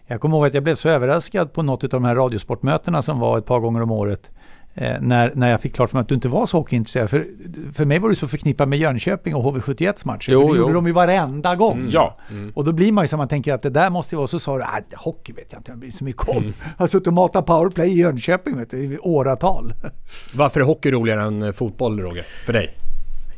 Jag 0.07 0.21
kommer 0.21 0.37
ihåg 0.37 0.45
att 0.45 0.53
jag 0.53 0.63
blev 0.63 0.75
så 0.75 0.89
överraskad 0.89 1.53
på 1.53 1.63
något 1.63 1.83
av 1.83 1.89
de 1.89 2.05
här 2.05 2.15
radiosportmötena 2.15 3.01
som 3.01 3.19
var 3.19 3.37
ett 3.37 3.45
par 3.45 3.59
gånger 3.59 3.81
om 3.81 3.91
året. 3.91 4.31
Eh, 4.73 5.01
när, 5.01 5.31
när 5.35 5.49
jag 5.51 5.61
fick 5.61 5.75
klart 5.75 5.89
för 5.89 5.97
mig 5.97 6.01
att 6.01 6.07
du 6.07 6.15
inte 6.15 6.29
var 6.29 6.45
så 6.45 6.57
hockeyintresserad. 6.57 7.09
För, 7.09 7.25
för 7.73 7.85
mig 7.85 7.99
var 7.99 8.09
du 8.09 8.15
så 8.15 8.27
förknippad 8.27 8.67
med 8.67 8.79
Jönköping 8.79 9.35
och 9.35 9.55
HV71 9.55 10.07
matcher. 10.07 10.31
Jo, 10.31 10.41
det 10.41 10.47
jo. 10.47 10.55
gjorde 10.55 10.73
de 10.73 10.87
ju 10.87 10.93
varenda 10.93 11.55
gång. 11.55 11.77
Mm, 11.79 11.89
ja. 11.91 12.17
Mm. 12.29 12.51
Och 12.55 12.65
då 12.65 12.71
blir 12.71 12.91
man 12.91 13.03
ju 13.03 13.07
så 13.07 13.17
man 13.17 13.27
tänker 13.27 13.53
att 13.53 13.61
det 13.61 13.69
där 13.69 13.89
måste 13.89 14.15
ju 14.15 14.17
vara, 14.17 14.27
så 14.27 14.39
sa 14.39 14.57
du, 14.57 14.63
"Ah, 14.63 14.79
hockey 14.95 15.33
vet 15.33 15.47
jag 15.51 15.59
inte, 15.59 15.71
jag 15.71 15.79
blir 15.79 15.91
så 15.91 16.03
mycket 16.03 16.29
om. 16.29 16.37
Mm. 16.37 16.53
Jag 16.77 16.83
har 16.83 16.87
suttit 16.87 17.07
och 17.07 17.13
matat 17.13 17.45
powerplay 17.45 17.89
i 17.89 17.93
Jönköping 17.95 18.57
vet 18.57 18.71
du, 18.71 18.77
i 18.77 18.97
åratal. 18.97 19.73
Varför 20.33 20.59
är 20.59 20.63
hockey 20.65 20.91
roligare 20.91 21.21
än 21.21 21.41
eh, 21.43 21.51
fotboll, 21.51 21.99
Roger? 21.99 22.23
För 22.45 22.53
dig? 22.53 22.77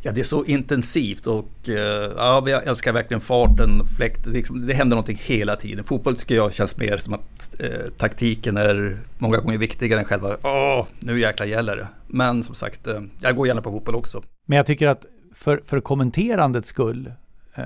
Ja, 0.05 0.11
det 0.11 0.19
är 0.19 0.23
så 0.25 0.45
intensivt 0.45 1.27
och 1.27 1.69
eh, 1.69 2.11
ja, 2.15 2.43
jag 2.47 2.67
älskar 2.67 2.93
verkligen 2.93 3.21
farten, 3.21 3.85
fläkt. 3.97 4.23
Det, 4.23 4.29
liksom, 4.29 4.67
det 4.67 4.73
händer 4.73 4.95
någonting 4.95 5.19
hela 5.21 5.55
tiden. 5.55 5.83
Fotboll 5.83 6.15
tycker 6.15 6.35
jag 6.35 6.53
känns 6.53 6.77
mer 6.77 6.97
som 6.97 7.13
att 7.13 7.55
eh, 7.59 7.91
taktiken 7.97 8.57
är 8.57 8.99
många 9.17 9.37
gånger 9.37 9.57
viktigare 9.57 9.99
än 9.99 10.05
själva, 10.05 10.37
åh, 10.43 10.85
nu 10.99 11.19
jäklar 11.19 11.45
gäller 11.45 11.75
det. 11.75 11.87
Men 12.07 12.43
som 12.43 12.55
sagt, 12.55 12.87
eh, 12.87 13.01
jag 13.21 13.35
går 13.35 13.47
gärna 13.47 13.61
på 13.61 13.71
fotboll 13.71 13.95
också. 13.95 14.23
Men 14.45 14.57
jag 14.57 14.65
tycker 14.65 14.87
att 14.87 15.05
för, 15.33 15.61
för 15.65 15.81
kommenterandets 15.81 16.69
skull, 16.69 17.11
eh, 17.55 17.63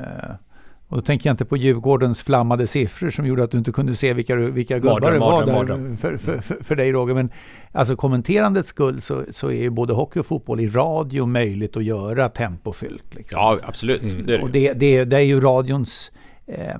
och 0.90 0.98
då 0.98 1.02
tänker 1.02 1.30
jag 1.30 1.34
inte 1.34 1.46
på 1.46 1.58
Djurgårdens 1.58 2.22
flammade 2.22 2.68
siffror 2.68 3.10
som 3.10 3.26
gjorde 3.26 3.44
att 3.44 3.52
du 3.52 3.58
inte 3.58 3.72
kunde 3.72 3.96
se 3.96 4.14
vilka, 4.14 4.36
vilka 4.36 4.80
gubbar 4.80 4.94
Mardröm, 4.94 5.14
det 5.14 5.20
var 5.20 5.32
mardröm, 5.32 5.48
där 5.48 5.54
mardröm. 5.54 5.98
för, 5.98 6.18
för, 6.18 6.38
för, 6.38 6.64
för 6.64 6.76
dig 6.76 6.92
Roger. 6.92 7.14
Men 7.14 7.30
alltså 7.72 7.96
kommenterandets 7.96 8.70
skull 8.70 9.02
så, 9.02 9.24
så 9.30 9.48
är 9.48 9.62
ju 9.62 9.70
både 9.70 9.94
hockey 9.94 10.20
och 10.20 10.26
fotboll 10.26 10.60
i 10.60 10.70
radio 10.70 11.26
möjligt 11.26 11.78
att 11.78 11.84
göra 11.84 12.30
tempofyllt. 12.30 13.16
Liksom. 13.16 13.42
Ja, 13.42 13.58
absolut. 13.64 14.02
Mm. 14.02 14.26
Det 14.26 14.34
är 14.34 14.38
det. 14.38 14.44
Och 14.44 14.50
det, 14.50 14.74
det, 14.74 15.04
det 15.04 15.16
är 15.16 15.22
ju 15.22 15.42
radions 15.42 16.12
Eh, 16.50 16.76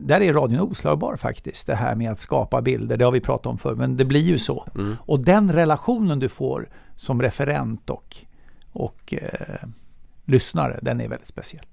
där 0.00 0.20
är 0.20 0.32
radion 0.32 0.60
oslagbar 0.60 1.16
faktiskt. 1.16 1.66
Det 1.66 1.74
här 1.74 1.94
med 1.94 2.10
att 2.10 2.20
skapa 2.20 2.62
bilder, 2.62 2.96
det 2.96 3.04
har 3.04 3.12
vi 3.12 3.20
pratat 3.20 3.46
om 3.46 3.58
förr, 3.58 3.74
men 3.74 3.96
det 3.96 4.04
blir 4.04 4.20
ju 4.20 4.38
så. 4.38 4.66
Mm. 4.74 4.96
Och 5.00 5.20
den 5.20 5.52
relationen 5.52 6.18
du 6.18 6.28
får 6.28 6.68
som 6.96 7.22
referent 7.22 7.90
och, 7.90 8.16
och 8.72 9.14
eh, 9.14 9.68
lyssnare, 10.24 10.78
den 10.82 11.00
är 11.00 11.08
väldigt 11.08 11.28
speciell 11.28 11.66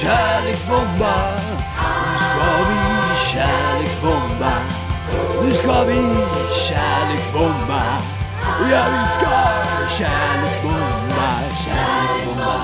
kärleksbomba 0.00 1.14
Nu 2.12 2.18
ska 2.18 2.48
vi 2.68 2.80
kärleksbomba 3.32 4.52
Nu 5.42 5.54
ska 5.54 5.84
vi 5.84 6.00
kärleksbomba 6.68 7.82
Ja, 8.70 8.84
vi 8.90 9.08
ska 9.08 9.36
kärleksbomba 9.98 11.28
Kärleksbomba 11.64 12.54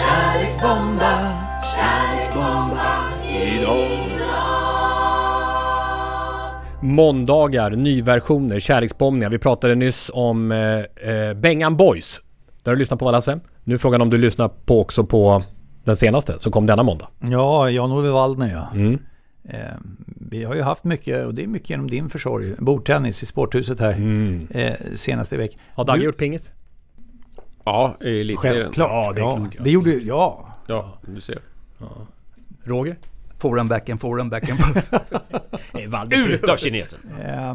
Kärleksbomba 0.00 1.12
Kärleksbomba 1.74 2.86
idag 3.28 4.04
Måndagar, 6.82 7.70
nyversioner, 7.70 8.60
kärleksbombningar. 8.60 9.30
Vi 9.30 9.38
pratade 9.38 9.74
nyss 9.74 10.10
om 10.14 10.52
eh, 10.52 10.58
eh, 11.10 11.34
Bengan 11.34 11.76
Boys. 11.76 12.20
Där 12.62 12.70
har 12.70 12.76
du 12.76 12.78
lyssnat 12.78 13.00
på 13.00 13.10
Lasse. 13.10 13.40
Nu 13.64 13.74
är 13.74 13.78
frågan 13.78 14.00
om 14.02 14.10
du 14.10 14.18
lyssnar 14.18 14.48
på 14.48 14.80
också 14.80 15.04
på 15.04 15.42
den 15.84 15.96
senaste 15.96 16.38
som 16.38 16.52
kom 16.52 16.66
denna 16.66 16.82
måndag. 16.82 17.08
Ja, 17.18 17.70
Jan-Ove 17.70 18.10
Waldner 18.10 18.52
ja. 18.52 18.68
Mm. 18.74 18.98
Eh, 19.48 19.60
vi 20.30 20.44
har 20.44 20.54
ju 20.54 20.62
haft 20.62 20.84
mycket, 20.84 21.26
och 21.26 21.34
det 21.34 21.42
är 21.42 21.46
mycket 21.46 21.70
genom 21.70 21.90
din 21.90 22.10
försorg, 22.10 22.54
bordtennis 22.58 23.22
i 23.22 23.26
sporthuset 23.26 23.80
här 23.80 23.92
eh, 24.50 24.74
senaste 24.94 25.36
veckan. 25.36 25.60
Har 25.74 25.84
Dagge 25.84 25.98
Du- 26.00 26.04
gjort 26.04 26.16
pingis? 26.18 26.52
Ja, 27.64 27.96
i 28.00 28.20
elitserien. 28.20 28.62
Självklart. 28.62 28.90
Ja, 28.90 29.12
det 29.12 29.20
är 29.20 29.24
ja, 29.24 29.30
klart, 29.36 29.54
ja. 29.54 29.62
Det 29.64 29.70
gjorde 29.70 29.90
ja. 29.90 30.48
Ja, 30.66 30.98
du 31.14 31.20
ser. 31.20 31.38
Roger? 32.64 32.96
Forehand, 33.38 33.68
backhand, 33.68 34.00
forehand, 34.00 34.30
backhand. 34.30 34.60
Ut 36.28 36.48
av 36.48 36.56
kinesen! 36.56 37.00
Eh, 37.24 37.54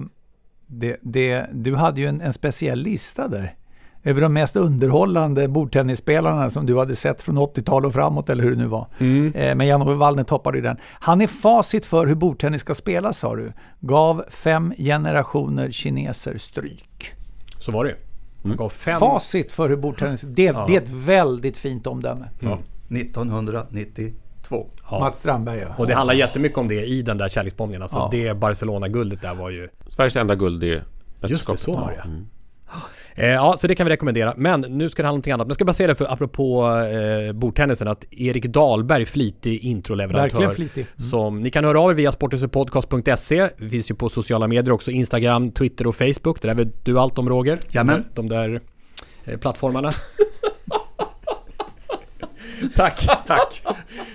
det, 0.67 0.97
det, 1.01 1.45
du 1.53 1.75
hade 1.75 2.01
ju 2.01 2.07
en, 2.07 2.21
en 2.21 2.33
speciell 2.33 2.79
lista 2.79 3.27
där. 3.27 3.55
Över 4.03 4.21
de 4.21 4.33
mest 4.33 4.55
underhållande 4.55 5.47
bordtennisspelarna 5.47 6.49
som 6.49 6.65
du 6.65 6.77
hade 6.77 6.95
sett 6.95 7.21
från 7.21 7.37
80-tal 7.37 7.85
och 7.85 7.93
framåt 7.93 8.29
eller 8.29 8.43
hur 8.43 8.51
det 8.51 8.57
nu 8.57 8.65
var. 8.67 8.87
Mm. 8.99 9.33
Eh, 9.35 9.55
men 9.55 9.67
Jan-Ove 9.67 9.93
Waldner 9.93 10.23
toppade 10.23 10.57
ju 10.57 10.61
den. 10.63 10.77
Han 10.83 11.21
är 11.21 11.27
facit 11.27 11.85
för 11.85 12.07
hur 12.07 12.15
bordtennis 12.15 12.61
ska 12.61 12.75
spelas 12.75 13.17
sa 13.19 13.35
du. 13.35 13.53
Gav 13.79 14.23
fem 14.29 14.73
generationer 14.77 15.71
kineser 15.71 16.37
stryk. 16.37 17.11
Så 17.57 17.71
var 17.71 17.85
det. 17.85 17.95
Han 18.43 18.55
gav 18.57 18.69
fem... 18.69 18.99
Facit 18.99 19.51
för 19.51 19.69
hur 19.69 19.77
bordtennis... 19.77 20.21
Det, 20.21 20.43
Ja. 20.43 20.65
det 20.67 20.75
är 20.75 20.81
ett 20.81 20.89
väldigt 20.89 21.57
fint 21.57 21.87
omdöme. 21.87 22.29
Ja. 22.39 22.57
1992. 22.89 24.67
Ja. 24.91 24.99
Mats 24.99 25.17
Strandberg 25.17 25.59
ja. 25.59 25.67
Och 25.77 25.87
det 25.87 25.93
handlar 25.93 26.13
jättemycket 26.13 26.57
om 26.57 26.67
det 26.67 26.85
i 26.85 27.01
den 27.01 27.17
där 27.17 27.27
kärleksbombningen. 27.29 27.81
Alltså 27.81 27.97
Ja. 27.97 28.09
det 28.11 28.33
Barcelona-guldet 28.33 29.21
där 29.21 29.35
var 29.35 29.49
ju... 29.49 29.69
Sveriges 29.87 30.15
enda 30.15 30.35
guld 30.35 30.63
i 30.63 30.67
Just 30.67 30.83
det, 31.21 31.27
mästerskapet. 31.27 31.59
så 31.61 31.75
var 31.75 31.91
det 31.91 32.01
Mm. 32.09 32.27
Eh, 33.15 33.27
Ja, 33.29 33.55
så 33.57 33.67
det 33.67 33.75
kan 33.75 33.85
vi 33.85 33.93
rekommendera. 33.93 34.33
Men 34.37 34.61
nu 34.61 34.89
ska 34.89 35.01
det 35.01 35.07
handla 35.07 35.13
om 35.13 35.15
någonting 35.15 35.33
annat. 35.33 35.47
Men 35.47 35.49
jag 35.49 35.55
ska 35.55 35.65
bara 35.65 35.73
säga 35.73 35.87
det 35.87 35.95
för 35.95 36.13
apropå 36.13 36.67
eh, 37.27 37.33
bordtennisen 37.33 37.87
att 37.87 38.05
Erik 38.11 38.45
Dahlberg, 38.45 39.05
flitig 39.05 39.63
introleverantör. 39.63 40.21
Verkligen 40.39 40.55
flitig. 40.55 40.81
Mm. 40.81 41.09
Som 41.09 41.41
ni 41.41 41.49
kan 41.49 41.63
höra 41.65 41.81
av 41.81 41.91
er 41.91 41.95
via 41.95 42.11
sporthusepodcast.se. 42.11 43.49
Vi 43.57 43.69
finns 43.69 43.91
ju 43.91 43.95
på 43.95 44.09
sociala 44.09 44.47
medier 44.47 44.71
också. 44.71 44.91
Instagram, 44.91 45.51
Twitter 45.51 45.87
och 45.87 45.95
Facebook. 45.95 46.41
Det 46.41 46.47
där 46.47 46.55
vet 46.55 46.85
du 46.85 46.99
allt 46.99 47.17
om 47.17 47.29
Roger. 47.29 47.59
Jamen. 47.69 48.05
De 48.13 48.29
där 48.29 48.61
eh, 49.25 49.37
plattformarna. 49.37 49.91
Tack. 52.75 53.25
Tack. 53.27 53.61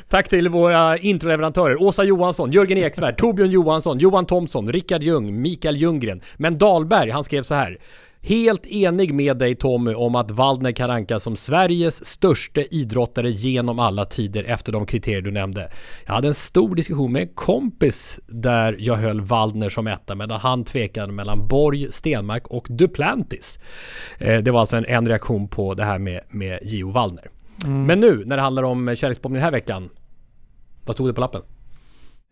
Tack 0.08 0.28
till 0.28 0.48
våra 0.48 0.98
introleverantörer. 0.98 1.82
Åsa 1.82 2.04
Johansson, 2.04 2.52
Jörgen 2.52 2.78
Eksvärd, 2.78 3.18
Torbjörn 3.18 3.50
Johansson, 3.50 3.98
Johan 3.98 4.26
Thomsson, 4.26 4.72
Rickard 4.72 5.02
Ljung, 5.02 5.42
Mikael 5.42 5.76
Ljunggren. 5.76 6.20
Men 6.36 6.58
Dahlberg, 6.58 7.10
han 7.10 7.24
skrev 7.24 7.42
så 7.42 7.54
här. 7.54 7.78
Helt 8.26 8.66
enig 8.66 9.14
med 9.14 9.36
dig 9.38 9.54
Tommy 9.56 9.94
om 9.94 10.14
att 10.14 10.30
Waldner 10.30 10.72
kan 10.72 10.88
rankas 10.88 11.22
som 11.22 11.36
Sveriges 11.36 12.06
största 12.06 12.60
idrottare 12.62 13.30
genom 13.30 13.78
alla 13.78 14.04
tider 14.04 14.44
efter 14.44 14.72
de 14.72 14.86
kriterier 14.86 15.20
du 15.20 15.30
nämnde. 15.30 15.70
Jag 16.06 16.14
hade 16.14 16.28
en 16.28 16.34
stor 16.34 16.74
diskussion 16.74 17.12
med 17.12 17.22
en 17.22 17.28
kompis 17.34 18.20
där 18.26 18.76
jag 18.78 18.94
höll 18.94 19.20
Waldner 19.20 19.68
som 19.68 19.86
etta 19.86 20.14
medan 20.14 20.40
han 20.40 20.64
tvekade 20.64 21.12
mellan 21.12 21.48
Borg, 21.48 21.92
Stenmark 21.92 22.46
och 22.46 22.66
Duplantis. 22.70 23.58
Eh, 24.18 24.38
Det 24.42 24.50
var 24.50 24.60
alltså 24.60 24.76
en, 24.76 24.84
en 24.86 25.08
reaktion 25.08 25.48
på 25.48 25.74
det 25.74 25.84
här 25.84 25.98
med, 25.98 26.20
med 26.30 26.58
Gio 26.62 26.90
Waldner. 26.90 27.28
Mm. 27.64 27.86
Men 27.86 28.00
nu 28.00 28.24
när 28.26 28.36
det 28.36 28.42
handlar 28.42 28.62
om 28.62 28.96
kärleksbombning 28.96 29.36
den 29.36 29.44
här 29.44 29.52
veckan. 29.52 29.90
Vad 30.84 30.96
stod 30.96 31.08
det 31.08 31.14
på 31.14 31.20
lappen? 31.20 31.42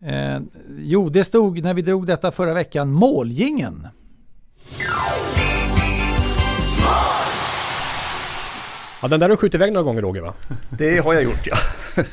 Eh, 0.05 0.39
jo, 0.79 1.09
det 1.09 1.23
stod 1.23 1.63
när 1.63 1.73
vi 1.73 1.81
drog 1.81 2.07
detta 2.07 2.31
förra 2.31 2.53
veckan, 2.53 2.91
målgingen. 2.91 3.87
Ja, 9.03 9.09
den 9.09 9.19
där 9.19 9.29
har 9.29 9.35
du 9.35 9.37
skjutit 9.37 9.55
iväg 9.55 9.73
några 9.73 9.83
gånger 9.83 10.01
Roger 10.01 10.21
va? 10.21 10.33
Det 10.69 10.97
har 10.97 11.13
jag 11.13 11.23
gjort 11.23 11.47
ja. 11.47 11.57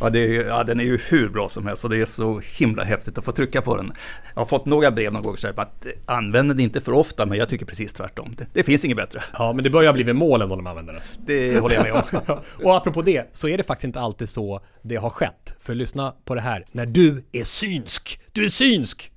ja, 0.00 0.10
det 0.10 0.26
ja. 0.26 0.64
Den 0.64 0.80
är 0.80 0.84
ju 0.84 1.00
hur 1.08 1.28
bra 1.28 1.48
som 1.48 1.66
helst 1.66 1.84
och 1.84 1.90
det 1.90 2.00
är 2.00 2.06
så 2.06 2.40
himla 2.58 2.84
häftigt 2.84 3.18
att 3.18 3.24
få 3.24 3.32
trycka 3.32 3.62
på 3.62 3.76
den. 3.76 3.92
Jag 4.34 4.40
har 4.40 4.46
fått 4.46 4.66
några 4.66 4.90
brev 4.90 5.12
någon 5.12 5.22
gång 5.22 5.36
så 5.36 5.46
här, 5.46 5.60
att 5.60 5.86
använder 6.06 6.54
den 6.54 6.64
inte 6.64 6.80
för 6.80 6.92
ofta 6.92 7.26
men 7.26 7.38
jag 7.38 7.48
tycker 7.48 7.66
precis 7.66 7.92
tvärtom. 7.92 8.34
Det, 8.38 8.46
det 8.52 8.62
finns 8.62 8.84
inget 8.84 8.96
bättre. 8.96 9.24
Ja, 9.32 9.52
men 9.52 9.64
det 9.64 9.70
börjar 9.70 9.92
bli 9.92 10.02
vid 10.02 10.14
mål 10.16 10.42
ändå 10.42 10.56
när 10.56 10.62
man 10.62 10.70
använder 10.70 10.92
den. 10.92 11.02
Det 11.26 11.60
håller 11.60 11.74
jag 11.74 11.84
med 11.84 11.92
om. 11.92 12.40
Och 12.64 12.76
apropå 12.76 13.02
det, 13.02 13.28
så 13.32 13.48
är 13.48 13.58
det 13.58 13.64
faktiskt 13.64 13.84
inte 13.84 14.00
alltid 14.00 14.28
så 14.28 14.60
det 14.82 14.96
har 14.96 15.10
skett. 15.10 15.54
För 15.60 15.74
lyssna 15.74 16.14
på 16.24 16.34
det 16.34 16.40
här. 16.40 16.64
När 16.72 16.86
du 16.86 17.24
är 17.32 17.44
synsk! 17.44 18.20
Du 18.32 18.44
är 18.44 18.48
synsk! 18.48 19.12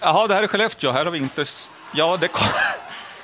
Jaha, 0.00 0.26
det 0.26 0.34
här 0.34 0.42
är 0.42 0.46
Skellefteå. 0.46 0.90
Här 0.90 1.04
har 1.04 1.12
vi 1.12 1.18
inte... 1.18 1.44
Ja, 1.94 2.18
det 2.20 2.28
kom... 2.28 2.46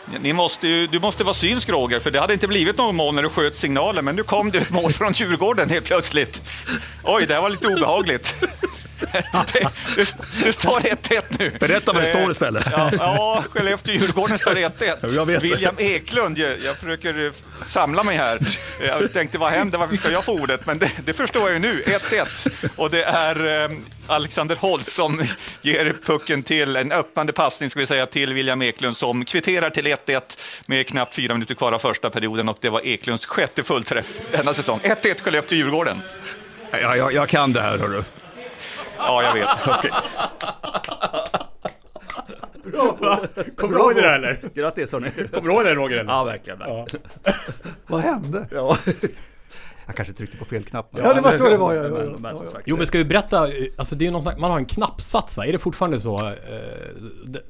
Ni 0.21 0.33
måste 0.33 0.69
ju, 0.69 0.87
du 0.87 1.01
måste 1.01 1.25
vara 1.25 1.35
synsk, 1.35 1.69
Roger, 1.69 2.01
för 2.01 2.11
det 2.11 2.21
hade 2.21 2.33
inte 2.33 2.49
blivit 2.49 2.77
någon 2.77 2.97
mål 2.97 3.15
när 3.15 3.23
du 3.23 3.29
sköt 3.29 3.57
signalen, 3.57 4.05
men 4.05 4.17
nu 4.17 4.23
kom 4.23 4.51
det 4.51 4.59
ett 4.59 4.71
mål 4.71 4.93
från 4.93 5.13
Djurgården 5.13 5.71
helt 5.71 5.85
plötsligt. 5.85 6.43
Oj, 7.05 7.27
det 7.27 7.35
här 7.35 7.41
var 7.41 7.51
lite 7.51 7.67
obehagligt. 7.69 8.35
Det, 9.53 9.69
det, 9.97 10.17
det 10.45 10.53
står 10.53 10.81
1-1 10.81 11.23
nu. 11.29 11.51
Berätta 11.61 11.93
vad 11.93 12.03
det 12.03 12.07
står 12.07 12.21
Eh, 12.21 12.31
istället. 12.31 12.67
Ja, 12.73 12.91
ja 12.99 13.45
Skellefteå-Djurgården 13.51 14.39
står 14.39 14.55
1-1. 14.55 15.15
Jag 15.17 15.27
vet 15.27 15.41
det. 15.41 15.49
William 15.49 15.75
Eklund, 15.79 16.39
jag, 16.39 16.61
jag 16.65 16.77
försöker 16.77 17.27
eh, 17.27 17.33
samla 17.65 18.03
mig 18.03 18.17
här. 18.17 18.41
Jag 18.81 19.13
tänkte, 19.13 19.39
vad 19.39 19.53
händer, 19.53 19.79
varför 19.79 19.97
ska 19.97 20.11
jag 20.11 20.25
få 20.25 20.33
ordet? 20.33 20.67
Men 20.67 20.79
det, 20.79 20.91
det 21.05 21.13
förstår 21.13 21.43
jag 21.43 21.53
ju 21.53 21.59
nu, 21.59 21.83
1-1. 21.83 22.71
Och 22.77 22.91
det 22.91 23.05
är 23.05 23.65
eh, 23.65 23.77
Alexander 24.07 24.57
Holtz 24.57 24.95
som 24.95 25.25
ger 25.63 25.95
pucken 26.05 26.43
till, 26.43 26.77
en 26.77 26.93
öppnande 26.93 27.33
passning 27.33 27.71
ska 27.71 27.81
vi 27.81 27.87
säga, 27.87 28.07
till 28.07 28.35
William 28.35 28.63
Eklund 28.63 28.97
som 28.97 29.25
kvitterar 29.25 29.71
till 29.71 29.87
1-1 29.87 30.21
med 30.67 30.87
knappt 30.87 31.15
fyra 31.15 31.35
minuter 31.35 31.55
kvar 31.55 31.73
av 31.73 31.79
första 31.79 32.11
perioden 32.11 32.49
och 32.49 32.59
det 32.61 32.71
var 32.71 32.87
Eklunds 32.87 33.27
sjätte 33.27 33.63
fullträff 33.63 34.21
denna 34.33 34.55
säsong. 34.55 34.81
1-1 34.83 35.23
Skellefteå-Djurgården. 35.23 36.01
Ja, 36.71 36.97
jag, 36.97 37.13
jag 37.13 37.29
kan 37.29 37.53
det 37.53 37.61
här 37.61 37.79
hörru. 37.79 38.03
Ja, 38.99 39.23
jag 39.23 39.35
vet. 39.35 39.67
Okej. 39.79 39.91
Kommer 43.57 43.75
du 43.75 43.81
ihåg 43.81 43.95
det 43.95 44.01
där 44.01 44.15
eller? 44.17 44.39
Grattis 44.55 44.93
hörni. 44.93 45.11
Kommer 45.33 45.49
du 45.49 45.55
ihåg 45.55 45.65
det 45.65 45.75
Roger? 45.75 45.99
eller? 45.99 46.13
Ja, 46.13 46.25
verkligen. 46.25 46.59
verkligen. 46.59 47.05
Vad 47.87 48.01
hände? 48.01 48.47
Ja. 48.51 48.77
Jag 49.87 49.97
kanske 49.97 50.15
tryckte 50.15 50.37
på 50.37 50.45
fel 50.45 50.65
knapp. 50.65 50.91
Ja, 51.03 51.15
det 51.15 51.21
var 51.21 51.33
så 51.33 51.49
det 51.49 51.57
var, 51.57 51.75
ja, 51.75 51.83
ja, 51.85 51.91
Men- 51.91 52.07
ja. 52.11 52.17
men 52.39 52.49
sagt, 52.49 52.63
Jo 52.67 52.77
men 52.77 52.87
ska 52.87 52.99
vi 52.99 53.05
berätta, 53.05 53.49
alltså 53.79 53.95
det 53.97 54.07
är 54.07 54.11
någon, 54.11 54.25
man 54.41 54.51
har 54.51 54.59
en 54.59 54.65
knappsats 54.67 55.37
va? 55.37 55.47
Är 55.47 55.53
det 55.53 55.59
fortfarande 55.59 56.01
så? 56.01 56.15
Eh, 56.27 56.33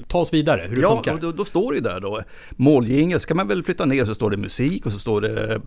ta 0.09 0.19
oss 0.19 0.33
vidare, 0.35 0.67
hur 0.69 0.77
det 0.77 0.83
Ja, 0.83 0.91
funkar. 0.95 1.13
och 1.13 1.21
då, 1.21 1.33
då 1.33 1.45
står 1.45 1.73
det 1.73 1.77
ju 1.77 1.83
där 1.83 2.01
då. 2.01 2.23
Måljingel, 2.51 3.21
ska 3.21 3.35
man 3.35 3.49
väl 3.49 3.63
flytta 3.65 3.85
ner 3.85 4.05
så 4.05 4.15
står 4.15 4.31
det 4.31 4.37
musik 4.37 4.87
och 4.87 4.93
så 4.93 4.99
står 4.99 5.21
det... 5.21 5.61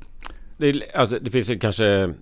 Det, 0.57 0.95
alltså, 0.95 1.17
det 1.21 1.31
finns 1.31 1.49
ju 1.49 1.59
kanske 1.59 2.13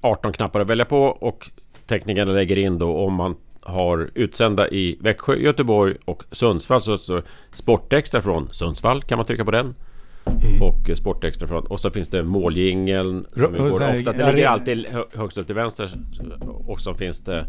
18 0.00 0.32
knappar 0.32 0.60
att 0.60 0.70
välja 0.70 0.84
på 0.84 1.02
och 1.04 1.50
teknikerna 1.92 2.32
lägger 2.32 2.58
in 2.58 2.78
då 2.78 2.96
om 2.96 3.14
man 3.14 3.36
har 3.60 4.10
utsända 4.14 4.68
i 4.68 4.98
Växjö, 5.00 5.34
Göteborg 5.36 5.94
och 6.04 6.22
Sundsvall 6.32 6.80
så 6.80 6.98
står 6.98 7.22
Sportextra 7.52 8.22
från 8.22 8.48
Sundsvall 8.52 9.02
kan 9.02 9.18
man 9.18 9.26
trycka 9.26 9.44
på 9.44 9.50
den. 9.50 9.74
Och 10.60 10.90
eh, 10.90 10.94
Sportextra 10.94 11.48
från 11.48 11.66
och 11.66 11.80
så 11.80 11.90
finns 11.90 12.08
det 12.10 12.22
måljingeln 12.22 13.26
som 13.36 13.52
går 13.52 13.68
så 13.68 13.72
ofta, 13.74 14.12
den 14.12 14.20
ja, 14.20 14.26
ligger 14.26 14.32
det- 14.42 14.50
alltid 14.50 14.86
hö- 14.86 15.04
högst 15.14 15.38
upp 15.38 15.46
till 15.46 15.54
vänster 15.54 15.90
och 16.66 16.80
så 16.80 16.94
finns 16.94 17.20
det 17.24 17.46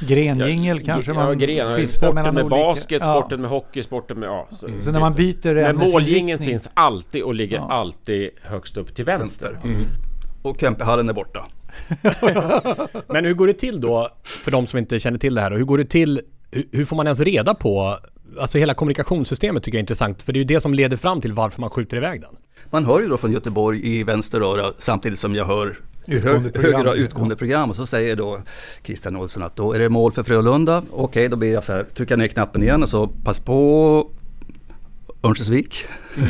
Grengingel 0.00 0.78
Ja, 0.78 0.84
kanske 0.94 1.10
ja, 1.10 1.14
man 1.14 1.38
gren, 1.38 1.76
skiftar 1.76 2.06
sporten 2.12 2.34
med 2.34 2.44
olika. 2.44 2.56
basket, 2.56 3.02
Ja. 3.06 3.20
sporten 3.20 3.40
med 3.40 3.50
hockey, 3.50 3.82
sporten 3.82 4.18
med... 4.18 4.26
Ja, 4.28 4.46
så, 4.50 4.56
Så 4.56 4.68
finns 4.68 4.86
när 4.86 5.00
man 5.00 5.12
byter 5.12 5.54
Men 5.54 5.76
måljingeln 5.76 6.44
finns 6.44 6.70
alltid 6.74 7.22
och 7.22 7.34
ligger 7.34 7.56
Ja. 7.56 7.68
alltid 7.72 8.30
högst 8.42 8.76
upp 8.76 8.94
till 8.94 9.04
vänster. 9.04 9.58
Och 10.42 10.60
Kempehallen 10.60 11.08
är 11.08 11.12
borta. 11.12 11.46
Men 13.08 13.24
hur 13.24 13.34
går 13.34 13.46
det 13.46 13.52
till 13.52 13.80
då, 13.80 14.08
för 14.24 14.50
de 14.50 14.66
som 14.66 14.78
inte 14.78 15.00
känner 15.00 15.18
till 15.18 15.34
det 15.34 15.40
här, 15.40 15.50
då, 15.50 15.56
hur 15.56 15.64
går 15.64 15.78
det 15.78 15.84
till, 15.84 16.20
hur, 16.72 16.84
får 16.84 16.96
man 16.96 17.06
ens 17.06 17.20
reda 17.20 17.54
på, 17.54 17.98
alltså 18.40 18.58
hela 18.58 18.74
kommunikationssystemet 18.74 19.62
tycker 19.62 19.76
jag 19.76 19.80
är 19.80 19.82
intressant, 19.82 20.22
för 20.22 20.32
det 20.32 20.36
är 20.36 20.40
ju 20.40 20.44
det 20.44 20.60
som 20.60 20.74
leder 20.74 20.96
fram 20.96 21.20
till 21.20 21.32
varför 21.32 21.60
man 21.60 21.70
skjuter 21.70 21.96
iväg 21.96 22.20
den. 22.20 22.36
Man 22.70 22.84
hör 22.84 23.00
ju 23.00 23.08
då 23.08 23.16
från 23.16 23.32
Göteborg 23.32 23.80
i 23.98 24.04
vänster 24.04 24.40
öra 24.40 24.72
samtidigt 24.78 25.18
som 25.18 25.34
jag 25.34 25.44
hör 25.44 25.78
Utgående 26.10 26.50
program. 26.50 26.74
högra 26.74 26.94
utgående 26.94 27.36
program 27.36 27.70
och 27.70 27.76
så 27.76 27.86
säger 27.86 28.16
då 28.16 28.40
Christian 28.82 29.16
Olsson 29.16 29.42
att 29.42 29.56
då 29.56 29.72
är 29.72 29.78
det 29.78 29.88
mål 29.88 30.12
för 30.12 30.22
Frölunda. 30.22 30.82
Okej, 30.90 31.28
då 31.28 31.36
ber 31.36 31.46
jag 31.46 31.64
så 31.64 31.72
här, 31.72 31.84
trycka 31.84 32.16
ner 32.16 32.26
knappen 32.26 32.62
igen 32.62 32.82
och 32.82 32.88
så 32.88 33.08
pass 33.08 33.40
på 33.40 34.10
Örnsköldsvik. 35.22 35.84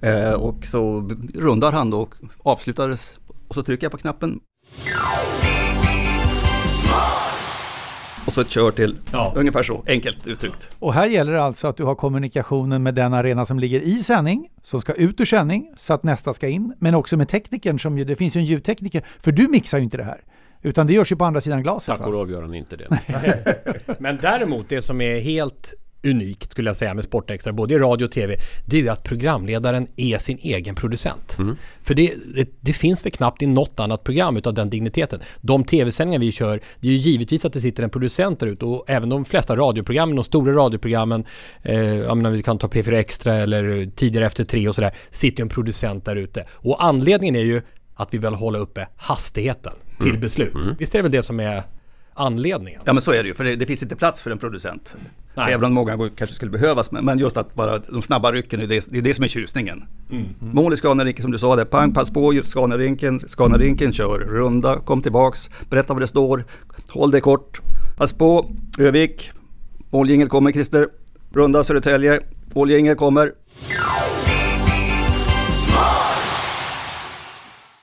eh, 0.00 0.32
och 0.32 0.66
så 0.66 1.10
rundar 1.34 1.72
han 1.72 1.90
då 1.90 2.00
och 2.00 2.14
avslutades 2.42 3.18
och 3.48 3.54
så 3.54 3.62
trycker 3.62 3.84
jag 3.84 3.92
på 3.92 3.98
knappen. 3.98 4.40
Och 8.26 8.32
så 8.32 8.40
ett 8.40 8.50
kör 8.50 8.70
till, 8.70 8.96
ungefär 9.34 9.62
så, 9.62 9.84
enkelt 9.86 10.26
uttryckt. 10.26 10.68
Och 10.78 10.94
här 10.94 11.06
gäller 11.06 11.32
det 11.32 11.42
alltså 11.42 11.68
att 11.68 11.76
du 11.76 11.84
har 11.84 11.94
kommunikationen 11.94 12.82
med 12.82 12.94
den 12.94 13.14
arena 13.14 13.46
som 13.46 13.58
ligger 13.58 13.80
i 13.80 13.94
sändning, 13.94 14.48
som 14.62 14.80
ska 14.80 14.92
ut 14.92 15.20
ur 15.20 15.24
sändning 15.24 15.74
så 15.76 15.92
att 15.92 16.02
nästa 16.02 16.32
ska 16.32 16.48
in, 16.48 16.74
men 16.78 16.94
också 16.94 17.16
med 17.16 17.28
teknikern 17.28 17.78
som 17.78 17.98
ju, 17.98 18.04
det 18.04 18.16
finns 18.16 18.36
ju 18.36 18.38
en 18.38 18.44
ljudtekniker, 18.44 19.06
för 19.20 19.32
du 19.32 19.48
mixar 19.48 19.78
ju 19.78 19.84
inte 19.84 19.96
det 19.96 20.04
här. 20.04 20.20
Utan 20.62 20.86
det 20.86 20.92
görs 20.92 21.12
ju 21.12 21.16
på 21.16 21.24
andra 21.24 21.40
sidan 21.40 21.62
glaset. 21.62 21.98
Tack 21.98 22.06
och 22.06 22.12
lov 22.12 22.30
gör 22.30 22.42
han 22.42 22.54
inte 22.54 22.76
det. 22.76 23.00
Men 23.98 24.18
däremot 24.22 24.68
det 24.68 24.82
som 24.82 25.00
är 25.00 25.20
helt 25.20 25.74
unikt 26.06 26.50
skulle 26.52 26.68
jag 26.68 26.76
säga 26.76 26.94
med 26.94 27.04
Sportextra, 27.04 27.52
både 27.52 27.74
i 27.74 27.78
radio 27.78 28.04
och 28.04 28.10
tv, 28.12 28.36
det 28.66 28.76
är 28.76 28.80
ju 28.80 28.88
att 28.88 29.02
programledaren 29.04 29.86
är 29.96 30.18
sin 30.18 30.38
egen 30.38 30.74
producent. 30.74 31.36
För 31.82 31.94
det, 31.94 32.14
det, 32.34 32.48
det 32.60 32.72
finns 32.72 33.04
väl 33.04 33.12
knappt 33.12 33.42
i 33.42 33.46
något 33.46 33.80
annat 33.80 34.04
program 34.04 34.36
utav 34.36 34.54
den 34.54 34.70
digniteten. 34.70 35.20
De 35.40 35.64
tv-sändningar 35.64 36.20
vi 36.20 36.32
kör, 36.32 36.60
det 36.80 36.88
är 36.88 36.92
ju 36.92 36.98
givetvis 36.98 37.44
att 37.44 37.52
det 37.52 37.60
sitter 37.60 37.82
en 37.82 37.90
producent 37.90 38.40
där 38.40 38.46
ute 38.46 38.64
och 38.64 38.84
även 38.90 39.08
de 39.08 39.24
flesta 39.24 39.56
radioprogrammen, 39.56 40.16
de 40.16 40.24
stora 40.24 40.52
radioprogrammen, 40.52 41.24
eh, 41.62 41.80
jag 41.94 42.16
menar, 42.16 42.30
vi 42.30 42.42
kan 42.42 42.58
ta 42.58 42.66
P4 42.66 42.92
Extra 42.94 43.34
eller 43.36 43.84
tidigare 43.84 44.26
efter 44.26 44.44
tre 44.44 44.68
och 44.68 44.74
sådär, 44.74 44.94
sitter 45.10 45.40
ju 45.40 45.42
en 45.42 45.48
producent 45.48 46.04
där 46.04 46.16
ute. 46.16 46.44
Och 46.52 46.84
anledningen 46.84 47.36
är 47.36 47.44
ju 47.44 47.62
att 47.94 48.14
vi 48.14 48.18
vill 48.18 48.34
hålla 48.34 48.58
uppe 48.58 48.88
hastigheten 48.96 49.72
till 49.98 50.08
Mm. 50.08 50.20
beslut. 50.20 50.52
Visst 50.78 50.94
är 50.94 50.98
det 50.98 51.02
väl 51.02 51.12
det 51.12 51.22
som 51.22 51.40
är 51.40 51.62
anledningen? 52.16 52.80
Ja 52.84 52.92
men 52.92 53.02
så 53.02 53.12
är 53.12 53.22
det 53.22 53.28
ju, 53.28 53.34
för 53.34 53.44
det, 53.44 53.56
det 53.56 53.66
finns 53.66 53.82
inte 53.82 53.96
plats 53.96 54.22
för 54.22 54.30
en 54.30 54.38
producent. 54.38 54.96
Nej. 55.34 55.52
Även 55.52 55.64
om 55.64 55.72
många 55.72 56.10
kanske 56.16 56.36
skulle 56.36 56.50
behövas, 56.50 56.92
men, 56.92 57.04
men 57.04 57.18
just 57.18 57.36
att 57.36 57.54
bara 57.54 57.78
de 57.78 58.02
snabba 58.02 58.32
rycken, 58.32 58.58
det 58.58 58.64
är 58.64 58.68
det, 58.68 58.86
det, 58.90 58.98
är 58.98 59.02
det 59.02 59.14
som 59.14 59.24
är 59.24 59.28
tjusningen. 59.28 59.84
Mm. 60.10 60.26
Mål 60.38 60.72
i 60.72 60.76
Scanarinken 60.76 61.22
som 61.22 61.32
du 61.32 61.38
sa 61.38 61.56
där, 61.56 61.64
pang, 61.64 61.94
pass 61.94 62.10
på 62.10 62.42
Scanarinken, 62.44 63.20
Scanarinken 63.26 63.92
kör, 63.92 64.18
runda, 64.18 64.80
kom 64.80 65.02
tillbaks, 65.02 65.50
berätta 65.70 65.92
vad 65.92 66.02
det 66.02 66.06
står, 66.06 66.44
håll 66.88 67.10
det 67.10 67.20
kort, 67.20 67.60
pass 67.96 68.12
på, 68.12 68.50
Övik, 68.78 69.30
måljingel 69.90 70.28
kommer 70.28 70.52
Christer, 70.52 70.88
runda 71.32 71.64
Södertälje, 71.64 72.20
måljingel 72.54 72.96
kommer. 72.96 73.32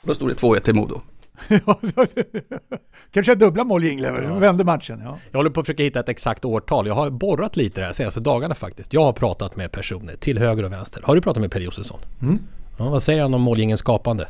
Då 0.04 0.16
stod 0.16 0.30
det 0.30 0.34
2-1 0.34 0.60
till 0.60 0.76
Modo. 0.76 1.02
Kanske 3.12 3.36
dubbla 3.36 3.64
mål 3.64 3.84
i 3.84 3.90
Inglen, 3.90 4.24
de 4.24 4.40
vände 4.40 4.64
matchen. 4.64 5.02
Ja. 5.04 5.18
Jag 5.32 5.40
håller 5.40 5.50
på 5.50 5.60
att 5.60 5.66
försöka 5.66 5.84
hitta 5.84 6.00
ett 6.00 6.10
exakt 6.10 6.46
årtal. 6.46 6.88
Jag 6.88 6.96
har 6.96 7.10
borrat 7.10 7.56
lite 7.56 7.82
de 7.82 7.86
här 7.86 7.94
senaste 7.94 8.20
dagarna 8.20 8.56
faktiskt. 8.56 8.94
Jag 8.94 9.04
har 9.04 9.14
pratat 9.14 9.56
med 9.56 9.72
personer 9.72 10.16
till 10.16 10.40
höger 10.40 10.64
och 10.64 10.72
vänster. 10.72 11.02
Har 11.06 11.16
du 11.16 11.22
pratat 11.22 11.42
med 11.42 11.52
Per 11.52 11.60
Josefsson? 11.60 12.00
Mm. 12.22 12.40
Ja, 12.78 12.90
vad 12.90 13.04
säger 13.04 13.22
han 13.22 13.34
om 13.34 13.42
målgängens 13.42 13.80
skapande? 13.80 14.28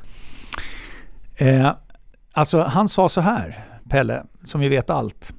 Eh, 1.36 1.72
alltså 2.32 2.62
han 2.62 2.90
sa 2.90 3.10
så 3.10 3.22
här, 3.22 3.66
Pelle, 3.90 4.24
som 4.44 4.62
vi 4.62 4.70
vet 4.70 4.90
allt. 4.90 5.34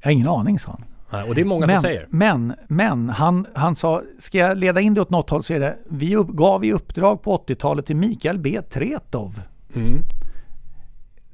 Jag 0.00 0.06
har 0.06 0.12
ingen 0.12 0.28
aning, 0.28 0.58
sa 0.58 0.70
han. 0.70 0.84
Och 1.28 1.34
det 1.34 1.40
är 1.40 1.44
många 1.44 1.66
men, 1.66 1.76
som 1.76 1.82
säger. 1.82 2.06
Men, 2.10 2.54
men 2.68 3.08
han, 3.08 3.46
han 3.54 3.76
sa, 3.76 4.02
ska 4.18 4.38
jag 4.38 4.58
leda 4.58 4.80
in 4.80 4.94
det 4.94 5.00
åt 5.00 5.10
något 5.10 5.30
håll 5.30 5.42
så 5.42 5.54
är 5.54 5.60
det, 5.60 5.76
vi 5.88 6.16
upp, 6.16 6.28
gav 6.28 6.64
i 6.64 6.72
uppdrag 6.72 7.22
på 7.22 7.36
80-talet 7.36 7.86
till 7.86 7.96
Mikael 7.96 8.38
B. 8.38 8.60
Tretov. 8.70 9.40
Mm. 9.74 9.98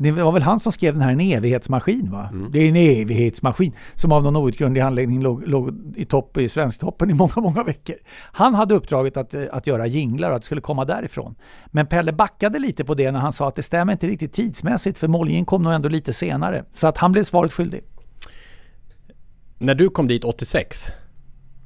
Det 0.02 0.10
var 0.10 0.32
väl 0.32 0.42
han 0.42 0.60
som 0.60 0.72
skrev 0.72 0.94
den 0.94 1.02
här 1.02 1.12
En 1.12 1.20
evighetsmaskin 1.20 2.10
va? 2.10 2.28
Det 2.50 2.58
är 2.58 2.68
en 2.68 2.76
evighetsmaskin 2.76 3.72
som 3.94 4.12
av 4.12 4.22
någon 4.22 4.36
outgrundlig 4.36 4.80
anledning 4.80 5.22
låg, 5.22 5.48
låg 5.48 5.94
i 5.96 6.04
topp 6.04 6.36
i 6.36 6.48
Svensktoppen 6.48 7.10
i 7.10 7.14
många, 7.14 7.32
många 7.36 7.64
veckor. 7.64 7.96
Han 8.16 8.54
hade 8.54 8.74
uppdraget 8.74 9.16
att, 9.16 9.34
eh, 9.34 9.44
att 9.52 9.66
göra 9.66 9.86
jinglar 9.86 10.30
och 10.30 10.36
att 10.36 10.42
det 10.42 10.46
skulle 10.46 10.60
komma 10.60 10.84
därifrån. 10.84 11.34
Men 11.66 11.86
Pelle 11.86 12.12
backade 12.12 12.58
lite 12.58 12.84
på 12.84 12.94
det 12.94 13.10
när 13.10 13.20
han 13.20 13.32
sa 13.32 13.48
att 13.48 13.56
det 13.56 13.62
stämmer 13.62 13.92
inte 13.92 14.06
riktigt 14.06 14.32
tidsmässigt 14.32 14.98
för 14.98 15.08
målningen 15.08 15.44
kom 15.44 15.62
nog 15.62 15.72
ändå 15.72 15.88
lite 15.88 16.12
senare. 16.12 16.64
Så 16.72 16.86
att 16.86 16.98
han 16.98 17.12
blev 17.12 17.24
svaret 17.24 17.52
skyldig. 17.52 17.82
När 19.58 19.74
du 19.74 19.88
kom 19.88 20.08
dit 20.08 20.24
86, 20.24 20.92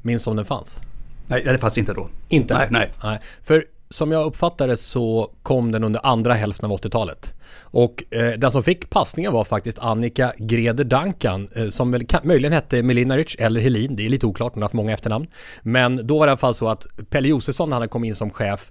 minns 0.02 0.26
om 0.26 0.36
den 0.36 0.44
fanns? 0.44 0.80
Nej, 1.26 1.42
det 1.44 1.58
fanns 1.58 1.78
inte 1.78 1.92
då. 1.92 2.08
Inte? 2.28 2.54
Nej, 2.54 2.68
nej. 2.70 2.92
nej. 3.02 3.18
För 3.44 3.64
som 3.90 4.12
jag 4.12 4.24
uppfattade 4.24 4.76
så 4.76 5.30
kom 5.42 5.72
den 5.72 5.84
under 5.84 6.06
andra 6.06 6.34
hälften 6.34 6.70
av 6.70 6.80
80-talet. 6.80 7.34
Och 7.58 8.04
eh, 8.10 8.32
den 8.38 8.50
som 8.50 8.62
fick 8.62 8.90
passningen 8.90 9.32
var 9.32 9.44
faktiskt 9.44 9.78
Annika 9.78 10.32
Greder 10.38 10.84
Duncan 10.84 11.48
eh, 11.54 11.68
som 11.68 11.90
väl 11.90 12.06
kan, 12.06 12.20
möjligen 12.24 12.52
hette 12.52 12.82
Melinaric 12.82 13.36
eller 13.38 13.60
Helin. 13.60 13.96
Det 13.96 14.06
är 14.06 14.10
lite 14.10 14.26
oklart, 14.26 14.54
hon 14.54 14.62
har 14.62 14.68
haft 14.68 14.74
många 14.74 14.92
efternamn. 14.92 15.26
Men 15.62 16.06
då 16.06 16.18
var 16.18 16.26
det 16.26 16.30
i 16.30 16.32
alla 16.32 16.38
fall 16.38 16.54
så 16.54 16.68
att 16.68 16.86
Pelle 17.10 17.28
Josefsson 17.28 17.70
när 17.70 17.78
han 17.78 17.88
kom 17.88 18.04
in 18.04 18.14
som 18.14 18.30
chef 18.30 18.70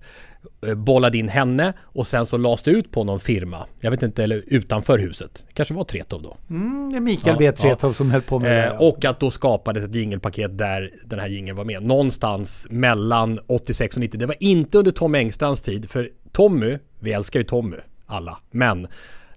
bollade 0.75 1.17
in 1.17 1.29
henne 1.29 1.73
och 1.81 2.07
sen 2.07 2.25
så 2.25 2.37
lades 2.37 2.63
det 2.63 2.71
ut 2.71 2.91
på 2.91 3.03
någon 3.03 3.19
firma. 3.19 3.65
Jag 3.79 3.91
vet 3.91 4.03
inte, 4.03 4.23
eller 4.23 4.43
utanför 4.47 4.99
huset. 4.99 5.43
kanske 5.53 5.73
var 5.73 5.83
Tretow 5.83 6.21
då. 6.21 6.37
Mm, 6.49 6.91
det 6.91 6.97
är 6.97 7.01
Mikael 7.01 7.37
B. 7.37 7.51
Tretov 7.51 7.93
som 7.93 8.11
höll 8.11 8.21
på 8.21 8.39
med 8.39 8.51
det. 8.51 8.63
Eh, 8.63 8.65
ja. 8.65 8.77
och 8.79 9.05
att 9.05 9.19
då 9.19 9.31
skapades 9.31 9.83
ett 9.83 9.95
jingelpaket 9.95 10.57
där 10.57 10.91
den 11.05 11.19
här 11.19 11.27
jingeln 11.27 11.57
var 11.57 11.65
med. 11.65 11.83
Någonstans 11.83 12.67
mellan 12.69 13.39
86 13.47 13.95
och 13.95 13.99
90. 13.99 14.19
Det 14.19 14.25
var 14.25 14.35
inte 14.39 14.77
under 14.77 14.91
Tom 14.91 15.15
Engstrands 15.15 15.61
tid. 15.61 15.89
För 15.89 16.09
Tommy, 16.31 16.77
vi 16.99 17.11
älskar 17.11 17.39
ju 17.39 17.43
Tommy 17.43 17.77
alla. 18.05 18.37
Men 18.51 18.87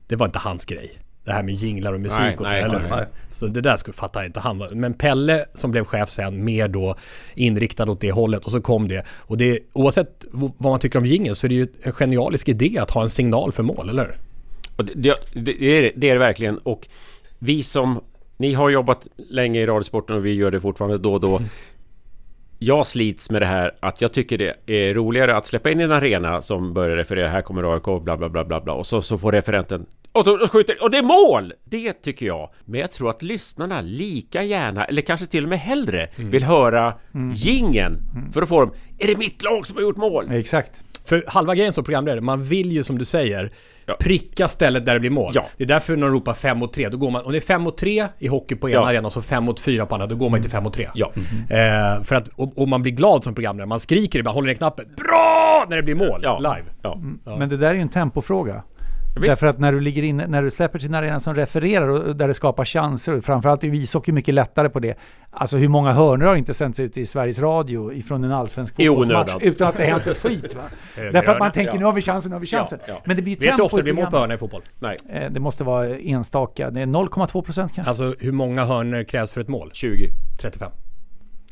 det 0.06 0.16
var 0.16 0.26
inte 0.26 0.38
hans 0.38 0.64
grej. 0.64 0.98
Det 1.28 1.34
här 1.34 1.42
med 1.42 1.54
jinglar 1.54 1.92
och 1.92 2.00
musik 2.00 2.18
Nej, 2.18 2.36
och 2.36 2.46
så, 2.46 2.52
nej, 2.52 2.62
eller 2.62 2.86
nej. 2.90 3.06
Så 3.32 3.46
det 3.46 3.60
där 3.60 3.76
skulle 3.76 3.94
fatta 3.94 4.26
inte 4.26 4.40
han. 4.40 4.58
Men 4.72 4.94
Pelle 4.94 5.44
som 5.54 5.70
blev 5.70 5.84
chef 5.84 6.10
sen, 6.10 6.44
mer 6.44 6.68
då 6.68 6.96
inriktad 7.34 7.90
åt 7.90 8.00
det 8.00 8.10
hållet. 8.12 8.44
Och 8.44 8.52
så 8.52 8.60
kom 8.60 8.88
det. 8.88 9.04
Och 9.10 9.38
det, 9.38 9.58
oavsett 9.72 10.24
vad 10.32 10.52
man 10.70 10.80
tycker 10.80 10.98
om 10.98 11.06
jingel 11.06 11.36
så 11.36 11.46
är 11.46 11.48
det 11.48 11.54
ju 11.54 11.66
en 11.82 11.92
genialisk 11.92 12.48
idé 12.48 12.78
att 12.78 12.90
ha 12.90 13.02
en 13.02 13.10
signal 13.10 13.52
för 13.52 13.62
mål, 13.62 13.88
eller? 13.88 14.18
Och 14.76 14.84
det, 14.84 14.92
det, 14.94 15.14
det, 15.34 15.50
är, 15.78 15.82
det- 15.82 15.92
det 15.96 16.08
är 16.10 16.12
det 16.12 16.18
verkligen. 16.18 16.58
Och 16.58 16.88
vi 17.38 17.62
som... 17.62 18.00
Ni 18.36 18.54
har 18.54 18.70
jobbat 18.70 19.06
länge 19.30 19.60
i 19.60 19.66
Radiosporten 19.66 20.16
och 20.16 20.26
vi 20.26 20.32
gör 20.32 20.50
det 20.50 20.60
fortfarande 20.60 20.98
då 20.98 21.12
och 21.14 21.20
då. 21.20 21.40
Jag 22.58 22.86
slits 22.86 23.30
med 23.30 23.42
det 23.42 23.46
här 23.46 23.74
att 23.80 24.00
jag 24.00 24.12
tycker 24.12 24.38
det 24.38 24.54
är 24.66 24.94
roligare 24.94 25.36
att 25.36 25.46
släppa 25.46 25.70
in 25.70 25.80
en 25.80 25.92
arena 25.92 26.42
som 26.42 26.74
börjar 26.74 26.96
referera 26.96 27.28
här 27.28 27.40
kommer 27.40 27.74
AIK 27.74 28.02
bla 28.04 28.16
bla 28.16 28.28
bla 28.28 28.44
bla 28.44 28.60
bla 28.60 28.72
och 28.72 28.86
så, 28.86 29.02
så 29.02 29.18
får 29.18 29.32
referenten 29.32 29.86
och 30.12 30.24
då 30.24 30.32
och 30.32 30.52
skjuter 30.52 30.82
och 30.82 30.90
det 30.90 30.98
är 30.98 31.02
mål! 31.02 31.52
Det 31.64 31.92
tycker 31.92 32.26
jag. 32.26 32.50
Men 32.64 32.80
jag 32.80 32.90
tror 32.90 33.10
att 33.10 33.22
lyssnarna 33.22 33.80
lika 33.80 34.42
gärna 34.42 34.84
eller 34.84 35.02
kanske 35.02 35.26
till 35.26 35.44
och 35.44 35.50
med 35.50 35.60
hellre 35.60 36.08
vill 36.16 36.44
höra 36.44 36.94
Mm. 37.14 37.32
gingen 37.32 37.98
för 38.32 38.42
att 38.42 38.48
få 38.48 38.60
dem 38.60 38.74
Är 38.98 39.06
det 39.06 39.16
mitt 39.16 39.42
lag 39.42 39.66
som 39.66 39.76
har 39.76 39.82
gjort 39.82 39.96
mål? 39.96 40.30
Exakt. 40.30 40.80
För 41.04 41.24
halva 41.26 41.54
grejen 41.54 41.72
som 41.72 41.84
programledare, 41.84 42.20
man 42.20 42.42
vill 42.42 42.72
ju 42.72 42.84
som 42.84 42.98
du 42.98 43.04
säger 43.04 43.50
pricka 43.94 44.48
stället 44.48 44.86
där 44.86 44.94
det 44.94 45.00
blir 45.00 45.10
mål. 45.10 45.32
Ja. 45.34 45.44
Det 45.56 45.64
är 45.64 45.68
därför 45.68 45.96
när 45.96 46.06
de 46.06 46.14
ropar 46.14 46.34
5 46.34 46.58
mot 46.58 46.72
3, 46.72 46.88
då 46.88 46.96
går 46.96 47.10
man, 47.10 47.24
om 47.24 47.32
det 47.32 47.38
är 47.38 47.40
5 47.40 47.62
mot 47.62 47.78
3 47.78 48.06
i 48.18 48.26
hockey 48.28 48.54
på 48.56 48.68
ena 48.70 48.80
Ja. 48.80 48.88
arenan 48.88 49.04
och 49.04 49.12
så 49.12 49.22
5 49.22 49.44
mot 49.44 49.60
4 49.60 49.86
på 49.86 49.94
andra, 49.94 50.06
då 50.06 50.16
går 50.16 50.30
man 50.30 50.42
till 50.42 50.50
5 50.50 50.62
mot 50.62 50.74
3. 50.74 50.88
Ja. 50.94 51.12
Eh, 51.50 52.02
för 52.02 52.14
att, 52.14 52.28
och, 52.28 52.58
och 52.58 52.68
man 52.68 52.82
blir 52.82 52.92
glad 52.92 53.24
som 53.24 53.34
programledare, 53.34 53.66
man 53.68 53.80
skriker 53.80 54.18
ibland, 54.18 54.34
håller 54.34 54.46
ner 54.48 54.54
knappen 54.54 54.84
BRA! 54.96 55.64
När 55.68 55.76
det 55.76 55.82
blir 55.82 55.94
mål, 55.94 56.20
live. 56.20 56.64
Ja. 56.82 56.98
Ja. 57.24 57.36
Men 57.38 57.48
det 57.48 57.56
där 57.56 57.70
är 57.70 57.74
ju 57.74 57.80
en 57.80 57.88
tempofråga. 57.88 58.62
Visst. 59.18 59.30
Därför 59.30 59.46
att 59.46 59.58
när 59.58 59.72
du 59.72 59.80
ligger 59.80 60.02
inne, 60.02 60.26
när 60.26 60.42
du 60.42 60.50
släpper 60.50 60.78
till 60.78 60.88
en 60.88 60.94
arena 60.94 61.20
som 61.20 61.34
refererar 61.34 61.88
och 61.88 62.16
där 62.16 62.28
det 62.28 62.34
skapar 62.34 62.64
chanser, 62.64 63.16
och 63.16 63.24
framförallt 63.24 63.64
i 63.64 63.66
ishockey 63.68 64.12
mycket 64.12 64.34
lättare 64.34 64.68
på 64.68 64.78
det. 64.80 64.94
Alltså 65.30 65.56
hur 65.56 65.68
många 65.68 65.92
hörnor 65.92 66.26
har 66.26 66.36
inte 66.36 66.54
sänts 66.54 66.80
ut 66.80 66.96
i 66.98 67.06
Sveriges 67.06 67.38
Radio 67.38 67.92
ifrån 67.92 68.24
en 68.24 68.32
allsvensk 68.32 68.76
fotbollsmatch 68.76 69.34
utan 69.40 69.68
att 69.68 69.76
det 69.76 69.84
hänt 69.84 70.06
ett 70.06 70.18
skit 70.18 70.54
va? 70.54 70.62
Därför 71.12 71.32
att 71.32 71.38
man 71.38 71.52
tänker 71.52 71.72
Ja. 71.72 71.78
nu 71.78 71.84
har 71.84 71.92
vi 71.92 72.00
chansen, 72.02 72.30
nu 72.30 72.34
har 72.36 72.40
vi 72.40 72.46
Ja, 72.52 72.58
chansen. 72.58 72.78
ja. 72.88 73.02
Men 73.04 73.16
det 73.16 73.22
blir 73.22 73.32
Vet 73.34 73.40
du 73.40 73.46
tempo 73.46 73.56
hur 73.62 73.64
ofta 73.64 73.76
det 73.76 73.82
blir 73.82 73.92
mål 73.94 74.06
på 74.06 74.18
hörna 74.18 74.34
i 74.34 74.38
fotboll? 74.38 74.62
Nej. 74.78 74.96
Eh, 75.08 75.30
Det 75.30 75.40
måste 75.40 75.64
vara 75.64 75.98
enstaka, 75.98 76.70
det 76.70 76.80
är 76.80 76.86
0,2 76.86 77.42
procent 77.42 77.72
kanske. 77.74 77.90
Alltså 77.90 78.14
hur 78.18 78.32
många 78.32 78.64
hörnor 78.64 79.02
krävs 79.04 79.30
för 79.32 79.40
ett 79.40 79.48
mål? 79.48 79.70
20. 79.72 80.08
35. 80.40 80.70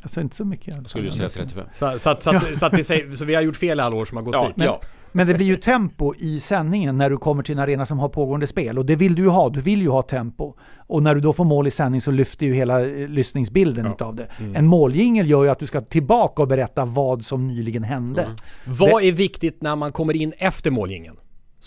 Alltså 0.01 0.21
inte 0.21 0.35
så 0.35 0.45
mycket. 0.45 0.75
fall. 0.75 0.85
Skulle 0.87 1.05
du 1.05 1.11
säga 1.11 1.29
35? 1.29 1.65
Så, 1.71 1.99
så, 1.99 2.09
att- 2.09 2.23
så, 2.23 2.29
att, 2.35 2.59
så, 2.59 2.65
att 2.65 2.71
det 2.71 3.17
så 3.17 3.25
vi 3.25 3.35
har 3.35 3.41
gjort 3.41 3.55
fel 3.55 3.79
i 3.79 3.81
alla 3.81 3.95
år 3.95 4.05
som 4.05 4.17
har 4.17 4.23
gått 4.23 4.47
dit. 4.47 4.57
Men, 4.57 4.67
men 5.11 5.27
det 5.27 5.33
blir 5.33 5.45
ju 5.45 5.55
tempo 5.55 6.13
i 6.17 6.39
sändningen 6.39 6.97
när 6.97 7.09
du 7.09 7.17
kommer 7.17 7.43
till 7.43 7.53
en 7.55 7.59
arena 7.59 7.85
som 7.85 7.99
har 7.99 8.09
pågående 8.09 8.47
spel. 8.47 8.77
Och 8.77 8.85
det 8.85 8.95
vill 8.95 9.15
du 9.15 9.21
ju 9.21 9.27
ha, 9.29 9.49
du 9.49 9.61
vill 9.61 9.81
ju 9.81 9.89
ha 9.89 10.01
tempo. 10.01 10.53
Och 10.87 11.03
när 11.03 11.15
du 11.15 11.21
då 11.21 11.33
får 11.33 11.43
mål 11.43 11.67
i 11.67 11.71
sändning 11.71 12.01
så 12.01 12.11
lyfter 12.11 12.45
ju 12.45 12.53
hela 12.53 12.81
eh, 12.85 13.07
lyssningsbilden 13.07 13.87
utav 13.87 14.15
det. 14.15 14.27
Mm. 14.39 14.55
En 14.55 14.67
måljingel 14.67 15.29
gör 15.29 15.43
ju 15.43 15.49
att 15.49 15.59
du 15.59 15.65
ska 15.65 15.81
tillbaka 15.81 16.41
och 16.41 16.47
berätta 16.47 16.85
vad 16.85 17.25
som 17.25 17.47
nyligen 17.47 17.83
hände. 17.83 18.21
Mm. 18.21 18.35
Vad 18.65 19.03
är 19.03 19.11
viktigt 19.11 19.61
när 19.61 19.75
man 19.75 19.91
kommer 19.91 20.15
in 20.15 20.33
efter 20.37 20.71
målgingen? 20.71 21.15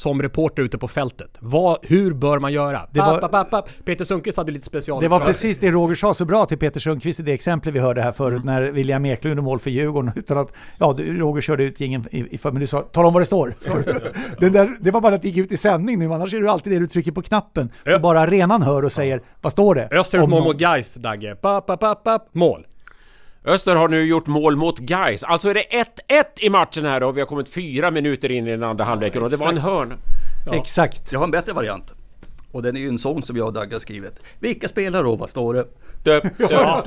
Som 0.01 0.23
reporter 0.23 0.63
ute 0.63 0.79
på 0.79 0.89
fältet. 0.89 1.39
Vad, 1.41 1.79
hur 1.83 2.15
bör 2.15 2.39
man 2.39 2.53
göra? 2.53 2.81
Det 2.93 3.01
var- 3.01 3.19
Papp, 3.19 3.31
papp, 3.31 3.51
papp. 3.51 3.69
Peter 3.85 4.05
Sundqvist 4.05 4.37
hade 4.39 4.53
lite 4.53 4.67
special. 4.67 5.01
Det 5.03 5.09
var 5.09 5.21
precis 5.21 5.59
det 5.59 5.71
Roger 5.71 5.95
sa 5.95 6.15
så 6.15 6.25
bra 6.25 6.47
till 6.47 6.59
Peter 6.59 6.81
Sundqvist 6.81 7.21
i 7.21 7.23
det 7.23 7.33
exempel 7.33 7.73
vi 7.73 7.79
hörde 7.79 8.03
här 8.03 8.13
förut 8.13 8.43
Mm. 8.43 8.55
när 8.55 8.63
William 8.73 9.05
Eklund 9.07 9.31
gjorde 9.33 9.43
mål 9.43 9.59
för 9.61 9.71
Djurgården 9.71 10.13
utan 10.17 10.39
att, 10.39 10.49
ja 10.79 10.93
du, 10.97 11.19
Roger 11.19 11.43
körde 11.43 11.65
ut 11.65 11.81
ingen 11.81 12.07
i, 12.11 12.19
i 12.19 12.39
men 12.43 12.55
du 12.55 12.67
sa, 12.67 12.81
tala 12.81 13.09
om 13.09 13.15
vad 13.15 13.23
det 13.23 13.27
står. 13.27 13.55
det, 14.41 14.49
där, 14.51 14.77
det 14.81 14.91
var 14.91 15.01
bara 15.01 15.15
att 15.15 15.23
det 15.23 15.29
gick 15.29 15.37
ut 15.37 15.53
i 15.53 15.57
sändning 15.57 15.99
nu, 15.99 16.13
annars 16.13 16.35
är 16.35 16.41
det 16.41 16.51
alltid 16.51 16.73
det 16.73 16.79
du 16.79 16.87
trycker 16.87 17.13
på 17.13 17.23
knappen. 17.23 17.71
Så 17.93 17.99
bara 17.99 18.21
arenan 18.21 18.63
hör 18.63 18.85
och 18.85 18.93
säger, 18.93 19.23
vad 19.41 19.53
står 19.53 19.75
det? 19.75 19.89
Öster 19.93 20.21
Om 20.23 20.31
mål 20.31 20.45
mot 20.45 20.59
Gais, 20.59 20.95
Dagge. 20.95 21.35
Papp, 21.35 21.67
papp, 21.67 22.05
papp. 22.05 22.29
Mål. 22.33 22.67
Öster 23.45 23.77
har 23.77 23.89
nu 23.89 24.05
gjort 24.05 24.27
mål 24.27 24.57
mot 24.57 24.79
Gais. 24.79 25.23
Alltså 25.25 25.51
är 25.51 25.55
det 25.55 25.65
1-1 26.09 26.25
i 26.41 26.51
matchen 26.51 26.85
här 26.85 27.03
och 27.03 27.17
vi 27.17 27.21
har 27.21 27.27
kommit 27.27 27.49
fyra 27.49 27.91
minuter 27.91 28.31
in 28.31 28.47
i 28.47 28.51
den 28.51 28.63
andra 28.63 28.85
halvleken 28.85 29.23
och 29.23 29.31
det 29.31 29.37
var 29.37 29.49
en 29.49 29.59
hörn. 29.59 29.95
Exakt. 30.53 31.13
Jag 31.13 31.19
har 31.19 31.25
en 31.25 31.31
bättre 31.31 31.53
variant. 31.53 31.95
Och 32.53 32.63
den 32.63 32.77
är 32.77 32.81
ju 32.81 32.89
en 32.89 32.99
sång 32.99 33.25
som 33.25 33.37
jag 33.37 33.47
och 33.47 33.53
Dagge 33.53 33.75
har 33.75 33.81
skrivit. 33.81 34.13
Vilka 34.41 34.69
spelar 34.69 35.05
och 35.05 35.19
vad 35.19 35.31
står 35.31 35.55
det? 35.55 35.67
Döp, 36.03 36.25
Ja. 36.51 36.85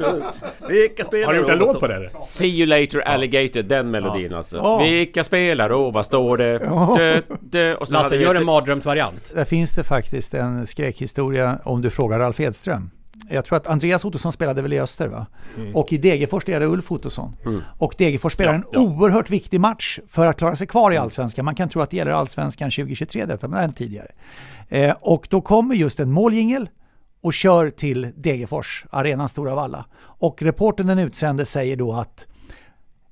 Vilka 0.70 1.04
spelar 1.04 1.26
Har 1.26 1.34
du 1.34 1.40
gjort 1.40 1.50
en 1.50 1.58
låt 1.58 1.80
på 1.80 1.88
det? 1.88 2.00
det? 2.00 2.10
See 2.22 2.48
you 2.48 2.66
later 2.66 3.00
alligator, 3.00 3.62
den 3.62 3.92
melodin 3.92 4.34
alltså. 4.34 4.58
Ja. 4.58 4.78
Vilka 4.84 5.24
spelar 5.24 5.70
och 5.70 5.94
vad 5.94 6.06
står 6.06 6.38
det? 6.38 6.62
Ja. 6.64 6.96
Dö, 6.98 7.22
dö. 7.42 7.76
Och 7.76 7.92
Lasse, 7.92 8.16
gör 8.16 8.36
en 8.36 8.46
mardrömsvariant. 8.46 9.32
Där 9.36 9.46
finns 9.46 9.72
det 9.72 9.84
faktiskt 9.84 10.34
en 10.34 10.68
skräckhistoria 10.68 11.60
om 11.64 11.82
du 11.82 11.90
frågar 11.90 12.20
Ralf 12.20 12.40
Edström. 12.40 12.90
Jag 13.30 13.46
tror 13.46 13.58
att 13.58 13.68
Andreas 13.68 14.06
Ottosson 14.06 14.34
spelade 14.34 14.62
väl 14.62 14.74
i 14.74 14.80
Öster 14.80 15.08
va? 15.08 15.26
Mm. 15.58 15.76
Och 15.76 15.94
i 15.94 15.98
Degerfors 15.98 16.44
spelade 16.44 16.66
Ulf 16.66 16.92
Ottosson. 16.92 17.36
Mm. 17.46 17.62
Och 17.78 17.96
Degerfors 17.98 18.34
spelar 18.34 18.54
en 18.54 18.66
oerhört 18.66 19.30
viktig 19.30 19.60
match 19.60 20.00
för 20.08 20.28
att 20.28 20.38
klara 20.38 20.56
sig 20.56 20.68
kvar 20.68 20.92
i 20.92 20.98
Allsvenskan. 20.98 21.46
Man 21.46 21.56
kan 21.56 21.70
tro 21.70 21.82
att 21.82 21.90
det 21.90 21.98
gäller 21.98 22.12
Allsvenskan 22.12 22.70
2023 22.70 23.26
detta, 23.26 23.48
men 23.48 23.64
än 23.64 23.74
tidigare. 23.74 24.12
Eh, 24.70 24.96
och 25.02 25.28
då 25.30 25.42
kommer 25.42 25.76
just 25.76 26.00
en 26.00 26.12
måljingel 26.12 26.70
och 27.22 27.34
kör 27.34 27.70
till 27.70 28.12
Degerfors, 28.16 28.86
arenan 28.90 29.30
Stora 29.30 29.56
Valla. 29.56 29.86
Och 30.02 30.42
reportern 30.42 30.88
den 30.88 31.00
utsände 31.00 31.46
säger 31.46 31.76
då 31.76 31.94
att 31.94 32.28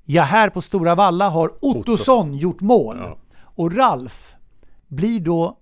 Ja, 0.04 0.22
här 0.22 0.50
på 0.50 0.62
Stora 0.62 0.94
Valla 0.94 1.28
har 1.28 1.52
Ottosson 1.60 2.34
gjort 2.34 2.60
mål. 2.60 3.16
Och 3.40 3.76
Ralf 3.76 4.34
blir 4.88 5.20
då 5.20 5.58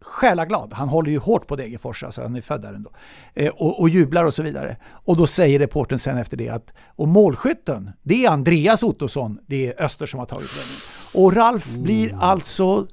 själaglad. 0.00 0.72
Han 0.72 0.88
håller 0.88 1.10
ju 1.10 1.18
hårt 1.18 1.46
på 1.46 1.56
Degerfors, 1.56 2.04
alltså 2.04 2.22
han 2.22 2.36
är 2.36 2.40
född 2.40 2.62
där 2.62 2.74
ändå. 2.74 2.90
Eh, 3.34 3.48
och, 3.48 3.80
och 3.80 3.88
jublar 3.88 4.24
och 4.24 4.34
så 4.34 4.42
vidare. 4.42 4.76
Och 4.86 5.16
då 5.16 5.26
säger 5.26 5.58
reporten 5.58 5.98
sen 5.98 6.18
efter 6.18 6.36
det 6.36 6.48
att 6.48 6.72
och 6.86 7.08
målskytten, 7.08 7.90
det 8.02 8.24
är 8.24 8.30
Andreas 8.30 8.82
Ottosson, 8.82 9.38
det 9.46 9.66
är 9.66 9.82
Öster 9.82 10.06
som 10.06 10.20
har 10.20 10.26
tagit 10.26 10.56
ledningen. 10.56 10.80
Och 11.14 11.32
Ralf 11.32 11.74
blir 11.74 12.14
alltså 12.20 12.86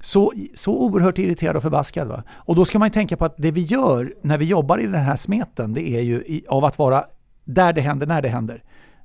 så, 0.00 0.32
så 0.54 0.72
oerhört 0.72 1.18
irriterad 1.18 1.56
och 1.56 1.62
förbaskad. 1.62 2.08
Va? 2.08 2.22
Och 2.30 2.56
då 2.56 2.64
ska 2.64 2.78
man 2.78 2.88
ju 2.88 2.92
tänka 2.92 3.16
på 3.16 3.24
att 3.24 3.34
det 3.36 3.50
vi 3.50 3.60
gör 3.60 4.14
när 4.22 4.38
vi 4.38 4.44
jobbar 4.44 4.78
i 4.78 4.86
den 4.86 4.94
här 4.94 5.16
smeten, 5.16 5.74
det 5.74 5.90
är 5.90 6.00
ju 6.00 6.16
i, 6.16 6.44
av 6.48 6.64
att 6.64 6.78
vara 6.78 7.04
där 7.44 7.72
det 7.72 7.80
händer, 7.80 8.06
när 8.06 8.22
det 8.22 8.28
händer. 8.28 8.62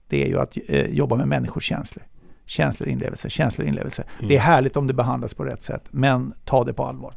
Det 0.07 0.23
är 0.23 0.27
ju 0.27 0.39
att 0.39 0.57
eh, 0.67 0.85
jobba 0.85 1.15
med 1.15 1.27
människors 1.27 1.63
känslor. 1.63 2.03
Känslor, 2.53 2.89
inlevelse, 2.89 3.29
känslor, 3.29 3.67
inlevelse. 3.67 4.03
Mm. 4.17 4.27
Det 4.29 4.35
är 4.35 4.39
härligt 4.39 4.77
om 4.77 4.87
det 4.87 4.93
behandlas 4.93 5.33
på 5.33 5.43
rätt 5.43 5.63
sätt, 5.63 5.83
men 5.91 6.33
ta 6.45 6.63
det 6.63 6.73
på 6.73 6.85
allvar. 6.85 7.13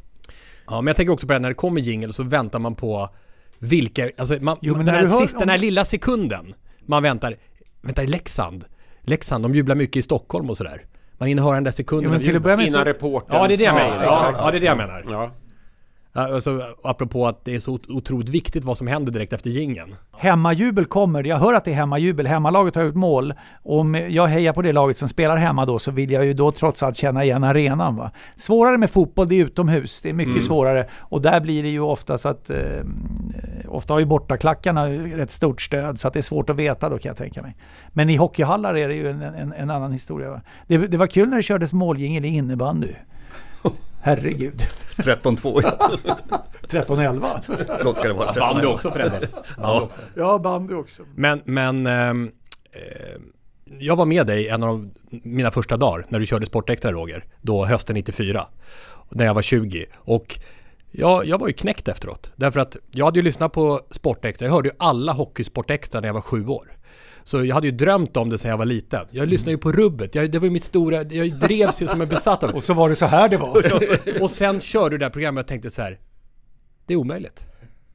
Ja, 0.66 0.80
men 0.80 0.86
jag 0.86 0.96
tänker 0.96 1.12
också 1.12 1.26
på 1.26 1.32
det 1.32 1.38
när 1.38 1.48
det 1.48 1.54
kommer 1.54 1.80
jingel 1.80 2.12
så 2.12 2.22
väntar 2.22 2.58
man 2.58 2.74
på 2.74 3.08
vilka, 3.58 4.10
alltså 4.18 4.36
man, 4.40 4.56
Jo, 4.60 4.74
den, 4.74 4.84
när 4.84 4.92
här 4.92 5.02
du 5.02 5.08
hör 5.08 5.20
sista, 5.20 5.36
om- 5.36 5.40
den 5.40 5.48
här 5.48 5.58
lilla 5.58 5.84
sekunden 5.84 6.54
man 6.86 7.02
väntar, 7.02 7.36
väntar 7.82 8.02
i 8.02 8.06
Leksand. 8.06 8.64
Leksand, 9.02 9.44
de 9.44 9.54
jublar 9.54 9.74
mycket 9.74 9.96
i 9.96 10.02
Stockholm 10.02 10.50
och 10.50 10.56
sådär. 10.56 10.82
Man 11.18 11.28
hinner 11.28 11.42
höra 11.42 11.54
den 11.54 11.64
där 11.64 11.70
sekunden 11.70 12.04
Jo, 12.04 12.10
men 12.10 12.20
till 12.20 12.40
med 12.40 12.60
Innan 12.60 12.72
så- 12.72 12.84
reportern 12.84 13.36
Ja, 13.36 13.48
det 13.48 13.54
är 13.54 13.58
det 13.58 13.64
jag 13.64 13.74
menar. 13.74 14.04
Ja, 14.04 14.32
ja, 14.38 14.50
det 14.50 14.56
är 14.56 14.60
det 14.60 14.66
jag 14.66 14.76
menar. 14.76 15.04
Ja. 15.10 15.30
Alltså, 16.16 16.60
apropå 16.82 17.26
att 17.26 17.44
det 17.44 17.54
är 17.54 17.58
så 17.58 17.72
ot- 17.72 17.90
otroligt 17.90 18.28
viktigt 18.28 18.64
vad 18.64 18.78
som 18.78 18.86
händer 18.86 19.12
direkt 19.12 19.32
efter 19.32 19.50
jingeln. 19.50 19.94
Hemmajubel 20.18 20.84
kommer, 20.86 21.24
jag 21.24 21.36
hör 21.38 21.54
att 21.54 21.64
det 21.64 21.70
är 21.70 21.74
hemmajubel, 21.74 22.26
hemmalaget 22.26 22.74
har 22.74 22.82
gjort 22.84 22.94
mål. 22.94 23.34
Om 23.62 23.94
jag 23.94 24.26
hejar 24.26 24.52
på 24.52 24.62
det 24.62 24.72
laget 24.72 24.96
som 24.96 25.08
spelar 25.08 25.36
hemma 25.36 25.66
då 25.66 25.78
så 25.78 25.90
vill 25.90 26.10
jag 26.10 26.24
ju 26.24 26.32
då 26.34 26.52
trots 26.52 26.82
allt 26.82 26.96
känna 26.96 27.24
igen 27.24 27.44
arenan. 27.44 27.96
Va? 27.96 28.10
Svårare 28.36 28.78
med 28.78 28.90
fotboll, 28.90 29.28
det 29.28 29.40
är 29.40 29.44
utomhus, 29.44 30.00
det 30.02 30.08
är 30.08 30.12
mycket 30.14 30.32
Mm. 30.32 30.42
svårare. 30.42 30.86
Och 30.98 31.22
där 31.22 31.40
blir 31.40 31.62
det 31.62 31.68
ju 31.68 31.80
ofta 31.80 32.18
så 32.18 32.28
att, 32.28 32.50
eh, 32.50 32.58
ofta 33.68 33.94
har 33.94 34.00
ju 34.00 34.06
bortaklackarna 34.06 34.88
rätt 34.88 35.30
stort 35.30 35.62
stöd 35.62 36.00
så 36.00 36.08
att 36.08 36.14
det 36.14 36.20
är 36.20 36.22
svårt 36.22 36.50
att 36.50 36.56
veta 36.56 36.88
då 36.88 36.98
kan 36.98 37.08
jag 37.08 37.16
tänka 37.16 37.42
mig. 37.42 37.56
Men 37.88 38.10
i 38.10 38.16
hockeyhallar 38.16 38.76
är 38.76 38.88
det 38.88 38.94
ju 38.94 39.10
en, 39.10 39.22
en, 39.22 39.52
en 39.52 39.70
annan 39.70 39.92
historia. 39.92 40.30
Va? 40.30 40.40
Det, 40.66 40.78
det 40.78 40.96
var 40.96 41.06
kul 41.06 41.28
när 41.28 41.36
det 41.36 41.42
kördes 41.42 41.72
måljingel 41.72 42.24
i 42.24 42.28
innebandy. 42.28 42.88
Herregud. 44.06 44.62
13-2 44.96 45.60
ja. 45.62 45.90
13-11. 46.68 47.24
Förlåt, 47.78 47.96
ska 47.96 48.08
det 48.08 48.14
vara 48.14 48.32
13-11? 48.32 48.40
Bandy 48.40 48.66
också 48.66 48.90
för 48.90 48.98
den 48.98 49.10
delen. 49.10 49.28
Ja. 49.56 49.88
Ja, 50.14 50.38
bandy 50.38 50.74
också. 50.74 51.02
Men, 51.14 51.42
men 51.44 51.86
ehm, 51.86 52.30
eh, 52.72 53.20
jag 53.78 53.96
var 53.96 54.06
med 54.06 54.26
dig 54.26 54.48
en 54.48 54.62
av 54.62 54.68
de, 54.68 54.90
mina 55.22 55.50
första 55.50 55.76
dagar 55.76 56.06
när 56.08 56.18
du 56.18 56.26
körde 56.26 56.46
Sportextra 56.46 56.92
Roger, 56.92 57.24
då 57.40 57.64
hösten 57.64 57.94
94, 57.94 58.46
när 59.10 59.24
jag 59.24 59.34
var 59.34 59.42
20. 59.42 59.86
Och 59.96 60.38
jag, 60.90 61.26
jag 61.26 61.38
var 61.38 61.46
ju 61.46 61.52
knäckt 61.52 61.88
efteråt, 61.88 62.30
därför 62.36 62.60
att 62.60 62.76
jag 62.90 63.04
hade 63.04 63.18
ju 63.18 63.22
lyssnat 63.22 63.52
på 63.52 63.80
Sportextra, 63.90 64.46
jag 64.46 64.52
hörde 64.52 64.68
ju 64.68 64.74
alla 64.78 65.12
Hockeysportextra 65.12 66.00
när 66.00 66.08
jag 66.08 66.14
var 66.14 66.20
sju 66.20 66.46
år. 66.46 66.76
Så 67.26 67.44
jag 67.44 67.54
hade 67.54 67.66
ju 67.66 67.72
drömt 67.72 68.16
om 68.16 68.30
det 68.30 68.38
sedan 68.38 68.50
jag 68.50 68.58
var 68.58 68.64
liten. 68.64 69.06
Jag 69.10 69.28
lyssnade 69.28 69.50
ju 69.50 69.58
på 69.58 69.72
rubbet, 69.72 70.14
jag, 70.14 70.30
det 70.30 70.38
var 70.38 70.44
ju 70.46 70.50
mitt 70.50 70.64
stora, 70.64 71.02
jag 71.02 71.32
drevs 71.32 71.82
ju 71.82 71.86
som 71.88 72.00
en 72.00 72.08
besatt 72.08 72.42
av 72.42 72.50
det. 72.50 72.56
Och 72.56 72.64
så 72.64 72.74
var 72.74 72.88
det 72.88 72.96
så 72.96 73.06
här 73.06 73.28
det 73.28 73.36
var. 73.36 73.62
och 74.22 74.30
sen 74.30 74.60
körde 74.60 74.90
du 74.94 74.98
det 74.98 75.04
här 75.04 75.10
programmet 75.10 75.38
och 75.38 75.44
jag 75.44 75.48
tänkte 75.48 75.70
så 75.70 75.82
här. 75.82 75.98
Det 76.86 76.94
är 76.94 76.98
omöjligt. 76.98 77.46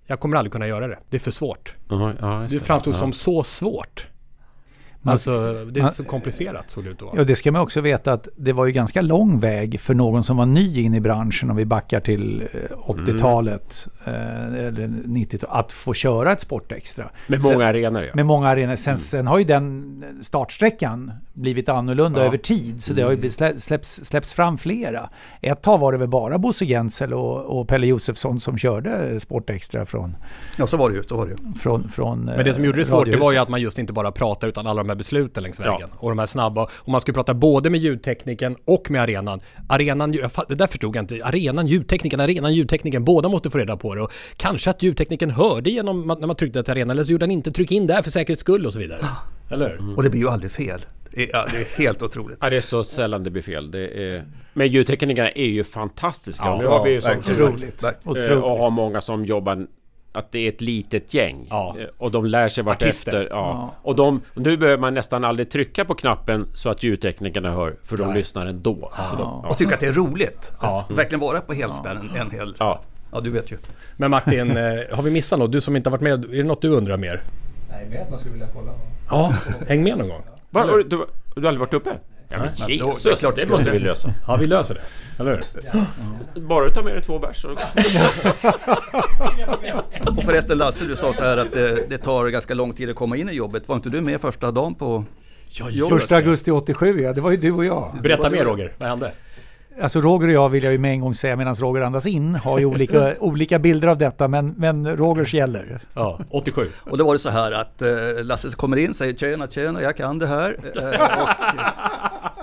Jag 0.07 0.19
kommer 0.19 0.37
aldrig 0.37 0.51
kunna 0.51 0.67
göra 0.67 0.87
det. 0.87 0.99
Det 1.09 1.17
är 1.17 1.19
för 1.19 1.31
svårt. 1.31 1.75
Ja, 1.89 2.13
ja, 2.19 2.41
just 2.41 2.53
det 2.53 2.59
framstod 2.59 2.93
Ja. 2.93 2.97
som 2.97 3.13
så 3.13 3.43
svårt. 3.43 4.07
Alltså, 5.03 5.53
det 5.71 5.79
är 5.79 5.87
så 5.87 6.03
komplicerat 6.03 6.69
såg 6.69 6.83
det 6.83 6.89
ut 6.89 6.99
då. 6.99 7.13
Ja, 7.17 7.23
det 7.23 7.35
ska 7.35 7.51
man 7.51 7.61
också 7.61 7.81
veta 7.81 8.13
att 8.13 8.27
det 8.35 8.53
var 8.53 8.65
ju 8.65 8.71
ganska 8.71 9.01
lång 9.01 9.39
väg 9.39 9.79
för 9.79 9.93
någon 9.93 10.23
som 10.23 10.37
var 10.37 10.45
ny 10.45 10.81
in 10.81 10.93
i 10.95 10.99
branschen 10.99 11.49
om 11.49 11.55
vi 11.55 11.65
backar 11.65 11.99
till 11.99 12.41
eh, 12.53 12.77
80-talet 12.87 13.87
eh, 14.05 14.13
eller 14.45 14.87
90-talet 14.87 15.43
att 15.49 15.71
få 15.71 15.93
köra 15.93 16.31
ett 16.31 16.41
Sportextra. 16.41 17.09
Med 17.27 17.41
Sen- 17.41 17.53
många 17.53 17.65
arenor, 17.67 18.03
ja. 18.03 18.11
Med 18.15 18.25
många 18.25 18.47
arenor. 18.49 18.75
Sen, 18.75 18.97
sen 18.97 19.27
har 19.27 19.37
ju 19.37 19.43
den 19.43 20.03
startsträckan 20.21 21.11
blivit 21.33 21.69
annorlunda 21.69 22.19
Ja. 22.19 22.25
över 22.25 22.37
tid 22.37 22.83
så 22.83 22.93
det 22.93 23.01
har 23.01 23.11
ju 23.11 23.17
blivit 23.17 23.33
slä, 23.35 23.59
släpps, 23.59 24.05
släppts 24.05 24.33
fram 24.33 24.57
flera. 24.57 25.09
Ett 25.41 25.61
tag 25.61 25.77
var 25.77 25.91
det 25.91 25.97
väl 25.97 26.07
bara 26.07 26.37
Bosse 26.37 26.65
Gensel 26.65 27.13
och, 27.13 27.59
och 27.59 27.67
Pelle 27.67 27.87
Josefsson 27.87 28.39
som 28.39 28.57
körde 28.57 29.19
Sportextra 29.19 29.85
från... 29.85 30.15
Ja, 30.57 30.67
så 30.67 30.77
var 30.77 30.89
det 30.89 30.95
ju. 30.95 31.03
Så 31.03 31.17
var 31.17 31.25
det 31.25 31.31
ju. 31.31 31.53
Från, 31.59 31.89
från 31.89 32.19
Men 32.25 32.45
det 32.45 32.53
som 32.53 32.65
gjorde 32.65 32.77
det 32.77 32.85
svårt, 32.85 33.05
det 33.05 33.17
var 33.17 33.31
ju 33.31 33.37
att 33.37 33.49
man 33.49 33.61
just 33.61 33.79
inte 33.79 33.93
bara 33.93 34.11
pratar 34.11 34.47
utan 34.47 34.67
alla 34.67 34.83
de 34.83 34.90
här 34.91 34.95
besluten 34.95 35.43
längs 35.43 35.59
Ja. 35.59 35.71
vägen. 35.71 35.89
Och 35.97 36.09
de 36.09 36.19
här 36.19 36.25
snabba. 36.25 36.67
Och 36.73 36.89
man 36.89 37.01
skulle 37.01 37.13
prata 37.13 37.33
både 37.33 37.69
med 37.69 37.79
ljudtekniken 37.79 38.55
och 38.65 38.91
med 38.91 39.01
arenan. 39.01 39.41
Arenan, 39.69 40.11
det 40.11 40.55
där 40.55 40.67
förstod 40.67 40.95
jag 40.95 41.03
inte. 41.03 41.19
Arenan, 41.23 41.67
ljudtekniken, 41.67 42.19
arenan, 42.19 42.53
ljudtekniken. 42.53 43.05
Båda 43.05 43.29
måste 43.29 43.49
få 43.49 43.57
reda 43.57 43.77
på 43.77 43.95
det. 43.95 44.01
Och 44.01 44.11
kanske 44.37 44.69
att 44.69 44.83
ljudtekniken 44.83 45.29
hörde 45.29 45.69
genom 45.69 46.07
när 46.19 46.27
man 46.27 46.35
tryckte 46.35 46.63
till 46.63 46.71
arenan. 46.71 46.89
Eller 46.89 47.03
så 47.03 47.11
gjorde 47.11 47.25
han 47.25 47.31
inte 47.31 47.51
tryck 47.51 47.71
in 47.71 47.87
där 47.87 48.01
för 48.01 48.11
säkerhets 48.11 48.39
skull 48.41 48.65
och 48.65 48.73
så 48.73 48.79
vidare. 48.79 49.05
Eller 49.51 49.69
hur? 49.69 49.95
Och 49.97 50.03
det 50.03 50.09
blir 50.09 50.21
ju 50.21 50.29
aldrig 50.29 50.51
fel. 50.51 50.85
Det 51.15 51.23
är, 51.23 51.29
ja, 51.33 51.47
det 51.51 51.57
är 51.57 51.83
helt 51.83 52.01
otroligt. 52.01 52.37
Ja, 52.41 52.49
det 52.49 52.57
är 52.57 52.61
så 52.61 52.83
sällan 52.83 53.23
det 53.23 53.29
blir 53.29 53.41
fel. 53.41 53.71
Det 53.71 53.87
är... 54.03 54.25
Men 54.53 54.67
ljudteknikerna 54.67 55.29
är 55.31 55.45
ju 55.45 55.63
fantastiska. 55.63 56.43
Ja, 56.45 56.57
nu 56.57 56.65
har 56.65 56.83
vi 56.83 56.91
ju 56.91 57.01
som 57.01 57.11
verkligen. 57.11 57.41
Otroligt. 57.43 57.83
eh, 57.83 57.89
Otroligt. 58.05 58.31
och 58.43 58.57
har 58.57 58.69
många 58.69 59.01
som 59.01 59.25
jobbar 59.25 59.67
att 60.11 60.31
det 60.31 60.39
är 60.39 60.49
ett 60.49 60.61
litet 60.61 61.13
gäng. 61.13 61.47
Ja. 61.49 61.75
Och 61.97 62.11
de 62.11 62.25
lär 62.25 62.49
sig 62.49 62.63
vartefter. 62.63 63.11
Artister. 63.11 63.27
Ja. 63.31 63.73
Och 63.81 63.95
de, 63.95 64.21
nu 64.33 64.57
behöver 64.57 64.81
man 64.81 64.93
nästan 64.93 65.25
aldrig 65.25 65.49
trycka 65.49 65.85
på 65.85 65.95
knappen 65.95 66.47
så 66.53 66.69
att 66.69 66.83
ljudteknikerna 66.83 67.51
hör. 67.51 67.75
För 67.83 67.97
de 67.97 68.07
Nej. 68.07 68.17
lyssnar 68.17 68.45
ändå. 68.45 68.91
Så 69.11 69.15
de, 69.15 69.45
Och 69.45 69.57
tycka 69.57 69.73
att 69.73 69.79
det 69.79 69.87
är 69.87 69.93
roligt. 69.93 70.53
Ja. 70.61 70.85
Att 70.89 70.97
verkligen 70.97 71.19
vara 71.19 71.41
på 71.41 71.53
helspänn 71.53 71.97
en, 71.97 72.21
en 72.21 72.31
hel... 72.31 72.55
Ja. 72.59 72.81
ja, 73.11 73.19
du 73.19 73.29
vet 73.29 73.51
ju. 73.51 73.57
Men 73.97 74.11
Martin, 74.11 74.57
eh, 74.57 74.63
har 74.91 75.03
vi 75.03 75.11
missat 75.11 75.39
något? 75.39 75.51
Du 75.51 75.61
som 75.61 75.75
inte 75.75 75.89
har 75.89 75.91
varit 75.91 76.01
med, 76.01 76.33
är 76.33 76.37
det 76.37 76.43
något 76.43 76.61
du 76.61 76.69
undrar 76.69 76.97
mer? 76.97 77.23
Nej, 77.69 77.87
men 77.89 78.01
att 78.01 78.09
man 78.09 78.19
skulle 78.19 78.33
vilja 78.33 78.47
kolla. 78.53 78.71
Ja, 79.09 79.35
häng 79.67 79.83
med 79.83 79.97
någon 79.97 80.09
gång. 80.09 80.21
Va, 80.49 80.61
har 80.61 80.77
du, 80.77 80.83
du, 80.83 81.05
du 81.35 81.41
har 81.41 81.47
aldrig 81.47 81.59
varit 81.59 81.73
uppe? 81.73 81.89
Ja, 82.31 82.37
men 82.39 82.49
Nej. 82.59 82.77
Jesus, 82.77 83.03
det, 83.03 83.09
det 83.09 83.15
klart 83.15 83.37
ska 83.37 83.47
måste 83.49 83.65
det. 83.65 83.71
vi 83.71 83.79
lösa. 83.79 84.13
Ja, 84.27 84.35
vi 84.35 84.47
löser 84.47 84.75
det. 84.75 84.81
Eller 85.19 85.31
hur? 85.31 86.41
Bara 86.41 86.65
du 86.65 86.71
tar 86.71 86.83
med 86.83 86.93
dig 86.93 87.03
två 87.03 87.19
bärs. 87.19 87.45
Och 90.17 90.23
förresten 90.23 90.57
Lasse, 90.57 90.85
du 90.85 90.95
sa 90.95 91.13
så 91.13 91.23
här 91.23 91.37
att 91.37 91.53
det, 91.53 91.89
det 91.89 91.97
tar 91.97 92.27
ganska 92.29 92.53
lång 92.53 92.73
tid 92.73 92.89
att 92.89 92.95
komma 92.95 93.17
in 93.17 93.29
i 93.29 93.33
jobbet. 93.33 93.67
Var 93.67 93.75
inte 93.75 93.89
du 93.89 94.01
med 94.01 94.21
första 94.21 94.51
dagen 94.51 94.75
på 94.75 95.05
jobbet? 95.69 95.99
Första 95.99 96.15
augusti 96.15 96.51
87 96.51 97.01
ja, 97.01 97.13
det 97.13 97.21
var 97.21 97.31
ju 97.31 97.37
du 97.37 97.51
och 97.57 97.65
jag. 97.65 97.91
Berätta 98.03 98.29
mer 98.29 98.45
Roger, 98.45 98.73
vad 98.79 98.89
hände? 98.89 99.11
Alltså 99.81 100.01
Roger 100.01 100.27
och 100.27 100.33
jag 100.33 100.49
vill 100.49 100.63
jag 100.63 100.73
ju 100.73 100.79
med 100.79 100.91
en 100.91 101.01
gång 101.01 101.15
säga 101.15 101.35
medan 101.35 101.55
Roger 101.55 101.81
andas 101.81 102.05
in 102.05 102.35
har 102.35 102.59
ju 102.59 102.65
olika, 102.65 103.15
olika 103.19 103.59
bilder 103.59 103.87
av 103.87 103.97
detta 103.97 104.27
men, 104.27 104.53
men 104.57 104.97
Rogers 104.97 105.33
gäller. 105.33 105.81
Ja, 105.93 106.19
87. 106.29 106.69
Och 106.77 106.97
då 106.97 107.05
var 107.05 107.13
det 107.13 107.19
så 107.19 107.29
här 107.29 107.51
att 107.51 107.81
eh, 107.81 107.87
Lasse 108.23 108.49
kommer 108.49 108.77
in 108.77 108.93
säger 108.93 109.13
tjena 109.13 109.47
tjena 109.47 109.81
jag 109.81 109.97
kan 109.97 110.19
det 110.19 110.27
här. 110.27 110.57
Eh, 110.75 111.21
och, 111.21 111.29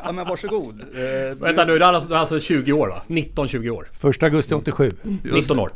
ja 0.08 0.12
men 0.12 0.26
varsågod. 0.28 0.80
Eh, 0.80 1.36
Vänta 1.38 1.64
nu, 1.64 1.78
du 1.78 1.84
är 1.84 1.92
alltså, 1.92 2.14
är 2.14 2.16
alltså 2.16 2.40
20 2.40 2.72
år 2.72 2.88
va? 2.88 3.02
19-20 3.06 3.70
år? 3.70 3.88
Första 4.00 4.26
augusti 4.26 4.54
87. 4.54 4.92
19 5.22 5.58
år. 5.58 5.72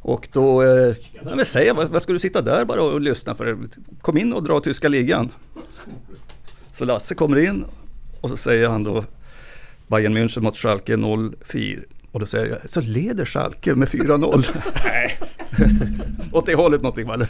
Och 0.00 0.28
då, 0.32 0.62
eh, 0.62 0.94
men 1.22 1.44
säg 1.44 1.72
vad, 1.72 1.88
vad 1.88 2.02
ska 2.02 2.12
du 2.12 2.18
sitta 2.18 2.42
där 2.42 2.64
bara 2.64 2.82
och 2.82 3.00
lyssna 3.00 3.34
för? 3.34 3.58
Kom 4.00 4.18
in 4.18 4.32
och 4.32 4.42
dra 4.42 4.60
tyska 4.60 4.88
ligan. 4.88 5.32
Så 6.72 6.84
Lasse 6.84 7.14
kommer 7.14 7.36
in 7.36 7.64
och 8.20 8.30
så 8.30 8.36
säger 8.36 8.68
han 8.68 8.84
då 8.84 9.04
Bayern 9.86 10.16
München 10.16 10.40
mot 10.40 10.56
Schalke 10.56 10.96
04. 11.46 11.80
Och 12.12 12.20
då 12.20 12.26
säger 12.26 12.48
jag, 12.48 12.70
så 12.70 12.80
leder 12.80 13.24
Schalke 13.24 13.74
med 13.74 13.88
4-0. 13.88 14.44
Nej. 14.84 15.18
Åt 16.32 16.46
det 16.46 16.54
hållet 16.54 16.82
någonting 16.82 17.06
va? 17.06 17.26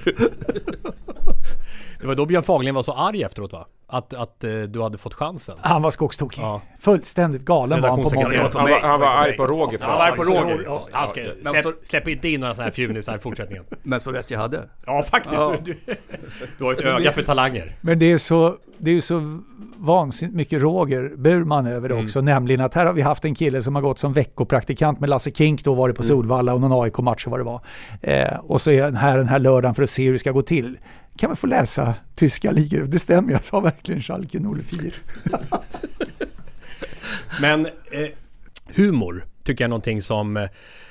Det 2.00 2.06
var 2.06 2.14
då 2.14 2.26
Björn 2.26 2.42
Fagerlind 2.42 2.74
var 2.74 2.82
så 2.82 2.92
arg 2.92 3.22
efteråt 3.22 3.52
va? 3.52 3.66
Att, 3.88 4.14
att 4.14 4.44
eh, 4.44 4.50
du 4.50 4.82
hade 4.82 4.98
fått 4.98 5.14
chansen. 5.14 5.56
Han 5.60 5.82
var 5.82 5.90
skogstokig. 5.90 6.44
Fullständigt 6.80 7.42
galen 7.44 7.82
var 7.82 7.88
han 7.88 8.02
på 8.02 8.08
Redaktionssekreterare. 8.08 8.54
måndag. 8.54 8.60
Han 8.60 8.82
var, 8.82 8.88
han 8.88 9.00
var 9.00 9.06
arg 9.24 9.36
på 9.36 9.46
Roger 9.46 9.78
Han 9.82 9.98
var 9.98 10.04
arg 10.06 10.16
på 10.16 10.24
Roger. 10.24 10.62
Ja, 10.64 10.80
Han 10.92 11.08
ska, 11.08 11.20
Men 11.42 11.52
släpp, 11.52 11.62
så- 11.62 11.72
släpp 11.84 12.08
inte 12.08 12.28
in 12.28 12.40
några 12.40 12.54
sådana 12.54 12.64
här 12.64 12.72
fjunisar 12.72 13.16
i 13.16 13.18
fortsättningen. 13.18 13.64
Men 13.82 14.00
så 14.00 14.12
rätt 14.12 14.30
jag 14.30 14.38
hade. 14.38 14.68
Ja 14.86 15.02
faktiskt. 15.10 15.34
Ja. 15.34 15.54
Du, 15.64 15.72
du, 15.86 15.94
du 16.58 16.64
har 16.64 16.72
ett 16.72 16.80
öga 16.80 17.12
för 17.12 17.22
talanger. 17.22 17.76
Men 17.80 17.98
det 17.98 18.12
är 18.12 18.18
så, 18.18 18.56
det 18.78 18.90
är 18.90 18.94
ju 18.94 19.00
så 19.00 19.38
vansinnigt 19.76 20.36
mycket 20.36 20.62
Roger 20.62 21.12
Burman 21.16 21.66
över 21.66 21.88
det 21.88 21.94
Mm. 21.94 22.06
också. 22.06 22.20
Nämligen 22.20 22.60
att 22.60 22.74
här 22.74 22.86
har 22.86 22.92
vi 22.92 23.02
haft 23.02 23.24
en 23.24 23.34
kille 23.34 23.62
som 23.62 23.74
har 23.74 23.82
gått 23.82 23.98
som 23.98 24.12
veckopraktikant 24.12 25.00
med 25.00 25.08
Lasse 25.10 25.30
Kink 25.30 25.64
då 25.64 25.74
varit 25.74 25.96
på 25.96 26.02
Mm. 26.02 26.08
Solvalla 26.16 26.54
och 26.54 26.60
någon 26.60 26.82
AIK-match 26.84 27.26
och 27.26 27.30
vad 27.30 27.40
det 27.40 27.44
var. 27.44 27.60
Eh, 28.02 28.36
och 28.38 28.60
så 28.60 28.70
är 28.70 28.82
han 28.82 28.96
här 28.96 29.18
den 29.18 29.28
här 29.28 29.38
lördagen 29.38 29.74
för 29.74 29.82
att 29.82 29.90
se 29.90 30.04
hur 30.06 30.12
det 30.12 30.18
ska 30.18 30.32
gå 30.32 30.42
till. 30.42 30.78
Kan 31.16 31.30
man 31.30 31.36
få 31.36 31.46
läsa 31.46 31.94
tyska 32.14 32.50
ligor? 32.50 32.82
Det 32.82 32.98
stämmer, 32.98 33.32
jag 33.32 33.44
sa 33.44 33.60
verkligen 33.60 34.02
Schalke 34.02 34.40
04. 34.40 34.90
Men 37.40 37.66
eh, 37.66 38.08
humor 38.66 39.24
tycker 39.44 39.64
jag 39.64 39.66
är 39.66 39.70
någonting 39.70 40.02
som 40.02 40.36
eh, 40.36 40.48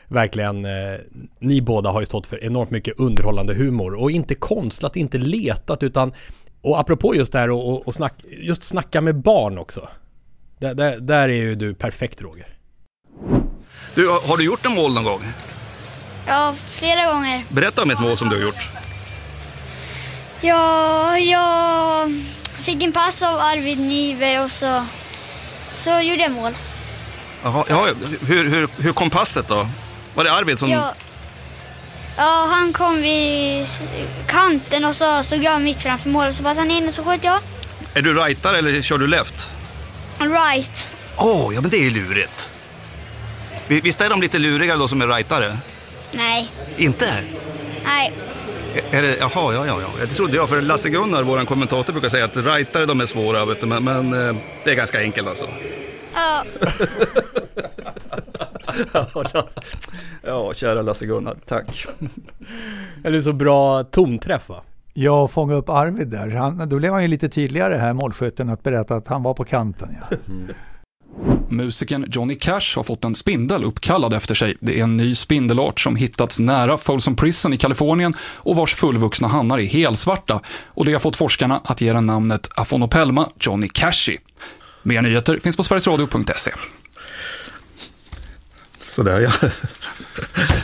verkligen 0.07 0.65
eh, 0.65 0.99
ni 1.39 1.61
båda 1.61 1.89
har 1.89 1.99
ju 1.99 2.05
stått 2.05 2.27
för 2.27 2.43
enormt 2.43 2.71
mycket 2.71 2.99
underhållande 2.99 3.53
humor 3.53 3.93
och 3.93 4.11
inte 4.11 4.35
konstlat, 4.35 4.95
inte 4.95 5.17
letat 5.17 5.83
utan 5.83 6.13
och 6.61 6.79
apropå 6.79 7.15
just 7.15 7.31
det 7.31 7.39
här 7.39 7.51
och, 7.51 7.69
och, 7.69 7.87
och 7.87 7.95
snack, 7.95 8.13
just 8.41 8.63
snacka 8.63 9.01
med 9.01 9.15
barn 9.15 9.57
också. 9.57 9.89
Där, 10.59 10.73
där, 10.73 10.99
där 10.99 11.29
är 11.29 11.33
ju 11.33 11.55
du 11.55 11.73
perfekt 11.73 12.21
Roger. 12.21 12.57
Du, 13.95 14.07
har 14.07 14.27
har 14.27 14.37
du 14.37 14.45
gjort 14.45 14.65
en 14.65 14.73
mål 14.73 14.93
någon 14.93 15.03
gång? 15.03 15.21
Ja, 16.27 16.55
flera 16.69 17.13
gånger. 17.13 17.45
Berätta 17.49 17.83
om 17.83 17.91
ett 17.91 18.01
mål 18.01 18.17
som 18.17 18.29
du 18.29 18.35
har 18.35 18.43
gjort. 18.43 18.84
Ja, 20.45 21.17
jag 21.19 22.11
fick 22.61 22.83
en 22.83 22.91
pass 22.91 23.21
av 23.21 23.39
Arvid 23.39 23.79
Nyberg 23.79 24.39
och 24.39 24.51
så, 24.51 24.85
så 25.75 25.89
gjorde 26.01 26.21
jag 26.21 26.31
mål. 26.31 26.53
Jaha, 27.43 27.63
ja, 27.69 27.87
hur, 28.27 28.49
hur, 28.49 28.69
hur 28.77 28.93
kom 28.93 29.09
passet 29.09 29.47
då? 29.47 29.67
Var 30.15 30.23
det 30.23 30.31
Arvid 30.31 30.59
som... 30.59 30.69
Ja, 30.69 30.93
ja, 32.17 32.47
han 32.51 32.73
kom 32.73 33.01
vid 33.01 33.67
kanten 34.27 34.85
och 34.85 34.95
så 34.95 35.23
stod 35.23 35.43
jag 35.43 35.61
mitt 35.61 35.81
framför 35.81 36.09
mål 36.09 36.27
och 36.27 36.33
så 36.33 36.43
passade 36.43 36.59
han 36.61 36.71
in 36.71 36.87
och 36.87 36.93
så 36.93 37.03
sköt 37.03 37.23
jag. 37.23 37.39
Är 37.93 38.01
du 38.01 38.13
rightare 38.13 38.57
eller 38.57 38.81
kör 38.81 38.97
du 38.97 39.07
left? 39.07 39.49
Right. 40.19 40.91
Åh, 41.17 41.55
ja 41.55 41.61
men 41.61 41.69
det 41.69 41.77
är 41.87 41.91
lurigt. 41.91 42.49
Vi- 43.67 43.81
Visst 43.81 44.01
är 44.01 44.09
de 44.09 44.21
lite 44.21 44.37
lurigare 44.39 44.77
då 44.77 44.87
som 44.87 45.01
är 45.01 45.07
rightare? 45.07 45.57
Nej, 46.11 46.51
Inte? 46.77 47.13
nej. 47.85 48.13
Är 48.91 49.01
det, 49.01 49.17
jaha, 49.19 49.29
ja, 49.53 49.65
ja, 49.65 49.77
ja. 49.81 49.87
Det 50.01 50.07
trodde 50.07 50.35
jag. 50.35 50.49
För 50.49 50.61
Lasse 50.61 50.89
Gunnar, 50.89 51.23
vår 51.23 51.45
kommentator, 51.45 51.93
brukar 51.93 52.09
säga 52.09 52.25
att 52.25 52.37
rightare 52.37 52.85
de 52.85 53.01
är 53.01 53.05
svåra. 53.05 53.45
Vet 53.45 53.61
du, 53.61 53.67
men, 53.67 53.83
men 53.83 54.13
eh, 54.27 54.35
det 54.63 54.71
är 54.71 54.75
ganska 54.75 54.99
enkelt 54.99 55.27
alltså. 55.27 55.47
Ja, 56.13 56.45
Ja, 60.23 60.53
kära 60.53 60.81
Lasse 60.81 61.05
Gunnar. 61.05 61.35
Tack. 61.45 61.85
Eller 63.03 63.21
så 63.21 63.33
bra 63.33 63.83
tomträff 63.83 64.49
va? 64.49 64.61
Jag 64.93 65.31
fångade 65.31 65.59
upp 65.59 65.69
Arvid 65.69 66.07
där. 66.07 66.29
Han, 66.29 66.69
då 66.69 66.77
blev 66.77 66.93
han 66.93 67.01
ju 67.01 67.07
lite 67.07 67.29
tydligare 67.29 67.75
här, 67.75 67.93
målskytten, 67.93 68.49
att 68.49 68.63
berätta 68.63 68.95
att 68.95 69.07
han 69.07 69.23
var 69.23 69.33
på 69.33 69.43
kanten. 69.43 69.95
Ja. 70.09 70.17
Musikern 71.49 72.05
Johnny 72.09 72.35
Cash 72.35 72.75
har 72.75 72.83
fått 72.83 73.03
en 73.03 73.15
spindel 73.15 73.63
uppkallad 73.63 74.13
efter 74.13 74.35
sig. 74.35 74.57
Det 74.59 74.79
är 74.79 74.83
en 74.83 74.97
ny 74.97 75.15
spindelart 75.15 75.79
som 75.79 75.95
hittats 75.95 76.39
nära 76.39 76.77
Folsom 76.77 77.15
Prison 77.15 77.53
i 77.53 77.57
Kalifornien 77.57 78.13
och 78.19 78.55
vars 78.55 78.75
fullvuxna 78.75 79.27
hannar 79.27 79.59
är 79.59 79.65
helsvarta. 79.65 80.41
Och 80.67 80.85
det 80.85 80.93
har 80.93 80.99
fått 80.99 81.15
forskarna 81.15 81.61
att 81.63 81.81
ge 81.81 81.93
den 81.93 82.05
namnet 82.05 82.49
Afonopelma 82.55 83.29
Johnny 83.39 83.67
Cashi. 83.67 84.17
Mer 84.83 85.01
nyheter 85.01 85.39
finns 85.39 85.57
på 85.57 85.63
sverigesradio.se. 85.63 86.51
Sådär 88.87 89.19
ja. 89.19 89.49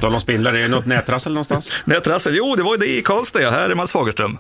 Tal 0.01 0.13
om 0.13 0.21
spindlar, 0.21 0.53
är 0.53 0.61
det 0.61 0.67
något 0.67 0.85
nätrassel 0.85 1.33
någonstans? 1.33 1.71
Nätrassel, 1.85 2.35
jo 2.35 2.55
det 2.55 2.63
var 2.63 2.71
ju 2.71 2.77
det 2.77 2.97
i 2.97 3.01
Karlstad. 3.01 3.51
Här 3.51 3.69
är 3.69 3.75
Mats 3.75 3.91
Fagerström. 3.91 4.37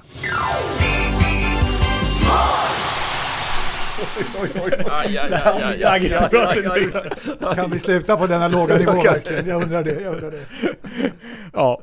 Kan 7.55 7.71
vi 7.71 7.79
sluta 7.79 8.17
på 8.17 8.27
denna 8.27 8.47
låga 8.47 8.77
nivå 8.77 8.91
verkligen? 8.91 9.47
Jag 9.47 9.63
undrar 9.63 9.83
det. 9.83 10.01
Jag 10.01 10.13
undrar 10.13 10.31
det. 10.31 10.45
Ja. 11.53 11.81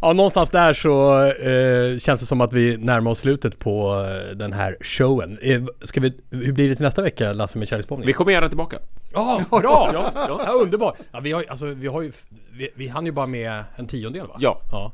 ja, 0.00 0.12
någonstans 0.12 0.50
där 0.50 0.72
så 0.72 1.24
eh, 1.24 1.98
känns 1.98 2.20
det 2.20 2.26
som 2.26 2.40
att 2.40 2.52
vi 2.52 2.76
närmar 2.76 3.10
oss 3.10 3.18
slutet 3.18 3.58
på 3.58 4.06
eh, 4.08 4.36
den 4.36 4.52
här 4.52 4.76
showen. 4.80 5.38
Eh, 5.42 5.62
ska 5.82 6.00
vi, 6.00 6.20
hur 6.30 6.52
blir 6.52 6.68
det 6.68 6.74
till 6.74 6.84
nästa 6.84 7.02
vecka, 7.02 7.32
Lasse 7.32 7.58
med 7.58 7.68
kärleksbombning? 7.68 8.06
Vi 8.06 8.12
kommer 8.12 8.32
gärna 8.32 8.48
tillbaka. 8.48 8.78
Ja, 9.12 9.42
bra! 9.50 9.90
Ja, 9.92 10.12
ja. 10.14 10.40
ja 10.46 10.52
underbart! 10.52 10.96
Ja, 11.12 11.20
vi, 11.20 11.32
har, 11.32 11.44
alltså, 11.48 11.66
vi, 11.66 11.86
har 11.86 12.02
ju, 12.02 12.12
vi, 12.52 12.70
vi 12.74 12.88
hann 12.88 13.06
ju 13.06 13.12
bara 13.12 13.26
med 13.26 13.64
en 13.76 13.86
tiondel 13.86 14.26
va? 14.26 14.36
Ja. 14.38 14.60
ja. 14.70 14.92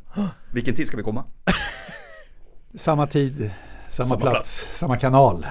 Vilken 0.52 0.74
tid 0.74 0.86
ska 0.86 0.96
vi 0.96 1.02
komma? 1.02 1.24
Samma 2.74 3.06
tid, 3.06 3.50
samma, 3.88 4.08
Samma 4.08 4.20
plats, 4.20 4.34
plats. 4.34 4.78
samma 4.78 4.96
kanal. 4.96 5.46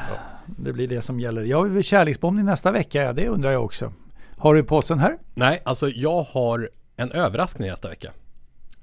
Det 0.57 0.73
blir 0.73 0.87
det 0.87 1.01
som 1.01 1.19
gäller. 1.19 1.43
Jag 1.43 1.63
vill 1.63 1.83
kärleksbombning 1.83 2.45
nästa 2.45 2.71
vecka, 2.71 3.03
ja, 3.03 3.13
det 3.13 3.27
undrar 3.29 3.51
jag 3.51 3.65
också. 3.65 3.93
Har 4.38 4.55
du 4.55 4.63
påsen 4.63 4.99
här? 4.99 5.17
Nej, 5.34 5.61
alltså 5.65 5.89
jag 5.89 6.23
har 6.23 6.69
en 6.97 7.11
överraskning 7.11 7.69
nästa 7.69 7.89
vecka. 7.89 8.11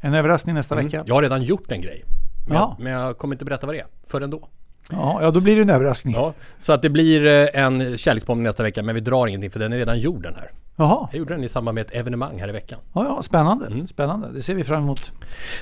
En 0.00 0.14
överraskning 0.14 0.54
nästa 0.54 0.74
Mm. 0.74 0.84
vecka? 0.86 1.02
Jag 1.06 1.14
har 1.14 1.22
redan 1.22 1.42
gjort 1.42 1.70
en 1.70 1.80
grej. 1.82 2.04
Men, 2.48 2.56
Ja. 2.56 2.74
jag, 2.78 2.84
men 2.84 2.92
jag 2.92 3.18
kommer 3.18 3.34
inte 3.34 3.44
berätta 3.44 3.66
vad 3.66 3.74
det 3.74 3.80
är 3.80 3.86
förrän 4.06 4.30
då. 4.30 4.48
Ja, 4.92 5.18
ja, 5.22 5.30
då 5.30 5.40
blir 5.42 5.56
det 5.56 5.62
en 5.62 5.70
överraskning. 5.70 6.14
Ja, 6.14 6.32
så 6.58 6.72
att 6.72 6.82
det 6.82 6.90
blir 6.90 7.26
eh, 7.26 7.62
en 7.64 7.98
kärleksbombning 7.98 8.44
nästa 8.44 8.62
vecka, 8.62 8.82
men 8.82 8.94
vi 8.94 9.00
drar 9.00 9.26
ingenting 9.26 9.50
för 9.50 9.60
den 9.60 9.72
är 9.72 9.76
redan 9.76 9.98
gjord 10.00 10.22
den 10.22 10.34
här. 10.34 10.50
Jaha. 10.76 11.08
Jag 11.12 11.18
gjorde 11.18 11.34
den 11.34 11.44
i 11.44 11.48
samband 11.48 11.74
med 11.74 11.86
ett 11.86 11.94
evenemang 11.94 12.40
här 12.40 12.48
i 12.48 12.52
veckan. 12.52 12.78
Ja, 12.94 13.04
ja, 13.04 13.22
spännande. 13.22 13.66
Mm. 13.66 13.88
Spännande. 13.88 14.28
Det 14.32 14.42
ser 14.42 14.54
vi 14.54 14.64
fram 14.64 14.82
emot. 14.82 15.12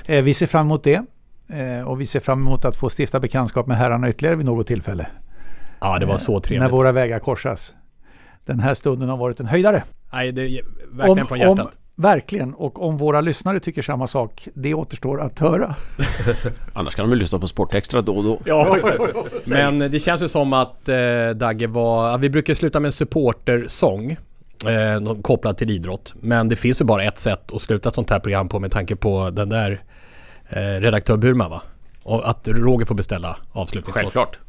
Eh, 0.05 0.21
vi 0.23 0.33
ser 0.33 0.47
fram 0.47 0.65
emot 0.65 0.83
det. 0.83 1.01
Eh, 1.49 1.81
och 1.87 2.01
vi 2.01 2.05
ser 2.05 2.19
fram 2.19 2.39
emot 2.39 2.65
att 2.65 2.75
få 2.75 2.89
stifta 2.89 3.19
bekantskap 3.19 3.67
med 3.67 3.77
herrarna 3.77 4.09
ytterligare 4.09 4.35
vid 4.35 4.45
något 4.45 4.67
tillfälle. 4.67 5.07
Ja, 5.81 5.99
det 5.99 6.05
var 6.05 6.17
så 6.17 6.39
trevligt. 6.39 6.61
När 6.61 6.77
våra 6.77 6.91
vägar 6.91 7.19
korsas. 7.19 7.73
Den 8.45 8.59
här 8.59 8.73
stunden 8.73 9.09
har 9.09 9.17
varit 9.17 9.39
en 9.39 9.45
höjdare. 9.45 9.83
Nej, 10.13 10.31
det 10.31 10.41
är 10.41 10.61
verkligen 10.91 11.19
Om- 11.19 11.27
från 11.27 11.39
hjärtat. 11.39 11.59
om- 11.59 11.71
Verkligen, 11.95 12.53
och 12.53 12.81
om 12.87 12.97
våra 12.97 13.21
lyssnare 13.21 13.59
tycker 13.59 13.81
samma 13.81 14.07
sak, 14.07 14.47
det 14.53 14.73
återstår 14.73 15.21
att 15.21 15.39
höra. 15.39 15.75
Annars 16.73 16.95
kan 16.95 17.03
de 17.03 17.09
väl 17.09 17.19
lyssna 17.19 17.39
på 17.39 17.47
Sportextra 17.47 18.01
då 18.01 18.17
och 18.17 18.23
då. 18.23 18.39
Ja, 18.45 18.77
men 19.47 19.79
det 19.79 19.99
känns 19.99 20.21
ju 20.21 20.27
som 20.27 20.53
att 20.53 20.89
eh, 20.89 20.95
Dagge 21.35 21.67
var... 21.67 22.17
Vi 22.17 22.29
brukar 22.29 22.53
sluta 22.53 22.79
med 22.79 22.85
en 22.87 22.91
supportersång. 22.91 24.11
Eh, 24.65 25.21
kopplad 25.21 25.57
till 25.57 25.71
idrott. 25.71 26.13
Men 26.19 26.49
det 26.49 26.55
finns 26.55 26.81
ju 26.81 26.85
bara 26.85 27.03
ett 27.03 27.17
sätt 27.19 27.53
att 27.53 27.61
sluta 27.61 27.89
ett 27.89 27.95
sånt 27.95 28.09
här 28.09 28.19
program 28.19 28.49
på 28.49 28.59
med 28.59 28.71
tanke 28.71 28.95
på 28.95 29.29
den 29.29 29.49
där 29.49 29.83
eh, 30.49 30.59
redaktör 30.59 31.17
Burman 31.17 31.51
va? 31.51 31.61
Och 32.03 32.29
att 32.29 32.47
Roger 32.47 32.85
får 32.85 32.95
beställa 32.95 33.37
avslutningslåt. 33.51 33.95
Självklart. 34.03 34.39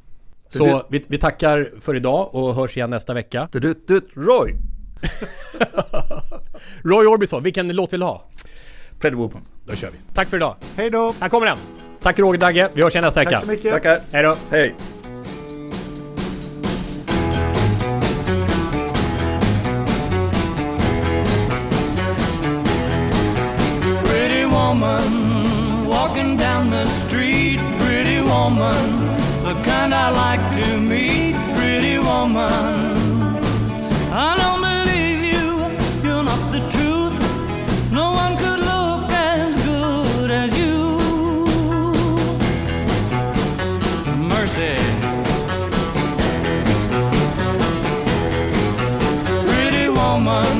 Så 0.53 0.83
vi, 0.89 1.05
vi 1.09 1.19
tackar 1.19 1.71
för 1.81 1.97
idag 1.97 2.35
och 2.35 2.55
hörs 2.55 2.77
igen 2.77 2.91
nästa 2.91 3.15
vecka. 3.15 3.49
Roy! 4.15 4.55
Roy 6.85 7.07
Orbison, 7.07 7.43
vilken 7.43 7.77
låt 7.77 7.93
vill 7.93 8.01
du 8.01 8.07
ha? 8.07 8.25
Pretty 9.01 9.17
Woman. 9.17 9.43
Då 9.65 9.75
kör 9.75 9.91
vi. 9.91 9.97
Tack 10.15 10.29
för 10.29 10.37
idag. 10.37 10.57
Hej 10.77 10.91
då! 10.91 11.15
Här 11.21 11.29
kommer 11.29 11.47
den. 11.47 11.59
Tack 12.03 12.19
Roger 12.19 12.41
Dagge. 12.41 12.71
Vi 12.75 12.83
hörs 12.83 12.95
igen 12.95 13.05
nästa 13.05 13.21
vecka. 13.21 13.31
Tack 13.31 13.41
så 13.41 13.47
mycket. 13.47 13.73
Tackar. 13.73 14.01
Hej 14.13 14.23
då. 14.23 14.37
Hej. 14.51 14.75
Pretty 24.05 24.45
woman 24.45 25.89
walking 25.89 26.37
down 26.37 26.71
the 26.71 26.87
street, 26.87 27.61
pretty 27.81 28.21
woman, 28.21 29.10
the 29.55 29.63
kind 29.65 29.93
I 29.93 30.11
like 30.11 30.45
to 30.61 30.79
meet, 30.79 31.35
pretty 31.57 31.99
woman. 31.99 32.53
I 34.13 34.31
don't 34.41 34.61
believe 34.69 35.23
you, 35.35 35.47
you're 36.05 36.23
not 36.23 36.43
the 36.55 36.61
truth. 36.75 37.17
No 37.91 38.13
one 38.13 38.37
could 38.43 38.61
look 38.73 39.11
as 39.11 39.51
good 39.65 40.31
as 40.31 40.51
you. 40.63 40.77
Mercy. 44.33 44.77
Pretty 49.51 49.89
woman, 49.89 50.60